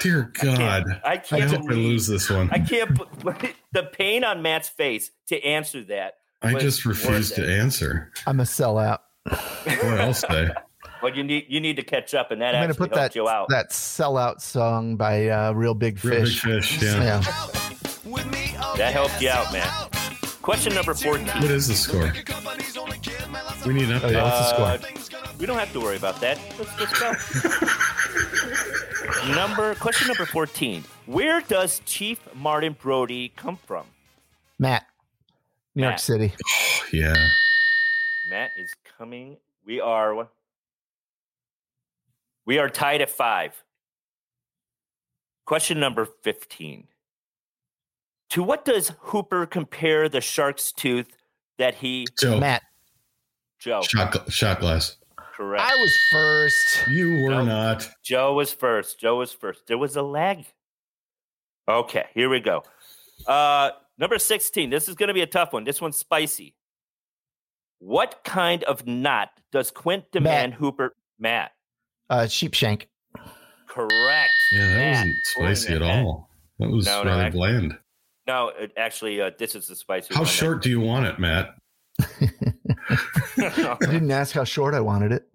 dear 0.00 0.30
God. 0.38 0.48
I 0.48 0.56
can't- 0.56 0.58
God, 0.86 1.00
I 1.02 1.12
I 1.12 1.16
can't, 1.16 1.50
hope 1.50 1.70
I 1.70 1.72
lose 1.72 2.06
this 2.06 2.28
one. 2.28 2.50
I 2.52 2.58
can't. 2.58 2.98
The 3.72 3.82
pain 3.84 4.24
on 4.24 4.42
Matt's 4.42 4.68
face 4.68 5.10
to 5.28 5.42
answer 5.42 5.82
that. 5.84 6.14
I 6.42 6.54
just 6.54 6.84
refuse 6.84 7.32
to 7.32 7.46
answer. 7.46 8.12
I'm 8.26 8.40
a 8.40 8.44
sellout. 8.44 8.98
What 9.24 10.00
else 10.00 10.20
say? 10.28 10.48
But 11.00 11.16
you 11.16 11.22
need 11.24 11.46
you 11.48 11.60
need 11.60 11.76
to 11.76 11.82
catch 11.82 12.12
up, 12.14 12.30
and 12.30 12.40
that 12.42 12.54
I'm 12.54 12.64
actually 12.70 12.88
put 12.88 12.96
helped 12.96 13.14
that 13.14 13.18
you 13.18 13.28
out. 13.28 13.48
that 13.50 13.70
sellout 13.70 14.40
song 14.42 14.96
by 14.96 15.28
uh, 15.28 15.52
Reel 15.52 15.74
Big 15.74 16.04
Reel 16.04 16.16
big 16.20 16.24
Fish. 16.28 16.40
fish. 16.42 16.82
Yeah. 16.82 17.02
Yeah. 17.02 17.20
That 18.76 18.92
helped 18.92 19.20
you 19.22 19.30
out, 19.30 19.52
man. 19.52 19.68
Question 20.42 20.74
number 20.74 20.94
fourteen. 20.94 21.26
What 21.26 21.50
is 21.50 21.68
the 21.68 21.74
score? 21.74 22.10
We 23.66 23.74
need 23.74 23.90
an 23.90 24.00
Oh, 24.02 24.08
yeah. 24.08 24.20
update. 24.20 24.22
What's 24.22 24.38
the 24.38 24.54
score? 24.54 25.18
Uh, 25.18 25.32
we 25.38 25.46
don't 25.46 25.58
have 25.58 25.72
to 25.72 25.80
worry 25.80 25.96
about 25.96 26.20
that. 26.20 26.38
Let's, 26.58 26.78
let's 26.80 26.98
go. 26.98 27.12
number 29.34 29.74
question 29.76 30.06
number 30.08 30.26
fourteen. 30.26 30.84
Where 31.06 31.40
does 31.40 31.80
Chief 31.84 32.20
Martin 32.34 32.76
Brody 32.80 33.30
come 33.36 33.56
from? 33.66 33.86
Matt, 34.58 34.86
New 35.74 35.82
York 35.82 35.92
Matt. 35.92 36.00
City. 36.00 36.32
Yeah. 36.92 37.28
Matt 38.28 38.50
is 38.56 38.74
coming. 38.98 39.36
We 39.66 39.80
are 39.80 40.28
we 42.46 42.58
are 42.58 42.68
tied 42.68 43.00
at 43.02 43.10
five. 43.10 43.62
Question 45.46 45.80
number 45.80 46.04
fifteen. 46.22 46.88
To 48.30 48.42
what 48.42 48.64
does 48.64 48.92
Hooper 49.00 49.46
compare 49.46 50.08
the 50.08 50.20
shark's 50.20 50.70
tooth 50.72 51.16
that 51.56 51.76
he 51.76 52.06
Joe, 52.20 52.38
Matt, 52.38 52.62
Joe? 53.58 53.82
shot, 53.82 54.30
shot 54.32 54.60
glass. 54.60 54.96
Correct. 55.36 55.62
I 55.62 55.76
was 55.76 55.96
first. 56.10 56.86
You 56.88 57.22
were 57.22 57.30
Nope. 57.30 57.46
not. 57.46 57.90
Joe 58.04 58.34
was 58.34 58.52
first. 58.52 58.98
Joe 59.00 59.18
was 59.18 59.32
first. 59.32 59.66
There 59.68 59.78
was 59.78 59.94
a 59.96 60.02
lag. 60.02 60.44
Okay, 61.68 62.06
here 62.14 62.28
we 62.28 62.40
go. 62.40 62.62
Uh, 63.26 63.70
number 63.98 64.18
16. 64.18 64.70
This 64.70 64.88
is 64.88 64.94
going 64.94 65.08
to 65.08 65.14
be 65.14 65.20
a 65.20 65.26
tough 65.26 65.52
one. 65.52 65.64
This 65.64 65.80
one's 65.80 65.96
spicy. 65.96 66.54
What 67.78 68.20
kind 68.24 68.64
of 68.64 68.86
knot 68.86 69.28
does 69.52 69.70
Quint 69.70 70.10
demand 70.10 70.54
Hooper? 70.54 70.94
Matt. 71.20 71.52
Uh, 72.10 72.22
Sheepshank. 72.26 72.86
Correct. 73.68 74.32
Yeah, 74.50 74.66
that 74.66 74.76
Matt, 74.76 74.96
wasn't 75.06 75.16
spicy 75.26 75.74
at 75.74 75.82
ahead. 75.82 76.04
all. 76.04 76.30
That 76.58 76.70
was 76.70 76.86
No, 76.86 77.02
no, 77.04 77.10
rather 77.10 77.22
I- 77.24 77.30
bland. 77.30 77.78
No, 78.26 78.48
it, 78.58 78.72
actually, 78.76 79.20
uh, 79.22 79.30
this 79.38 79.54
is 79.54 79.68
the 79.68 79.76
spicy 79.76 80.12
How 80.14 80.20
one. 80.20 80.28
short 80.28 80.62
do 80.62 80.68
you 80.68 80.80
want 80.80 81.06
it, 81.06 81.18
Matt? 81.18 81.54
I 83.38 83.76
didn't 83.80 84.10
ask 84.10 84.34
how 84.34 84.44
short 84.44 84.74
I 84.74 84.80
wanted 84.80 85.12
it. 85.12 85.28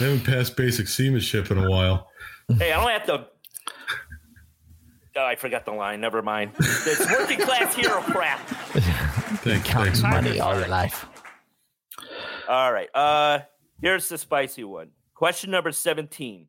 I 0.00 0.04
haven't 0.04 0.24
passed 0.24 0.56
basic 0.56 0.88
seamanship 0.88 1.50
in 1.50 1.58
a 1.58 1.68
while. 1.70 2.08
hey, 2.58 2.72
I 2.72 2.80
don't 2.80 2.90
have 2.90 3.06
to. 3.06 3.26
Oh, 5.16 5.24
I 5.24 5.36
forgot 5.36 5.64
the 5.64 5.72
line. 5.72 6.00
Never 6.00 6.22
mind. 6.22 6.50
It's 6.58 7.08
working 7.10 7.38
class 7.38 7.74
hero 7.74 8.00
crap. 8.02 8.40
Thanks, 8.48 9.68
Count 9.68 9.84
thanks, 9.86 10.02
Matt. 10.02 10.24
money 10.24 10.40
all 10.40 10.58
your 10.58 10.66
life. 10.68 11.06
All 12.48 12.72
right. 12.72 12.88
Uh 12.94 13.40
here's 13.80 14.08
the 14.08 14.18
spicy 14.18 14.64
one. 14.64 14.88
Question 15.14 15.50
number 15.52 15.70
17. 15.70 16.48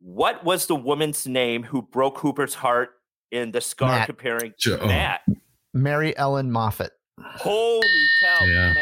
What 0.00 0.44
was 0.44 0.66
the 0.66 0.74
woman's 0.76 1.26
name 1.26 1.62
who 1.62 1.80
broke 1.82 2.18
Hooper's 2.18 2.54
heart 2.54 2.90
in 3.32 3.50
the 3.52 3.60
scar 3.60 3.88
Matt. 3.90 4.06
comparing 4.06 4.52
Jo- 4.58 4.78
oh, 4.82 4.86
Matt? 4.86 5.22
Mary 5.72 6.16
Ellen 6.16 6.50
Moffat. 6.52 6.92
Holy 7.20 8.06
cow, 8.22 8.44
Yeah. 8.44 8.74
Matt 8.74 8.76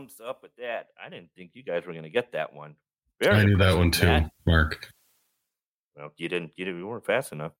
comes 0.00 0.20
up 0.26 0.42
with 0.42 0.54
that. 0.56 0.88
I 1.04 1.08
didn't 1.10 1.30
think 1.36 1.50
you 1.54 1.62
guys 1.62 1.84
were 1.86 1.92
gonna 1.92 2.08
get 2.08 2.32
that 2.32 2.54
one. 2.54 2.74
Very 3.22 3.36
I 3.36 3.44
knew 3.44 3.56
that 3.58 3.76
one 3.76 3.90
too, 3.90 4.06
Matt. 4.06 4.30
Mark. 4.46 4.88
Well, 5.96 6.12
you 6.16 6.28
didn't 6.28 6.52
you 6.56 6.64
didn't 6.64 6.80
you 6.80 6.86
weren't 6.86 7.04
fast 7.04 7.32
enough. 7.32 7.52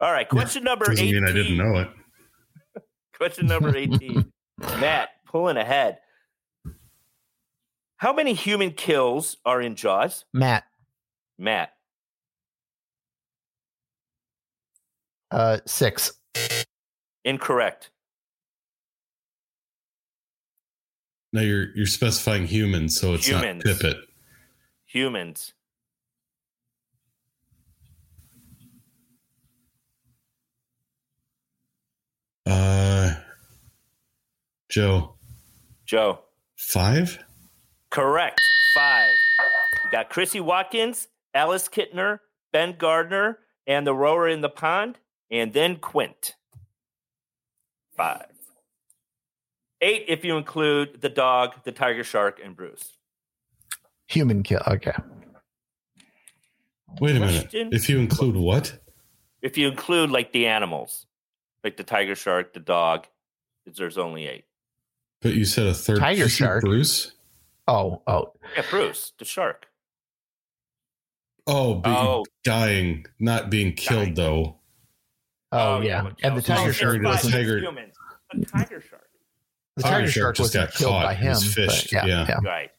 All 0.00 0.10
right, 0.10 0.28
question 0.28 0.64
number 0.64 0.86
Doesn't 0.86 1.04
18. 1.04 1.14
mean 1.14 1.28
I 1.28 1.32
didn't 1.32 1.56
know 1.56 1.80
it. 1.80 1.88
Question 3.16 3.46
number 3.46 3.76
18. 3.76 4.32
Matt, 4.80 5.10
pulling 5.24 5.56
ahead. 5.56 5.98
How 7.98 8.12
many 8.12 8.34
human 8.34 8.72
kills 8.72 9.36
are 9.44 9.62
in 9.62 9.76
Jaws? 9.76 10.24
Matt. 10.32 10.64
Matt. 11.38 11.70
Uh, 15.30 15.58
six. 15.64 16.14
Incorrect. 17.24 17.90
No, 21.34 21.40
you're 21.40 21.74
you're 21.74 21.86
specifying 21.86 22.46
humans, 22.46 22.96
so 22.96 23.12
it's 23.14 23.26
Humans. 23.26 23.64
not 23.64 23.76
Tippet. 23.78 23.96
Humans. 24.86 25.52
Uh, 32.46 33.14
Joe, 34.68 35.14
Joe. 35.86 36.20
five. 36.56 37.18
Correct. 37.90 38.40
Five. 38.74 39.14
You 39.84 39.90
got 39.90 40.10
Chrissy 40.10 40.40
Watkins, 40.40 41.08
Alice 41.32 41.68
Kintner, 41.68 42.18
Ben 42.52 42.74
Gardner, 42.76 43.38
and 43.66 43.86
the 43.86 43.94
rower 43.94 44.28
in 44.28 44.40
the 44.40 44.48
pond, 44.48 44.98
and 45.30 45.52
then 45.52 45.76
Quint. 45.76 46.34
Five. 47.96 48.33
Eight 49.84 50.06
if 50.08 50.24
you 50.24 50.36
include 50.38 51.02
the 51.02 51.10
dog, 51.10 51.52
the 51.64 51.72
tiger 51.72 52.04
shark, 52.04 52.40
and 52.42 52.56
Bruce. 52.56 52.96
Human 54.08 54.42
kill. 54.42 54.62
Okay. 54.66 54.92
Wait 57.00 57.16
a 57.16 57.18
Question? 57.18 57.48
minute. 57.68 57.74
If 57.74 57.88
you 57.90 57.98
include 57.98 58.34
what? 58.36 58.78
If 59.42 59.58
you 59.58 59.68
include 59.68 60.10
like 60.10 60.32
the 60.32 60.46
animals, 60.46 61.04
like 61.62 61.76
the 61.76 61.84
tiger 61.84 62.14
shark, 62.14 62.54
the 62.54 62.60
dog, 62.60 63.06
there's 63.76 63.98
only 63.98 64.26
eight. 64.26 64.44
But 65.20 65.34
you 65.34 65.44
said 65.44 65.66
a 65.66 65.74
third 65.74 65.98
Tiger 65.98 66.28
shark. 66.30 66.62
Bruce. 66.62 67.12
Oh, 67.68 68.02
oh. 68.06 68.32
Yeah, 68.56 68.64
Bruce, 68.70 69.12
the 69.18 69.24
shark. 69.26 69.66
Oh, 71.46 71.74
but 71.74 71.90
Oh. 71.94 72.24
dying, 72.42 73.04
not 73.18 73.50
being 73.50 73.74
killed 73.74 74.04
Dying. 74.04 74.14
though. 74.14 74.60
Oh, 75.52 75.76
oh 75.76 75.80
yeah. 75.82 76.10
And 76.22 76.36
the 76.36 76.42
tiger 76.42 76.70
Oh, 76.70 76.72
shark 76.72 77.02
the 77.02 77.08
wasn't. 77.08 77.34
tiger- 77.34 77.58
humans. 77.60 77.94
The 78.32 78.46
tiger 78.46 78.80
shark. 78.80 79.03
The 79.76 79.82
Tiger 79.82 79.94
tiger 79.96 80.06
shark 80.10 80.12
shark 80.12 80.36
just 80.36 80.54
wasn't 80.54 80.70
got 80.70 80.78
killed 80.78 80.92
caught. 80.92 81.04
by 81.04 81.14
He 81.14 81.22
him. 81.24 81.30
was 81.30 81.54
fished. 81.54 81.92
Yeah, 81.92 82.06
Yeah. 82.06 82.26
yeah. 82.28 82.38
Right. 82.44 82.70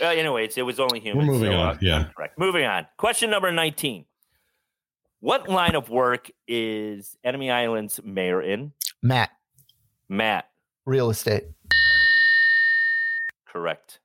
Uh, 0.00 0.04
anyways, 0.06 0.56
it 0.56 0.62
was 0.62 0.78
only 0.78 1.00
humans. 1.00 1.26
moving 1.26 1.50
so, 1.50 1.56
on, 1.58 1.68
uh, 1.74 1.78
yeah. 1.80 2.04
Correct. 2.16 2.38
Moving 2.38 2.64
on. 2.66 2.86
Question 2.98 3.30
number 3.30 3.50
19. 3.50 4.04
What 5.20 5.48
line 5.48 5.74
of 5.74 5.88
work 5.88 6.30
is 6.46 7.16
Amity 7.24 7.50
Island's 7.50 7.98
mayor 8.04 8.40
in? 8.42 8.72
Matt, 9.02 9.30
Matt. 10.08 10.48
real 10.84 11.10
estate. 11.10 11.44
Correct. 13.48 13.98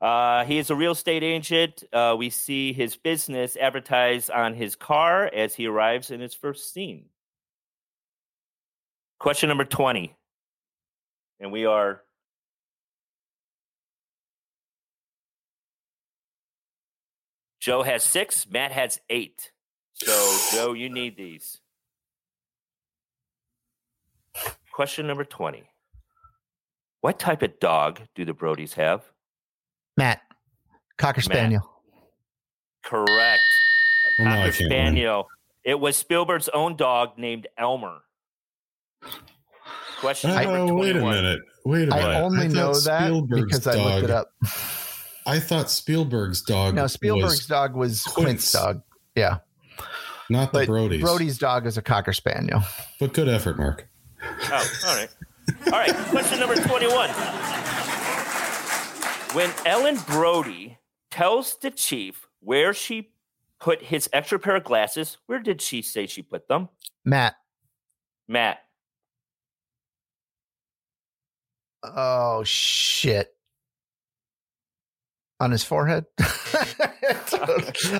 Uh, 0.00 0.44
he 0.44 0.58
is 0.58 0.70
a 0.70 0.74
real 0.74 0.92
estate 0.92 1.22
agent. 1.22 1.84
Uh, 1.92 2.14
we 2.18 2.30
see 2.30 2.72
his 2.72 2.96
business 2.96 3.56
advertised 3.56 4.30
on 4.30 4.54
his 4.54 4.74
car 4.76 5.30
as 5.32 5.54
he 5.54 5.66
arrives 5.66 6.10
in 6.10 6.20
his 6.20 6.34
first 6.34 6.72
scene. 6.72 7.04
Question 9.20 9.48
number 9.48 9.64
20. 9.64 10.14
And 11.44 11.52
we 11.52 11.66
are. 11.66 12.00
Joe 17.60 17.82
has 17.82 18.02
six, 18.02 18.46
Matt 18.50 18.72
has 18.72 18.98
eight. 19.10 19.52
So, 19.92 20.38
Joe, 20.52 20.72
you 20.72 20.88
need 20.88 21.18
these. 21.18 21.60
Question 24.72 25.06
number 25.06 25.26
20. 25.26 25.64
What 27.02 27.18
type 27.18 27.42
of 27.42 27.60
dog 27.60 28.00
do 28.14 28.24
the 28.24 28.32
Brodies 28.32 28.72
have? 28.72 29.02
Matt, 29.98 30.22
Cocker 30.96 31.18
Matt. 31.18 31.24
Spaniel. 31.24 31.70
Correct. 32.82 33.42
Oh, 34.18 34.22
A 34.22 34.24
Well, 34.24 34.28
now 34.30 34.40
I 34.40 34.44
Cocker 34.46 34.52
can't 34.52 34.60
win. 34.60 34.68
Spaniel. 34.70 35.28
It 35.62 35.78
was 35.78 35.98
Spielberg's 35.98 36.48
own 36.48 36.76
dog 36.76 37.18
named 37.18 37.48
Elmer. 37.58 37.98
Question 40.04 40.32
Oh, 40.32 40.66
number 40.66 40.74
wait 40.74 40.96
a 40.96 41.00
minute. 41.00 41.40
Wait 41.64 41.88
a 41.88 41.94
minute. 41.94 41.94
I 41.94 42.20
only 42.20 42.48
thought 42.48 42.54
know 42.54 42.74
that 42.74 43.00
Spielberg's 43.06 43.42
because 43.42 43.66
I 43.66 43.82
looked 43.82 44.04
it 44.04 44.10
up. 44.10 44.30
I 45.26 45.40
thought 45.40 45.70
Spielberg's 45.70 46.42
dog 46.42 46.74
No, 46.74 46.86
Spielberg's 46.86 47.38
was 47.38 47.46
dog 47.46 47.74
was 47.74 48.02
Quint's. 48.02 48.22
Quint's 48.22 48.52
dog. 48.52 48.82
Yeah. 49.14 49.38
not 50.28 50.52
the 50.52 50.58
But 50.58 50.66
Brody's. 50.66 51.00
Brody's 51.00 51.38
dog 51.38 51.66
is 51.66 51.78
a 51.78 51.82
Cocker 51.82 52.12
Spaniel. 52.12 52.60
But 53.00 53.14
good 53.14 53.30
effort, 53.30 53.56
Mark. 53.56 53.88
Oh, 54.22 54.70
all 54.86 54.94
right. 54.94 55.08
All 55.66 55.72
right. 55.72 55.94
Question 56.10 56.38
number 56.38 56.56
21. 56.56 57.08
When 59.32 59.50
Ellen 59.64 59.96
Brody 60.06 60.76
tells 61.10 61.56
the 61.56 61.70
chief 61.70 62.28
where 62.40 62.74
she 62.74 63.10
put 63.58 63.80
his 63.80 64.10
extra 64.12 64.38
pair 64.38 64.56
of 64.56 64.64
glasses. 64.64 65.16
Where 65.24 65.38
did 65.38 65.62
she 65.62 65.80
say 65.80 66.06
she 66.06 66.20
put 66.20 66.46
them? 66.48 66.68
Matt. 67.06 67.36
Matt. 68.28 68.58
Oh 71.84 72.42
shit. 72.44 73.34
On 75.40 75.50
his 75.50 75.64
forehead? 75.64 76.06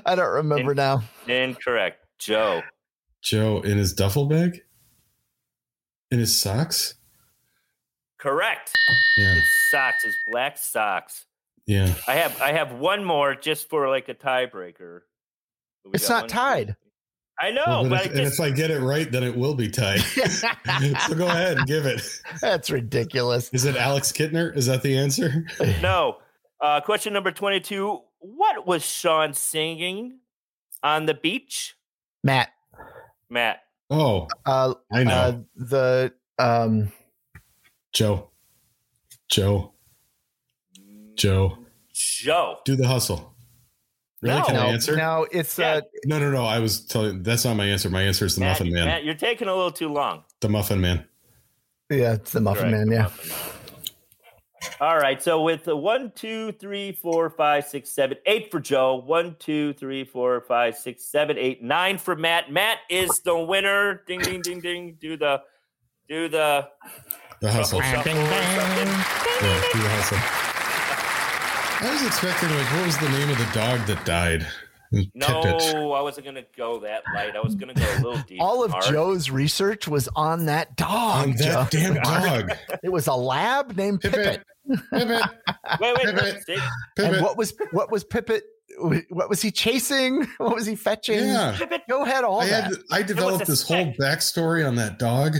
I 0.06 0.14
don't 0.14 0.34
remember 0.34 0.74
now. 0.74 1.02
Incorrect. 1.26 2.06
Joe. 2.18 2.62
Joe 3.22 3.60
in 3.60 3.76
his 3.76 3.92
duffel 3.92 4.26
bag? 4.26 4.62
In 6.10 6.18
his 6.18 6.36
socks? 6.38 6.94
Correct. 8.18 8.72
Yeah. 9.18 9.34
His 9.34 9.44
socks, 9.70 10.04
his 10.04 10.16
black 10.30 10.56
socks. 10.56 11.26
Yeah. 11.66 11.92
I 12.06 12.14
have 12.14 12.40
I 12.40 12.52
have 12.52 12.72
one 12.72 13.04
more 13.04 13.34
just 13.34 13.68
for 13.68 13.88
like 13.88 14.08
a 14.08 14.14
tiebreaker. 14.14 15.00
It's 15.92 16.08
not 16.08 16.22
one, 16.22 16.28
two, 16.28 16.34
tied. 16.34 16.66
three. 16.66 16.83
I 17.40 17.50
know, 17.50 17.62
Well, 17.66 17.82
but 17.84 17.90
but 17.90 17.98
I 18.00 18.02
if, 18.04 18.10
and 18.12 18.20
if 18.20 18.40
I 18.40 18.50
get 18.50 18.70
it 18.70 18.80
right, 18.80 19.10
then 19.10 19.24
it 19.24 19.36
will 19.36 19.54
be 19.54 19.68
tight. 19.68 19.98
so 21.08 21.14
go 21.16 21.26
ahead 21.26 21.58
and 21.58 21.66
give 21.66 21.84
it. 21.84 22.00
That's 22.40 22.70
ridiculous. 22.70 23.50
Is 23.52 23.64
it 23.64 23.76
Alex 23.76 24.12
Kintner? 24.12 24.56
Is 24.56 24.66
that 24.66 24.82
the 24.82 24.96
answer? 24.96 25.44
no. 25.82 26.18
Uh, 26.60 26.80
question 26.80 27.12
number 27.12 27.32
twenty-two. 27.32 28.00
What 28.20 28.66
was 28.66 28.84
Sean 28.84 29.34
singing 29.34 30.18
on 30.82 31.06
the 31.06 31.14
beach? 31.14 31.74
Matt. 32.22 32.50
Matt. 33.28 33.60
Oh, 33.90 34.28
Uh, 34.46 34.74
I 34.92 35.02
know. 35.04 35.10
uh 35.12 35.32
the 35.56 36.12
um 36.38 36.92
Joe. 37.92 38.30
Joe. 39.28 39.72
Joe. 41.16 41.58
Joe. 41.92 42.58
Do 42.64 42.76
the 42.76 42.86
hustle. 42.86 43.33
Really? 44.24 44.38
No. 44.40 44.44
Can 44.46 44.56
I 44.56 44.66
no, 44.66 44.72
answer? 44.72 44.96
no, 44.96 45.26
it's 45.30 45.58
Yeah. 45.58 45.74
uh 45.74 45.80
No, 46.06 46.18
no, 46.18 46.30
no. 46.30 46.44
I 46.44 46.58
was 46.58 46.84
telling 46.86 47.22
that's 47.22 47.44
not 47.44 47.56
my 47.56 47.66
answer. 47.66 47.90
My 47.90 48.02
answer 48.02 48.24
is 48.24 48.34
the 48.34 48.40
Matt, 48.40 48.58
Muffin 48.60 48.72
Man. 48.72 48.86
Matt, 48.86 49.04
you're 49.04 49.14
taking 49.14 49.48
a 49.48 49.54
little 49.54 49.70
too 49.70 49.88
long. 49.92 50.24
The 50.40 50.48
Muffin 50.48 50.80
Man. 50.80 51.04
yeah, 51.90 52.14
it's 52.14 52.32
the 52.32 52.40
Muffin 52.40 52.70
Correct, 52.70 52.76
Man, 52.78 52.88
the 52.88 52.94
yeah. 52.94 53.02
Muffin 53.02 53.28
Man. 53.30 53.38
All 54.80 54.96
right. 54.96 55.22
So 55.22 55.42
with 55.42 55.64
the 55.64 55.76
one, 55.76 56.10
two, 56.16 56.52
three, 56.52 56.92
four, 56.92 57.28
five, 57.28 57.66
six, 57.66 57.90
seven, 57.90 58.16
eight 58.24 58.50
for 58.50 58.60
Joe. 58.60 58.94
One, 59.04 59.36
two, 59.38 59.74
three, 59.74 60.04
four, 60.04 60.40
five, 60.40 60.74
six, 60.76 61.04
seven, 61.04 61.36
eight, 61.38 61.62
nine 61.62 61.98
for 61.98 62.16
Matt. 62.16 62.50
Matt 62.50 62.78
is 62.88 63.20
the 63.20 63.38
winner. 63.38 64.02
Ding, 64.06 64.20
ding, 64.20 64.40
ding, 64.40 64.60
ding. 64.60 64.96
Do 64.98 65.18
the, 65.18 65.42
do 66.08 66.28
the. 66.28 66.66
The 67.40 67.52
hustle. 67.52 67.82
shuffle, 67.82 68.12
Yeah, 68.14 68.54
shuffle, 68.54 68.86
something. 68.86 69.70
do 69.74 69.82
the 69.82 69.88
hustle. 69.90 70.53
I 71.84 71.92
was 71.92 72.06
expecting 72.06 72.48
like 72.50 72.66
what 72.72 72.86
was 72.86 72.98
the 72.98 73.08
name 73.10 73.28
of 73.30 73.38
the 73.38 73.48
dog 73.52 73.86
that 73.86 74.04
died? 74.04 74.46
Tippet. 74.92 75.10
No, 75.14 75.92
I 75.92 76.00
wasn't 76.02 76.24
gonna 76.26 76.44
go 76.56 76.78
that 76.80 77.02
light. 77.14 77.34
I 77.36 77.40
was 77.40 77.54
gonna 77.56 77.74
go 77.74 77.82
a 77.82 77.96
little 77.96 78.22
deep. 78.28 78.40
All 78.40 78.62
of 78.64 78.70
Mark. 78.70 78.84
Joe's 78.84 79.28
research 79.28 79.88
was 79.88 80.08
on 80.14 80.46
that 80.46 80.76
dog. 80.76 81.28
On 81.28 81.30
that 81.36 81.70
Joe. 81.72 81.78
damn 81.78 81.94
dog. 81.94 82.52
It 82.82 82.90
was 82.90 83.06
a 83.08 83.14
lab 83.14 83.76
named 83.76 84.00
Pippet. 84.00 84.42
Pivot. 84.68 84.82
Pivot. 84.90 85.22
Wait, 85.80 85.96
wait, 85.96 86.04
Pivot. 86.06 86.44
see? 86.46 86.56
And 86.98 87.20
what 87.22 87.36
was 87.36 87.54
what 87.72 87.90
was 87.90 88.04
Pippet? 88.04 88.42
What 88.78 89.28
was 89.28 89.42
he 89.42 89.50
chasing? 89.50 90.26
What 90.38 90.54
was 90.54 90.66
he 90.66 90.76
fetching? 90.76 91.18
Yeah. 91.18 91.54
Pivot. 91.58 91.82
Joe 91.88 92.04
had 92.04 92.24
all 92.24 92.40
I 92.40 92.48
that. 92.48 92.64
had 92.64 92.72
I 92.90 93.02
developed 93.02 93.42
a 93.44 93.50
this 93.50 93.62
whole 93.66 93.92
backstory 93.94 94.66
on 94.66 94.76
that 94.76 94.98
dog 94.98 95.36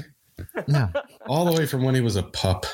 Yeah. 0.66 0.88
all 1.26 1.44
the 1.44 1.52
way 1.52 1.64
from 1.66 1.82
when 1.84 1.94
he 1.94 2.00
was 2.00 2.16
a 2.16 2.22
pup. 2.24 2.66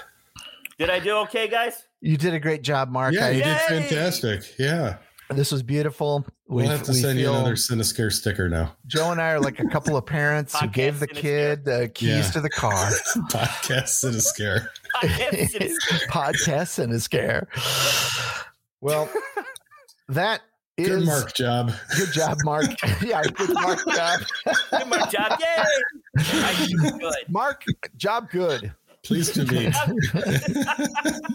Did 0.78 0.88
I 0.90 0.98
do 0.98 1.16
okay, 1.18 1.46
guys? 1.46 1.84
You 2.00 2.16
did 2.16 2.32
a 2.34 2.40
great 2.40 2.62
job, 2.62 2.88
Mark. 2.90 3.14
Yeah, 3.14 3.26
I- 3.26 3.30
you 3.30 3.42
did 3.42 3.46
Yay! 3.46 3.58
fantastic. 3.68 4.54
Yeah. 4.58 4.96
this 5.30 5.52
was 5.52 5.62
beautiful. 5.62 6.26
We'll 6.48 6.64
We- 6.64 6.68
have 6.70 6.82
to 6.84 6.92
we 6.92 6.98
send 7.00 7.18
you 7.20 7.28
another 7.30 7.54
Cinescare 7.54 8.10
sticker 8.12 8.48
now. 8.48 8.74
Joe 8.86 9.12
and 9.12 9.20
I 9.20 9.32
are 9.32 9.40
like 9.40 9.60
a 9.60 9.66
couple 9.68 9.96
of 9.96 10.04
parents 10.06 10.58
who 10.58 10.66
gave 10.66 10.98
the 10.98 11.08
in 11.08 11.14
kid 11.14 11.64
the 11.64 11.88
keys 11.94 12.08
Yeah. 12.08 12.30
to 12.32 12.40
the 12.40 12.50
car. 12.50 12.72
Podcast 13.30 14.02
Cinescare. 14.02 14.66
Podcast 16.08 16.78
and 16.80 16.92
a 16.92 16.98
scare. 17.00 17.46
Well, 18.80 19.08
that 20.08 20.40
is 20.76 20.88
Good 20.88 21.04
mark 21.06 21.34
job. 21.34 21.72
Good 21.96 22.12
job, 22.12 22.38
Mark. 22.44 22.64
yeah, 23.02 23.22
good 23.22 23.52
Mark 23.54 23.78
job. 23.94 24.20
Good 24.70 24.86
Mark 24.88 25.10
job. 25.12 25.38
Yay! 25.38 25.64
I 26.16 26.66
good. 26.98 27.14
Mark, 27.28 27.62
job 27.96 28.30
good. 28.30 28.72
Please 29.04 29.30
to 29.32 29.44
meet 29.44 29.74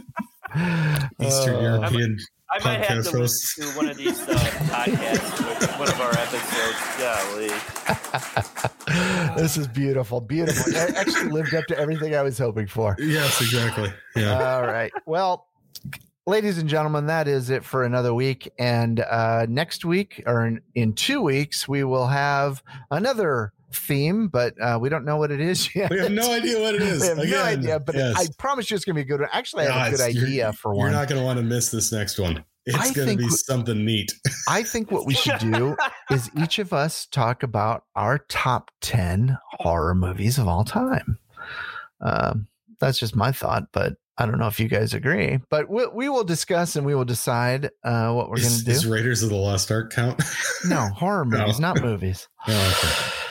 Eastern 1.22 1.56
Uh, 1.56 1.62
European. 1.62 2.18
I 2.52 2.60
might 2.64 2.86
have 2.86 3.00
Podcast 3.06 3.12
to 3.12 3.18
hosts. 3.18 3.58
listen 3.58 3.74
to 3.74 3.78
one 3.78 3.90
of 3.90 3.98
these 3.98 4.22
uh, 4.22 4.34
podcasts, 4.70 5.60
with 5.60 5.80
one 5.80 5.90
of 5.90 6.00
our 6.00 6.18
episodes. 6.18 6.78
Golly. 7.00 7.50
this 9.38 9.58
is 9.58 9.68
beautiful, 9.68 10.22
beautiful. 10.22 10.74
It 10.74 10.96
actually 10.96 11.32
lived 11.32 11.54
up 11.54 11.66
to 11.66 11.78
everything 11.78 12.16
I 12.16 12.22
was 12.22 12.38
hoping 12.38 12.68
for. 12.68 12.96
Yes, 13.00 13.42
exactly. 13.42 13.92
Yeah. 14.16 14.56
All 14.56 14.62
right. 14.62 14.92
Well, 15.06 15.48
ladies 16.28 16.58
and 16.58 16.70
gentlemen, 16.70 17.08
that 17.08 17.28
is 17.28 17.50
it 17.50 17.66
for 17.66 17.84
another 17.84 18.14
week. 18.14 18.50
And 18.60 19.02
uh, 19.02 19.46
next 19.50 19.84
week, 19.84 20.24
or 20.26 20.46
in, 20.46 20.62
in 20.76 20.94
two 20.94 21.22
weeks, 21.22 21.68
we 21.68 21.84
will 21.84 22.08
have 22.08 22.64
another 22.92 23.52
theme, 23.76 24.28
but 24.28 24.54
uh, 24.62 24.78
we 24.82 24.90
don't 24.90 25.06
know 25.06 25.18
what 25.18 25.32
it 25.32 25.40
is 25.42 25.74
yet. 25.76 25.90
we 25.92 26.00
have 26.00 26.12
no 26.12 26.32
idea 26.32 26.60
what 26.60 26.76
it 26.76 26.82
is. 26.82 27.02
We 27.02 27.08
have 27.08 27.18
no 27.18 27.44
idea, 27.44 27.80
but 27.80 27.96
yes. 27.96 28.16
I 28.18 28.28
promise 28.38 28.70
you 28.72 28.76
it's 28.76 28.86
going 28.86 28.96
to 28.96 29.00
be 29.00 29.02
a 29.02 29.06
good 29.06 29.22
one. 29.22 29.30
Actually, 29.32 29.68
I 29.68 29.86
have 29.86 29.94
a 29.94 29.98
good 29.98 30.06
idea 30.06 30.54
for 30.54 30.74
one. 30.74 30.86
You're 30.92 31.00
not 31.00 31.08
going 31.08 31.20
to 31.20 31.26
want 31.26 31.38
to 31.38 31.44
miss 31.44 31.70
this 31.72 31.92
next 31.92 32.18
one. 32.20 32.44
It's 32.68 32.92
going 32.94 33.10
to 33.10 33.16
be 33.18 33.30
something 33.30 33.86
neat. 33.86 34.12
I 34.50 34.64
think 34.64 34.90
what 34.92 35.06
we 35.06 35.14
should 35.16 35.38
do 35.38 35.76
is 36.10 36.32
each 36.42 36.58
of 36.58 36.74
us 36.74 37.06
talk 37.06 37.44
about 37.44 37.84
our 37.96 38.18
top 38.28 38.72
10 38.82 39.38
horror 39.52 39.94
movies 39.94 40.40
of 40.40 40.48
all 40.48 40.64
time. 40.64 41.20
Um, 42.02 42.48
that's 42.80 42.98
just 43.00 43.16
my 43.16 43.32
thought, 43.32 43.66
but 43.72 43.94
I 44.18 44.26
don't 44.26 44.40
know 44.40 44.48
if 44.48 44.60
you 44.60 44.68
guys 44.68 44.94
agree. 44.94 45.40
But 45.50 45.70
we, 45.70 45.86
we 45.88 46.10
will 46.10 46.24
discuss 46.24 46.76
and 46.76 46.86
we 46.86 46.96
will 46.96 47.06
decide 47.06 47.70
uh, 47.84 48.12
what 48.14 48.30
we're 48.30 48.38
going 48.38 48.50
to 48.54 48.64
do. 48.66 48.72
is 48.72 48.88
Raiders 48.88 49.22
of 49.22 49.30
the 49.30 49.36
Lost 49.36 49.70
Ark 49.72 49.94
count? 49.94 50.22
no, 50.66 50.88
horror 50.90 51.26
No. 51.26 51.40
movies, 51.42 51.60
not 51.60 51.82
movies. 51.82 52.28
Oh, 52.48 52.52
okay. 52.80 53.25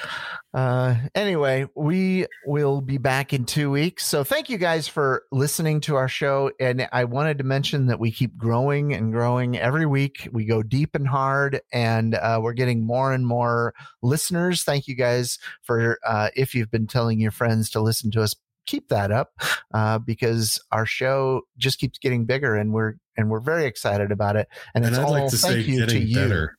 Uh, 0.54 0.94
anyway, 1.16 1.66
we 1.74 2.26
will 2.46 2.80
be 2.80 2.96
back 2.96 3.32
in 3.32 3.44
two 3.44 3.72
weeks. 3.72 4.06
So 4.06 4.22
thank 4.22 4.48
you 4.48 4.56
guys 4.56 4.86
for 4.86 5.24
listening 5.32 5.80
to 5.82 5.96
our 5.96 6.06
show. 6.08 6.52
And 6.60 6.88
I 6.92 7.04
wanted 7.04 7.38
to 7.38 7.44
mention 7.44 7.86
that 7.86 7.98
we 7.98 8.12
keep 8.12 8.36
growing 8.36 8.94
and 8.94 9.12
growing 9.12 9.58
every 9.58 9.84
week. 9.84 10.28
We 10.32 10.44
go 10.44 10.62
deep 10.62 10.94
and 10.94 11.08
hard, 11.08 11.60
and 11.72 12.14
uh, 12.14 12.38
we're 12.40 12.52
getting 12.52 12.86
more 12.86 13.12
and 13.12 13.26
more 13.26 13.74
listeners. 14.00 14.62
Thank 14.62 14.86
you 14.86 14.94
guys 14.94 15.40
for 15.62 15.98
uh, 16.06 16.30
if 16.36 16.54
you've 16.54 16.70
been 16.70 16.86
telling 16.86 17.18
your 17.18 17.32
friends 17.32 17.68
to 17.70 17.80
listen 17.80 18.12
to 18.12 18.22
us. 18.22 18.34
Keep 18.66 18.88
that 18.88 19.10
up 19.10 19.32
uh, 19.74 19.98
because 19.98 20.58
our 20.72 20.86
show 20.86 21.42
just 21.58 21.78
keeps 21.78 21.98
getting 21.98 22.24
bigger, 22.24 22.54
and 22.54 22.72
we're 22.72 22.94
and 23.16 23.28
we're 23.28 23.40
very 23.40 23.66
excited 23.66 24.10
about 24.10 24.36
it. 24.36 24.48
And, 24.74 24.84
And 24.84 24.94
it's 24.94 24.98
I'd 24.98 25.04
all 25.04 25.12
like 25.12 25.30
to 25.30 25.36
say 25.36 25.54
thank 25.54 25.66
you 25.66 25.80
to 25.80 25.86
getting 25.86 26.08
you 26.08 26.14
better. 26.14 26.56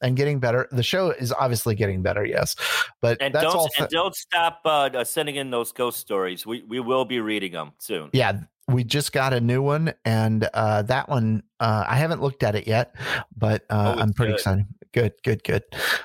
And 0.00 0.16
getting 0.16 0.38
better. 0.40 0.68
The 0.72 0.82
show 0.82 1.10
is 1.10 1.32
obviously 1.32 1.74
getting 1.74 2.02
better, 2.02 2.24
yes, 2.24 2.56
but 3.00 3.16
And 3.20 3.34
that's 3.34 3.44
don't 3.44 3.56
all. 3.56 3.68
and 3.78 3.88
don't 3.88 4.14
stop 4.14 4.60
uh, 4.64 4.90
uh, 4.94 5.04
sending 5.04 5.36
in 5.36 5.50
those 5.50 5.72
ghost 5.72 5.98
stories. 6.00 6.44
We 6.46 6.62
we 6.62 6.80
will 6.80 7.04
be 7.04 7.20
reading 7.20 7.52
them 7.52 7.72
soon. 7.78 8.10
yeah, 8.12 8.40
we 8.68 8.84
just 8.84 9.12
got 9.12 9.32
a 9.32 9.40
new 9.40 9.62
one, 9.62 9.94
and 10.04 10.48
uh, 10.54 10.82
that 10.82 11.08
one 11.08 11.42
uh, 11.60 11.84
I 11.88 11.96
haven't 11.96 12.20
looked 12.20 12.42
at 12.42 12.54
it 12.54 12.66
yet, 12.66 12.94
but 13.36 13.62
uh, 13.70 13.94
Oh, 13.96 14.00
I'm 14.00 14.12
pretty 14.12 14.32
good. 14.32 14.38
excited. 14.40 14.66
Good, 14.92 15.12
good, 15.24 15.44
good. 15.44 15.62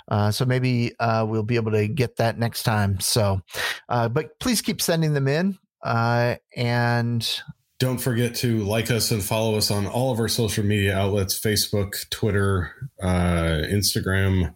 Uh, 0.09 0.31
so 0.31 0.43
maybe 0.43 0.91
uh, 0.99 1.26
we'll 1.27 1.43
be 1.43 1.55
able 1.55 1.72
to 1.72 1.88
get 1.88 2.18
that 2.18 2.38
next 2.38 2.63
time. 2.63 2.99
So, 2.99 3.39
uh, 3.88 4.09
but 4.09 4.38
please 4.39 4.61
keep 4.61 4.81
sending 4.81 5.13
them 5.13 5.30
in. 5.30 5.57
Uh, 5.81 6.35
and 6.57 7.41
Don't 7.81 7.97
forget 7.97 8.35
to 8.35 8.59
like 8.59 8.91
us 8.91 9.09
and 9.09 9.23
follow 9.23 9.57
us 9.57 9.71
on 9.71 9.87
all 9.87 10.11
of 10.11 10.19
our 10.19 10.27
social 10.27 10.63
media 10.63 10.95
outlets 10.95 11.39
Facebook, 11.39 12.07
Twitter, 12.11 12.71
uh, 13.01 13.63
Instagram, 13.65 14.53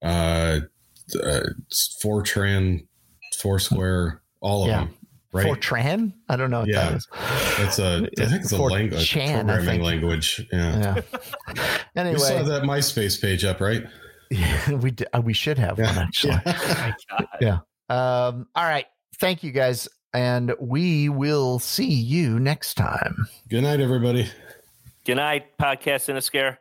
uh, 0.00 0.60
uh, 1.20 1.40
Fortran, 2.00 2.86
Foursquare, 3.36 4.22
all 4.40 4.62
of 4.62 4.68
Yeah. 4.68 4.78
them. 4.84 4.94
Right? 5.32 5.46
Fortran, 5.46 6.12
I 6.28 6.36
don't 6.36 6.52
know 6.52 6.60
what 6.60 6.68
Yeah. 6.68 6.90
that 6.90 6.96
is. 6.98 7.08
It's 7.58 7.78
a, 7.80 8.08
I 8.20 8.26
think 8.26 8.42
it's 8.44 8.52
a 8.52 8.62
language, 8.62 9.16
I 9.16 9.32
programming 9.42 9.82
language. 9.82 10.46
Yeah. 10.52 11.00
Yeah. 11.96 12.04
You 12.04 12.18
saw 12.18 12.34
anyway, 12.34 12.48
that 12.50 12.62
MySpace 12.62 13.20
page 13.20 13.44
up, 13.44 13.60
right? 13.60 13.82
Yeah, 14.30 14.72
we 14.80 14.92
d- 14.92 15.06
uh, 15.12 15.20
we 15.20 15.32
should 15.32 15.58
have 15.58 15.78
one 15.78 15.86
actually. 15.98 16.38
Oh 16.46 16.94
my 17.18 17.26
God. 17.40 17.60
Um, 17.88 18.46
all 18.54 18.64
right. 18.64 18.86
Thank 19.18 19.42
you 19.42 19.50
guys. 19.50 19.88
And 20.14 20.54
we 20.60 21.08
will 21.08 21.58
see 21.58 21.92
you 21.92 22.38
next 22.38 22.74
time. 22.74 23.26
Good 23.48 23.62
night, 23.62 23.80
everybody. 23.80 24.30
Good 25.04 25.16
night, 25.16 25.58
podcast 25.58 26.08
in 26.08 26.16
a 26.16 26.22
scare. 26.22 26.60